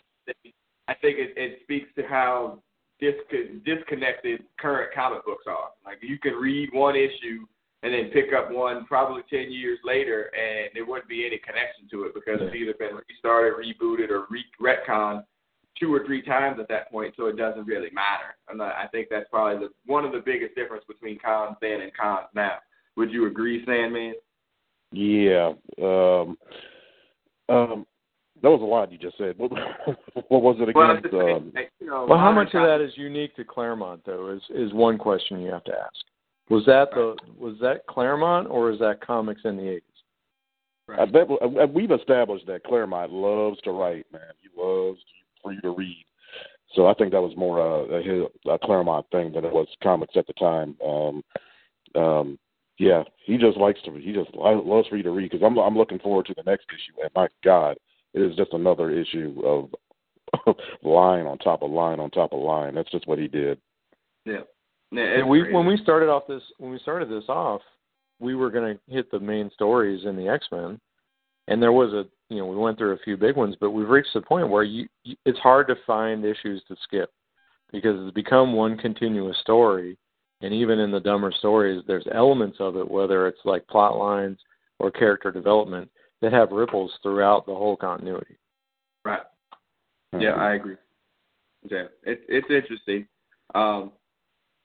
I 0.88 0.94
think 0.96 1.18
it, 1.18 1.34
it 1.36 1.60
speaks 1.64 1.90
to 1.96 2.04
how 2.04 2.62
disco- 3.00 3.60
disconnected 3.66 4.44
current 4.60 4.94
comic 4.94 5.26
books 5.26 5.46
are. 5.48 5.70
Like 5.84 5.98
you 6.02 6.20
can 6.20 6.34
read 6.34 6.70
one 6.74 6.96
issue 6.96 7.46
and 7.84 7.94
then 7.94 8.12
pick 8.14 8.34
up 8.38 8.52
one 8.52 8.86
probably 8.86 9.24
ten 9.30 9.52
years 9.52 9.80
later, 9.84 10.32
and 10.36 10.70
there 10.74 10.86
wouldn't 10.86 11.10
be 11.10 11.26
any 11.26 11.38
connection 11.40 11.88
to 11.92 12.04
it 12.06 12.14
because 12.14 12.40
it's 12.42 12.56
either 12.56 12.74
been 12.78 12.96
restarted, 13.10 13.54
rebooted, 13.54 14.10
or 14.10 14.26
re- 14.30 14.46
retconned 14.62 15.24
two 15.80 15.94
or 15.94 16.06
three 16.06 16.22
times 16.22 16.60
at 16.60 16.68
that 16.68 16.92
point, 16.92 17.14
so 17.18 17.26
it 17.26 17.38
doesn't 17.38 17.66
really 17.66 17.90
matter. 17.92 18.36
And 18.50 18.62
I 18.62 18.84
I 18.84 18.88
think 18.92 19.08
that's 19.10 19.30
probably 19.30 19.68
the, 19.68 19.74
one 19.92 20.06
of 20.06 20.12
the 20.12 20.22
biggest 20.24 20.54
difference 20.56 20.84
between 20.88 21.18
cons 21.20 21.56
then 21.62 21.82
and 21.82 21.92
cons 21.96 22.28
now. 22.36 22.58
Would 22.98 23.12
you 23.12 23.26
agree, 23.28 23.64
Sandman? 23.66 24.14
Yeah. 24.92 25.54
Um, 25.82 26.38
um, 27.50 27.86
that 28.44 28.50
was 28.50 28.62
a 28.62 28.66
lot 28.66 28.92
you 28.92 28.98
just 28.98 29.18
said. 29.18 29.36
What, 29.38 29.52
what 30.28 30.42
was 30.42 30.58
it 30.60 30.76
Well, 30.76 30.92
again? 30.92 31.02
it's 31.04 31.12
the 31.14 31.20
same- 31.20 31.36
um, 31.58 31.68
you 31.80 31.88
know, 31.88 32.06
Well, 32.10 32.20
how 32.20 32.32
much 32.32 32.48
of 32.54 32.64
that 32.64 32.82
is 32.82 32.92
unique 32.98 33.36
to 33.38 33.44
Claremont, 33.46 34.02
though? 34.06 34.30
Is 34.30 34.42
is 34.54 34.74
one 34.74 34.98
question 34.98 35.40
you 35.40 35.52
have 35.52 35.64
to 35.66 35.72
ask. 35.74 36.06
Was 36.50 36.66
that 36.66 36.90
the 36.92 37.16
was 37.38 37.56
that 37.62 37.86
Claremont 37.88 38.50
or 38.50 38.72
is 38.72 38.80
that 38.80 39.06
comics 39.06 39.42
in 39.46 39.56
the 39.58 39.68
eighties? 39.70 39.84
I 40.90 41.06
bet 41.06 41.28
uh, 41.42 41.68
we've 41.68 41.92
established 41.92 42.46
that 42.48 42.64
Claremont 42.66 43.14
loves 43.14 43.62
to 43.62 43.72
write, 43.72 44.06
man. 44.12 44.22
He 44.42 44.50
loves 44.62 45.00
for 45.42 45.54
you 45.54 45.62
to 45.62 45.70
read. 45.70 46.06
So 46.76 46.88
I 46.88 46.94
think 46.94 47.12
that 47.12 47.22
was 47.22 47.36
more 47.38 47.60
a, 47.60 48.00
a, 48.00 48.02
his- 48.02 48.28
a 48.50 48.58
Claremont 48.58 49.06
thing 49.12 49.32
than 49.32 49.46
it 49.46 49.54
was 49.54 49.68
comics 49.82 50.16
at 50.18 50.28
the 50.28 50.34
time. 50.34 50.76
Um, 50.86 51.24
um, 51.96 52.40
yeah, 52.78 53.04
he 53.26 53.38
just 53.38 53.58
likes 53.58 53.82
to. 53.84 53.92
He 53.94 54.12
just 54.12 54.34
lo- 54.34 54.64
loves 54.66 54.88
for 54.88 54.98
you 54.98 55.04
to 55.04 55.12
read 55.12 55.30
because 55.32 55.46
I'm 55.46 55.58
I'm 55.58 55.78
looking 55.78 56.00
forward 56.00 56.26
to 56.28 56.34
the 56.36 56.44
next 56.44 56.66
issue. 56.70 57.02
And 57.02 57.12
my 57.16 57.28
God, 57.44 57.78
it 58.14 58.22
is 58.22 58.36
just 58.36 58.54
another 58.54 58.90
issue 58.90 59.42
of 59.46 60.56
line 60.84 61.26
on 61.26 61.38
top 61.38 61.62
of 61.62 61.72
line 61.72 62.00
on 62.00 62.10
top 62.10 62.34
of 62.34 62.40
line. 62.42 62.76
That's 62.76 62.92
just 62.92 63.08
what 63.08 63.20
he 63.20 63.28
did. 63.28 63.60
Yeah. 64.26 64.42
Yeah, 64.92 65.20
And 65.20 65.30
we 65.30 65.42
crazy. 65.42 65.56
when 65.56 65.66
we 65.66 65.78
started 65.78 66.10
off 66.10 66.24
this 66.28 66.44
when 66.58 66.72
we 66.72 66.80
started 66.80 67.10
this 67.10 67.28
off, 67.30 67.62
we 68.20 68.36
were 68.36 68.52
going 68.52 68.76
to 68.76 68.94
hit 68.94 69.10
the 69.12 69.20
main 69.20 69.50
stories 69.54 70.06
in 70.06 70.16
the 70.16 70.28
X 70.28 70.46
Men, 70.52 70.80
and 71.48 71.62
there 71.62 71.72
was 71.72 71.94
a 71.94 72.06
you 72.30 72.40
know 72.40 72.46
we 72.46 72.58
went 72.58 72.78
through 72.78 72.94
a 72.94 73.00
few 73.00 73.18
big 73.18 73.36
ones, 73.36 73.56
but 73.60 73.72
we've 73.72 73.90
reached 73.90 74.14
the 74.14 74.22
point 74.22 74.50
where 74.50 74.64
you, 74.64 74.88
you 75.04 75.16
it's 75.26 75.40
hard 75.40 75.68
to 75.68 75.76
find 75.88 76.26
issues 76.26 76.62
to 76.68 76.76
skip 76.84 77.12
because 77.72 77.96
it's 78.02 78.14
become 78.14 78.54
one 78.54 78.78
continuous 78.78 79.38
story, 79.40 79.98
and 80.42 80.54
even 80.54 80.80
in 80.80 80.92
the 80.92 81.00
dumber 81.00 81.32
stories, 81.32 81.82
there's 81.88 82.08
elements 82.14 82.58
of 82.60 82.76
it, 82.76 82.90
whether 82.90 83.28
it's 83.28 83.40
like 83.46 83.66
plot 83.68 83.98
lines 83.98 84.38
or 84.80 84.92
character 84.92 85.32
development, 85.32 85.90
that 86.22 86.34
have 86.34 86.52
ripples 86.52 86.92
throughout 87.02 87.46
the 87.46 87.56
whole 87.56 87.78
continuity. 87.78 88.36
Right. 89.06 89.22
Yeah, 90.20 90.32
I 90.32 90.56
agree. 90.56 90.76
Yeah, 91.70 91.86
it's 92.04 92.22
it's 92.28 92.48
interesting. 92.50 93.08
Um, 93.56 93.92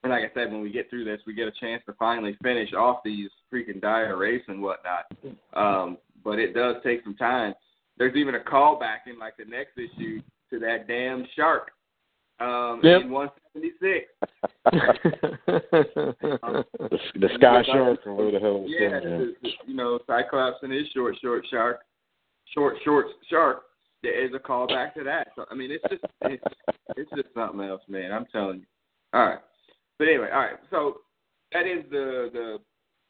and 0.06 0.12
like 0.12 0.30
I 0.30 0.34
said, 0.34 0.52
when 0.52 0.62
we 0.62 0.70
get 0.70 0.88
through 0.88 1.04
this, 1.04 1.20
we 1.26 1.34
get 1.34 1.48
a 1.48 1.52
chance 1.60 1.82
to 1.86 1.92
finally 1.94 2.36
finish 2.42 2.72
off 2.72 3.00
these 3.04 3.28
freaking 3.52 3.80
dire 3.80 4.16
wraiths 4.16 4.44
and 4.46 4.62
whatnot. 4.62 5.06
Um, 5.54 5.98
but 6.24 6.38
it 6.38 6.54
does 6.54 6.76
take 6.84 7.02
some 7.02 7.16
time. 7.16 7.54
There's 7.98 8.14
even 8.14 8.36
a 8.36 8.40
callback 8.40 9.08
in 9.08 9.18
like 9.18 9.36
the 9.36 9.44
next 9.46 9.72
issue 9.76 10.20
to 10.50 10.58
that 10.60 10.86
damn 10.86 11.26
shark. 11.34 11.72
Um, 12.38 12.80
Yep. 12.84 13.02
in 13.02 13.10
176. 13.10 14.06
the, 16.76 16.98
the 17.18 17.28
Sky 17.34 17.62
Shark 17.64 18.06
or 18.06 18.14
whatever 18.14 18.30
the 18.32 18.40
hell. 18.40 18.64
Yeah, 18.68 19.00
the, 19.00 19.34
the, 19.42 19.48
you 19.66 19.74
know, 19.74 19.98
Cyclops 20.06 20.62
and 20.62 20.70
his 20.70 20.86
short, 20.94 21.16
short 21.20 21.44
shark, 21.50 21.80
short, 22.54 22.76
short 22.84 23.06
shark. 23.28 23.62
There 24.02 24.24
is 24.24 24.32
a 24.34 24.38
callback 24.38 24.94
to 24.94 25.04
that. 25.04 25.28
So 25.34 25.46
I 25.50 25.54
mean, 25.54 25.70
it's 25.72 25.84
just 25.90 26.04
it's, 26.22 26.44
it's 26.96 27.10
just 27.16 27.28
something 27.34 27.60
else, 27.66 27.82
man. 27.88 28.12
I'm 28.12 28.26
telling 28.26 28.58
you. 28.58 28.66
All 29.14 29.26
right, 29.26 29.38
but 29.98 30.08
anyway, 30.08 30.28
all 30.32 30.40
right. 30.40 30.58
So 30.70 30.98
that 31.52 31.66
is 31.66 31.84
the 31.90 32.30
the 32.32 32.58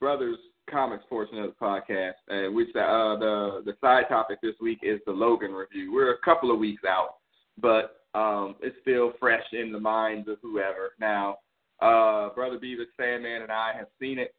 brothers 0.01 0.39
comics 0.70 1.05
portion 1.09 1.39
of 1.39 1.51
the 1.51 1.64
podcast, 1.64 2.14
uh, 2.30 2.51
which 2.53 2.68
uh, 2.70 3.16
the 3.18 3.62
the 3.64 3.74
side 3.80 4.05
topic 4.09 4.39
this 4.43 4.55
week 4.61 4.80
is 4.82 5.01
the 5.07 5.12
Logan 5.12 5.53
review. 5.53 5.93
We're 5.93 6.12
a 6.12 6.18
couple 6.24 6.51
of 6.51 6.59
weeks 6.59 6.82
out, 6.89 7.16
but 7.61 8.01
um, 8.14 8.57
it's 8.62 8.76
still 8.82 9.12
fresh 9.20 9.45
in 9.53 9.72
the 9.72 9.80
minds 9.80 10.28
of 10.28 10.39
whoever. 10.43 10.93
Now, 10.99 11.37
uh, 11.80 12.30
brother 12.34 12.59
Beavis, 12.59 12.87
Sandman, 12.99 13.43
and 13.43 13.53
I 13.53 13.72
have 13.76 13.89
seen 14.01 14.18
it. 14.18 14.34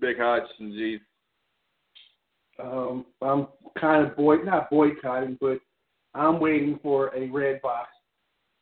Big 0.00 0.18
Hutch 0.18 0.48
and 0.58 0.72
G. 0.72 0.98
Um, 2.60 3.06
I'm 3.22 3.48
kind 3.80 4.06
of 4.06 4.16
boy, 4.16 4.36
not 4.36 4.70
boycotting, 4.70 5.38
but 5.40 5.58
I'm 6.14 6.40
waiting 6.40 6.78
for 6.82 7.14
a 7.14 7.28
red 7.28 7.62
box. 7.62 7.88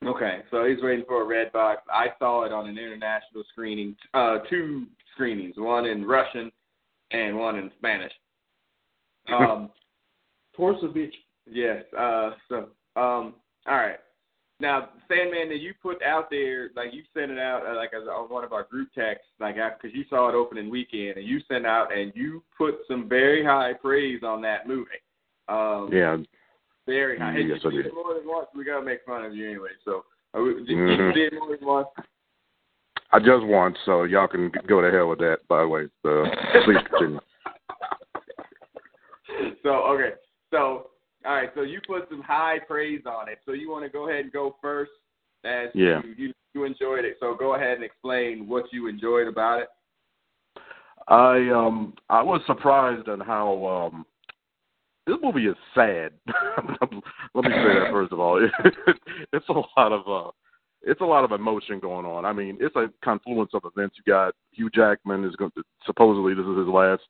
Okay, 0.04 0.40
so 0.50 0.64
he's 0.64 0.82
waiting 0.82 1.04
for 1.06 1.22
a 1.22 1.24
red 1.24 1.52
box. 1.52 1.82
I 1.92 2.06
saw 2.18 2.44
it 2.44 2.52
on 2.52 2.66
an 2.68 2.78
international 2.78 3.44
screening, 3.52 3.94
uh, 4.14 4.38
two 4.50 4.86
screenings, 5.14 5.54
one 5.56 5.86
in 5.86 6.04
Russian 6.04 6.50
and 7.12 7.36
one 7.36 7.56
in 7.56 7.70
Spanish. 7.78 8.12
Um, 9.32 9.70
Torsovich. 10.58 11.12
yes. 11.48 11.84
Uh, 11.96 12.30
so, 12.48 12.56
um, 12.96 13.34
all 13.68 13.76
right. 13.76 13.98
Now, 14.58 14.90
Sandman 15.06 15.48
that 15.48 15.60
you 15.60 15.74
put 15.80 16.02
out 16.02 16.28
there, 16.28 16.70
like 16.74 16.92
you 16.92 17.02
sent 17.14 17.30
it 17.30 17.38
out 17.38 17.64
uh, 17.64 17.76
like 17.76 17.90
as 17.94 18.08
on 18.08 18.28
one 18.30 18.42
of 18.42 18.52
our 18.52 18.64
group 18.64 18.88
texts, 18.94 19.28
like 19.38 19.54
because 19.54 19.96
you 19.96 20.04
saw 20.10 20.28
it 20.28 20.34
opening 20.34 20.70
weekend, 20.70 21.18
and 21.18 21.26
you 21.26 21.40
sent 21.48 21.66
out 21.66 21.96
and 21.96 22.12
you 22.16 22.42
put 22.58 22.74
some 22.88 23.08
very 23.08 23.44
high 23.44 23.72
praise 23.72 24.22
on 24.24 24.42
that 24.42 24.66
movie. 24.66 24.90
Um, 25.48 25.88
yeah. 25.92 26.16
Very 26.86 27.18
high. 27.18 27.36
Yes, 27.38 27.60
you 27.62 27.70
I 27.70 27.72
did 27.72 27.82
did. 27.84 27.94
more 27.94 28.14
than 28.14 28.26
once. 28.26 28.48
We 28.54 28.64
gotta 28.64 28.84
make 28.84 29.00
fun 29.06 29.24
of 29.24 29.34
you 29.34 29.48
anyway. 29.48 29.70
So 29.84 30.04
uh, 30.36 30.40
we- 30.40 30.62
you 30.66 31.12
did 31.12 31.32
more 31.34 31.56
than 31.56 31.66
once. 31.66 31.88
I 33.14 33.18
just 33.18 33.44
won, 33.44 33.74
so 33.84 34.04
y'all 34.04 34.26
can 34.26 34.50
go 34.66 34.80
to 34.80 34.90
hell 34.90 35.08
with 35.10 35.18
that. 35.18 35.40
By 35.46 35.60
the 35.60 35.68
way, 35.68 35.86
so 36.02 36.24
please 36.64 36.78
continue. 36.88 37.20
so 39.62 39.68
okay, 39.70 40.12
so 40.50 40.88
all 41.24 41.34
right, 41.34 41.50
so 41.54 41.62
you 41.62 41.80
put 41.86 42.08
some 42.10 42.22
high 42.22 42.58
praise 42.66 43.02
on 43.06 43.28
it. 43.28 43.38
So 43.46 43.52
you 43.52 43.70
want 43.70 43.84
to 43.84 43.90
go 43.90 44.08
ahead 44.08 44.24
and 44.24 44.32
go 44.32 44.56
first, 44.60 44.90
as 45.44 45.68
Yeah. 45.74 46.00
you, 46.04 46.14
you 46.26 46.32
you 46.54 46.64
enjoyed 46.64 47.04
it. 47.04 47.16
So 47.20 47.34
go 47.34 47.54
ahead 47.54 47.74
and 47.74 47.84
explain 47.84 48.48
what 48.48 48.64
you 48.72 48.88
enjoyed 48.88 49.28
about 49.28 49.60
it. 49.60 49.68
I 51.08 51.48
um 51.50 51.94
I 52.08 52.22
was 52.22 52.40
surprised 52.46 53.08
on 53.08 53.20
how 53.20 53.66
um 53.92 54.06
this 55.06 55.16
movie 55.22 55.46
is 55.46 55.56
sad. 55.74 56.12
Let 57.34 57.44
me 57.44 57.50
say 57.50 57.74
that 57.78 57.88
first 57.90 58.12
of 58.12 58.20
all. 58.20 58.48
it's 59.32 59.48
a 59.48 59.52
lot 59.52 59.92
of 59.92 60.08
uh 60.08 60.30
it's 60.82 61.00
a 61.00 61.04
lot 61.04 61.24
of 61.24 61.32
emotion 61.32 61.78
going 61.78 62.06
on. 62.06 62.24
I 62.24 62.32
mean, 62.32 62.58
it's 62.60 62.74
a 62.74 62.90
confluence 63.04 63.52
of 63.54 63.62
events. 63.64 63.96
You 63.98 64.12
got 64.12 64.34
Hugh 64.52 64.70
Jackman 64.70 65.24
is 65.24 65.36
going 65.36 65.52
to 65.52 65.62
supposedly 65.86 66.34
this 66.34 66.46
is 66.46 66.58
his 66.58 66.66
last 66.66 67.02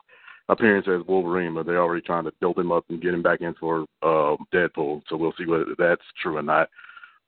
appearance 0.48 0.86
as 0.88 1.06
Wolverine, 1.06 1.54
but 1.54 1.66
they're 1.66 1.82
already 1.82 2.02
trying 2.02 2.24
to 2.24 2.32
build 2.40 2.58
him 2.58 2.72
up 2.72 2.84
and 2.88 3.00
get 3.00 3.14
him 3.14 3.22
back 3.22 3.40
in 3.40 3.54
for 3.54 3.86
uh, 4.02 4.36
Deadpool. 4.52 5.02
So 5.08 5.16
we'll 5.16 5.34
see 5.38 5.46
whether 5.46 5.66
that's 5.78 6.02
true 6.20 6.36
or 6.36 6.42
not. 6.42 6.68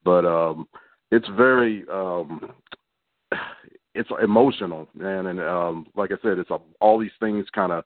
But 0.04 0.26
um 0.26 0.68
it's 1.10 1.28
very 1.36 1.84
um 1.92 2.52
it's 3.94 4.10
emotional, 4.22 4.88
man, 4.94 5.26
and 5.26 5.40
um, 5.40 5.86
like 5.94 6.10
I 6.10 6.16
said, 6.22 6.38
it's 6.38 6.50
a, 6.50 6.58
all 6.80 6.98
these 6.98 7.12
things 7.20 7.46
kind 7.54 7.72
of 7.72 7.84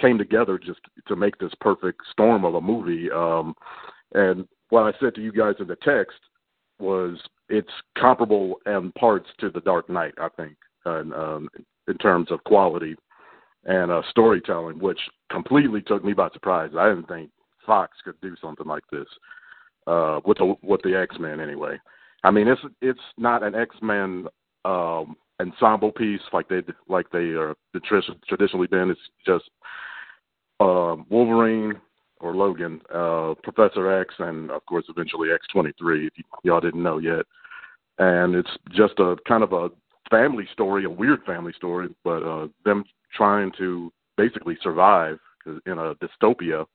came 0.00 0.18
together 0.18 0.58
just 0.58 0.80
to 1.06 1.16
make 1.16 1.38
this 1.38 1.52
perfect 1.60 2.00
storm 2.10 2.44
of 2.44 2.54
a 2.54 2.60
movie. 2.60 3.10
Um, 3.10 3.54
and 4.14 4.46
what 4.70 4.82
I 4.82 4.98
said 4.98 5.14
to 5.14 5.22
you 5.22 5.32
guys 5.32 5.54
in 5.60 5.66
the 5.66 5.76
text 5.76 6.18
was 6.78 7.18
it's 7.48 7.68
comparable 7.98 8.56
in 8.66 8.92
parts 8.92 9.28
to 9.40 9.50
The 9.50 9.60
Dark 9.60 9.90
Knight, 9.90 10.14
I 10.18 10.28
think, 10.36 10.56
and, 10.84 11.12
um, 11.12 11.48
in 11.88 11.98
terms 11.98 12.30
of 12.30 12.42
quality 12.44 12.96
and 13.64 13.90
uh, 13.90 14.02
storytelling, 14.08 14.78
which 14.78 15.00
completely 15.30 15.82
took 15.82 16.04
me 16.04 16.12
by 16.12 16.28
surprise. 16.32 16.70
I 16.78 16.88
didn't 16.88 17.08
think 17.08 17.30
Fox 17.66 17.96
could 18.04 18.20
do 18.22 18.34
something 18.40 18.66
like 18.66 18.84
this 18.90 19.06
uh, 19.86 20.20
with 20.24 20.38
the 20.38 20.54
with 20.62 20.80
the 20.82 20.98
X 20.98 21.16
Men 21.18 21.40
anyway. 21.40 21.78
I 22.24 22.30
mean, 22.30 22.48
it's 22.48 22.60
it's 22.80 23.00
not 23.18 23.42
an 23.42 23.54
X 23.54 23.76
Men 23.82 24.26
um, 24.64 25.16
ensemble 25.40 25.90
piece 25.92 26.20
like 26.32 26.48
they 26.48 26.62
like 26.88 27.10
they 27.10 27.30
are 27.30 27.54
the 27.72 27.80
tr- 27.80 28.12
traditionally 28.28 28.66
been. 28.66 28.90
It's 28.90 29.00
just 29.26 29.50
um, 30.60 31.06
Wolverine 31.08 31.80
or 32.20 32.34
Logan, 32.34 32.80
uh, 32.94 33.34
Professor 33.42 34.00
X, 34.00 34.14
and 34.18 34.50
of 34.50 34.64
course 34.66 34.84
eventually 34.88 35.30
X 35.32 35.46
twenty 35.52 35.72
three. 35.78 36.06
If 36.06 36.12
y'all 36.44 36.60
didn't 36.60 36.82
know 36.82 36.98
yet, 36.98 37.24
and 37.98 38.34
it's 38.34 38.50
just 38.70 38.98
a 38.98 39.16
kind 39.26 39.42
of 39.42 39.52
a 39.52 39.70
family 40.10 40.46
story, 40.52 40.84
a 40.84 40.90
weird 40.90 41.24
family 41.24 41.52
story, 41.56 41.88
but 42.04 42.22
uh, 42.22 42.48
them 42.64 42.84
trying 43.16 43.50
to 43.58 43.92
basically 44.16 44.56
survive 44.62 45.18
in 45.66 45.78
a 45.78 45.94
dystopia 45.96 46.66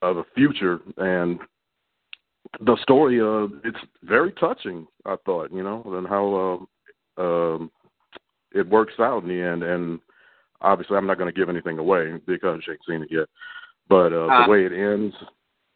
of 0.00 0.16
a 0.16 0.24
future 0.34 0.80
and 0.96 1.38
the 2.60 2.76
story 2.82 3.20
uh 3.20 3.46
it's 3.64 3.78
very 4.02 4.32
touching 4.32 4.86
i 5.06 5.14
thought 5.24 5.50
you 5.52 5.62
know 5.62 5.82
and 5.96 6.06
how 6.08 6.34
uh, 6.60 6.64
um 7.22 7.70
it 8.54 8.68
works 8.68 8.94
out 8.98 9.22
in 9.22 9.28
the 9.28 9.40
end 9.40 9.62
and 9.62 10.00
obviously 10.60 10.96
i'm 10.96 11.06
not 11.06 11.18
going 11.18 11.32
to 11.32 11.38
give 11.38 11.48
anything 11.48 11.78
away 11.78 12.12
because 12.26 12.60
you 12.66 12.72
ain't 12.72 12.82
seen 12.88 13.02
it 13.02 13.08
yet 13.10 13.28
but 13.88 14.12
uh 14.12 14.44
the 14.44 14.50
way 14.50 14.64
it 14.64 14.72
ends 14.72 15.14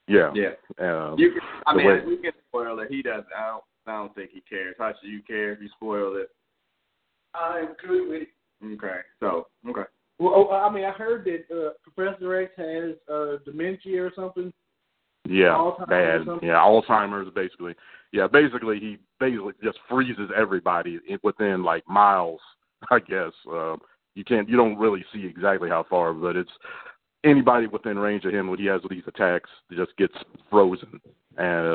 yeah 0.09 0.33
Yeah, 0.35 0.55
um, 0.81 1.19
you 1.19 1.33
can. 1.33 1.41
I 1.67 1.75
mean, 1.75 1.87
way- 1.87 2.05
we 2.07 2.17
can 2.17 2.33
spoil 2.49 2.79
it. 2.81 2.91
He 2.91 3.03
doesn't. 3.03 3.27
I 3.37 3.49
don't. 3.49 3.65
I 3.89 3.93
don't 3.99 4.15
think 4.15 4.31
he 4.33 4.41
cares. 4.41 4.75
How 4.79 4.93
should 5.01 5.11
you 5.11 5.23
care 5.23 5.53
if 5.53 5.61
you 5.61 5.69
spoil 5.77 6.17
it? 6.17 6.29
I'm 7.35 7.75
good 7.87 8.09
with 8.09 8.23
it. 8.23 8.75
Okay. 8.75 9.01
So 9.21 9.49
okay. 9.69 9.89
Well, 10.19 10.49
oh, 10.51 10.55
I 10.55 10.73
mean, 10.73 10.85
I 10.85 10.93
heard 10.93 11.25
that 11.25 11.45
uh, 11.55 11.71
Professor 11.83 12.41
X 12.41 12.53
has 12.57 12.95
uh, 13.13 13.37
dementia 13.45 14.03
or 14.03 14.13
something. 14.17 14.53
Yeah, 15.29 15.55
Alzheimer's 15.55 16.27
bad. 16.27 16.39
Yeah, 16.43 16.55
Alzheimer's 16.55 17.33
basically. 17.35 17.75
Yeah, 18.13 18.27
basically 18.27 18.79
he 18.79 18.99
basically 19.21 19.53
just 19.63 19.79
freezes 19.89 20.31
everybody 20.37 21.01
within 21.23 21.63
like 21.63 21.87
miles. 21.89 22.41
I 22.91 22.99
guess 23.01 23.33
uh, 23.51 23.77
you 24.15 24.25
can't. 24.25 24.49
You 24.49 24.57
don't 24.57 24.79
really 24.79 25.05
see 25.13 25.25
exactly 25.27 25.69
how 25.69 25.85
far, 25.89 26.13
but 26.13 26.37
it's 26.37 26.51
anybody 27.25 27.67
within 27.67 27.99
range 27.99 28.25
of 28.25 28.33
him 28.33 28.49
when 28.49 28.59
he 28.59 28.67
has 28.67 28.81
these 28.89 29.03
attacks 29.07 29.51
just 29.73 29.97
gets 29.97 30.15
frozen 30.51 31.01
and 31.37 31.67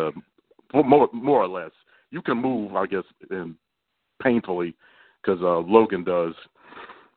uh, 0.73 0.81
more 0.83 1.09
more 1.13 1.43
or 1.43 1.47
less. 1.47 1.71
You 2.11 2.21
can 2.21 2.37
move, 2.37 2.75
I 2.75 2.85
guess, 2.87 3.03
and 3.29 3.55
painfully 4.21 4.75
because 5.21 5.41
uh, 5.41 5.59
Logan 5.59 6.03
does 6.03 6.33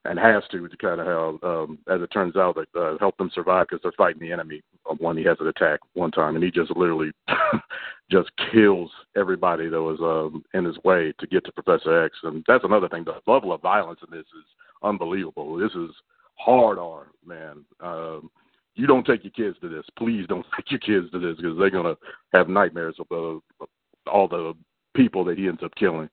and 0.04 0.18
has 0.18 0.42
to 0.50 0.68
to 0.68 0.76
kind 0.76 1.00
of 1.00 1.06
have, 1.06 1.50
um, 1.50 1.78
as 1.88 2.00
it 2.00 2.08
turns 2.08 2.36
out, 2.36 2.56
that 2.56 2.80
uh, 2.80 2.98
help 2.98 3.16
them 3.16 3.30
survive 3.34 3.66
because 3.68 3.82
they're 3.82 3.92
fighting 3.96 4.20
the 4.20 4.32
enemy 4.32 4.62
uh, 4.88 4.94
when 4.98 5.16
he 5.16 5.24
has 5.24 5.38
an 5.40 5.48
attack 5.48 5.80
one 5.94 6.10
time, 6.10 6.34
and 6.34 6.44
he 6.44 6.50
just 6.50 6.70
literally 6.76 7.10
just 8.10 8.30
kills 8.52 8.90
everybody 9.16 9.68
that 9.68 9.80
was 9.80 9.98
um, 10.00 10.44
in 10.52 10.64
his 10.64 10.76
way 10.84 11.12
to 11.18 11.26
get 11.26 11.44
to 11.44 11.52
Professor 11.52 12.04
X. 12.04 12.16
And 12.22 12.44
that's 12.46 12.64
another 12.64 12.88
thing. 12.88 13.04
The 13.04 13.20
level 13.30 13.52
of 13.52 13.62
violence 13.62 14.00
in 14.06 14.16
this 14.16 14.26
is 14.26 14.44
unbelievable. 14.82 15.56
This 15.56 15.72
is 15.72 15.90
hard 16.36 16.78
R, 16.78 17.06
man. 17.26 17.64
Um, 17.80 18.30
you 18.74 18.86
don't 18.86 19.06
take 19.06 19.24
your 19.24 19.30
kids 19.30 19.56
to 19.62 19.68
this. 19.68 19.84
Please 19.96 20.26
don't 20.28 20.44
take 20.56 20.70
your 20.70 20.80
kids 20.80 21.10
to 21.12 21.18
this 21.18 21.36
because 21.36 21.56
they're 21.58 21.70
gonna 21.70 21.96
have 22.32 22.48
nightmares 22.48 22.96
of 22.98 23.40
uh, 23.60 23.64
all 24.10 24.28
the 24.28 24.54
people 24.94 25.24
that 25.24 25.38
he 25.38 25.48
ends 25.48 25.62
up 25.62 25.74
killing. 25.76 26.10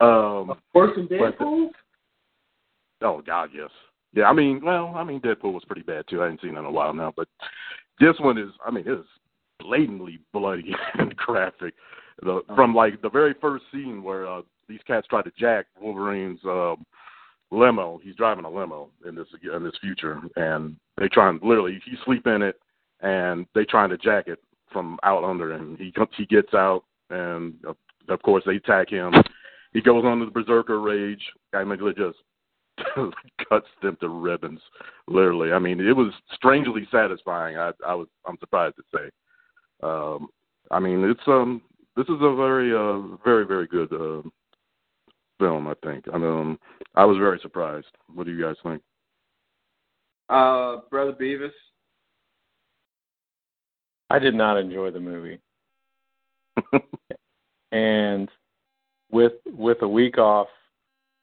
Um, 0.00 0.48
than 0.48 0.56
But 0.74 0.94
the- 0.96 1.16
Deadpool. 1.16 1.70
Oh 3.02 3.22
God, 3.24 3.50
yes. 3.54 3.70
Yeah, 4.12 4.24
I 4.24 4.32
mean, 4.32 4.60
well, 4.64 4.92
I 4.96 5.04
mean, 5.04 5.20
Deadpool 5.20 5.52
was 5.52 5.64
pretty 5.66 5.82
bad 5.82 6.04
too. 6.08 6.20
I 6.20 6.24
haven't 6.24 6.40
seen 6.40 6.56
it 6.56 6.58
in 6.58 6.64
a 6.64 6.70
while 6.70 6.92
now, 6.92 7.12
but 7.16 7.28
this 8.00 8.16
one 8.18 8.38
is, 8.38 8.50
I 8.64 8.70
mean, 8.70 8.86
it 8.86 8.92
is 8.92 9.06
blatantly 9.60 10.20
bloody 10.32 10.74
and 10.94 11.14
graphic. 11.16 11.74
The, 12.22 12.42
from 12.54 12.74
like 12.74 13.00
the 13.00 13.08
very 13.08 13.34
first 13.40 13.64
scene 13.72 14.02
where 14.02 14.26
uh, 14.26 14.42
these 14.68 14.80
cats 14.86 15.06
try 15.06 15.22
to 15.22 15.32
jack 15.38 15.66
Wolverine's 15.80 16.40
um, 16.44 16.84
limo. 17.50 18.00
He's 18.02 18.16
driving 18.16 18.44
a 18.44 18.50
limo 18.50 18.90
in 19.06 19.14
this 19.14 19.26
in 19.42 19.64
this 19.64 19.78
future, 19.80 20.20
and 20.36 20.76
they 20.98 21.08
try 21.08 21.30
and 21.30 21.40
literally 21.42 21.80
he 21.84 21.92
sleep 22.04 22.26
in 22.26 22.42
it, 22.42 22.56
and 23.00 23.46
they 23.54 23.64
trying 23.64 23.90
to 23.90 23.96
jack 23.96 24.28
it 24.28 24.38
from 24.72 24.98
out 25.02 25.24
under 25.24 25.52
him. 25.52 25.76
He 25.78 25.92
comes, 25.92 26.10
he 26.16 26.26
gets 26.26 26.52
out, 26.52 26.84
and 27.08 27.54
of, 27.64 27.76
of 28.08 28.20
course 28.22 28.44
they 28.46 28.56
attack 28.56 28.90
him. 28.90 29.12
He 29.72 29.80
goes 29.80 30.04
on 30.04 30.18
to 30.18 30.26
the 30.26 30.30
berserker 30.30 30.80
rage. 30.80 31.22
I 31.54 31.64
mean, 31.64 31.78
just 31.96 32.18
cuts 33.48 33.66
them 33.82 33.96
to 34.00 34.08
ribbons, 34.08 34.60
literally. 35.08 35.52
I 35.52 35.58
mean, 35.58 35.80
it 35.80 35.96
was 35.96 36.12
strangely 36.34 36.86
satisfying. 36.90 37.56
I, 37.56 37.72
I 37.86 37.94
was, 37.94 38.08
I'm 38.26 38.38
surprised 38.38 38.76
to 38.76 38.82
say. 38.94 39.10
Um, 39.82 40.28
I 40.70 40.78
mean, 40.78 41.04
it's 41.04 41.20
um, 41.26 41.62
this 41.96 42.06
is 42.06 42.18
a 42.20 42.34
very, 42.34 42.72
uh, 42.72 43.16
very, 43.24 43.46
very 43.46 43.66
good 43.66 43.92
uh, 43.92 44.28
film. 45.38 45.66
I 45.66 45.74
think. 45.84 46.04
I 46.12 46.18
mean, 46.18 46.58
I 46.94 47.04
was 47.04 47.18
very 47.18 47.38
surprised. 47.42 47.88
What 48.14 48.26
do 48.26 48.32
you 48.32 48.42
guys 48.42 48.56
think? 48.62 48.82
Uh, 50.28 50.76
brother 50.90 51.12
Beavis. 51.12 51.50
I 54.10 54.18
did 54.18 54.34
not 54.34 54.56
enjoy 54.56 54.90
the 54.90 55.00
movie. 55.00 55.38
and 57.72 58.28
with 59.10 59.34
with 59.46 59.78
a 59.82 59.88
week 59.88 60.18
off, 60.18 60.48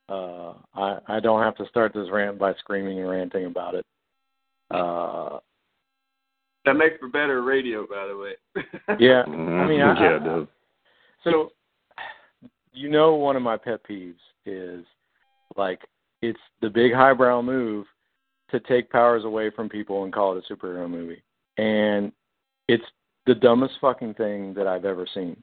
uh, 0.10 0.54
I 0.76 1.00
I 1.08 1.20
don't 1.20 1.42
have 1.44 1.56
to 1.58 1.68
start 1.68 1.94
this 1.94 2.08
rant 2.12 2.38
by 2.40 2.54
screaming 2.56 3.00
and 3.00 3.10
ranting 3.10 3.46
about 3.46 3.76
it. 3.76 3.86
Uh, 4.72 5.40
That 6.66 6.74
makes 6.76 6.98
for 7.00 7.08
better 7.10 7.42
radio, 7.44 7.86
by 7.88 8.08
the 8.08 8.18
way. 8.18 8.98
yeah. 9.00 9.24
I 9.26 9.68
mean, 9.68 9.82
I, 9.82 10.00
yeah, 10.02 10.10
I- 10.10 10.16
it 10.18 10.24
does. 10.24 10.48
so 11.24 11.52
you 12.74 12.90
know, 12.90 13.16
one 13.16 13.36
of 13.36 13.42
my 13.42 13.58
pet 13.58 13.80
peeves 13.90 14.16
is 14.46 14.86
like 15.56 15.80
it's 16.22 16.40
the 16.62 16.70
big 16.70 16.94
highbrow 16.94 17.42
move 17.42 17.86
to 18.52 18.60
take 18.62 18.90
powers 18.90 19.26
away 19.26 19.50
from 19.50 19.68
people 19.68 20.04
and 20.04 20.14
call 20.14 20.38
it 20.38 20.44
a 20.50 20.54
superhero 20.54 20.90
movie, 20.90 21.22
and 21.58 22.12
it's 22.68 22.84
the 23.26 23.36
dumbest 23.36 23.74
fucking 23.82 24.14
thing 24.14 24.54
that 24.54 24.68
I've 24.68 24.86
ever 24.86 25.06
seen. 25.14 25.42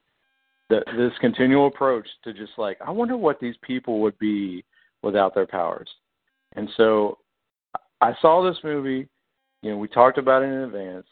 The, 0.70 0.82
this 0.96 1.12
continual 1.20 1.66
approach 1.66 2.08
to 2.24 2.32
just 2.32 2.52
like, 2.56 2.78
I 2.84 2.90
wonder 2.90 3.16
what 3.16 3.38
these 3.38 3.56
people 3.62 4.00
would 4.00 4.18
be 4.18 4.64
without 5.02 5.34
their 5.34 5.46
powers. 5.46 5.88
And 6.56 6.68
so 6.76 7.18
I 8.00 8.12
saw 8.20 8.42
this 8.42 8.58
movie, 8.64 9.08
you 9.62 9.70
know, 9.70 9.76
we 9.76 9.88
talked 9.88 10.18
about 10.18 10.42
it 10.42 10.46
in 10.46 10.60
advance. 10.62 11.06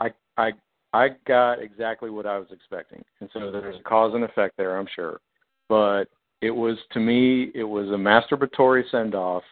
I 0.00 0.10
I 0.36 0.52
I 0.92 1.08
got 1.26 1.62
exactly 1.62 2.10
what 2.10 2.26
I 2.26 2.38
was 2.38 2.48
expecting, 2.50 3.02
and 3.20 3.28
so 3.32 3.50
there's 3.50 3.78
a 3.78 3.82
cause 3.82 4.14
and 4.14 4.24
effect 4.24 4.56
there, 4.56 4.76
I'm 4.78 4.88
sure. 4.94 5.20
But 5.68 6.04
it 6.40 6.50
was 6.50 6.76
to 6.92 7.00
me, 7.00 7.50
it 7.54 7.64
was 7.64 7.88
a 7.88 7.92
masturbatory 7.92 8.82
send 8.90 9.14
off 9.14 9.42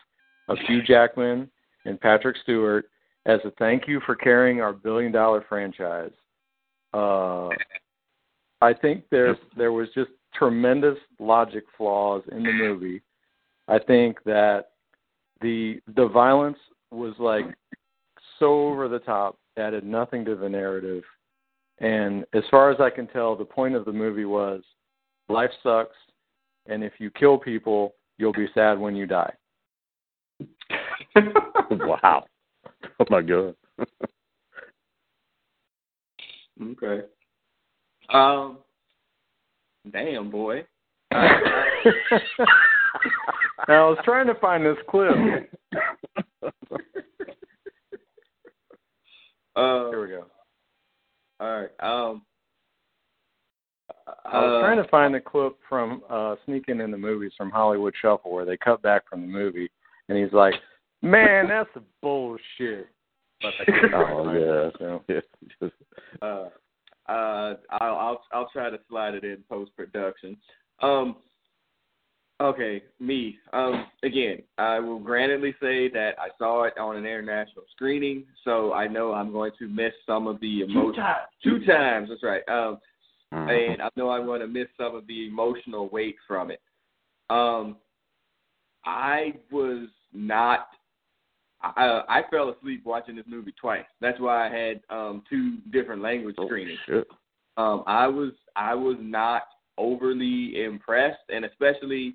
of 0.48 0.58
Hugh 0.66 0.82
Jackman 0.86 1.50
and 1.84 2.00
Patrick 2.00 2.36
Stewart 2.42 2.86
as 3.26 3.40
a 3.44 3.50
thank 3.58 3.86
you 3.86 4.00
for 4.04 4.14
carrying 4.14 4.60
our 4.60 4.72
billion 4.72 5.12
dollar 5.12 5.44
franchise. 5.48 6.12
Uh, 6.92 7.48
I 8.62 8.72
think 8.72 9.04
there 9.10 9.36
there 9.56 9.72
was 9.72 9.88
just 9.92 10.10
tremendous 10.34 10.96
logic 11.18 11.64
flaws 11.76 12.22
in 12.30 12.44
the 12.44 12.52
movie. 12.52 13.02
I 13.66 13.80
think 13.80 14.22
that 14.24 14.66
the 15.40 15.80
the 15.96 16.06
violence 16.06 16.58
was 16.92 17.14
like 17.18 17.46
so 18.38 18.68
over 18.68 18.88
the 18.88 19.00
top, 19.00 19.36
added 19.56 19.84
nothing 19.84 20.24
to 20.26 20.36
the 20.36 20.48
narrative. 20.48 21.02
And 21.78 22.24
as 22.34 22.44
far 22.52 22.70
as 22.70 22.80
I 22.80 22.88
can 22.88 23.08
tell, 23.08 23.34
the 23.34 23.44
point 23.44 23.74
of 23.74 23.84
the 23.84 23.92
movie 23.92 24.26
was 24.26 24.62
life 25.28 25.50
sucks, 25.64 25.96
and 26.66 26.84
if 26.84 26.92
you 26.98 27.10
kill 27.10 27.38
people, 27.38 27.94
you'll 28.18 28.32
be 28.32 28.46
sad 28.54 28.78
when 28.78 28.94
you 28.94 29.06
die. 29.06 29.32
wow. 31.70 32.24
Oh 33.00 33.06
my 33.10 33.22
god. 33.22 33.56
okay. 36.62 37.06
Um. 38.08 38.58
Damn, 39.90 40.30
boy. 40.30 40.64
now, 41.12 41.22
I 43.68 43.88
was 43.88 43.98
trying 44.04 44.26
to 44.28 44.34
find 44.34 44.64
this 44.64 44.76
clip. 44.88 45.10
Uh, 49.54 49.90
Here 49.90 50.00
we 50.00 50.08
go. 50.08 50.24
All 51.38 51.60
right. 51.60 51.70
Um. 51.80 52.22
I 54.24 54.40
was 54.40 54.56
uh, 54.56 54.60
trying 54.60 54.82
to 54.82 54.88
find 54.88 55.14
the 55.14 55.20
clip 55.20 55.58
from 55.68 56.02
uh 56.08 56.36
Sneaking 56.46 56.80
in 56.80 56.90
the 56.90 56.96
Movies 56.96 57.32
from 57.36 57.50
Hollywood 57.50 57.94
Shuffle 58.00 58.32
where 58.32 58.44
they 58.46 58.56
cut 58.56 58.80
back 58.82 59.02
from 59.08 59.20
the 59.20 59.26
movie 59.26 59.70
and 60.08 60.16
he's 60.16 60.32
like, 60.32 60.54
Man, 61.02 61.48
that's 61.48 61.68
a 61.76 61.82
bullshit. 62.00 62.88
But 63.42 63.52
I 63.68 64.12
Oh, 64.12 64.32
yeah. 64.32 64.68
it, 64.68 64.74
so. 64.78 65.02
Yeah. 65.08 66.26
uh, 66.26 66.48
uh, 67.08 67.54
I'll, 67.80 67.96
I'll 67.96 68.22
I'll 68.32 68.50
try 68.52 68.70
to 68.70 68.78
slide 68.88 69.14
it 69.14 69.24
in 69.24 69.38
post 69.48 69.70
production. 69.76 70.36
Um, 70.80 71.16
okay, 72.40 72.82
me. 73.00 73.38
Um, 73.52 73.86
again, 74.02 74.42
I 74.58 74.78
will 74.78 75.00
grantedly 75.00 75.54
say 75.60 75.88
that 75.90 76.12
I 76.18 76.28
saw 76.38 76.64
it 76.64 76.78
on 76.78 76.96
an 76.96 77.06
international 77.06 77.64
screening, 77.72 78.24
so 78.44 78.72
I 78.72 78.86
know 78.86 79.12
I'm 79.12 79.32
going 79.32 79.52
to 79.58 79.68
miss 79.68 79.92
some 80.06 80.26
of 80.26 80.40
the 80.40 80.62
emotion. 80.62 81.02
Two 81.42 81.64
times, 81.64 82.08
that's 82.08 82.22
right. 82.22 82.42
Um, 82.48 82.78
Mhm. 83.32 83.72
and 83.72 83.82
I 83.82 83.88
know 83.96 84.10
I'm 84.10 84.26
going 84.26 84.40
to 84.40 84.46
miss 84.46 84.68
some 84.76 84.94
of 84.94 85.06
the 85.06 85.26
emotional 85.26 85.88
weight 85.88 86.16
from 86.28 86.50
it. 86.50 86.60
Um, 87.30 87.78
I 88.84 89.34
was 89.50 89.88
not. 90.12 90.68
I, 91.62 92.02
I 92.08 92.22
fell 92.30 92.50
asleep 92.50 92.82
watching 92.84 93.16
this 93.16 93.24
movie 93.28 93.54
twice. 93.60 93.84
That's 94.00 94.18
why 94.20 94.48
I 94.48 94.54
had 94.56 94.80
um, 94.90 95.22
two 95.30 95.58
different 95.70 96.02
language 96.02 96.34
Oh, 96.38 96.46
screenings. 96.46 96.78
shit. 96.86 97.06
Um, 97.56 97.84
I 97.86 98.06
was 98.06 98.32
I 98.56 98.74
was 98.74 98.96
not 99.00 99.42
overly 99.78 100.64
impressed, 100.64 101.22
and 101.28 101.44
especially, 101.44 102.14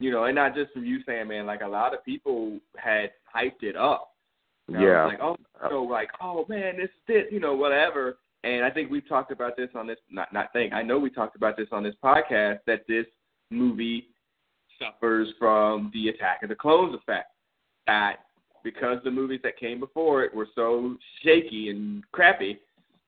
you 0.00 0.10
know, 0.10 0.24
and 0.24 0.34
not 0.34 0.54
just 0.54 0.72
from 0.72 0.84
you 0.84 1.00
saying, 1.06 1.28
man, 1.28 1.46
like 1.46 1.62
a 1.62 1.68
lot 1.68 1.94
of 1.94 2.04
people 2.04 2.58
had 2.76 3.10
hyped 3.34 3.62
it 3.62 3.76
up. 3.76 4.10
Know, 4.68 4.80
Yeah. 4.80 5.06
Like, 5.06 5.20
oh, 5.20 5.36
so 5.70 5.82
like, 5.82 6.10
oh 6.20 6.44
man, 6.48 6.76
this 6.76 6.84
is 6.90 6.90
it, 7.08 7.32
you 7.32 7.40
know, 7.40 7.54
whatever. 7.54 8.18
And 8.44 8.64
I 8.64 8.70
think 8.70 8.90
we've 8.90 9.08
talked 9.08 9.32
about 9.32 9.56
this 9.56 9.70
on 9.74 9.86
this. 9.86 9.98
Not 10.10 10.32
not 10.32 10.52
think. 10.52 10.72
I 10.72 10.82
know 10.82 10.98
we 10.98 11.10
talked 11.10 11.36
about 11.36 11.56
this 11.56 11.68
on 11.72 11.82
this 11.82 11.94
podcast 12.04 12.58
that 12.66 12.82
this 12.86 13.06
movie 13.50 14.08
suffers 14.78 15.28
from 15.38 15.90
the 15.94 16.08
Attack 16.10 16.42
of 16.42 16.50
the 16.50 16.54
Clones 16.54 16.94
effect. 16.94 17.28
That 17.86 18.16
because 18.66 18.98
the 19.04 19.10
movies 19.12 19.38
that 19.44 19.56
came 19.56 19.78
before 19.78 20.24
it 20.24 20.34
were 20.34 20.48
so 20.56 20.96
shaky 21.22 21.70
and 21.70 22.02
crappy, 22.10 22.58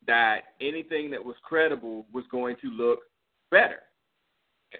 that 0.07 0.55
anything 0.61 1.11
that 1.11 1.23
was 1.23 1.35
credible 1.43 2.07
was 2.13 2.23
going 2.31 2.55
to 2.63 2.71
look 2.71 3.01
better. 3.51 3.81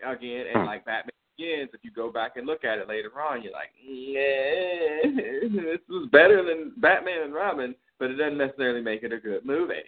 Again, 0.07 0.47
and 0.47 0.61
Hmm. 0.61 0.67
like 0.67 0.85
Batman 0.85 1.11
Begins, 1.37 1.75
if 1.75 1.83
you 1.83 1.91
go 1.91 2.13
back 2.13 2.37
and 2.37 2.47
look 2.47 2.65
at 2.65 2.79
it 2.79 2.87
later 2.87 3.11
on, 3.21 3.43
you're 3.43 3.53
like, 3.53 3.73
yeah, 3.83 5.03
this 5.03 5.81
was 5.89 6.09
better 6.13 6.45
than 6.45 6.75
Batman 6.77 7.23
and 7.23 7.35
Robin, 7.35 7.75
but 7.99 8.13
it 8.13 8.15
doesn't 8.15 8.39
necessarily 8.39 8.81
make 8.81 9.03
it 9.03 9.13
a 9.13 9.19
good 9.19 9.45
movie. 9.45 9.83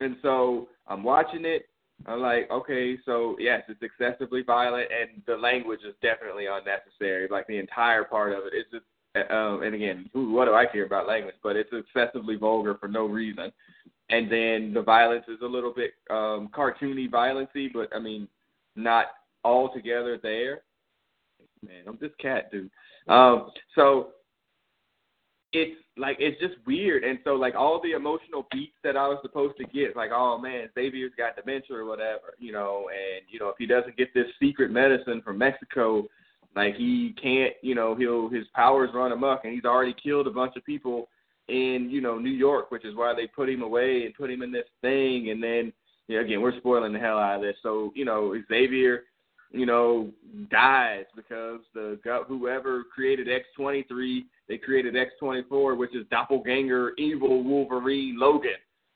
And 0.00 0.16
so 0.22 0.68
I'm 0.86 1.02
watching 1.02 1.44
it. 1.44 1.68
I'm 2.06 2.20
like, 2.20 2.48
okay, 2.48 2.96
so 3.04 3.34
yes, 3.40 3.64
it's 3.68 3.82
excessively 3.82 4.42
violent, 4.42 4.88
and 4.92 5.20
the 5.26 5.36
language 5.36 5.80
is 5.84 5.96
definitely 6.00 6.46
unnecessary. 6.46 7.26
Like 7.28 7.48
the 7.48 7.58
entire 7.58 8.04
part 8.04 8.32
of 8.32 8.46
it 8.46 8.54
is 8.56 8.66
just, 8.70 8.84
um, 9.14 9.62
and 9.62 9.74
again, 9.74 10.08
who- 10.12 10.32
what 10.32 10.46
do 10.46 10.54
I 10.54 10.66
care 10.66 10.84
about 10.84 11.06
language? 11.06 11.36
But 11.42 11.56
it's 11.56 11.72
excessively 11.72 12.36
vulgar 12.36 12.74
for 12.74 12.88
no 12.88 13.06
reason. 13.06 13.52
And 14.10 14.30
then 14.30 14.72
the 14.74 14.82
violence 14.82 15.24
is 15.28 15.40
a 15.42 15.46
little 15.46 15.72
bit 15.72 15.94
um, 16.10 16.48
cartoony, 16.48 17.10
violency, 17.10 17.68
but 17.68 17.94
I 17.94 17.98
mean, 17.98 18.28
not 18.76 19.06
altogether 19.44 20.18
there. 20.18 20.62
Man, 21.62 21.84
I'm 21.86 21.98
this 22.00 22.10
cat 22.18 22.50
dude. 22.50 22.70
Um, 23.08 23.50
so 23.74 24.08
it's 25.52 25.78
like 25.96 26.16
it's 26.18 26.40
just 26.40 26.54
weird, 26.66 27.04
and 27.04 27.18
so 27.24 27.34
like 27.34 27.54
all 27.54 27.80
the 27.80 27.92
emotional 27.92 28.46
beats 28.50 28.76
that 28.82 28.96
I 28.96 29.06
was 29.06 29.18
supposed 29.22 29.56
to 29.58 29.64
get, 29.64 29.94
like 29.94 30.10
oh 30.12 30.38
man, 30.38 30.68
Xavier's 30.74 31.12
got 31.16 31.36
dementia 31.36 31.76
or 31.76 31.84
whatever, 31.84 32.34
you 32.38 32.52
know, 32.52 32.88
and 32.90 33.24
you 33.28 33.38
know 33.38 33.48
if 33.48 33.56
he 33.58 33.66
doesn't 33.66 33.96
get 33.96 34.12
this 34.14 34.26
secret 34.40 34.70
medicine 34.70 35.20
from 35.22 35.38
Mexico, 35.38 36.06
like 36.54 36.74
he 36.76 37.14
can't, 37.20 37.54
you 37.62 37.74
know, 37.74 37.94
he'll 37.94 38.28
his 38.28 38.46
powers 38.54 38.90
run 38.94 39.12
amok, 39.12 39.44
and 39.44 39.54
he's 39.54 39.64
already 39.64 39.94
killed 40.02 40.26
a 40.26 40.30
bunch 40.30 40.56
of 40.56 40.64
people 40.64 41.08
in 41.48 41.88
you 41.90 42.00
know 42.00 42.18
New 42.18 42.30
York, 42.30 42.70
which 42.70 42.84
is 42.84 42.94
why 42.94 43.14
they 43.14 43.26
put 43.26 43.48
him 43.48 43.62
away 43.62 44.04
and 44.04 44.14
put 44.14 44.30
him 44.30 44.42
in 44.42 44.52
this 44.52 44.68
thing, 44.80 45.30
and 45.30 45.42
then 45.42 45.72
you 46.08 46.16
know, 46.16 46.24
again 46.24 46.40
we're 46.40 46.56
spoiling 46.58 46.92
the 46.92 46.98
hell 46.98 47.18
out 47.18 47.36
of 47.36 47.42
this, 47.42 47.56
so 47.62 47.92
you 47.94 48.04
know 48.04 48.34
Xavier 48.48 49.04
you 49.52 49.66
know, 49.66 50.10
dies 50.50 51.04
because 51.14 51.60
the 51.74 51.98
whoever 52.26 52.84
created 52.84 53.28
X23, 53.28 54.24
they 54.48 54.56
created 54.56 54.94
X24, 54.94 55.76
which 55.76 55.94
is 55.94 56.06
doppelganger 56.10 56.92
evil 56.96 57.44
Wolverine 57.44 58.18
Logan, 58.18 58.52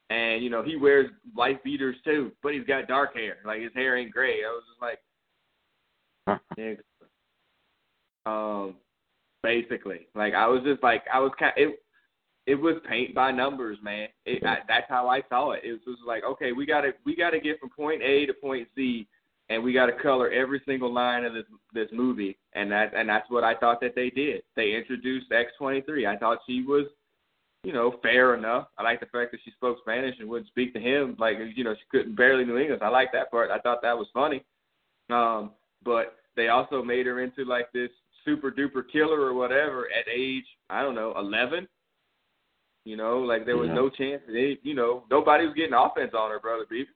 and 0.09 0.43
you 0.43 0.49
know 0.49 0.63
he 0.63 0.77
wears 0.77 1.11
life 1.37 1.59
beaters 1.63 1.97
too, 2.05 2.33
but 2.43 2.55
he's 2.55 2.65
got 2.65 2.89
dark 2.89 3.15
hair, 3.15 3.37
like 3.45 3.61
his 3.61 3.73
hair 3.75 3.99
ain't 3.99 4.13
gray. 4.13 4.41
I 4.45 4.51
was 4.51 4.65
just 4.71 4.83
like, 4.83 6.41
yeah. 6.59 6.75
Um, 8.27 8.75
basically, 9.43 10.09
like 10.15 10.35
I 10.35 10.47
was 10.47 10.63
just 10.65 10.83
like 10.83 11.05
I 11.13 11.19
was 11.21 11.33
kind 11.39 11.53
it. 11.57 11.81
It 12.47 12.55
was 12.55 12.77
paint 12.89 13.13
by 13.13 13.33
numbers, 13.33 13.77
man. 13.83 14.07
It, 14.25 14.45
I, 14.45 14.59
that's 14.69 14.87
how 14.89 15.09
I 15.09 15.21
saw 15.29 15.51
it. 15.51 15.63
It 15.65 15.73
was 15.73 15.81
just 15.85 16.07
like, 16.07 16.23
okay, 16.23 16.53
we 16.53 16.65
got 16.65 16.83
to 16.83 16.93
we 17.05 17.17
got 17.17 17.31
to 17.31 17.41
get 17.41 17.59
from 17.59 17.71
point 17.71 18.03
A 18.03 18.25
to 18.27 18.35
point 18.35 18.69
C 18.77 19.09
and 19.49 19.63
we 19.63 19.73
got 19.73 19.87
to 19.87 19.93
color 19.93 20.31
every 20.31 20.61
single 20.67 20.93
line 20.93 21.25
of 21.25 21.33
this 21.33 21.45
this 21.73 21.89
movie, 21.93 22.37
and 22.55 22.71
that 22.71 22.93
and 22.95 23.09
that's 23.09 23.31
what 23.31 23.45
I 23.45 23.55
thought 23.55 23.81
that 23.81 23.95
they 23.95 24.11
did. 24.11 24.43
They 24.57 24.75
introduced 24.75 25.31
X 25.31 25.53
twenty 25.59 25.83
three. 25.83 26.07
I 26.07 26.17
thought 26.17 26.39
she 26.47 26.63
was, 26.63 26.87
you 27.63 27.73
know, 27.73 27.97
fair 28.03 28.35
enough. 28.35 28.69
I 28.79 28.83
like 28.83 29.01
the 29.01 29.07
fact 29.07 29.31
that 29.33 29.41
she 29.45 29.53
spoke 29.53 29.79
Spanish 29.81 30.17
and 30.19 30.29
wouldn't 30.29 30.49
speak 30.49 30.73
to 30.75 30.81
him 30.81 31.17
like 31.19 31.37
you 31.55 31.65
know 31.65 31.75
she 31.75 31.85
couldn't 31.91 32.17
barely 32.17 32.45
knew 32.45 32.59
English. 32.59 32.81
I 32.83 32.89
like 32.89 33.13
that 33.13 33.31
part. 33.31 33.51
I 33.51 33.59
thought 33.59 33.83
that 33.83 33.97
was 33.97 34.09
funny. 34.13 34.45
Um, 35.11 35.53
but 35.85 36.17
they 36.35 36.49
also 36.49 36.83
made 36.83 37.07
her 37.07 37.23
into 37.23 37.45
like 37.45 37.71
this 37.73 37.91
super 38.27 38.51
duper 38.51 38.83
killer 38.93 39.21
or 39.21 39.33
whatever 39.33 39.87
at 39.99 40.05
age 40.15 40.45
I 40.69 40.83
don't 40.83 40.95
know 40.95 41.15
eleven. 41.17 41.67
You 42.85 42.97
know, 42.97 43.19
like 43.19 43.47
there 43.47 43.57
was 43.57 43.69
Yeah. 43.69 43.75
no 43.75 43.89
chance. 43.91 44.23
They, 44.29 44.59
you 44.63 44.75
know, 44.75 45.05
nobody 45.11 45.45
was 45.47 45.55
getting 45.55 45.75
offense 45.75 46.13
on 46.15 46.31
her, 46.31 46.39
brother 46.39 46.65
Beavis. 46.71 46.87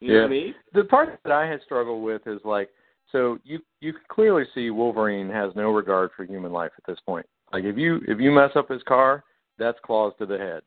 You 0.00 0.08
know 0.08 0.14
Yeah. 0.14 0.20
what 0.22 0.26
I 0.26 0.30
mean? 0.30 0.54
the 0.72 0.84
part 0.84 1.20
that 1.22 1.32
I 1.32 1.46
had 1.46 1.60
struggled 1.62 2.02
with 2.02 2.26
is 2.26 2.40
like 2.44 2.70
so 3.12 3.38
you 3.44 3.60
you 3.80 3.92
can 3.92 4.02
clearly 4.08 4.44
see 4.54 4.70
Wolverine 4.70 5.28
has 5.28 5.54
no 5.54 5.70
regard 5.72 6.10
for 6.16 6.24
human 6.24 6.52
life 6.52 6.72
at 6.78 6.84
this 6.84 6.98
point. 7.00 7.26
Like 7.52 7.64
if 7.64 7.76
you 7.76 8.00
if 8.08 8.18
you 8.18 8.30
mess 8.32 8.52
up 8.56 8.68
his 8.70 8.82
car, 8.84 9.24
that's 9.58 9.78
claws 9.80 10.14
to 10.18 10.26
the 10.26 10.38
head. 10.38 10.62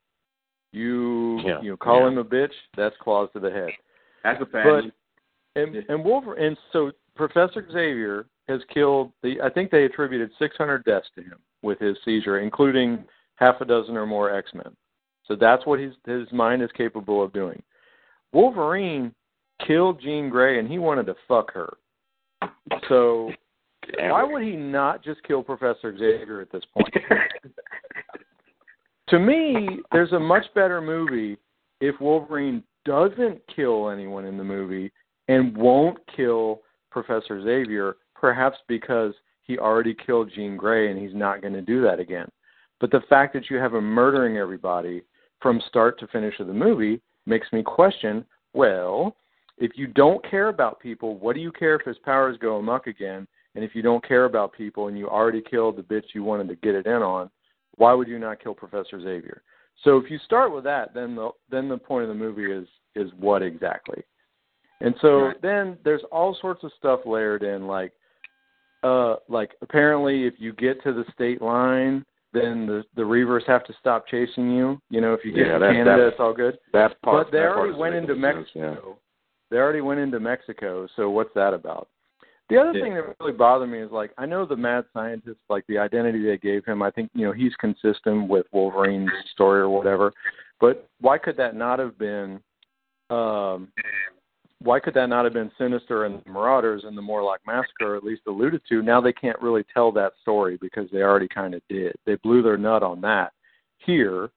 You 0.72 1.40
Yeah. 1.40 1.62
you 1.62 1.78
call 1.78 2.02
Yeah. 2.02 2.08
him 2.10 2.18
a 2.20 2.26
bitch, 2.26 2.54
that's 2.76 2.96
claws 2.98 3.30
to 3.34 3.40
the 3.40 3.52
head. 3.52 3.72
That's 4.24 4.42
a 4.42 4.46
fact. 4.46 4.68
But 4.68 4.86
and 5.62 5.76
and 5.90 6.04
Wolverine 6.06 6.46
and 6.46 6.58
so 6.72 6.92
Professor 7.16 7.66
Xavier 7.72 8.28
has 8.48 8.62
killed 8.74 9.12
the 9.22 9.42
I 9.42 9.50
think 9.50 9.72
they 9.72 9.86
attributed 9.86 10.32
600 10.40 10.84
deaths 10.84 11.08
to 11.16 11.22
him 11.22 11.38
with 11.62 11.80
his 11.80 11.98
seizure, 12.04 12.40
including 12.40 13.06
half 13.36 13.62
a 13.62 13.66
dozen 13.66 13.98
or 13.98 14.06
more 14.06 14.34
X 14.34 14.52
Men. 14.54 14.76
So 15.28 15.36
that's 15.36 15.66
what 15.66 15.80
his 15.80 15.94
his 16.06 16.32
mind 16.32 16.62
is 16.62 16.70
capable 16.76 17.24
of 17.24 17.34
doing. 17.34 17.62
Wolverine 18.32 19.14
killed 19.66 20.02
Jean 20.02 20.30
Grey 20.30 20.60
and 20.60 20.70
he 20.70 20.80
wanted 20.80 21.06
to 21.06 21.16
fuck 21.28 21.54
her. 21.54 21.78
So 22.90 23.32
Damn 23.96 24.12
why 24.12 24.24
would 24.24 24.44
he 24.44 24.56
not 24.56 25.04
just 25.04 25.24
kill 25.24 25.44
Professor 25.44 25.98
Xavier 25.98 26.42
at 26.42 26.52
this 26.52 26.64
point? 26.74 26.94
to 29.10 29.20
me, 29.20 29.80
there's 29.92 30.14
a 30.14 30.20
much 30.20 30.46
better 30.56 30.82
movie 30.82 31.38
if 31.82 32.00
Wolverine 32.00 32.64
doesn't 32.86 33.42
kill 33.54 33.90
anyone 33.90 34.26
in 34.26 34.38
the 34.38 34.44
movie 34.44 34.92
and 35.28 35.56
won't 35.56 35.98
kill 36.16 36.62
Professor 36.92 37.42
Xavier, 37.42 37.96
perhaps 38.24 38.58
because 38.70 39.14
he 39.42 39.58
already 39.58 39.94
killed 39.94 40.32
Jean 40.34 40.56
Grey 40.56 40.90
and 40.90 40.98
he's 40.98 41.14
not 41.14 41.42
going 41.42 41.52
to 41.52 41.62
do 41.62 41.82
that 41.82 42.00
again. 42.00 42.30
But 42.80 42.90
the 42.90 43.02
fact 43.10 43.34
that 43.34 43.50
you 43.50 43.58
have 43.58 43.74
him 43.74 43.84
murdering 43.84 44.38
everybody 44.38 45.04
from 45.42 45.62
start 45.68 46.00
to 46.00 46.08
finish 46.08 46.40
of 46.40 46.48
the 46.48 46.54
movie 46.54 47.02
makes 47.26 47.52
me 47.52 47.62
question 47.62 48.24
well, 48.54 49.18
if 49.58 49.72
you 49.76 49.88
don't 49.88 50.24
care 50.30 50.48
about 50.48 50.80
people, 50.80 51.18
what 51.18 51.36
do 51.36 51.42
you 51.42 51.52
care 51.52 51.76
if 51.76 51.86
his 51.86 51.98
powers 52.06 52.38
go 52.40 52.60
amok 52.60 52.88
again? 52.88 53.28
And 53.56 53.64
if 53.66 53.76
you 53.76 53.82
don't 53.82 54.08
care 54.08 54.24
about 54.24 54.54
people 54.54 54.88
and 54.88 54.98
you 54.98 55.10
already 55.10 55.42
killed 55.42 55.76
the 55.76 55.82
bitch 55.82 56.14
you 56.14 56.24
wanted 56.24 56.48
to 56.48 56.56
get 56.56 56.76
it 56.76 56.86
in 56.86 57.02
on, 57.02 57.30
why 57.76 57.92
would 57.94 58.08
you 58.08 58.20
not 58.20 58.42
kill 58.42 58.54
Professor 58.54 59.02
Xavier? 59.02 59.42
So 59.84 59.98
if 59.98 60.10
you 60.10 60.18
start 60.20 60.56
with 60.56 60.64
that, 60.64 60.94
then 60.94 61.16
the 61.16 61.32
then 61.52 61.68
the 61.68 61.78
point 61.78 62.04
of 62.04 62.08
the 62.08 62.16
movie 62.16 62.54
is 62.54 62.68
is 62.96 63.12
what 63.20 63.42
exactly? 63.42 64.02
And 64.80 64.96
so 65.02 65.24
right. 65.24 65.42
then 65.42 65.78
there's 65.84 66.04
all 66.10 66.38
sorts 66.40 66.64
of 66.64 66.72
stuff 66.78 67.02
layered 67.06 67.44
in, 67.44 67.68
like 67.68 67.92
uh 68.84 69.16
like 69.30 69.52
apparently 69.62 70.26
if 70.26 70.36
you 70.38 70.54
get 70.54 70.82
to 70.84 70.94
the 70.94 71.06
state 71.14 71.42
line, 71.42 72.06
then 72.34 72.66
the 72.66 72.84
the 72.96 73.02
Reavers 73.02 73.46
have 73.48 73.64
to 73.66 73.74
stop 73.80 74.08
chasing 74.08 74.52
you. 74.52 74.80
You 74.90 75.02
know, 75.02 75.14
if 75.14 75.24
you 75.24 75.32
get 75.32 75.48
Yeah, 75.48 75.54
to 75.54 75.60
that- 75.60 75.72
Canada, 75.74 75.98
that- 76.04 76.08
it's 76.10 76.20
all 76.20 76.34
good. 76.34 76.58
That 76.74 77.00
part. 77.02 77.28
But 77.28 77.32
they 77.32 77.44
already 77.44 77.74
went 77.78 77.96
into 77.96 78.14
sense, 78.14 78.22
Mexico. 78.22 78.82
Yeah. 78.86 78.94
They 79.52 79.58
already 79.58 79.82
went 79.82 80.00
into 80.00 80.20
Mexico, 80.20 80.88
so 80.96 81.10
what's 81.12 81.34
that 81.36 81.54
about? 81.54 81.88
The 82.50 82.58
other 82.58 82.72
Yeah. 82.78 82.84
thing 82.84 82.94
that 82.96 83.16
really 83.20 83.34
bothered 83.34 83.70
me 83.70 83.80
is 83.80 83.92
like 83.92 84.12
I 84.18 84.26
know 84.26 84.46
the 84.46 84.58
mad 84.58 84.86
scientist, 84.94 85.40
like 85.50 85.66
the 85.68 85.78
identity 85.78 86.24
they 86.24 86.38
gave 86.38 86.66
him. 86.66 86.82
I 86.82 86.92
think 86.92 87.10
you 87.14 87.26
know 87.26 87.32
he's 87.32 87.56
consistent 87.56 88.28
with 88.28 88.48
Wolverine's 88.52 89.12
story 89.32 89.62
or 89.62 89.70
whatever. 89.70 90.12
But 90.60 90.88
why 91.02 91.18
could 91.18 91.38
that 91.38 91.56
not 91.56 91.80
have 91.80 91.98
been? 91.98 92.42
Um, 93.10 93.72
why 94.64 94.80
could 94.80 94.94
that 94.94 95.10
not 95.10 95.26
have 95.26 95.34
been 95.34 95.52
Sinister 95.58 96.06
and 96.06 96.22
the 96.24 96.32
Marauders 96.32 96.84
and 96.86 96.98
the 96.98 97.02
Morlock 97.02 97.42
Massacre 97.46 97.96
at 97.96 98.04
least 98.04 98.22
alluded 98.28 98.62
to? 98.70 98.82
Now 98.82 99.02
they 99.02 99.14
can't 99.14 99.42
really 99.42 99.66
tell 99.74 99.92
that 99.92 100.14
story 100.22 100.58
because 100.62 100.90
they 100.92 101.02
already 101.02 101.28
kind 101.28 101.54
of 101.54 101.62
did. 101.70 101.94
They 102.06 102.16
blew 102.16 102.42
their 102.42 102.58
nut 102.58 102.82
on 102.82 103.02
that. 103.02 103.34
Here, 103.86 104.30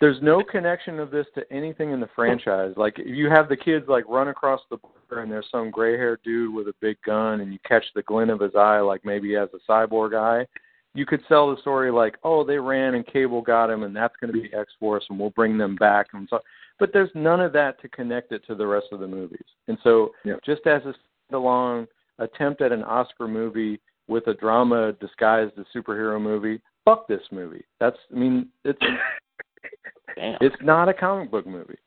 there's 0.00 0.20
no 0.20 0.42
connection 0.42 0.98
of 0.98 1.10
this 1.10 1.26
to 1.34 1.52
anything 1.52 1.92
in 1.92 2.00
the 2.00 2.08
franchise. 2.14 2.74
Like 2.76 2.98
if 2.98 3.06
you 3.06 3.30
have 3.30 3.48
the 3.48 3.56
kids 3.56 3.86
like 3.88 4.04
run 4.08 4.28
across 4.28 4.60
the 4.70 4.78
border 4.78 5.22
and 5.22 5.30
there's 5.30 5.48
some 5.50 5.70
gray 5.70 5.96
haired 5.96 6.20
dude 6.24 6.54
with 6.54 6.68
a 6.68 6.74
big 6.80 6.96
gun 7.04 7.40
and 7.40 7.52
you 7.52 7.58
catch 7.66 7.84
the 7.94 8.02
glint 8.02 8.30
of 8.30 8.40
his 8.40 8.54
eye 8.56 8.80
like 8.80 9.04
maybe 9.04 9.28
he 9.28 9.34
has 9.34 9.48
a 9.54 9.70
cyborg 9.70 10.18
eye, 10.18 10.46
you 10.94 11.06
could 11.06 11.22
sell 11.28 11.54
the 11.54 11.60
story 11.60 11.90
like, 11.90 12.16
oh, 12.22 12.44
they 12.44 12.58
ran 12.58 12.94
and 12.94 13.06
Cable 13.06 13.42
got 13.42 13.70
him 13.70 13.82
and 13.82 13.94
that's 13.94 14.14
gonna 14.20 14.32
be 14.32 14.52
X 14.52 14.72
Force 14.78 15.04
and 15.08 15.18
we'll 15.18 15.30
bring 15.30 15.56
them 15.56 15.76
back 15.76 16.08
and 16.12 16.28
so 16.28 16.40
but 16.82 16.92
there's 16.92 17.10
none 17.14 17.40
of 17.40 17.52
that 17.52 17.80
to 17.80 17.88
connect 17.90 18.32
it 18.32 18.44
to 18.44 18.56
the 18.56 18.66
rest 18.66 18.86
of 18.90 18.98
the 18.98 19.06
movies. 19.06 19.46
And 19.68 19.78
so 19.84 20.12
Yeah. 20.24 20.34
just 20.44 20.66
as 20.66 20.84
a 20.84 20.92
standalone 21.30 21.86
attempt 22.18 22.60
at 22.60 22.72
an 22.72 22.82
Oscar 22.82 23.28
movie 23.28 23.80
with 24.08 24.26
a 24.26 24.34
drama 24.34 24.90
disguised 24.94 25.56
as 25.56 25.64
a 25.72 25.78
superhero 25.78 26.20
movie, 26.20 26.60
fuck 26.84 27.06
this 27.06 27.22
movie. 27.30 27.64
That's 27.78 27.96
I 28.10 28.18
mean, 28.18 28.48
it's 28.64 28.80
Damn. 30.16 30.38
it's 30.40 30.60
not 30.60 30.88
a 30.88 30.92
comic 30.92 31.30
book 31.30 31.46
movie. 31.46 31.78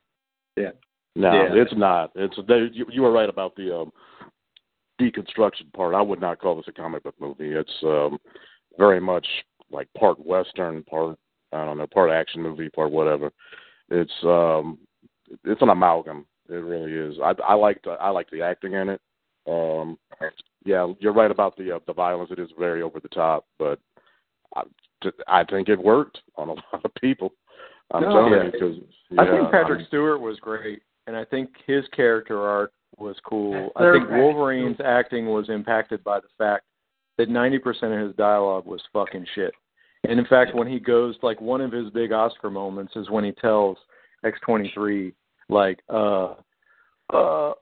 Yeah. 0.56 0.72
No, 1.18 1.34
Yeah. 1.34 1.62
it's 1.62 1.76
not. 1.76 2.14
It's 2.16 2.38
they, 2.48 2.70
you, 2.72 2.86
you 2.90 3.02
were 3.02 3.12
right 3.12 3.28
about 3.28 3.54
the 3.58 3.78
um, 3.78 3.92
deconstruction 4.98 5.74
part. 5.74 5.94
I 5.94 6.02
would 6.02 6.22
not 6.22 6.40
call 6.40 6.56
this 6.56 6.70
a 6.70 6.72
comic 6.72 7.04
book 7.04 7.16
movie. 7.20 7.52
It's 7.52 7.84
um, 7.84 8.18
very 8.78 9.02
much 9.02 9.28
like 9.70 9.90
part 9.98 10.26
western, 10.26 10.84
part 10.84 11.18
I 11.52 11.66
don't 11.66 11.78
know, 11.78 11.88
part 11.88 12.12
action 12.12 12.42
movie, 12.42 12.70
part 12.70 12.92
whatever. 12.92 13.34
It's 13.90 14.12
um, 14.24 14.78
it's 15.44 15.62
an 15.62 15.70
amalgam. 15.70 16.26
It 16.50 16.54
really 16.56 16.94
is. 16.94 17.18
I 17.24 17.34
I 17.48 17.54
like 17.56 17.82
the, 17.84 17.92
I 17.92 18.10
like 18.10 18.30
the 18.32 18.42
acting 18.42 18.74
in 18.74 18.90
it. 18.90 19.02
Um, 19.48 19.98
yeah, 20.66 20.92
you're 21.00 21.14
right 21.14 21.30
about 21.32 21.56
the 21.58 21.76
uh, 21.76 21.80
the 21.88 21.94
violence. 21.94 22.32
It 22.32 22.40
is 22.40 22.50
very 22.58 22.82
over 22.82 23.00
the 23.00 23.10
top, 23.10 23.46
but 23.60 23.80
I, 24.56 24.64
I 25.28 25.44
think 25.44 25.70
it 25.70 25.80
worked 25.80 26.20
on 26.36 26.50
a 26.50 26.54
lot 26.74 26.84
of 26.86 26.94
people. 27.00 27.32
I'm 27.92 28.02
No, 28.02 28.10
telling 28.14 28.34
yeah. 28.34 28.44
you 28.46 28.52
because 28.52 28.76
I 29.20 29.26
think 29.26 29.52
Patrick 29.52 29.80
I'm- 29.80 29.88
Stewart 29.88 30.20
was 30.22 30.40
great, 30.40 30.82
and 31.08 31.16
I 31.16 31.26
think 31.26 31.50
his 31.68 31.84
character 31.96 32.42
arc 32.42 32.72
was 32.98 33.16
cool. 33.28 33.72
I 33.76 33.92
think 33.92 34.08
Patrick 34.08 34.10
Wolverine's 34.10 34.78
acting 34.84 35.28
was 35.28 35.50
impacted 35.50 36.04
by 36.04 36.20
the 36.20 36.28
fact 36.38 36.64
that 37.18 37.30
90% 37.30 37.60
of 38.02 38.08
his 38.08 38.16
dialogue 38.16 38.66
was 38.66 38.82
fucking 38.94 39.26
shit. 39.36 39.54
And 40.10 40.20
in 40.20 40.26
fact, 40.26 40.56
when 40.56 40.68
he 40.68 40.80
goes, 40.80 41.16
like, 41.22 41.40
one 41.42 41.62
of 41.62 41.72
his 41.72 41.90
big 41.92 42.12
Oscar 42.12 42.50
moments 42.50 42.94
is 42.96 43.10
when 43.10 43.24
he 43.24 43.32
tells 43.34 43.78
X23, 44.24 45.14
like, 45.50 45.80
uh, 45.90 46.34
uh, 47.14 47.54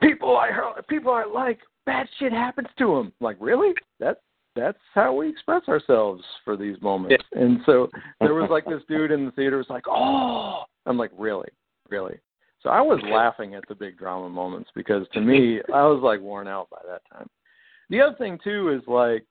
people 0.00 0.36
I 0.36 0.48
heard, 0.50 0.86
people 0.88 1.12
I 1.12 1.24
like, 1.24 1.58
bad 1.86 2.06
shit 2.18 2.32
happens 2.32 2.68
to 2.78 2.96
them. 2.96 3.12
Like, 3.20 3.36
really? 3.40 3.72
That 4.00 4.18
that's 4.56 4.78
how 4.92 5.14
we 5.14 5.28
express 5.28 5.62
ourselves 5.68 6.22
for 6.44 6.56
these 6.56 6.76
moments. 6.82 7.24
And 7.32 7.60
so 7.64 7.88
there 8.20 8.34
was 8.34 8.50
like 8.50 8.64
this 8.64 8.82
dude 8.88 9.12
in 9.12 9.24
the 9.24 9.30
theater 9.32 9.58
was 9.58 9.70
like, 9.70 9.84
"Oh," 9.86 10.64
I'm 10.86 10.98
like, 10.98 11.12
"Really, 11.16 11.48
really." 11.88 12.16
So 12.62 12.70
I 12.70 12.80
was 12.80 13.00
laughing 13.04 13.54
at 13.54 13.62
the 13.68 13.74
big 13.74 13.96
drama 13.96 14.28
moments 14.28 14.70
because 14.74 15.06
to 15.12 15.20
me, 15.20 15.60
I 15.72 15.84
was 15.84 16.00
like 16.02 16.20
worn 16.20 16.48
out 16.48 16.68
by 16.70 16.80
that 16.88 17.02
time. 17.12 17.28
The 17.88 18.00
other 18.00 18.16
thing 18.16 18.38
too 18.42 18.70
is 18.70 18.86
like, 18.88 19.24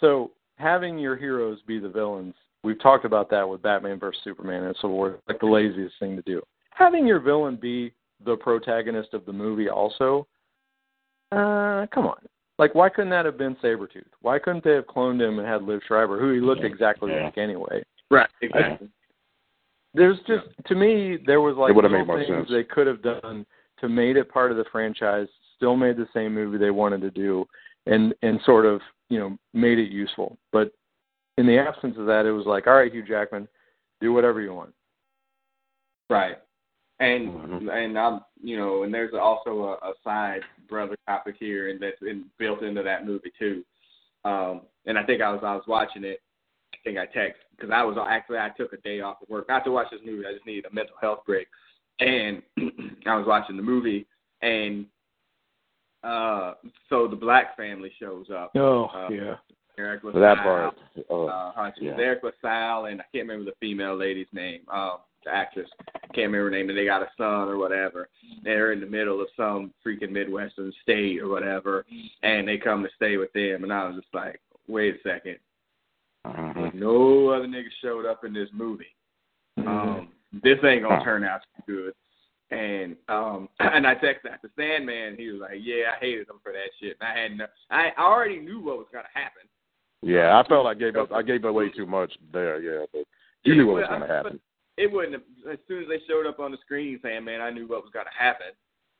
so 0.00 0.32
having 0.56 0.98
your 0.98 1.16
heroes 1.16 1.58
be 1.66 1.78
the 1.78 1.88
villains. 1.88 2.34
We've 2.64 2.80
talked 2.80 3.04
about 3.04 3.30
that 3.30 3.48
with 3.48 3.62
Batman 3.62 3.98
versus 3.98 4.20
Superman 4.24 4.64
and 4.64 4.76
so 4.80 4.88
forth, 4.88 5.16
like 5.28 5.40
the 5.40 5.46
laziest 5.46 5.94
thing 6.00 6.16
to 6.16 6.22
do. 6.22 6.42
Having 6.70 7.06
your 7.06 7.20
villain 7.20 7.56
be 7.56 7.92
the 8.24 8.36
protagonist 8.36 9.14
of 9.14 9.24
the 9.26 9.32
movie 9.32 9.68
also, 9.68 10.26
uh, 11.32 11.86
come 11.92 12.06
on. 12.06 12.18
Like, 12.58 12.74
why 12.74 12.88
couldn't 12.88 13.10
that 13.10 13.26
have 13.26 13.36
been 13.36 13.54
Sabretooth? 13.56 14.04
Why 14.22 14.38
couldn't 14.38 14.64
they 14.64 14.72
have 14.72 14.86
cloned 14.86 15.20
him 15.20 15.38
and 15.38 15.46
had 15.46 15.60
Liev 15.60 15.80
Schreiber, 15.86 16.18
who 16.18 16.32
he 16.32 16.40
looked 16.40 16.64
exactly 16.64 17.12
Yeah. 17.12 17.24
like 17.24 17.38
anyway? 17.38 17.84
Right. 18.10 18.30
Exactly. 18.40 18.88
There's 19.94 20.18
just 20.26 20.46
to 20.66 20.74
me 20.74 21.18
there 21.26 21.40
was 21.40 21.56
like 21.56 21.70
It 21.70 21.76
would've 21.76 21.90
little 21.90 22.04
made 22.06 22.06
more 22.06 22.18
things 22.24 22.48
sense. 22.48 22.50
they 22.50 22.64
could 22.64 22.86
have 22.86 23.02
done 23.02 23.44
to 23.80 23.88
made 23.88 24.16
it 24.16 24.28
part 24.30 24.50
of 24.50 24.56
the 24.56 24.64
franchise, 24.72 25.28
still 25.56 25.76
made 25.76 25.96
the 25.96 26.08
same 26.14 26.34
movie 26.34 26.58
they 26.58 26.70
wanted 26.70 27.00
to 27.02 27.10
do, 27.10 27.46
and 27.86 28.14
and 28.22 28.40
sort 28.44 28.64
of 28.66 28.80
you 29.08 29.18
know 29.18 29.36
made 29.52 29.78
it 29.78 29.90
useful. 29.90 30.38
But 30.52 30.72
in 31.38 31.46
the 31.46 31.58
absence 31.58 31.96
of 31.98 32.06
that, 32.06 32.26
it 32.26 32.32
was 32.32 32.46
like, 32.46 32.66
all 32.66 32.74
right, 32.74 32.92
Hugh 32.92 33.06
Jackman, 33.06 33.48
do 34.00 34.12
whatever 34.12 34.40
you 34.40 34.54
want. 34.54 34.72
Right. 36.08 36.38
And 36.98 37.28
Mhm. 37.28 37.70
and 37.70 37.98
I'm 37.98 38.20
you 38.42 38.56
know, 38.56 38.82
and 38.84 38.92
there's 38.92 39.14
also 39.14 39.78
a, 39.82 39.90
a 39.90 39.94
side 40.02 40.42
brother 40.68 40.96
topic 41.06 41.36
here, 41.38 41.68
and 41.68 41.80
that's 41.80 42.00
in, 42.02 42.30
built 42.38 42.62
into 42.62 42.82
that 42.82 43.06
movie 43.06 43.32
too. 43.38 43.64
Um, 44.24 44.62
and 44.86 44.98
I 44.98 45.04
think 45.04 45.20
I 45.20 45.30
was 45.30 45.40
I 45.42 45.54
was 45.54 45.64
watching 45.66 46.04
it. 46.04 46.20
I 46.74 46.78
think 46.84 46.98
I 46.98 47.06
texted 47.06 47.34
because 47.56 47.70
I 47.70 47.82
was 47.82 47.96
actually 48.08 48.38
I 48.38 48.50
took 48.56 48.72
a 48.72 48.78
day 48.78 49.00
off 49.00 49.20
of 49.22 49.28
work 49.28 49.48
not 49.48 49.64
to 49.64 49.70
watch 49.70 49.88
this 49.90 50.00
movie. 50.04 50.26
I 50.26 50.32
just 50.32 50.46
needed 50.46 50.66
a 50.70 50.74
mental 50.74 50.96
health 51.00 51.20
break, 51.26 51.48
and 52.00 52.42
I 53.06 53.16
was 53.16 53.26
watching 53.26 53.56
the 53.56 53.62
movie, 53.62 54.06
and 54.42 54.86
uh, 56.04 56.54
so 56.88 57.06
the 57.08 57.16
black 57.16 57.56
family 57.56 57.90
shows 57.98 58.26
up. 58.30 58.52
Oh 58.56 58.84
Uh, 58.86 59.08
yeah. 59.10 59.34
Eriq 59.78 60.00
For 60.00 60.12
that 60.12 60.38
La 60.38 60.42
Salle, 60.42 60.44
part. 60.44 60.78
Uh, 61.10 61.24
uh, 61.26 61.52
Hutchins, 61.52 61.84
yeah. 61.86 61.92
Eriq 61.98 62.22
La 62.22 62.30
Salle, 62.40 62.86
and 62.86 63.00
I 63.00 63.04
can't 63.12 63.28
remember 63.28 63.44
the 63.50 63.56
female 63.60 63.94
lady's 63.96 64.26
name, 64.32 64.60
um, 64.72 64.98
the 65.24 65.30
actress. 65.34 65.68
Can't 66.14 66.32
remember 66.32 66.44
her 66.44 66.50
name, 66.50 66.68
and 66.70 66.78
they 66.78 66.86
got 66.86 67.02
a 67.02 67.08
son 67.18 67.48
or 67.48 67.58
whatever. 67.58 68.08
They're 68.42 68.72
in 68.72 68.80
the 68.80 68.86
middle 68.86 69.20
of 69.20 69.28
some 69.36 69.74
freaking 69.84 70.12
Midwestern 70.12 70.72
state 70.82 71.20
or 71.20 71.28
whatever, 71.28 71.84
and 72.22 72.48
they 72.48 72.56
come 72.56 72.82
to 72.84 72.88
stay 72.96 73.18
with 73.18 73.32
them. 73.34 73.64
And 73.64 73.72
I 73.72 73.86
was 73.86 73.96
just 73.96 74.14
like, 74.14 74.40
wait 74.66 74.94
a 74.94 74.98
second. 75.08 75.36
mhm. 76.26 76.72
No 76.74 77.28
other 77.28 77.46
niggas 77.46 77.70
showed 77.82 78.06
up 78.06 78.24
in 78.24 78.32
this 78.32 78.48
movie. 78.52 78.94
Um, 79.58 80.08
this 80.42 80.58
ain't 80.64 80.82
gonna 80.82 80.96
Huh. 80.98 81.04
turn 81.04 81.24
out 81.24 81.42
too 81.66 81.72
good. 81.84 81.94
And 82.50 82.96
um 83.08 83.48
and 83.60 83.86
I 83.86 83.94
texted 83.96 84.30
after 84.32 84.50
Sandman, 84.56 85.16
he 85.18 85.28
was 85.30 85.40
like, 85.40 85.58
Yeah, 85.60 85.92
I 85.96 86.00
hated 86.00 86.28
him 86.28 86.36
for 86.42 86.52
that 86.52 86.70
shit. 86.80 86.96
And 87.00 87.08
I 87.08 87.20
had 87.22 87.36
no 87.36 87.46
I 87.70 87.90
I 87.96 88.02
already 88.02 88.38
knew 88.38 88.60
what 88.60 88.78
was 88.78 88.86
gonna 88.92 89.08
happen. 89.14 89.42
Yeah, 90.02 90.38
I 90.38 90.46
felt 90.46 90.66
I 90.66 90.74
gave 90.74 90.96
up. 90.96 91.10
I 91.12 91.22
gave 91.22 91.44
away 91.44 91.70
too 91.70 91.86
much 91.86 92.12
there. 92.32 92.60
Yeah, 92.60 92.84
but 92.92 93.04
you 93.44 93.54
knew 93.56 93.66
what 93.66 93.76
was 93.76 93.86
going 93.88 94.02
to 94.02 94.06
happen. 94.06 94.40
it 94.76 94.92
wouldn't 94.92 95.14
have, 95.14 95.22
as 95.52 95.58
soon 95.66 95.82
as 95.82 95.88
they 95.88 96.00
showed 96.06 96.26
up 96.26 96.38
on 96.38 96.50
the 96.50 96.58
screen 96.58 97.00
saying, 97.02 97.24
"Man, 97.24 97.40
I 97.40 97.50
knew 97.50 97.66
what 97.66 97.82
was 97.82 97.90
going 97.92 98.04
to 98.04 98.12
happen," 98.22 98.48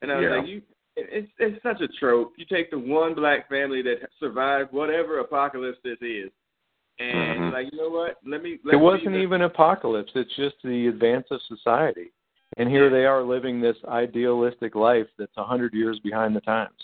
and 0.03 0.11
I 0.11 0.17
was 0.17 0.25
Yeah. 0.25 0.37
like, 0.39 0.47
"You, 0.49 0.63
it's 0.97 1.31
it's 1.39 1.63
such 1.63 1.81
a 1.83 1.89
trope. 2.01 2.33
You 2.39 2.47
take 2.47 2.71
the 2.71 2.79
one 2.79 3.15
black 3.15 3.49
family 3.49 3.83
that 3.83 4.09
survived 4.19 4.73
whatever 4.73 5.19
apocalypse 5.21 5.79
this 5.85 5.99
is, 6.01 6.31
and 6.99 7.41
Mhm. 7.41 7.53
like, 7.53 7.71
you 7.71 7.79
know 7.79 7.91
what? 7.91 8.17
Let 8.25 8.43
me. 8.43 8.59
Let 8.65 8.75
It 8.75 8.79
wasn't 8.79 9.13
the- 9.13 9.19
even 9.19 9.43
apocalypse. 9.43 10.11
It's 10.15 10.35
just 10.35 10.57
the 10.65 10.89
advance 10.89 11.27
of 11.31 11.41
society. 11.43 12.11
And 12.57 12.69
here 12.69 12.89
they 12.91 13.05
are 13.05 13.23
living 13.23 13.61
this 13.61 13.77
idealistic 13.89 14.75
life 14.75 15.07
that's 15.19 15.37
a 15.37 15.45
hundred 15.45 15.75
years 15.75 15.99
behind 16.01 16.35
the 16.35 16.41
times. 16.41 16.77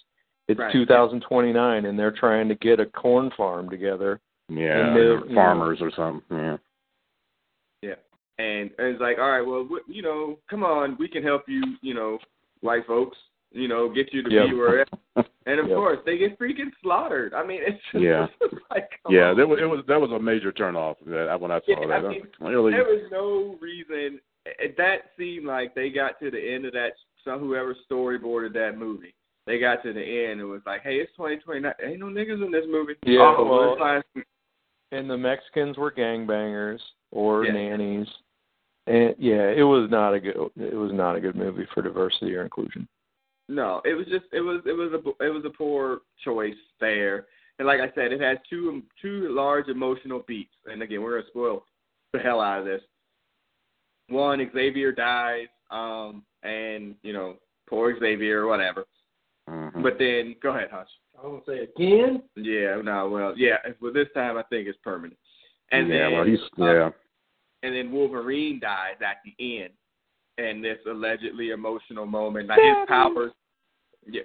It's 0.49 0.59
Right. 0.59 0.73
2029, 0.73 1.85
and 1.87 1.99
they're 1.99 2.11
trying 2.11 2.49
to 2.49 2.55
get 2.57 2.81
a 2.81 2.87
corn 2.87 3.31
farm 3.37 3.71
together. 3.71 4.21
Yeah, 4.49 4.87
And 4.89 4.97
the- 4.97 5.01
or 5.01 5.19
you 5.21 5.29
know- 5.29 5.35
farmers 5.35 5.81
or 5.81 5.91
something. 5.93 6.37
Yeah. 6.37 6.57
Yeah, 7.83 7.95
and, 8.39 8.71
and 8.79 8.89
it's 8.89 9.01
like, 9.01 9.19
all 9.19 9.31
right, 9.31 9.41
well, 9.47 9.65
what, 9.65 9.83
you 9.89 10.03
know, 10.03 10.39
come 10.51 10.63
on, 10.65 10.97
we 10.99 11.09
can 11.09 11.23
help 11.23 11.49
you, 11.49 11.63
you 11.81 11.95
know, 11.95 12.19
white 12.61 12.87
folks, 12.87 13.17
you 13.51 13.67
know, 13.69 13.89
get 13.89 14.13
you 14.13 14.23
to 14.23 14.31
Yep. 14.31 14.49
be 14.49 14.55
where. 14.55 14.87
And 15.45 15.59
of 15.59 15.67
Yep. 15.67 15.77
course, 15.77 15.99
they 16.07 16.19
get 16.19 16.39
freaking 16.39 16.71
slaughtered. 16.83 17.35
I 17.35 17.45
mean, 17.45 17.63
it's 17.67 17.83
just 17.91 18.05
Yeah. 18.05 18.29
like, 18.71 18.89
come 19.03 19.13
Yeah, 19.13 19.31
on. 19.31 19.37
that 19.39 19.49
was 19.49 19.59
it 19.61 19.65
was 19.65 19.85
that 19.87 20.01
was 20.01 20.13
a 20.13 20.19
major 20.21 20.53
turn 20.53 20.77
off 20.77 20.99
that 21.07 21.41
when 21.41 21.51
I 21.51 21.59
saw 21.61 21.81
Yeah, 21.81 21.87
that. 21.89 22.05
I 22.05 22.07
I 22.07 22.09
mean, 22.11 22.27
really, 22.41 22.71
there 22.71 22.85
was 22.85 23.11
no 23.11 23.59
reason. 23.61 24.21
It, 24.47 24.77
that 24.77 25.11
seemed 25.17 25.47
like 25.47 25.75
they 25.75 25.91
got 25.91 26.19
to 26.21 26.31
the 26.31 26.55
end 26.55 26.65
of 26.67 26.73
that. 26.73 26.93
Some 27.25 27.39
whoever 27.39 27.77
storyboarded 27.91 28.53
that 28.55 28.77
movie, 28.77 29.15
they 29.47 29.59
got 29.61 29.83
to 29.85 29.93
the 29.93 30.01
end 30.31 30.41
and 30.41 30.51
was 30.51 30.63
like, 30.67 30.83
"Hey, 30.83 30.97
it's 30.97 31.13
2029. 31.13 31.73
Ain't 31.85 32.01
no 32.01 32.07
niggas 32.07 32.45
in 32.45 32.51
this 32.51 32.65
movie." 32.69 32.95
Yeah, 33.05 33.35
oh, 33.39 33.77
well- 33.77 34.03
and 34.91 35.09
the 35.09 35.17
Mexicans 35.17 35.79
were 35.79 35.91
gangbangers 35.91 36.81
or 37.13 37.45
Yeah. 37.45 37.53
nannies. 37.53 38.09
And 38.87 39.15
yeah, 39.19 39.49
it 39.49 39.63
was 39.63 39.89
not 39.91 40.13
a 40.15 40.21
good 40.21 40.51
it 40.57 40.75
was 40.75 40.93
not 40.93 41.17
a 41.17 41.21
good 41.21 41.37
movie 41.37 41.67
for 41.73 41.83
diversity 41.83 42.35
or 42.35 42.43
inclusion. 42.43 42.89
no, 43.49 43.81
it 43.85 43.95
was 43.95 44.07
just 44.07 44.27
it 44.33 44.41
was 44.41 44.61
it 44.67 44.73
was 44.73 44.93
a 44.93 45.25
it 45.25 45.31
was 45.31 45.45
a 45.45 45.51
poor 45.51 46.01
choice 46.25 46.57
there. 46.81 47.27
And 47.59 47.67
like 47.69 47.81
I 47.81 47.93
said, 47.95 48.13
it 48.13 48.21
has 48.21 48.39
two 48.51 48.83
two 49.01 49.29
large 49.33 49.69
emotional 49.69 50.25
beats. 50.27 50.55
And 50.67 50.83
again, 50.83 51.01
we're 51.03 51.19
gonna 51.21 51.29
spoil 51.29 51.65
the 52.13 52.19
hell 52.19 52.41
out 52.41 52.59
of 52.61 52.65
this. 52.65 52.83
One, 54.13 54.51
Xavier 54.55 54.93
dies, 54.93 55.49
um, 55.71 56.23
and 56.43 56.95
you 57.03 57.13
know, 57.13 57.37
poor 57.69 57.99
Xavier 57.99 58.43
or 58.45 58.49
whatever. 58.49 58.85
mhm. 59.49 59.83
But 59.83 59.99
then, 59.99 60.37
go 60.43 60.51
ahead, 60.51 60.71
Hutch. 60.71 60.89
I 61.23 61.27
want 61.27 61.45
to 61.47 61.51
say 61.53 61.59
again. 61.65 62.23
Yeah, 62.37 62.81
no, 62.83 63.09
well, 63.09 63.35
yeah. 63.37 63.57
Well, 63.81 63.93
this 63.93 64.09
time 64.15 64.37
I 64.37 64.43
think 64.45 64.67
it's 64.69 64.79
permanent. 64.83 65.19
And 65.71 65.89
yeah, 65.89 65.99
then, 66.09 66.13
well, 66.13 66.25
he's 66.25 66.39
uh, 66.61 66.65
yeah, 66.65 66.91
and 67.63 67.75
then 67.75 67.93
Wolverine 67.93 68.61
dies 68.61 68.97
at 69.01 69.19
the 69.25 69.63
end, 69.63 69.71
and 70.39 70.63
this 70.65 70.79
allegedly 70.89 71.51
emotional 71.51 72.07
moment. 72.07 72.49
Like 72.49 72.59
his 72.61 72.89
powers, 72.89 73.33
yeah, 74.07 74.23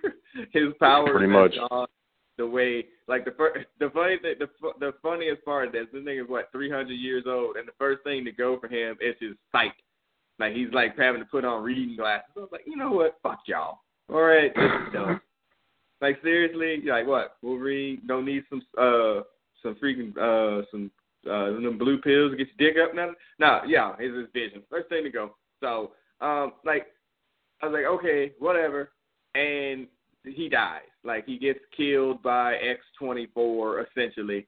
his 0.52 0.72
powers 0.78 1.10
Pretty 1.10 1.26
much. 1.26 1.56
gone 1.68 1.86
the 2.38 2.46
way. 2.46 2.86
Like 3.08 3.24
the 3.24 3.32
first, 3.32 3.66
the 3.80 3.90
funny 3.90 4.18
thing, 4.18 4.34
the 4.38 4.48
the 4.80 4.92
funniest 5.02 5.44
part 5.44 5.68
of 5.68 5.72
this, 5.72 5.86
this 5.92 6.02
nigga 6.02 6.24
is 6.24 6.28
what 6.28 6.50
three 6.52 6.70
hundred 6.70 6.94
years 6.94 7.24
old, 7.26 7.56
and 7.56 7.66
the 7.66 7.72
first 7.78 8.02
thing 8.04 8.24
to 8.24 8.32
go 8.32 8.58
for 8.60 8.68
him 8.68 8.96
is 9.00 9.14
his 9.20 9.36
sight. 9.52 9.72
Like 10.38 10.54
he's 10.54 10.72
like 10.72 10.98
having 10.98 11.20
to 11.20 11.26
put 11.26 11.44
on 11.44 11.62
reading 11.62 11.96
glasses. 11.96 12.30
I 12.36 12.40
was 12.40 12.48
like, 12.52 12.64
you 12.66 12.76
know 12.76 12.90
what? 12.90 13.18
Fuck 13.22 13.40
y'all. 13.46 13.78
All 14.12 14.22
right, 14.22 14.52
this 14.54 14.64
is 14.64 14.92
dumb. 14.92 15.20
Like 16.00 16.20
seriously, 16.22 16.82
like 16.86 17.06
what? 17.06 17.36
Wolverine 17.40 18.02
don't 18.06 18.26
need 18.26 18.42
some 18.50 18.60
uh 18.76 19.22
some 19.62 19.74
freaking 19.82 20.12
uh 20.18 20.66
some 20.70 20.90
uh 21.26 21.46
them 21.52 21.78
blue 21.78 21.98
pills 21.98 22.32
to 22.32 22.36
get 22.36 22.48
your 22.58 22.72
dick 22.72 22.82
up 22.82 22.94
nothing? 22.94 23.14
No, 23.38 23.60
yeah, 23.66 23.94
it's 23.98 24.14
his 24.14 24.26
vision. 24.34 24.64
First 24.68 24.90
thing 24.90 25.04
to 25.04 25.10
go. 25.10 25.34
So, 25.60 25.92
um 26.20 26.52
like 26.62 26.88
I 27.62 27.66
was 27.66 27.72
like, 27.72 27.86
okay, 27.86 28.32
whatever. 28.38 28.90
And 29.34 29.86
he 30.24 30.48
dies. 30.48 30.82
Like 31.04 31.26
he 31.26 31.38
gets 31.38 31.60
killed 31.76 32.22
by 32.22 32.56
X 32.56 32.80
twenty 32.98 33.28
four 33.34 33.86
essentially. 33.86 34.46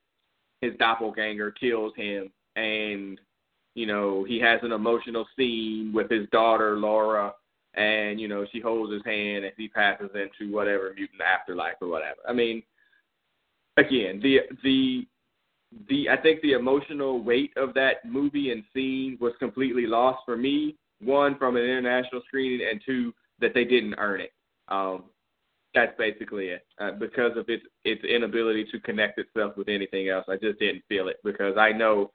His 0.61 0.73
doppelganger 0.79 1.51
kills 1.53 1.93
him 1.97 2.31
and 2.57 3.21
you 3.75 3.85
know, 3.87 4.25
he 4.25 4.41
has 4.41 4.61
an 4.63 4.73
emotional 4.73 5.27
scene 5.37 5.93
with 5.95 6.11
his 6.11 6.27
daughter 6.31 6.79
Laura 6.79 7.35
and 7.77 8.19
you 8.19 8.27
know 8.27 8.47
she 8.51 8.61
holds 8.61 8.93
his 8.93 9.05
hand 9.05 9.45
as 9.45 9.53
he 9.57 9.69
passes 9.69 10.11
into 10.15 10.53
whatever 10.53 10.93
mutant 10.95 11.21
afterlife 11.21 11.75
or 11.81 11.89
whatever. 11.89 12.19
I 12.29 12.33
mean, 12.33 12.63
again, 13.77 14.21
the 14.23 14.41
the 14.65 15.07
the 15.89 16.09
I 16.09 16.17
think 16.17 16.41
the 16.41 16.53
emotional 16.53 17.23
weight 17.23 17.53
of 17.57 17.75
that 17.75 18.05
movie 18.05 18.51
and 18.51 18.65
scene 18.75 19.19
was 19.21 19.33
completely 19.39 19.87
lost 19.87 20.21
for 20.25 20.37
me. 20.37 20.77
One 21.01 21.37
from 21.37 21.57
an 21.57 21.63
international 21.63 22.23
screening, 22.27 22.67
and 22.69 22.81
two 22.85 23.13
that 23.41 23.53
they 23.53 23.65
didn't 23.65 23.95
earn 23.99 24.23
it. 24.23 24.33
Um, 24.69 25.05
that's 25.77 25.97
basically 25.99 26.47
it. 26.47 26.67
Uh, 26.81 26.93
because 26.93 27.37
of 27.37 27.49
its 27.49 27.65
its 27.85 28.03
inability 28.03 28.67
to 28.73 28.81
connect 28.81 29.19
itself 29.19 29.57
with 29.57 29.69
anything 29.69 30.09
else, 30.09 30.25
I 30.29 30.37
just 30.37 30.59
didn't 30.59 30.83
feel 30.89 31.09
it 31.09 31.19
because 31.23 31.57
I 31.59 31.71
know 31.71 32.11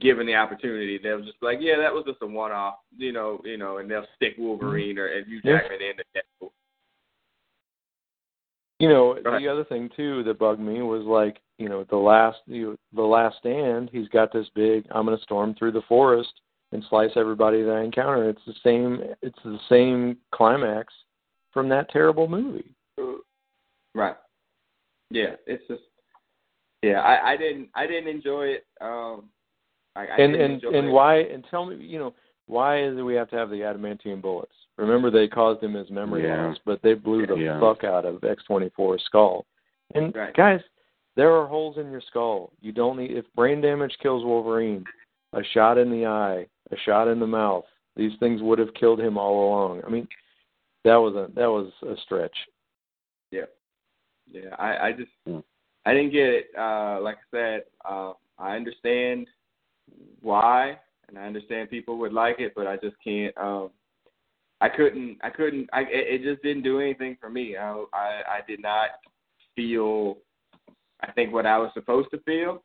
given 0.00 0.26
the 0.26 0.34
opportunity, 0.34 0.98
they'll 0.98 1.22
just 1.22 1.38
be 1.40 1.46
like, 1.46 1.58
yeah, 1.60 1.76
that 1.76 1.92
was 1.92 2.04
just 2.06 2.22
a 2.22 2.26
one-off, 2.26 2.76
you 2.96 3.12
know, 3.12 3.40
you 3.44 3.58
know, 3.58 3.78
and 3.78 3.90
they'll 3.90 4.06
stick 4.16 4.34
Wolverine 4.38 4.98
or 4.98 5.08
and 5.08 5.26
Hugh 5.26 5.40
Yeah. 5.42 5.58
Jackman 5.58 5.82
in 5.82 5.96
the 5.96 6.04
Deadpool. 6.14 6.50
You 8.78 8.88
know, 8.88 9.14
the 9.22 9.48
other 9.48 9.64
thing 9.64 9.90
too 9.94 10.22
that 10.22 10.38
bugged 10.38 10.60
me 10.60 10.80
was 10.80 11.04
like, 11.04 11.38
you 11.58 11.68
know, 11.68 11.84
the 11.84 11.96
last 11.96 12.38
you 12.46 12.78
the 12.94 13.02
last 13.02 13.36
stand, 13.38 13.90
he's 13.92 14.08
got 14.08 14.32
this 14.32 14.48
big 14.54 14.86
I'm 14.90 15.04
gonna 15.04 15.18
storm 15.22 15.54
through 15.54 15.72
the 15.72 15.82
forest 15.82 16.32
and 16.72 16.82
slice 16.88 17.10
everybody 17.16 17.62
that 17.62 17.72
I 17.72 17.82
encounter. 17.82 18.30
It's 18.30 18.40
the 18.46 18.54
same 18.64 19.02
it's 19.20 19.38
the 19.44 19.58
same 19.68 20.16
climax 20.32 20.94
from 21.52 21.68
that 21.68 21.90
terrible 21.90 22.28
movie. 22.28 22.74
Right. 23.94 24.16
Yeah, 25.10 25.34
it's 25.46 25.66
just 25.68 25.82
yeah, 26.82 27.00
I, 27.00 27.32
I 27.32 27.36
didn't 27.36 27.68
I 27.74 27.86
didn't 27.86 28.08
enjoy 28.08 28.46
it. 28.46 28.66
Um 28.80 29.24
I, 29.96 30.02
I 30.06 30.16
and 30.18 30.34
and 30.36 30.62
and 30.62 30.86
it. 30.88 30.90
why 30.90 31.16
and 31.16 31.44
tell 31.50 31.66
me 31.66 31.76
you 31.84 31.98
know 31.98 32.14
why 32.46 32.82
is 32.82 32.96
it 32.96 33.02
we 33.02 33.14
have 33.14 33.28
to 33.30 33.36
have 33.36 33.50
the 33.50 33.56
adamantium 33.56 34.22
bullets 34.22 34.52
remember 34.78 35.10
they 35.10 35.26
caused 35.26 35.62
him 35.62 35.74
his 35.74 35.90
memory 35.90 36.22
Yeah. 36.24 36.46
loss 36.46 36.58
but 36.64 36.80
they 36.82 36.94
blew 36.94 37.26
the 37.26 37.34
Yeah. 37.34 37.58
fuck 37.58 37.82
out 37.84 38.04
of 38.06 38.20
x24's 38.20 39.02
skull 39.04 39.46
and 39.96 40.14
Right. 40.14 40.34
guys 40.34 40.60
there 41.16 41.32
are 41.32 41.46
holes 41.46 41.76
in 41.76 41.90
your 41.90 42.00
skull 42.02 42.52
you 42.60 42.70
don't 42.70 42.98
need 42.98 43.10
if 43.10 43.24
brain 43.34 43.60
damage 43.60 43.96
kills 44.00 44.24
wolverine 44.24 44.84
a 45.32 45.42
shot 45.52 45.76
in 45.76 45.90
the 45.90 46.06
eye 46.06 46.46
a 46.70 46.76
shot 46.84 47.08
in 47.08 47.18
the 47.18 47.26
mouth 47.26 47.64
these 47.96 48.12
things 48.20 48.42
would 48.42 48.60
have 48.60 48.72
killed 48.74 49.00
him 49.00 49.18
all 49.18 49.48
along 49.48 49.82
i 49.84 49.90
mean 49.90 50.06
that 50.84 50.96
was 50.96 51.14
a 51.14 51.32
that 51.34 51.46
was 51.46 51.70
a 51.82 51.94
stretch 52.02 52.36
Yeah. 53.30 53.46
Yeah, 54.30 54.54
I, 54.58 54.88
I 54.88 54.92
just 54.92 55.10
Hmm. 55.26 55.40
I 55.86 55.94
didn't 55.94 56.12
get 56.12 56.28
it. 56.28 56.46
Uh 56.58 57.00
like 57.00 57.16
I 57.16 57.36
said, 57.36 57.62
uh, 57.88 58.12
I 58.38 58.56
understand 58.56 59.26
why 60.20 60.78
and 61.08 61.18
I 61.18 61.22
understand 61.26 61.70
people 61.70 61.98
would 61.98 62.12
like 62.12 62.38
it, 62.38 62.52
but 62.54 62.66
I 62.66 62.76
just 62.76 62.96
can't 63.02 63.36
um 63.38 63.70
I 64.60 64.68
couldn't 64.68 65.18
I 65.22 65.30
couldn't 65.30 65.68
I 65.72 65.80
it, 65.82 66.20
it 66.20 66.22
just 66.22 66.42
didn't 66.42 66.62
do 66.62 66.80
anything 66.80 67.16
for 67.20 67.30
me. 67.30 67.56
I 67.56 67.84
I 67.92 68.22
I 68.36 68.40
did 68.46 68.60
not 68.60 68.90
feel 69.56 70.18
I 71.02 71.10
think 71.12 71.32
what 71.32 71.46
I 71.46 71.58
was 71.58 71.70
supposed 71.74 72.10
to 72.12 72.20
feel. 72.20 72.62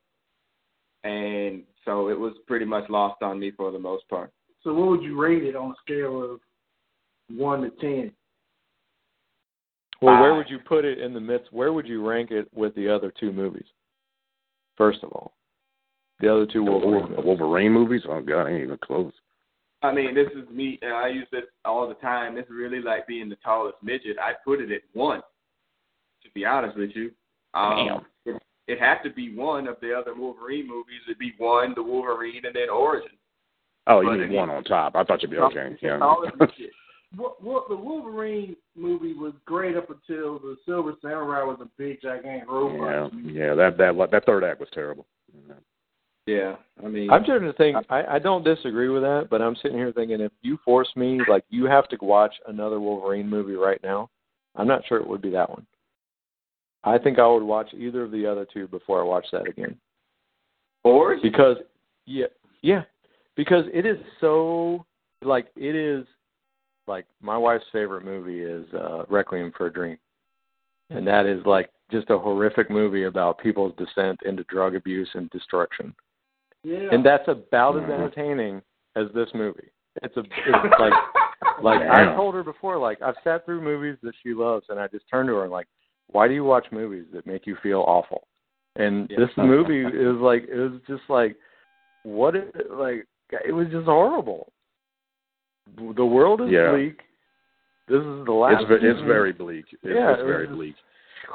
And 1.04 1.64
so 1.86 2.10
it 2.10 2.20
was 2.20 2.34
pretty 2.48 2.66
much 2.66 2.90
lost 2.90 3.22
on 3.22 3.40
me 3.40 3.52
for 3.52 3.72
the 3.72 3.80
most 3.80 4.08
part. 4.10 4.32
So 4.64 4.74
what 4.74 4.90
would 4.90 5.04
you 5.04 5.20
rate 5.20 5.44
it 5.44 5.56
on 5.56 5.72
a 5.72 5.76
scale 5.84 6.22
of 6.24 6.40
one 7.30 7.62
to 7.62 7.70
ten? 7.82 8.12
well 10.02 10.22
where 10.22 10.36
would 10.36 10.50
you 10.50 10.60
put 10.60 10.84
it 10.86 11.00
in 11.00 11.14
the 11.14 11.20
midst 11.20 11.52
where 11.54 11.72
would 11.74 11.88
you 11.88 12.06
rank 12.08 12.30
it 12.32 12.48
with 12.54 12.76
the 12.76 12.88
other 12.94 13.12
two 13.20 13.32
movies 13.32 13.66
first 14.78 15.00
of 15.04 15.12
all 15.12 15.34
the 16.20 16.32
other 16.34 16.46
two 16.46 16.64
The 16.64 16.72
wolverine 16.72 16.92
Wolverine, 16.92 17.12
movies. 17.16 17.26
Wolverine 17.26 17.72
movies. 17.72 18.02
Oh 18.08 18.22
God, 18.22 18.48
ain't 18.48 18.64
even 18.64 18.78
close. 18.78 19.12
I 19.84 19.94
mean, 19.94 20.16
this 20.16 20.28
is 20.28 20.50
me. 20.50 20.80
And 20.82 20.94
I 20.94 21.10
use 21.10 21.28
this 21.32 21.44
all 21.66 21.88
the 21.88 21.94
time. 21.96 22.36
This 22.36 22.46
is 22.46 22.52
really 22.52 22.82
like 22.82 23.06
being 23.06 23.28
the 23.30 23.36
tallest 23.44 23.76
midget. 23.84 24.18
I 24.20 24.32
put 24.46 24.62
it 24.62 24.72
at 24.72 24.82
one. 24.94 25.20
To 26.24 26.30
be 26.34 26.46
honest 26.46 26.78
with 26.78 26.92
you, 26.96 27.12
um, 27.54 28.06
it, 28.26 28.42
it 28.68 28.80
had 28.80 29.04
to 29.04 29.10
be 29.12 29.36
one 29.36 29.68
of 29.68 29.76
the 29.82 29.94
other 29.94 30.16
Wolverine 30.16 30.68
movies. 30.68 31.02
It'd 31.06 31.20
be 31.20 31.34
one, 31.38 31.74
the 31.76 31.84
Wolverine, 31.84 32.46
and 32.46 32.56
then 32.56 32.70
Origin. 32.70 33.12
Oh, 33.88 34.00
you 34.02 34.10
But 34.10 34.16
need 34.28 34.32
one 34.36 34.50
on 34.50 34.64
top. 34.64 34.96
I 34.96 35.04
thought 35.04 35.22
you'd 35.22 35.32
be 35.32 35.38
okay. 35.38 35.76
Yeah. 35.82 35.98
tallest 36.00 36.36
midget. 36.40 36.72
What, 37.16 37.44
what 37.44 37.70
the 37.70 37.76
Wolverine 37.76 38.56
movie 38.76 39.14
was 39.14 39.34
great 39.46 39.78
up 39.78 39.90
until 39.90 40.40
the 40.40 40.58
Silver 40.66 40.94
Samurai 41.02 41.44
was 41.44 41.58
a 41.62 41.70
big 41.78 42.02
gigantic 42.02 42.44
yeah, 42.48 42.54
robot. 42.54 43.12
yeah. 43.14 43.32
yeah, 43.32 43.54
That 43.56 43.78
that 43.78 44.12
that 44.12 44.26
third 44.26 44.44
act 44.44 44.60
was 44.60 44.70
terrible. 44.74 45.06
Yeah. 45.48 45.56
Yeah, 46.28 46.56
I 46.84 46.88
mean, 46.88 47.12
I'm 47.12 47.24
trying 47.24 47.42
to 47.42 47.54
think. 47.54 47.78
I, 47.88 48.04
I 48.16 48.20
don't 48.20 48.44
disagree 48.44 48.90
with 48.90 49.04
that, 49.04 49.28
but 49.30 49.44
I'm 49.44 49.56
sitting 49.62 49.78
here 49.78 49.92
thinking 49.92 50.22
if 50.22 50.32
you 50.42 50.58
force 50.66 50.90
me, 50.96 51.20
like 51.30 51.44
you 51.52 51.66
have 51.66 51.88
to 51.90 51.98
watch 52.02 52.34
another 52.48 52.80
Wolverine 52.80 53.30
movie 53.30 53.54
right 53.54 53.80
now, 53.84 54.10
I'm 54.56 54.68
not 54.68 54.82
sure 54.88 54.98
it 54.98 55.08
would 55.08 55.22
be 55.22 55.30
that 55.30 55.48
one. 55.48 55.68
I 56.84 56.98
think 56.98 57.20
I 57.20 57.28
would 57.28 57.44
watch 57.44 57.74
either 57.76 58.04
of 58.04 58.12
the 58.12 58.26
other 58.26 58.48
two 58.52 58.68
before 58.68 59.02
I 59.02 59.04
watch 59.04 59.26
that 59.32 59.48
again 59.48 59.78
Or 60.84 61.18
because 61.22 61.58
yeah, 62.08 62.28
yeah, 62.62 62.84
because 63.36 63.66
it 63.72 63.86
is 63.86 63.98
so 64.20 64.84
like 65.22 65.48
it 65.56 65.76
is 65.76 66.06
like 66.88 67.06
my 67.22 67.38
wife's 67.38 67.66
favorite 67.72 68.06
movie 68.06 68.42
is 68.44 68.66
uh 68.74 69.04
Requiem 69.10 69.52
for 69.58 69.68
a 69.68 69.74
Dream, 69.74 69.98
and 70.90 71.06
that 71.08 71.26
is 71.26 71.46
like 71.46 71.70
just 71.92 72.10
a 72.10 72.18
horrific 72.18 72.70
movie 72.70 73.04
about 73.04 73.38
people's 73.40 73.74
descent 73.78 74.20
into 74.26 74.44
drug 74.46 74.76
abuse 74.76 75.10
and 75.14 75.30
destruction 75.30 75.94
Yeah. 76.64 76.90
and 76.92 77.06
that's 77.06 77.28
about 77.28 77.78
as 77.78 77.84
Mhm. 77.84 77.92
entertaining 77.94 78.62
as 78.96 79.12
this 79.14 79.32
movie. 79.34 79.70
It's 80.02 80.18
a 80.18 80.22
it's 80.22 80.80
like 80.80 80.94
like 81.62 81.82
I 81.82 82.16
told 82.16 82.34
her 82.36 82.44
before, 82.44 82.78
like 82.78 83.02
I've 83.02 83.16
sat 83.24 83.46
through 83.46 83.62
movies 83.62 83.98
that 84.02 84.16
she 84.24 84.34
loves, 84.34 84.66
and 84.70 84.80
I 84.80 84.88
just 84.88 85.08
turned 85.10 85.28
to 85.30 85.36
her 85.36 85.44
and 85.44 85.52
like, 85.52 85.68
why 86.08 86.28
do 86.28 86.34
you 86.34 86.44
watch 86.44 86.66
movies 86.72 87.06
that 87.14 87.26
make 87.28 87.46
you 87.46 87.56
feel 87.62 87.82
awful? 87.88 88.28
And 88.78 89.10
Yeah. 89.10 89.20
this 89.20 89.38
movie 89.38 89.86
is 89.86 90.18
like 90.18 90.48
it 90.48 90.56
was 90.58 90.82
just 90.88 91.08
like, 91.10 91.38
what 92.04 92.36
is 92.36 92.52
like 92.70 93.08
it 93.46 93.52
was 93.54 93.68
just 93.70 93.86
horrible. 93.86 94.52
The 95.96 96.06
world 96.06 96.42
is 96.42 96.50
Yeah. 96.50 96.72
bleak. 96.72 97.02
This 97.88 98.00
is 98.02 98.26
the 98.26 98.32
last. 98.32 98.64
It's 98.64 98.84
it's 98.84 99.02
very 99.02 99.32
bleak. 99.32 99.66
It's, 99.72 99.84
Yeah, 99.84 100.14
it's 100.14 100.22
it 100.22 100.26
very 100.26 100.48
bleak. 100.48 100.76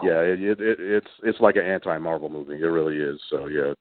Yeah, 0.02 0.20
it, 0.20 0.40
it, 0.42 0.60
it 0.60 0.80
it's 0.80 1.10
it's 1.22 1.40
like 1.40 1.56
an 1.56 1.64
anti 1.64 1.96
Marvel 1.98 2.28
movie. 2.28 2.54
It 2.60 2.66
really 2.66 2.98
is. 2.98 3.20
So 3.28 3.46
yeah, 3.46 3.74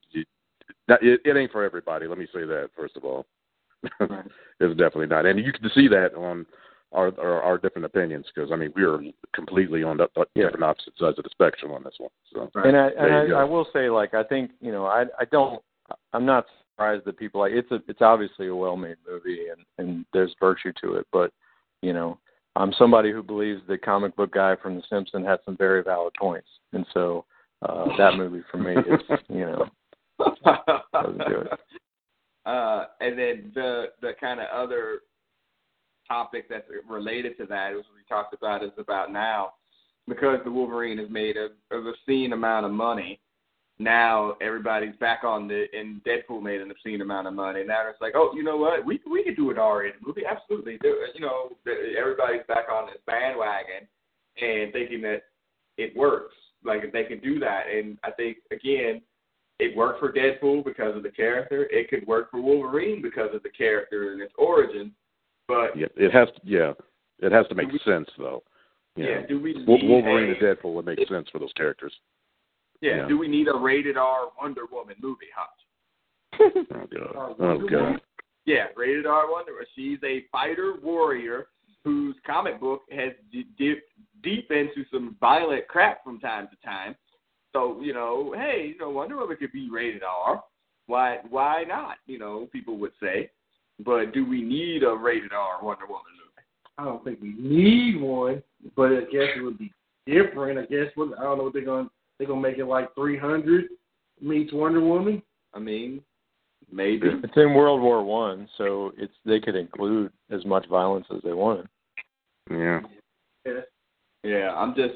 that, 0.87 1.01
it, 1.03 1.21
it 1.25 1.37
ain't 1.37 1.51
for 1.51 1.63
everybody. 1.63 2.07
Let 2.07 2.17
me 2.17 2.27
say 2.33 2.45
that 2.45 2.69
first 2.75 2.97
of 2.97 3.05
all. 3.05 3.25
Right. 4.01 4.25
it's 4.59 4.77
definitely 4.77 5.07
not, 5.07 5.25
and 5.25 5.39
you 5.39 5.53
can 5.53 5.69
see 5.73 5.87
that 5.87 6.13
on 6.13 6.45
our 6.91 7.17
our, 7.19 7.41
our 7.41 7.57
different 7.57 7.85
opinions 7.85 8.25
because 8.33 8.51
I 8.51 8.57
mean 8.57 8.73
we 8.75 8.83
are 8.83 8.99
completely 9.33 9.83
on 9.83 9.97
the, 9.97 10.09
the 10.15 10.25
Yeah. 10.35 10.45
different 10.45 10.63
opposite 10.65 10.97
sides 10.97 11.17
of 11.17 11.23
the 11.23 11.29
spectrum 11.29 11.71
on 11.71 11.83
this 11.83 11.95
one. 11.97 12.09
So 12.33 12.49
And 12.55 12.75
I 12.75 12.87
and. 12.89 13.33
I, 13.33 13.41
I 13.41 13.43
will 13.45 13.67
say, 13.71 13.89
like, 13.89 14.13
I 14.13 14.23
think 14.23 14.51
you 14.59 14.71
know, 14.73 14.85
I 14.85 15.05
I 15.19 15.25
don't. 15.31 15.61
I'm 16.13 16.25
not 16.25 16.45
surprised 16.79 17.05
that 17.05 17.17
people 17.17 17.41
like 17.41 17.51
it's 17.51 17.71
a 17.71 17.79
it's 17.87 18.01
obviously 18.01 18.47
a 18.47 18.55
well-made 18.55 18.95
movie 19.07 19.47
and 19.51 19.65
and 19.77 20.05
there's 20.13 20.33
virtue 20.39 20.71
to 20.81 20.95
it, 20.95 21.05
but 21.11 21.31
you 21.81 21.93
know, 21.93 22.17
I'm 22.55 22.73
somebody 22.73 23.11
who 23.11 23.21
believes 23.21 23.61
the 23.67 23.77
comic 23.77 24.15
book 24.15 24.33
guy 24.33 24.55
from 24.61 24.75
The 24.75 24.83
Simpsons 24.89 25.25
had 25.25 25.39
some 25.45 25.57
very 25.57 25.83
valid 25.83 26.13
points, 26.17 26.47
and 26.71 26.85
so 26.93 27.25
uh 27.67 27.85
that 27.97 28.15
movie 28.15 28.43
for 28.49 28.57
me 28.57 28.73
is 28.73 29.19
you 29.27 29.45
know 29.45 29.65
doesn't 30.93 31.27
do 31.27 31.41
it. 31.41 31.47
Uh, 32.45 32.85
and 32.99 33.19
then 33.19 33.51
the 33.53 33.87
the 34.01 34.13
kind 34.19 34.39
of 34.39 34.47
other 34.51 35.01
topic 36.07 36.49
that's 36.49 36.65
related 36.89 37.37
to 37.37 37.45
that, 37.45 37.73
as 37.73 37.85
we 37.93 38.01
talked 38.07 38.33
about, 38.33 38.63
is 38.63 38.71
about 38.79 39.11
now 39.11 39.53
because 40.07 40.39
the 40.45 40.51
Wolverine 40.51 40.97
has 40.97 41.09
made 41.11 41.35
a, 41.37 41.49
an 41.69 41.85
obscene 41.85 42.33
amount 42.33 42.65
of 42.65 42.71
money. 42.71 43.19
Now 43.79 44.35
everybody's 44.41 44.95
back 44.99 45.23
on 45.23 45.47
the 45.47 45.65
and 45.73 46.01
Deadpool 46.03 46.41
made 46.41 46.59
an 46.59 46.69
obscene 46.69 47.01
amount 47.01 47.27
of 47.27 47.33
money. 47.33 47.63
Now 47.63 47.89
it's 47.89 48.01
like, 48.01 48.13
oh, 48.15 48.31
you 48.35 48.43
know 48.43 48.57
what? 48.57 48.85
We 48.85 48.99
we 49.09 49.23
could 49.23 49.37
do 49.37 49.51
an 49.51 49.57
R-rated 49.57 50.01
movie, 50.05 50.23
absolutely. 50.29 50.77
Do- 50.81 51.07
You 51.15 51.21
know, 51.21 51.51
everybody's 51.97 52.45
back 52.47 52.65
on 52.71 52.87
this 52.87 53.01
bandwagon 53.07 53.87
and 54.41 54.73
thinking 54.73 55.01
that 55.03 55.23
it 55.77 55.95
works. 55.95 56.35
Like 56.65 56.83
if 56.83 56.91
they 56.91 57.05
can 57.05 57.19
do 57.19 57.39
that, 57.39 57.63
and 57.73 57.97
I 58.03 58.11
think 58.11 58.39
again, 58.51 59.01
it 59.59 59.75
worked 59.77 60.01
for 60.01 60.11
Deadpool 60.11 60.65
because 60.65 60.97
of 60.97 61.03
the 61.03 61.09
character. 61.09 61.67
It 61.71 61.89
could 61.89 62.05
work 62.05 62.31
for 62.31 62.41
Wolverine 62.41 63.01
because 63.01 63.29
of 63.33 63.43
the 63.43 63.49
character 63.49 64.11
and 64.11 64.21
its 64.21 64.33
origin. 64.37 64.91
But 65.47 65.77
yeah, 65.77 65.87
it 65.95 66.11
has 66.11 66.27
to 66.35 66.41
yeah, 66.43 66.73
it 67.19 67.31
has 67.31 67.47
to 67.47 67.55
make 67.55 67.69
sense 67.85 68.09
though. 68.17 68.43
You 68.97 69.05
yeah, 69.05 69.21
know. 69.21 69.27
do 69.27 69.39
we 69.41 69.63
Wolverine 69.65 70.31
a, 70.31 70.33
and 70.33 70.37
Deadpool 70.41 70.73
would 70.73 70.85
make 70.85 70.99
sense 71.07 71.29
for 71.31 71.39
those 71.39 71.53
characters. 71.55 71.93
Yeah, 72.81 72.97
yeah. 72.97 73.07
do 73.07 73.17
we 73.17 73.27
need 73.27 73.47
a 73.47 73.57
rated 73.57 73.97
R 73.97 74.29
Wonder 74.39 74.63
Woman 74.71 74.95
movie, 75.01 75.27
Hutch? 75.35 75.49
Oh 76.71 76.85
god. 76.91 77.15
Uh, 77.15 77.33
Oh 77.39 77.57
god. 77.59 77.71
Woman? 77.71 77.99
Yeah, 78.45 78.65
rated 78.75 79.05
R 79.05 79.31
Wonder 79.31 79.53
Woman. 79.53 79.67
She's 79.75 79.99
a 80.03 80.23
fighter 80.31 80.75
warrior 80.81 81.47
whose 81.83 82.15
comic 82.25 82.59
book 82.59 82.81
has 82.91 83.13
d- 83.31 83.47
dipped 83.57 83.89
deep 84.23 84.51
into 84.51 84.83
some 84.91 85.15
violent 85.19 85.67
crap 85.67 86.03
from 86.03 86.19
time 86.19 86.47
to 86.49 86.67
time. 86.67 86.95
So 87.53 87.79
you 87.81 87.93
know, 87.93 88.33
hey, 88.35 88.71
you 88.73 88.79
know, 88.79 88.89
Wonder 88.89 89.17
Woman 89.17 89.37
could 89.37 89.51
be 89.51 89.69
rated 89.69 90.03
R. 90.03 90.43
Why? 90.87 91.19
Why 91.29 91.63
not? 91.67 91.97
You 92.05 92.19
know, 92.19 92.47
people 92.51 92.77
would 92.77 92.91
say. 93.01 93.29
But 93.85 94.13
do 94.13 94.25
we 94.25 94.41
need 94.41 94.83
a 94.83 94.93
rated 94.93 95.31
R 95.33 95.63
Wonder 95.63 95.85
Woman 95.87 96.03
movie? 96.13 96.45
I 96.77 96.85
don't 96.85 97.03
think 97.03 97.19
we 97.21 97.33
need 97.37 97.99
one, 98.01 98.41
but 98.75 98.91
I 98.91 99.01
guess 99.01 99.29
it 99.35 99.41
would 99.43 99.57
be 99.57 99.71
different. 100.05 100.59
I 100.59 100.63
guess 100.63 100.91
what 100.95 101.17
I 101.17 101.23
don't 101.23 101.37
know 101.37 101.45
what 101.45 101.53
they're 101.53 101.65
gonna 101.65 101.89
they're 102.19 102.27
gonna 102.27 102.41
make 102.41 102.57
it 102.57 102.65
like 102.65 102.93
three 102.93 103.17
hundred 103.17 103.65
meets 104.21 104.53
Wonder 104.53 104.81
Woman. 104.81 105.23
I 105.53 105.59
mean, 105.59 106.01
maybe. 106.71 107.07
It's 107.07 107.33
in 107.37 107.53
World 107.55 107.81
War 107.81 108.03
One, 108.03 108.47
so 108.57 108.91
it's 108.97 109.13
they 109.25 109.39
could 109.39 109.55
include 109.55 110.11
as 110.29 110.45
much 110.45 110.67
violence 110.69 111.07
as 111.15 111.21
they 111.23 111.33
wanted. 111.33 111.67
Yeah. 112.51 112.81
Yeah. 113.45 113.61
Yeah, 114.21 114.53
I'm 114.53 114.75
just, 114.75 114.95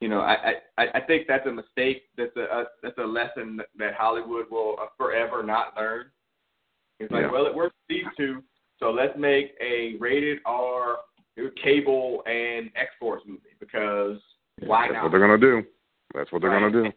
you 0.00 0.08
know, 0.08 0.20
I 0.20 0.54
I 0.76 0.86
I 0.94 1.00
think 1.06 1.28
that's 1.28 1.46
a 1.46 1.52
mistake. 1.52 2.02
That's 2.16 2.36
a, 2.36 2.40
a 2.42 2.64
that's 2.82 2.98
a 2.98 3.06
lesson 3.06 3.60
that 3.78 3.94
Hollywood 3.94 4.46
will 4.50 4.76
uh, 4.82 4.86
forever 4.98 5.42
not 5.44 5.74
learn. 5.76 6.06
It's 6.98 7.12
like, 7.12 7.22
Yeah. 7.22 7.30
well, 7.30 7.46
it 7.46 7.54
works 7.54 7.76
for 7.86 7.94
these 7.94 8.06
two, 8.16 8.42
so 8.80 8.90
let's 8.90 9.16
make 9.16 9.54
a 9.60 9.94
rated 10.00 10.38
R 10.44 10.96
cable 11.62 12.22
and 12.26 12.70
X 12.74 12.90
Force 12.98 13.22
movie 13.26 13.42
because 13.60 14.18
why 14.64 14.88
That's 14.88 14.94
not? 14.94 15.02
what 15.04 15.10
they're 15.12 15.20
gonna 15.20 15.38
do. 15.38 15.62
That's 16.16 16.32
what 16.32 16.40
they're 16.42 16.50
Right. 16.50 16.72
gonna 16.72 16.90
do. 16.90 16.92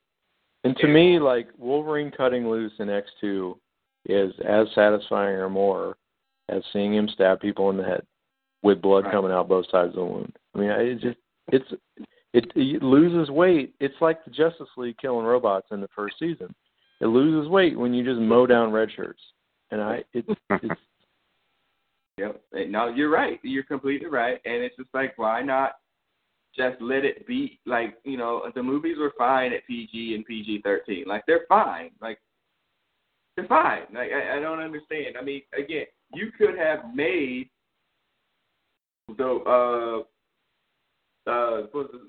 And 0.63 0.75
to 0.77 0.87
me, 0.87 1.19
like 1.19 1.49
Wolverine 1.57 2.09
cutting 2.11 2.49
loose 2.49 2.73
in 2.79 2.89
X 2.89 3.11
two 3.21 3.59
is 4.05 4.33
as 4.39 4.71
satisfying 4.73 5.35
or 5.35 5.49
more 5.49 5.97
as 6.47 6.63
seeing 6.73 6.93
him 6.93 7.07
stab 7.09 7.39
people 7.41 7.69
in 7.69 7.77
the 7.77 7.83
head 7.83 8.05
with 8.63 8.81
blood 8.81 9.03
Right. 9.05 9.11
coming 9.13 9.31
out 9.31 9.47
both 9.47 9.65
sides 9.69 9.89
of 9.89 9.95
the 9.95 10.05
wound. 10.05 10.35
I 10.55 10.57
mean, 10.57 10.69
it 10.71 10.95
just 10.99 11.17
it's 11.51 11.71
it, 12.33 12.51
it 12.55 12.83
loses 12.83 13.29
weight. 13.31 13.73
It's 13.79 13.99
like 14.01 14.23
the 14.23 14.31
Justice 14.31 14.69
League 14.77 14.97
killing 14.97 15.25
robots 15.25 15.67
in 15.71 15.81
the 15.81 15.87
first 15.89 16.17
season. 16.19 16.53
It 17.01 17.07
loses 17.07 17.49
weight 17.49 17.77
when 17.77 17.93
you 17.93 18.03
just 18.03 18.19
mow 18.19 18.45
down 18.45 18.71
red 18.71 18.91
shirts. 18.91 19.21
And 19.71 19.81
I 19.81 20.03
it, 20.13 20.25
it's 20.49 20.81
Yep. 22.17 22.41
No, 22.67 22.87
you're 22.89 23.09
right. 23.09 23.39
You're 23.43 23.63
completely 23.63 24.07
right. 24.07 24.41
And 24.43 24.55
it's 24.55 24.75
just 24.75 24.89
like, 24.93 25.17
why 25.17 25.41
not 25.41 25.75
just 26.59 26.81
let 26.81 27.05
it 27.05 27.25
be? 27.25 27.59
Like, 27.65 27.97
you 28.03 28.17
know, 28.17 28.43
the 28.53 28.61
movies 28.61 28.97
were 28.99 29.13
fine 29.17 29.53
at 29.53 29.65
PG 29.65 30.15
and 30.15 30.25
PG 30.25 30.61
13. 30.63 31.05
Like, 31.07 31.23
they're 31.25 31.45
fine. 31.47 31.91
Like, 32.01 32.19
they're 33.35 33.47
fine. 33.47 33.83
Like, 33.93 34.09
I, 34.11 34.37
I 34.37 34.39
don't 34.41 34.59
understand. 34.59 35.15
I 35.19 35.23
mean, 35.23 35.41
again, 35.57 35.85
you 36.13 36.31
could 36.37 36.57
have 36.57 36.93
made 36.93 37.49
the, 39.17 40.03
uh, 41.27 41.29
uh, 41.29 41.61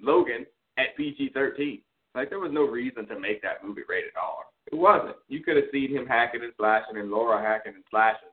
Logan 0.03 0.47
at 0.79 0.97
PG 0.97 1.31
13. 1.33 1.81
Like, 2.17 2.31
there 2.31 2.41
was 2.41 2.53
no 2.53 2.65
reason 2.65 3.07
to 3.07 3.21
make 3.21 3.41
that 3.43 3.65
movie 3.65 3.83
rated 3.89 4.11
R. 4.21 4.45
It 4.73 4.77
wasn't. 4.77 5.17
You 5.29 5.45
could 5.45 5.57
have 5.57 5.67
seen 5.73 5.91
him 5.91 6.07
hacking 6.07 6.43
and 6.43 6.53
slashing 6.57 6.97
and 6.97 7.11
Laura 7.11 7.41
hacking 7.41 7.75
and 7.75 7.85
slashing 7.91 8.30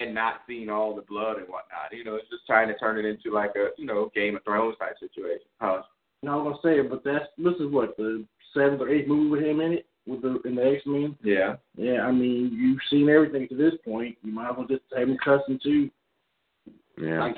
and 0.00 0.14
not 0.14 0.40
seeing 0.46 0.68
all 0.68 0.94
the 0.94 1.02
blood 1.02 1.36
and 1.36 1.46
whatnot. 1.46 1.92
You 1.92 2.04
know, 2.04 2.16
it's 2.16 2.30
just 2.30 2.46
trying 2.46 2.68
to 2.68 2.78
turn 2.78 2.98
it 2.98 3.08
into 3.08 3.32
like 3.32 3.52
a 3.56 3.68
you 3.76 3.86
know 3.86 4.10
Game 4.14 4.36
of 4.36 4.44
Thrones 4.44 4.76
type 4.78 4.96
situation. 4.98 5.46
Huh? 5.60 5.82
No, 6.22 6.38
I'm 6.38 6.44
gonna 6.44 6.56
say 6.62 6.80
it, 6.80 6.90
but 6.90 7.04
that's 7.04 7.26
this 7.38 7.54
is 7.54 7.70
what 7.70 7.96
the 7.96 8.24
seventh 8.54 8.80
or 8.80 8.88
eighth 8.88 9.08
movie 9.08 9.30
with 9.30 9.42
him 9.42 9.60
in 9.60 9.72
it 9.72 9.86
with 10.06 10.22
the 10.22 10.40
in 10.44 10.54
the 10.54 10.64
X 10.64 10.82
Men. 10.86 11.16
Yeah. 11.22 11.56
Yeah, 11.76 12.02
I 12.02 12.12
mean 12.12 12.50
you've 12.52 12.80
seen 12.90 13.08
everything 13.08 13.48
to 13.48 13.56
this 13.56 13.74
point. 13.84 14.16
You 14.22 14.32
might 14.32 14.50
as 14.50 14.56
well 14.56 14.66
just 14.66 14.82
have 14.96 15.08
him 15.08 15.18
cussing 15.24 15.60
too. 15.62 15.90
Yeah. 17.00 17.20
Like, 17.20 17.36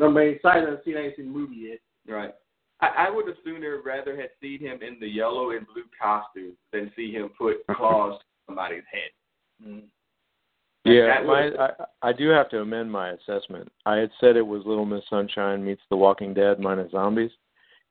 I'm 0.00 0.16
excited 0.16 0.66
to 0.66 0.80
see. 0.84 0.96
I 0.96 1.02
ain't 1.02 1.16
seen 1.16 1.26
the 1.26 1.38
movie 1.38 1.68
yet. 1.70 1.78
Right. 2.12 2.34
I, 2.80 3.06
I 3.06 3.10
would 3.10 3.28
have 3.28 3.36
sooner 3.44 3.80
rather 3.84 4.16
had 4.16 4.30
seen 4.40 4.60
him 4.60 4.80
in 4.82 4.98
the 5.00 5.06
yellow 5.06 5.50
and 5.52 5.66
blue 5.66 5.84
costume 6.00 6.56
than 6.72 6.90
see 6.96 7.12
him 7.12 7.30
put 7.38 7.64
claws 7.76 8.18
to 8.18 8.24
somebody's 8.46 8.82
head. 8.90 9.68
Mm. 9.68 9.82
Yeah, 10.84 11.22
my, 11.26 11.50
I 11.58 12.08
I 12.08 12.12
do 12.12 12.28
have 12.28 12.50
to 12.50 12.60
amend 12.60 12.92
my 12.92 13.10
assessment. 13.10 13.70
I 13.86 13.96
had 13.96 14.10
said 14.20 14.36
it 14.36 14.46
was 14.46 14.62
Little 14.66 14.84
Miss 14.84 15.04
Sunshine 15.08 15.64
meets 15.64 15.80
The 15.88 15.96
Walking 15.96 16.34
Dead 16.34 16.60
minus 16.60 16.90
zombies. 16.92 17.30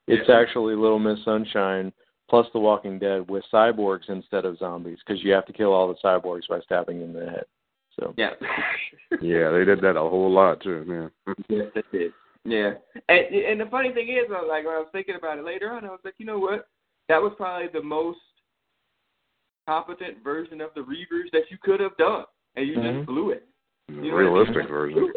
It's 0.07 0.27
Yeah. 0.29 0.39
actually 0.39 0.75
Little 0.75 0.99
Miss 0.99 1.23
Sunshine 1.23 1.91
plus 2.29 2.47
The 2.53 2.59
Walking 2.59 2.99
Dead 2.99 3.27
with 3.29 3.43
cyborgs 3.51 4.09
instead 4.09 4.45
of 4.45 4.57
zombies 4.59 4.99
because 5.05 5.23
you 5.23 5.31
have 5.31 5.45
to 5.47 5.53
kill 5.53 5.73
all 5.73 5.87
the 5.87 5.95
cyborgs 6.03 6.47
by 6.47 6.59
stabbing 6.61 6.99
them 6.99 7.15
in 7.15 7.25
the 7.25 7.31
head. 7.31 7.45
So 7.99 8.13
Yeah. 8.17 8.33
Yeah, 9.21 9.49
they 9.51 9.65
did 9.65 9.81
that 9.81 9.95
a 9.97 10.09
whole 10.09 10.31
lot 10.31 10.61
too. 10.61 11.09
Yeah. 11.27 11.33
yes, 11.49 11.71
that's 11.73 11.87
it. 11.93 12.13
Yeah. 12.45 12.73
And 13.09 13.25
and 13.33 13.59
the 13.61 13.65
funny 13.67 13.91
thing 13.91 14.09
is, 14.09 14.29
uh, 14.29 14.45
like 14.47 14.65
when 14.65 14.75
I 14.75 14.79
was 14.79 14.89
thinking 14.91 15.15
about 15.15 15.39
it 15.39 15.45
later 15.45 15.71
on, 15.71 15.85
I 15.85 15.89
was 15.89 16.01
like, 16.03 16.15
you 16.17 16.25
know 16.25 16.39
what? 16.39 16.67
That 17.09 17.21
was 17.21 17.33
probably 17.37 17.69
the 17.69 17.81
most 17.81 18.19
competent 19.67 20.23
version 20.23 20.59
of 20.61 20.71
the 20.75 20.81
Reavers 20.81 21.31
that 21.31 21.43
you 21.49 21.57
could 21.61 21.79
have 21.79 21.95
done, 21.97 22.25
and 22.55 22.67
you 22.67 22.75
Mhm. 22.75 22.95
just 22.97 23.05
blew 23.07 23.31
it. 23.31 23.45
You 23.89 23.95
know 23.95 24.01
what 24.01 24.07
I 24.07 24.11
mean? 24.11 24.13
realistic 24.33 24.63
You 24.63 24.67
version. 24.69 25.13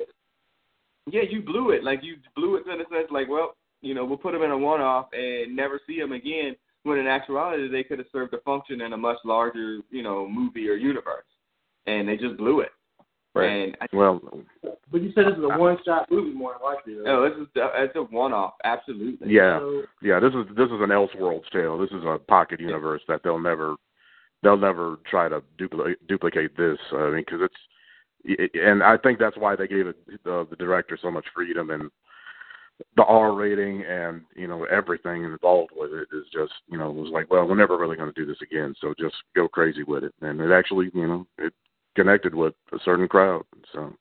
Yeah, 1.09 1.23
you 1.23 1.41
blew 1.43 1.71
it. 1.71 1.85
Like 1.85 2.03
you 2.03 2.17
blew 2.35 2.57
it 2.57 2.67
in 2.67 2.79
the 2.79 2.85
sense, 2.87 3.11
like, 3.11 3.29
well, 3.29 3.57
you 3.81 3.95
know, 3.95 4.05
we'll 4.05 4.17
put 4.19 4.33
them 4.33 4.43
in 4.43 4.51
a 4.51 4.59
one-off 4.59 5.07
and 5.13 5.55
never 5.55 5.81
see 5.87 6.01
them 6.01 6.13
again. 6.13 6.57
When 6.83 6.99
in 6.99 7.07
actuality, 7.07 7.69
they 7.69 7.85
could 7.85 7.99
have 7.99 8.09
served 8.13 8.33
a 8.35 8.39
function 8.39 8.81
in 8.81 8.93
a 8.93 8.97
much 8.97 9.19
larger, 9.25 9.81
you 9.91 10.03
know, 10.03 10.29
movie 10.29 10.69
or 10.69 10.75
universe, 10.75 11.25
and 11.87 12.09
they 12.09 12.17
just 12.17 12.37
blew 12.37 12.61
it. 12.61 12.73
right. 13.35 13.47
And 13.51 13.77
I, 13.81 13.87
Well, 13.93 14.21
But 14.91 15.03
you 15.03 15.13
said 15.13 15.27
this 15.27 15.37
is 15.37 15.45
a 15.45 15.59
one 15.59 15.77
shot 15.85 16.11
movie 16.11 16.31
more 16.33 16.57
likely. 16.63 16.95
though. 16.95 17.03
no, 17.03 17.29
this 17.29 17.39
is 17.39 17.47
it's 17.55 17.97
a 17.97 18.03
one-off, 18.03 18.55
absolutely. 18.65 19.31
yeah, 19.33 19.59
So, 19.59 19.83
yeah. 20.01 20.19
This 20.21 20.33
is 20.35 20.47
this 20.57 20.67
is 20.71 20.81
an 20.81 20.89
Elseworlds 20.91 21.49
tale. 21.51 21.77
This 21.79 21.91
is 21.91 22.03
a 22.05 22.19
pocket 22.19 22.61
universe 22.61 23.03
that 23.09 23.23
they'll 23.23 23.39
never 23.39 23.77
they'll 24.43 24.57
never 24.57 24.97
try 25.09 25.29
to 25.29 25.43
duplicate 25.59 26.07
duplicate 26.09 26.57
this. 26.57 26.79
I 26.93 27.11
mean, 27.11 27.25
because 27.27 27.41
it's 27.43 28.51
and 28.55 28.83
I 28.83 28.97
think 28.97 29.19
that's 29.19 29.37
why 29.37 29.55
they 29.57 29.69
gave 29.69 29.87
it 29.87 29.97
uh, 30.27 30.45
the 30.51 30.57
director 30.59 30.99
so 31.01 31.11
much 31.11 31.27
freedom 31.35 31.71
and 31.71 31.91
the 32.97 33.05
R 33.05 33.35
rating 33.35 33.85
and 33.89 34.23
you 34.35 34.49
know 34.49 34.65
everything 34.65 35.25
involved 35.25 35.71
with 35.75 35.93
it 35.93 36.09
is 36.15 36.25
just 36.33 36.53
you 36.69 36.77
know 36.77 36.91
it 36.91 36.95
was 36.95 37.11
like 37.11 37.31
well 37.31 37.47
we're 37.47 37.55
never 37.55 37.79
really 37.79 37.97
going 37.97 38.13
to 38.13 38.21
do 38.21 38.27
this 38.27 38.43
again 38.43 38.75
so 38.81 38.93
just 39.01 39.15
go 39.35 39.49
crazy 39.49 39.83
with 39.83 40.05
it 40.05 40.13
and 40.21 40.41
it 40.43 40.51
actually 40.51 40.91
you 40.93 41.07
know 41.07 41.27
it 41.39 41.55
connected 41.97 42.35
with 42.35 42.55
a 42.73 42.79
certain 42.85 43.09
crowd. 43.09 43.43
So 43.73 43.93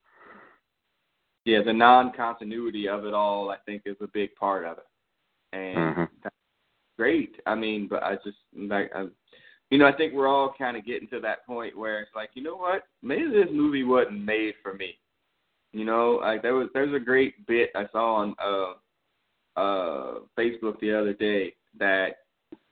yeah, 1.45 1.63
the 1.65 1.73
non-continuity 1.73 2.87
of 2.87 3.05
it 3.05 3.13
all, 3.13 3.49
I 3.49 3.57
think, 3.65 3.83
is 3.85 3.95
a 4.01 4.07
big 4.07 4.35
part 4.35 4.65
of 4.65 4.77
it, 4.77 4.83
and 5.53 5.77
mm-hmm. 5.77 6.03
that's 6.23 6.35
great. 6.99 7.39
I 7.47 7.55
mean, 7.55 7.87
but 7.89 8.03
I 8.03 8.15
just 8.23 8.37
like, 8.55 8.91
I, 8.93 9.05
you 9.71 9.77
know, 9.77 9.87
I 9.87 9.95
think 9.95 10.13
we're 10.13 10.27
all 10.27 10.53
kind 10.57 10.77
of 10.77 10.85
getting 10.85 11.07
to 11.09 11.19
that 11.21 11.45
point 11.45 11.77
where 11.77 11.99
it's 11.99 12.11
like, 12.15 12.29
you 12.33 12.43
know 12.43 12.55
what, 12.55 12.83
maybe 13.01 13.29
this 13.29 13.49
movie 13.51 13.83
wasn't 13.83 14.23
made 14.23 14.53
for 14.61 14.73
me. 14.73 14.97
You 15.73 15.85
know, 15.85 16.19
like 16.21 16.41
there 16.41 16.55
was 16.55 16.69
there's 16.73 16.93
a 16.95 17.03
great 17.03 17.45
bit 17.47 17.71
I 17.75 17.85
saw 17.91 18.15
on 18.15 18.35
uh 18.39 19.59
uh 19.59 20.19
Facebook 20.37 20.79
the 20.79 20.97
other 20.97 21.13
day 21.13 21.53
that 21.77 22.17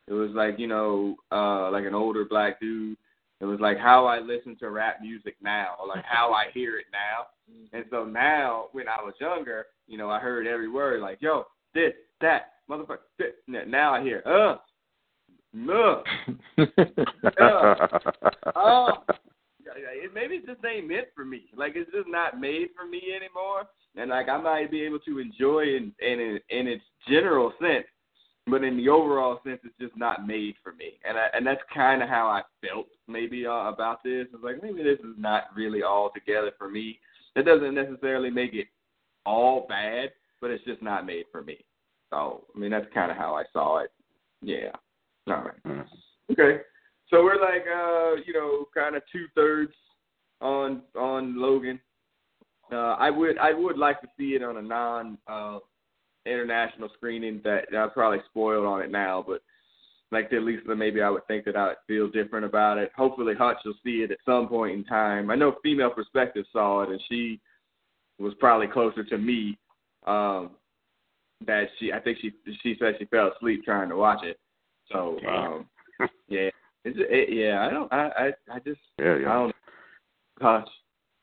it 0.07 0.14
was 0.14 0.32
like 0.32 0.57
you 0.57 0.68
know 0.68 1.15
uh 1.32 1.70
like 1.70 1.86
an 1.86 1.95
older 1.95 2.24
black 2.24 2.61
dude 2.61 2.98
it 3.44 3.45
was 3.45 3.60
like 3.60 3.78
how 3.78 4.06
I 4.06 4.20
listen 4.20 4.56
to 4.60 4.70
rap 4.70 4.99
music 5.02 5.36
now, 5.41 5.76
or 5.78 5.86
like 5.86 6.06
how 6.06 6.32
I 6.32 6.45
hear 6.53 6.78
it 6.78 6.86
now. 6.94 7.28
And 7.74 7.84
so 7.91 8.06
now, 8.06 8.68
when 8.72 8.88
I 8.88 9.03
was 9.03 9.15
younger, 9.20 9.65
you 9.86 9.98
know, 9.98 10.10
I 10.10 10.20
heard 10.20 10.48
every 10.48 10.70
word 10.70 11.02
like, 11.02 11.22
yo, 11.22 11.44
this, 11.74 11.91
that, 12.22 12.53
motherfucker, 12.70 12.99
this. 13.20 13.34
Now 13.48 13.95
I 13.95 14.02
hear, 14.02 14.24
uh, 14.26 14.60
no, 15.53 16.03
uh, 17.39 17.75
uh. 18.55 18.91
Maybe 20.13 20.35
it 20.35 20.45
just 20.45 20.63
ain't 20.65 20.88
meant 20.88 21.07
for 21.15 21.25
me. 21.25 21.45
Like 21.55 21.73
it's 21.75 21.91
just 21.91 22.07
not 22.07 22.39
made 22.39 22.69
for 22.75 22.88
me 22.88 23.01
anymore. 23.15 23.63
And 23.95 24.09
like 24.11 24.30
I 24.30 24.38
might 24.38 24.69
be 24.69 24.81
able 24.84 24.99
to 24.99 25.19
enjoy 25.19 25.61
it 25.61 25.84
in 25.84 25.93
in, 25.99 26.39
in 26.49 26.67
its 26.67 26.84
general 27.07 27.53
sense, 27.59 27.85
but 28.47 28.63
in 28.63 28.77
the 28.77 28.89
overall 28.89 29.39
sense, 29.43 29.59
it's 29.63 29.77
just 29.80 29.97
not 29.97 30.27
made 30.27 30.55
for 30.63 30.73
me. 30.73 30.99
And 31.07 31.17
I, 31.17 31.27
and 31.34 31.45
that's 31.45 31.61
kind 31.73 32.03
of 32.03 32.09
how 32.09 32.27
I 32.27 32.41
felt 32.65 32.88
maybe 33.07 33.45
uh, 33.45 33.69
about 33.69 34.03
this. 34.03 34.27
It's 34.34 34.43
like 34.43 34.61
maybe 34.61 34.84
this 34.84 34.99
is 34.99 35.15
not 35.17 35.45
really 35.55 35.81
all 35.84 36.11
together 36.13 36.51
for 36.57 36.69
me. 36.69 36.99
It 37.35 37.43
doesn't 37.43 37.73
necessarily 37.73 38.30
make 38.30 38.53
it 38.53 38.67
all 39.25 39.65
bad, 39.67 40.11
but 40.41 40.51
it's 40.51 40.65
just 40.65 40.81
not 40.81 41.05
made 41.05 41.25
for 41.31 41.41
me. 41.41 41.57
So 42.09 42.43
I 42.55 42.59
mean, 42.59 42.71
that's 42.71 42.93
kind 42.93 43.09
of 43.09 43.17
how 43.17 43.35
I 43.35 43.43
saw 43.53 43.80
it. 43.80 43.91
Yeah. 44.41 44.71
All 45.27 45.35
right. 45.35 45.63
Mm-hmm. 45.65 46.31
Okay. 46.33 46.61
So 47.09 47.23
we're 47.23 47.39
like, 47.39 47.65
uh, 47.67 48.15
you 48.25 48.33
know, 48.33 48.65
kind 48.73 48.95
of 48.95 49.03
two 49.11 49.25
thirds 49.35 49.73
on 50.41 50.81
on 50.95 51.39
Logan. 51.39 51.79
Uh, 52.71 52.95
I 52.97 53.09
would 53.09 53.37
I 53.37 53.53
would 53.53 53.77
like 53.77 54.01
to 54.01 54.07
see 54.17 54.35
it 54.35 54.43
on 54.43 54.57
a 54.57 54.61
non 54.61 55.17
uh, 55.27 55.59
international 56.25 56.89
screening 56.95 57.41
that 57.43 57.65
I'm 57.75 57.91
probably 57.91 58.19
spoiled 58.29 58.65
on 58.65 58.81
it 58.81 58.91
now, 58.91 59.23
but 59.25 59.41
like 60.11 60.31
at 60.31 60.43
least 60.43 60.63
maybe 60.67 61.01
I 61.01 61.09
would 61.09 61.25
think 61.27 61.45
that 61.45 61.55
I 61.55 61.67
would 61.67 61.77
feel 61.87 62.09
different 62.09 62.45
about 62.45 62.77
it. 62.77 62.91
Hopefully 62.95 63.33
Hutch 63.37 63.57
will 63.65 63.73
see 63.83 64.03
it 64.03 64.11
at 64.11 64.17
some 64.25 64.47
point 64.47 64.75
in 64.75 64.83
time. 64.85 65.29
I 65.29 65.35
know 65.35 65.55
Female 65.63 65.89
Perspective 65.89 66.45
saw 66.51 66.83
it 66.83 66.89
and 66.89 67.01
she 67.09 67.39
was 68.19 68.33
probably 68.39 68.67
closer 68.67 69.03
to 69.03 69.17
me. 69.17 69.57
Um 70.05 70.51
that 71.45 71.65
she 71.79 71.91
I 71.91 71.99
think 71.99 72.19
she 72.21 72.31
she 72.61 72.75
said 72.79 72.95
she 72.99 73.05
fell 73.05 73.31
asleep 73.35 73.63
trying 73.65 73.89
to 73.89 73.97
watch 73.97 74.23
it. 74.23 74.37
So 74.91 75.18
um 75.27 75.68
yeah. 76.27 76.49
It's, 76.85 76.97
it, 76.99 77.34
yeah, 77.34 77.65
I 77.65 77.69
don't 77.69 77.91
I 77.93 78.07
I, 78.07 78.55
I 78.55 78.60
just 78.60 78.81
yeah, 78.99 79.18
yeah. 79.18 79.30
I 79.30 79.34
don't 79.34 79.55
Hutch. 80.41 80.69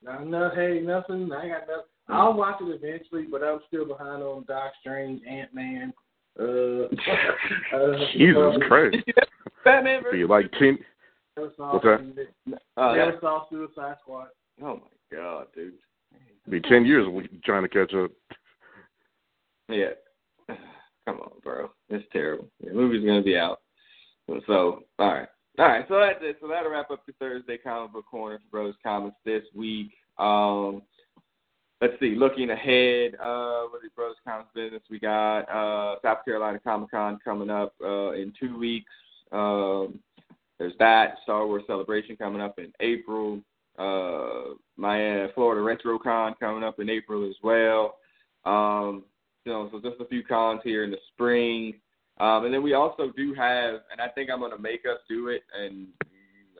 No, 0.03 0.24
no, 0.24 0.51
hey, 0.55 0.81
nothing. 0.82 1.31
I 1.32 1.49
got 1.49 1.61
nothing. 1.69 1.85
I'll 2.09 2.35
watch 2.35 2.61
it 2.61 2.65
eventually, 2.65 3.27
but 3.31 3.43
I'm 3.43 3.61
still 3.69 3.87
behind 3.87 4.23
on 4.23 4.45
Doc 4.49 4.73
Strange, 4.81 5.20
Ant 5.28 5.55
Man. 5.55 5.93
Uh, 6.39 6.45
uh, 7.77 7.97
Jesus 8.12 8.37
uh, 8.37 8.66
Christ! 8.66 8.97
Batman 9.65 10.05
Are 10.07 10.16
you 10.16 10.27
like 10.27 10.51
ten? 10.53 10.78
Never 11.37 11.53
saw, 11.57 11.74
What's 11.74 11.85
that? 11.85 12.61
Oh, 12.77 12.95
never 12.95 13.12
that, 13.12 13.20
saw 13.20 13.49
Suicide 13.51 13.97
Squad. 14.03 14.28
oh 14.62 14.77
my 14.77 15.16
god, 15.16 15.47
dude. 15.55 15.74
Be 16.49 16.61
ten 16.61 16.85
years 16.85 17.07
we 17.09 17.28
trying 17.45 17.62
to 17.62 17.69
catch 17.69 17.93
up. 17.95 18.11
Yeah. 19.69 19.91
Come 21.11 21.23
on, 21.23 21.31
bro. 21.43 21.70
It's 21.89 22.07
terrible. 22.12 22.49
The 22.62 22.73
movie's 22.73 23.05
gonna 23.05 23.23
be 23.23 23.37
out. 23.37 23.61
So, 24.47 24.85
all 25.01 25.12
right, 25.12 25.28
all 25.59 25.66
right. 25.66 25.85
So 25.89 25.99
that's 25.99 26.20
it. 26.23 26.37
So 26.41 26.47
that'll 26.47 26.70
wrap 26.70 26.93
up 26.93 27.05
the 27.05 27.12
Thursday 27.19 27.59
comic 27.59 27.93
book 27.93 28.05
corner 28.09 28.39
for 28.39 28.51
Bros 28.51 28.74
Comics 28.81 29.16
this 29.24 29.43
week. 29.53 29.91
Um, 30.19 30.82
let's 31.81 31.95
see. 31.99 32.15
Looking 32.15 32.51
ahead, 32.51 33.16
uh, 33.16 33.65
with 33.73 33.82
the 33.82 33.89
Bros 33.97 34.15
Comics 34.24 34.51
business, 34.55 34.82
we 34.89 35.01
got 35.01 35.41
uh, 35.51 35.97
South 36.01 36.24
Carolina 36.24 36.61
Comic 36.62 36.93
Con 36.93 37.19
coming 37.24 37.51
up 37.51 37.74
uh, 37.82 38.12
in 38.12 38.32
two 38.39 38.57
weeks. 38.57 38.93
Um, 39.32 39.99
there's 40.61 40.74
that 40.78 41.16
Star 41.24 41.45
Wars 41.45 41.65
Celebration 41.66 42.16
coming 42.16 42.41
up 42.41 42.61
in 42.61 42.73
April. 42.78 43.41
Uh, 43.77 44.55
my 44.77 45.27
Florida 45.35 45.61
RetroCon 45.61 46.39
coming 46.39 46.62
up 46.62 46.78
in 46.78 46.89
April 46.89 47.28
as 47.28 47.35
well. 47.43 47.97
Um, 48.45 49.03
you 49.45 49.53
know, 49.53 49.69
so 49.73 49.81
just 49.81 50.01
a 50.01 50.07
few 50.07 50.23
cons 50.23 50.61
here 50.65 50.85
in 50.85 50.91
the 50.91 50.99
spring. 51.12 51.75
Um, 52.19 52.45
and 52.45 52.53
then 52.53 52.62
we 52.62 52.75
also 52.75 53.12
do 53.17 53.33
have, 53.35 53.81
and 53.91 54.01
I 54.01 54.09
think 54.09 54.31
I'm 54.31 54.41
going 54.41 54.53
to 54.53 54.59
make 54.59 54.85
us 54.85 54.99
do 55.09 55.29
it, 55.29 55.43
and 55.59 55.87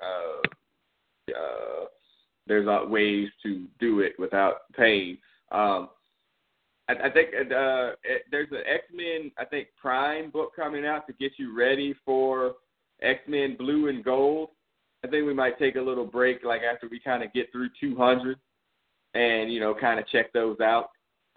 uh, 0.03 0.49
uh, 1.31 1.85
there's 2.47 2.67
uh, 2.67 2.89
ways 2.89 3.29
to 3.43 3.67
do 3.79 4.01
it 4.01 4.15
without 4.19 4.73
paying. 4.75 5.19
Um, 5.53 5.91
I, 6.89 6.95
I 7.05 7.11
think 7.11 7.29
uh, 7.35 7.93
it, 8.03 8.23
there's 8.31 8.51
an 8.53 8.63
X 8.67 8.85
Men, 8.93 9.31
I 9.39 9.45
think 9.45 9.69
Prime 9.81 10.31
book 10.31 10.57
coming 10.57 10.87
out 10.87 11.07
to 11.09 11.13
get 11.13 11.33
you 11.37 11.57
ready 11.57 11.95
for 12.07 12.55
X 13.03 13.21
Men 13.29 13.57
Blue 13.59 13.89
and 13.89 14.03
Gold. 14.03 14.49
I 15.05 15.09
think 15.09 15.27
we 15.27 15.35
might 15.35 15.59
take 15.59 15.77
a 15.77 15.81
little 15.81 16.07
break, 16.07 16.43
like 16.43 16.63
after 16.63 16.89
we 16.89 17.01
kind 17.01 17.23
of 17.23 17.33
get 17.35 17.53
through 17.53 17.69
200, 17.79 18.39
and 19.13 19.53
you 19.53 19.61
know, 19.61 19.75
kind 19.75 20.01
of 20.01 20.09
check 20.09 20.33
those 20.33 20.59
out 20.61 20.89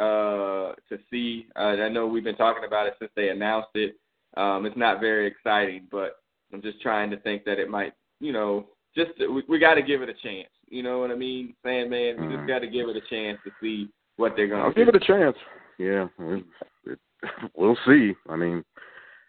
uh, 0.04 0.74
to 0.90 0.98
see. 1.10 1.48
Uh, 1.56 1.76
I 1.82 1.90
know 1.90 2.08
we've 2.08 2.24
been 2.24 2.36
talking 2.36 2.64
about 2.66 2.88
it 2.88 2.96
since 3.00 3.12
they 3.16 3.30
announced 3.30 3.76
it. 3.76 3.96
Um, 4.36 4.66
it's 4.66 4.78
not 4.78 5.00
very 5.00 5.28
exciting, 5.28 5.88
but 5.92 6.18
I'm 6.54 6.62
just 6.62 6.82
trying 6.82 7.10
to 7.12 7.18
think 7.18 7.46
that 7.46 7.60
it 7.60 7.70
might, 7.70 7.94
you 8.20 8.34
know, 8.34 8.68
just 8.96 9.12
we, 9.20 9.44
we 9.48 9.60
got 9.60 9.76
to 9.76 9.82
give 9.82 10.02
it 10.02 10.10
a 10.10 10.14
chance. 10.14 10.50
You 10.68 10.84
know 10.84 11.00
what 11.00 11.12
I 11.12 11.16
mean, 11.16 11.54
Sandman? 11.64 12.20
We 12.20 12.36
just 12.36 12.48
got 12.48 12.60
to 12.60 12.68
give 12.68 12.90
it 12.90 12.98
a 12.98 13.02
chance 13.10 13.38
to 13.46 13.52
see 13.62 13.90
what 14.18 14.34
they're 14.36 14.48
gonna 14.48 14.64
I'll 14.64 14.72
do. 14.74 14.86
give 14.86 14.88
it 14.94 15.02
a 15.02 15.06
chance. 15.06 15.36
Yeah, 15.78 16.08
it, 16.20 16.44
it, 16.86 17.00
we'll 17.56 17.78
see. 17.86 18.14
I 18.30 18.36
mean, 18.36 18.64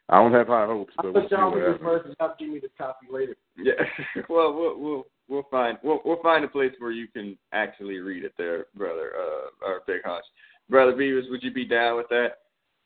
I 0.09 0.16
don't 0.16 0.32
have 0.32 0.48
high 0.48 0.66
hopes, 0.66 0.92
but 0.96 1.06
I'll 1.06 1.12
we'll 1.12 1.22
see 1.28 1.34
y'all 1.34 1.51
what 1.51 1.56
read 1.56 1.64
it 1.64 1.72
happens. 1.72 1.84
first 1.84 2.06
and 2.06 2.16
y'all 2.20 2.34
give 2.38 2.48
me 2.48 2.60
the 2.60 2.68
copy 2.76 3.06
later. 3.10 3.36
Yeah. 3.56 3.72
well, 4.28 4.55
we'll 4.55 4.78
we'll 4.78 5.06
we'll 5.28 5.46
find 5.51 5.78
we'll 5.82 6.01
we'll 6.05 6.22
find 6.22 6.44
a 6.44 6.48
place 6.48 6.72
where 6.78 6.92
you 6.92 7.09
can 7.09 7.38
actually 7.52 7.98
read 7.98 8.24
it 8.24 8.32
there, 8.36 8.66
brother. 8.76 9.12
Uh, 9.16 9.66
or 9.66 9.80
Big 9.86 10.02
Hutch, 10.05 10.24
brother 10.69 10.93
Beavis. 10.93 11.31
Would 11.31 11.43
you 11.43 11.53
be 11.53 11.65
down 11.65 11.97
with 11.97 12.09
that? 12.11 12.39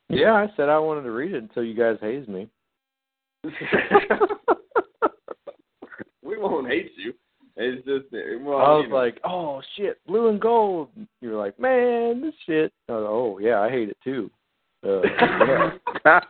Yeah, 0.08 0.32
I 0.32 0.50
said 0.56 0.68
I 0.68 0.78
wanted 0.78 1.02
to 1.02 1.10
read 1.10 1.32
it 1.32 1.42
until 1.42 1.64
you 1.64 1.74
guys 1.74 1.98
hazed 2.00 2.28
me. 2.28 2.48
we 6.22 6.38
won't 6.38 6.68
hate 6.68 6.92
you. 6.96 7.12
It's 7.60 7.84
just 7.84 8.06
well, 8.42 8.58
I 8.58 8.70
was 8.74 8.84
you 8.84 8.90
know, 8.90 8.96
like, 8.96 9.20
"Oh 9.24 9.60
shit, 9.76 9.98
blue 10.06 10.28
and 10.28 10.40
gold." 10.40 10.90
You're 11.20 11.36
like, 11.36 11.58
"Man, 11.58 12.20
this 12.20 12.34
shit." 12.46 12.72
Oh, 12.88 13.34
oh 13.34 13.38
yeah, 13.40 13.60
I 13.60 13.68
hate 13.68 13.88
it 13.88 13.96
too. 14.04 14.30
Uh, 14.86 15.00
yeah. 15.02 15.70
uh, 16.04 16.20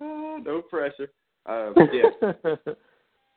no 0.00 0.62
pressure. 0.68 1.08
Uh, 1.46 1.72
yeah, 1.90 2.02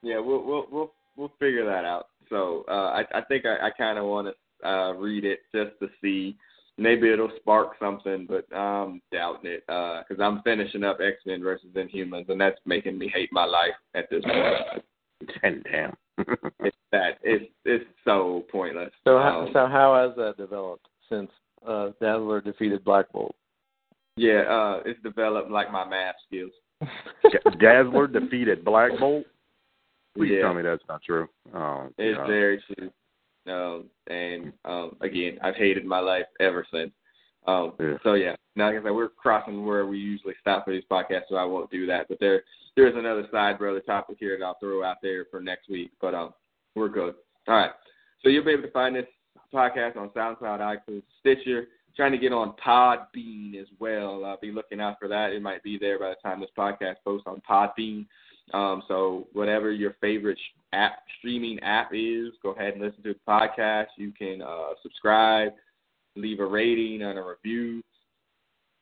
yeah, 0.04 0.20
we'll 0.20 0.44
we'll 0.44 0.68
we'll 0.70 0.92
we'll 1.16 1.32
figure 1.40 1.66
that 1.66 1.86
out. 1.86 2.08
So 2.30 2.66
uh, 2.68 2.92
I 2.92 3.06
I 3.16 3.22
think 3.22 3.46
I, 3.46 3.68
I 3.68 3.70
kind 3.72 3.98
of 3.98 4.06
want 4.06 4.28
to 4.28 4.34
uh, 4.66 4.94
read 4.96 5.26
it 5.26 5.40
just 5.54 5.72
to 5.80 5.90
see. 6.02 6.36
Maybe 6.78 7.10
it'll 7.12 7.32
spark 7.38 7.74
something, 7.80 8.26
but 8.28 8.46
I'm 8.56 9.02
doubting 9.12 9.52
it 9.52 9.64
because 9.68 10.20
I'm 10.22 10.42
finishing 10.44 10.84
up 10.84 11.00
X 11.02 11.18
Men 11.26 11.44
versus 11.44 11.68
Inhumans, 11.76 12.30
and 12.30 12.40
that's 12.40 12.60
making 12.66 12.98
me 12.98 13.12
hate 13.14 13.30
my 13.32 13.46
life 13.46 13.74
at 13.94 14.10
this 14.10 14.24
point. 14.24 14.84
and 15.44 15.64
damn. 15.72 15.96
it's 16.62 16.78
that 16.92 17.18
it's 17.24 17.46
it's 17.66 17.86
so 18.06 18.46
pointless. 18.52 18.92
so, 19.04 19.18
how, 19.18 19.42
Um, 19.42 19.50
so 19.54 19.68
how 19.68 19.96
has 20.08 20.16
that 20.18 20.38
developed 20.38 20.88
since 21.10 21.30
uh, 21.68 21.90
Dazzler 22.02 22.42
defeated 22.42 22.84
Black 22.84 23.12
Bolt? 23.12 23.36
yeah, 24.18 24.42
uh, 24.42 24.82
it's 24.86 25.02
developed 25.04 25.50
like 25.52 25.72
my 25.72 25.88
math 25.88 26.16
skills. 26.28 26.52
Dazzler 27.60 28.08
defeated 28.08 28.64
Black 28.66 28.92
Bolt. 29.00 29.26
Please 30.18 30.34
yeah. 30.36 30.42
tell 30.42 30.54
me 30.54 30.62
that's 30.62 30.84
not 30.90 31.02
true. 31.04 31.28
Oh, 31.56 31.88
It's 31.98 32.18
God. 32.18 32.28
very 32.28 32.62
true. 32.76 32.92
Um, 33.48 33.86
and 34.08 34.54
um, 34.66 34.96
again, 35.02 35.38
I've 35.44 35.56
hated 35.56 35.86
my 35.86 36.00
life 36.00 36.26
ever 36.40 36.66
since. 36.72 36.92
Um, 37.48 37.74
Yeah. 37.80 37.98
So 38.04 38.14
yeah, 38.14 38.36
now 38.56 38.68
like 38.68 38.82
I 38.82 38.84
said, 38.84 38.92
we're 38.92 39.10
crossing 39.10 39.66
where 39.66 39.88
we 39.88 39.98
usually 39.98 40.36
stop 40.42 40.66
for 40.66 40.72
these 40.72 40.84
podcasts, 40.92 41.30
so 41.30 41.36
I 41.36 41.44
won't 41.44 41.72
do 41.72 41.86
that. 41.88 42.08
But 42.08 42.20
there, 42.20 42.44
there 42.76 42.88
is 42.88 42.96
another 42.96 43.28
side 43.32 43.58
brother 43.58 43.80
topic 43.80 44.18
here 44.20 44.38
that 44.38 44.46
I'll 44.46 44.60
throw 44.60 44.84
out 44.84 44.98
there 45.02 45.26
for 45.32 45.42
next 45.42 45.70
week. 45.70 45.92
But 46.00 46.14
um, 46.14 46.34
we're 46.76 46.90
good. 46.90 47.16
All 47.48 47.56
right. 47.56 47.72
So 48.22 48.30
you'll 48.30 48.46
be 48.46 48.52
able 48.52 48.64
to 48.64 48.72
find 48.72 48.96
this 48.96 49.08
podcast 49.54 49.98
on 49.98 50.10
SoundCloud, 50.10 50.60
iTunes, 50.60 51.04
Stitcher. 51.20 51.66
Trying 51.96 52.14
to 52.14 52.18
get 52.18 52.32
on 52.32 52.54
Podbean 52.66 53.60
as 53.60 53.68
well. 53.80 54.24
I'll 54.24 54.40
be 54.40 54.52
looking 54.52 54.80
out 54.80 54.98
for 54.98 55.10
that. 55.10 55.32
It 55.32 55.42
might 55.42 55.62
be 55.62 55.78
there 55.78 56.00
by 56.00 56.10
the 56.10 56.16
time 56.24 56.40
this 56.40 56.50
podcast 56.58 56.96
posts 57.04 57.28
on 57.28 57.42
Podbean. 57.50 58.06
Um, 58.54 58.84
so 58.88 59.28
whatever 59.34 59.72
your 59.72 59.96
favorite 60.02 60.38
app 60.74 61.00
streaming 61.20 61.60
app 61.62 61.92
is, 61.94 62.34
go 62.44 62.52
ahead 62.52 62.74
and 62.74 62.82
listen 62.82 63.04
to 63.04 63.14
the 63.14 63.20
podcast. 63.28 63.88
You 63.98 64.12
can 64.12 64.42
uh, 64.42 64.74
subscribe, 64.82 65.54
leave 66.16 66.40
a 66.40 66.46
rating 66.46 67.02
and 67.02 67.18
a 67.18 67.24
review. 67.24 67.82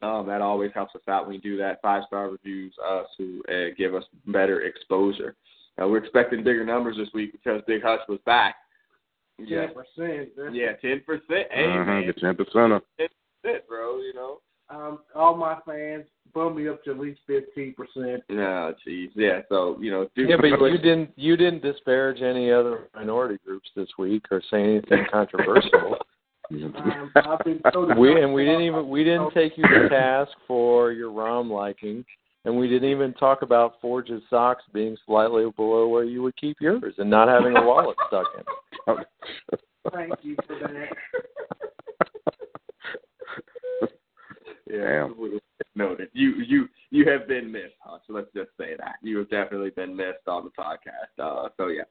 Um, 0.02 0.26
that 0.28 0.42
always 0.42 0.72
helps 0.74 0.96
us 0.96 1.02
out 1.10 1.28
when 1.28 1.36
we 1.36 1.42
do 1.42 1.58
that. 1.58 1.82
Five 1.82 2.04
star 2.08 2.30
reviews 2.30 2.74
uh, 2.88 3.04
to 3.18 3.44
uh, 3.50 3.76
give 3.78 3.94
us 3.94 4.04
better 4.28 4.62
exposure. 4.62 5.36
Uh, 5.82 5.88
we're 5.88 5.98
expecting 5.98 6.44
bigger 6.44 6.66
numbers 6.66 6.98
this 6.98 7.10
week 7.14 7.32
because 7.34 7.62
Big 7.68 7.84
Hutch 7.84 8.00
was 8.08 8.20
back. 8.26 8.56
Yeah, 9.38 9.68
percent. 9.68 10.30
Yeah, 10.52 10.74
ten 10.82 11.02
percent. 11.06 11.48
Hey 11.52 11.66
uh-huh, 11.66 11.86
man, 11.86 12.06
get 12.06 12.18
ten 12.18 12.36
percent. 12.36 12.84
Ten 12.98 13.08
percent, 13.44 13.68
bro. 13.68 13.98
You 14.00 14.14
know. 14.14 14.40
Um, 14.70 15.00
all 15.16 15.36
my 15.36 15.58
fans 15.66 16.06
bump 16.34 16.58
me 16.58 16.68
up 16.68 16.84
to 16.84 16.92
at 16.92 17.00
least 17.00 17.20
fifteen 17.28 17.74
percent. 17.74 18.24
No, 18.30 18.74
jeez, 18.88 19.10
yeah. 19.16 19.42
So 19.50 19.78
you 19.80 19.92
know, 19.92 20.10
do 20.16 20.24
yeah, 20.24 20.36
but 20.40 20.48
you 20.48 20.78
didn't 20.78 21.12
you 21.16 21.38
didn't 21.38 21.62
disparage 21.62 22.22
any 22.22 22.52
other 22.52 22.90
minority 22.96 23.40
groups 23.46 23.70
this 23.76 23.90
week 23.98 24.26
or 24.32 24.42
say 24.50 24.64
anything 24.64 25.06
controversial. 25.12 25.98
Um, 26.52 27.12
I've 27.16 27.46
been 27.46 27.62
told 27.72 27.96
we 27.98 28.22
and 28.22 28.34
we 28.34 28.44
didn't 28.44 28.62
even 28.62 28.90
we 28.90 29.04
didn't 29.04 29.32
take 29.34 29.58
you 29.58 29.64
to 29.64 29.90
task 29.90 30.32
for 30.48 30.92
your 30.92 31.12
ROM 31.12 31.52
liking, 31.52 32.04
and 32.46 32.58
we 32.58 32.68
didn't 32.68 32.90
even 32.90 33.14
talk 33.14 33.44
about 33.44 33.80
Forge's 33.82 34.24
socks 34.30 34.64
being 34.74 34.98
slightly 35.06 35.46
below 35.56 35.88
where 35.88 36.06
you 36.06 36.24
would 36.24 36.36
keep 36.38 36.58
yours 36.60 36.96
and 36.98 37.10
not 37.10 37.28
having 37.28 37.56
a 37.56 37.64
wallet 37.64 37.98
stuck 38.08 38.26
in. 38.38 38.96
Thank 39.94 40.14
you 40.24 40.36
for 40.48 40.60
that. 40.60 40.90
Yeah, 44.72 45.08
noted. 45.80 46.10
You 46.14 46.36
you 46.46 46.70
you 46.92 47.10
have 47.10 47.28
been 47.28 47.52
missed, 47.52 47.74
let's 48.10 48.32
just 48.36 48.52
say 48.60 48.76
that 48.78 48.96
you 49.02 49.18
have 49.18 49.30
definitely 49.30 49.72
been 49.72 49.96
missed 49.96 50.28
on 50.28 50.44
the 50.44 50.52
podcast. 50.52 51.18
Uh, 51.18 51.50
so 51.58 51.68
yeah, 51.70 51.84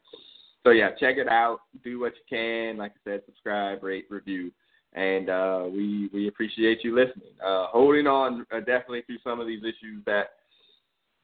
so 0.63 0.71
yeah, 0.71 0.91
check 1.01 1.17
it 1.17 1.29
out. 1.29 1.61
Do 1.83 1.99
what 1.99 2.13
you 2.15 2.39
can. 2.39 2.77
Like 2.77 2.93
I 2.93 3.11
said, 3.11 3.23
subscribe, 3.27 3.83
rate, 3.83 4.07
review, 4.11 4.53
and 4.93 5.31
uh, 5.31 5.65
we 5.69 6.11
we 6.13 6.29
appreciate 6.29 6.85
you 6.85 6.95
listening. 6.95 7.33
Uh, 7.45 7.67
holding 7.69 8.07
on 8.07 8.47
uh, 8.53 8.61
definitely 8.61 9.03
through 9.03 9.19
some 9.25 9.41
of 9.41 9.47
these 9.47 9.63
issues 9.63 10.05
that 10.07 10.35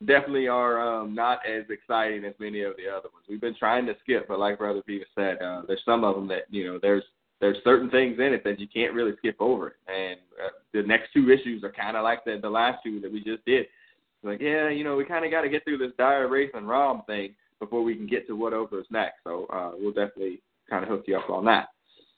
definitely 0.07 0.49
are 0.49 0.81
um, 0.81 1.15
not 1.15 1.41
as 1.47 1.65
exciting 1.70 2.24
as 2.24 2.35
many 2.39 2.62
of 2.62 2.74
the 2.77 2.89
other 2.89 3.09
ones. 3.12 3.27
We've 3.28 3.41
been 3.41 3.57
trying 3.57 3.86
to 3.86 3.95
skip, 4.03 4.27
but 4.27 4.39
like 4.39 4.59
Brother 4.59 4.82
Peter 4.85 5.07
said, 5.15 5.41
uh, 5.41 5.62
there's 5.66 5.82
some 5.85 6.05
of 6.05 6.16
them 6.16 6.27
that 6.28 6.45
you 6.51 6.66
know 6.66 6.78
there's 6.81 7.05
there's 7.45 7.62
certain 7.62 7.91
things 7.91 8.19
in 8.19 8.33
it 8.33 8.43
that 8.43 8.59
you 8.59 8.66
can't 8.66 8.95
really 8.95 9.12
skip 9.19 9.37
over. 9.39 9.77
And 9.87 10.19
uh, 10.43 10.49
the 10.73 10.83
next 10.83 11.12
two 11.12 11.31
issues 11.31 11.62
are 11.62 11.71
kind 11.71 11.95
of 11.95 12.03
like 12.03 12.25
the 12.25 12.39
the 12.41 12.49
last 12.49 12.79
two 12.83 13.01
that 13.01 13.12
we 13.12 13.19
just 13.23 13.45
did. 13.45 13.66
It's 13.66 14.25
Like, 14.25 14.41
yeah, 14.41 14.71
you 14.71 14.83
know, 14.83 14.97
we 14.97 15.05
kind 15.05 15.27
of 15.27 15.31
got 15.31 15.43
to 15.43 15.51
get 15.51 15.62
through 15.62 15.77
this 15.77 15.93
Dire 15.99 16.27
Wraiths 16.27 16.55
and 16.55 16.66
Rom 16.66 17.03
thing 17.07 17.35
before 17.61 17.83
we 17.83 17.97
can 17.97 18.07
get 18.07 18.27
to 18.29 18.33
what 18.35 18.55
is 18.55 18.87
next. 18.91 19.16
So 19.25 19.45
uh, 19.53 19.73
we'll 19.79 19.93
definitely 19.93 20.41
kind 20.71 20.85
of 20.85 20.89
hook 20.89 21.05
you 21.07 21.19
up 21.19 21.29
on 21.29 21.45
that. 21.45 21.69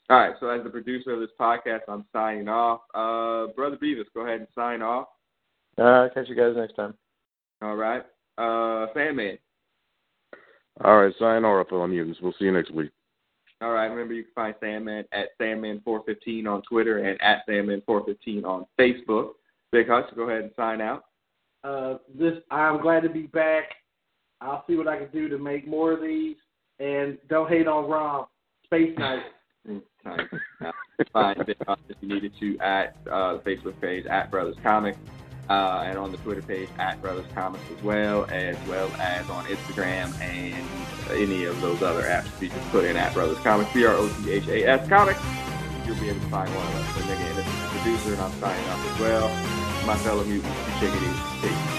All 0.09 0.17
right. 0.17 0.37
So 0.39 0.49
as 0.49 0.63
the 0.63 0.71
producer 0.71 1.15
of 1.15 1.19
this 1.19 1.31
podcast, 1.41 1.81
I'm 1.89 2.05
signing 2.13 2.49
off. 2.49 2.83
Uh, 2.95 3.53
Brother 3.57 3.79
Beavis, 3.83 4.05
go 4.15 4.21
ahead 4.21 4.39
and 4.39 4.49
sign 4.55 4.81
off. 4.81 5.09
All 5.77 5.85
right. 5.85 6.15
Catch 6.15 6.29
you 6.29 6.37
guys 6.37 6.55
next 6.57 6.77
time. 6.77 6.95
All 7.63 7.75
right. 7.75 8.05
Uh, 8.39 8.87
Sandman. 8.95 9.39
All 10.85 10.99
right. 10.99 11.15
Sayonara, 11.19 11.65
fellow 11.65 11.89
mutants. 11.89 12.21
We'll 12.23 12.35
see 12.39 12.45
you 12.45 12.53
next 12.53 12.71
week. 12.73 12.93
All 13.63 13.73
right. 13.73 13.87
Remember, 13.87 14.13
you 14.13 14.25
can 14.25 14.33
find 14.35 14.55
Sandman 14.61 15.05
at 15.13 15.39
Sandman415 15.41 16.47
on 16.47 16.63
Twitter 16.63 16.99
and 16.99 17.21
at 17.23 17.47
Sandman415 17.49 18.45
on 18.45 18.67
Facebook. 18.79 19.33
Big 19.73 19.89
Hutch, 19.89 20.07
go 20.15 20.29
ahead 20.29 20.43
and 20.43 20.53
sign 20.57 20.81
out. 20.81 21.05
Uh, 21.65 21.99
this 22.15 22.35
I'm 22.51 22.81
glad 22.81 23.03
to 23.03 23.09
be 23.09 23.23
back. 23.23 23.65
I'll 24.41 24.65
see 24.69 24.77
what 24.77 24.87
I 24.87 24.99
can 24.99 25.09
do 25.11 25.29
to 25.29 25.39
make 25.39 25.67
more 25.67 25.93
of 25.93 26.03
these. 26.03 26.37
And 26.79 27.19
don't 27.29 27.49
hate 27.49 27.67
on 27.67 27.89
Rom. 27.89 28.27
Space 28.65 28.97
Knight. 28.99 29.23
Nice. 30.05 30.21
Find 31.13 31.47
Big 31.47 31.57
Hutch 31.67 31.79
if 31.89 31.97
you 32.01 32.09
needed 32.09 32.33
to 32.41 32.59
at 32.59 32.97
uh, 33.11 33.35
the 33.35 33.43
Facebook 33.45 33.81
page 33.81 34.07
at 34.07 34.31
Brothas 34.31 34.63
Comics. 34.63 34.99
Uh, 35.49 35.85
and 35.87 35.97
on 35.97 36.11
the 36.11 36.19
Twitter 36.19 36.43
page 36.43 36.69
at 36.79 37.01
Brothas 37.01 37.33
Comics 37.33 37.63
as 37.77 37.83
well, 37.85 38.27
as 38.31 38.57
well 38.67 38.91
as 38.99 39.31
on 39.31 39.45
Instagram 39.45 40.13
and 40.21 40.67
any 41.13 41.45
of 41.45 41.61
those 41.61 41.83
other 41.83 42.03
apps. 42.03 42.43
You 42.43 42.49
just 42.49 42.69
put 42.71 42.85
in 42.85 42.97
at 42.97 43.13
Brothas 43.13 43.41
Comics, 43.45 43.73
B 43.73 43.87
R 43.87 43.95
O 43.95 44.09
T 44.25 44.33
H 44.33 44.49
A 44.49 44.67
S 44.67 44.89
Comics, 44.89 45.21
you'll 45.87 45.97
be 46.01 46.09
able 46.09 46.21
to 46.21 46.27
find 46.27 46.53
one 46.53 46.67
of 46.67 46.75
us. 46.75 47.03
And 47.03 47.11
again, 47.13 47.37
this 47.37 47.47
is 47.47 47.63
the 47.63 47.69
producer, 47.69 48.13
and 48.15 48.23
I'm 48.23 48.33
signing 48.41 48.69
off 48.71 48.93
as 48.93 49.01
well. 49.01 49.29
My 49.87 49.97
fellow 49.99 50.25
mutants, 50.25 50.59
check 50.81 50.93
it 50.93 51.03
easy. 51.03 51.76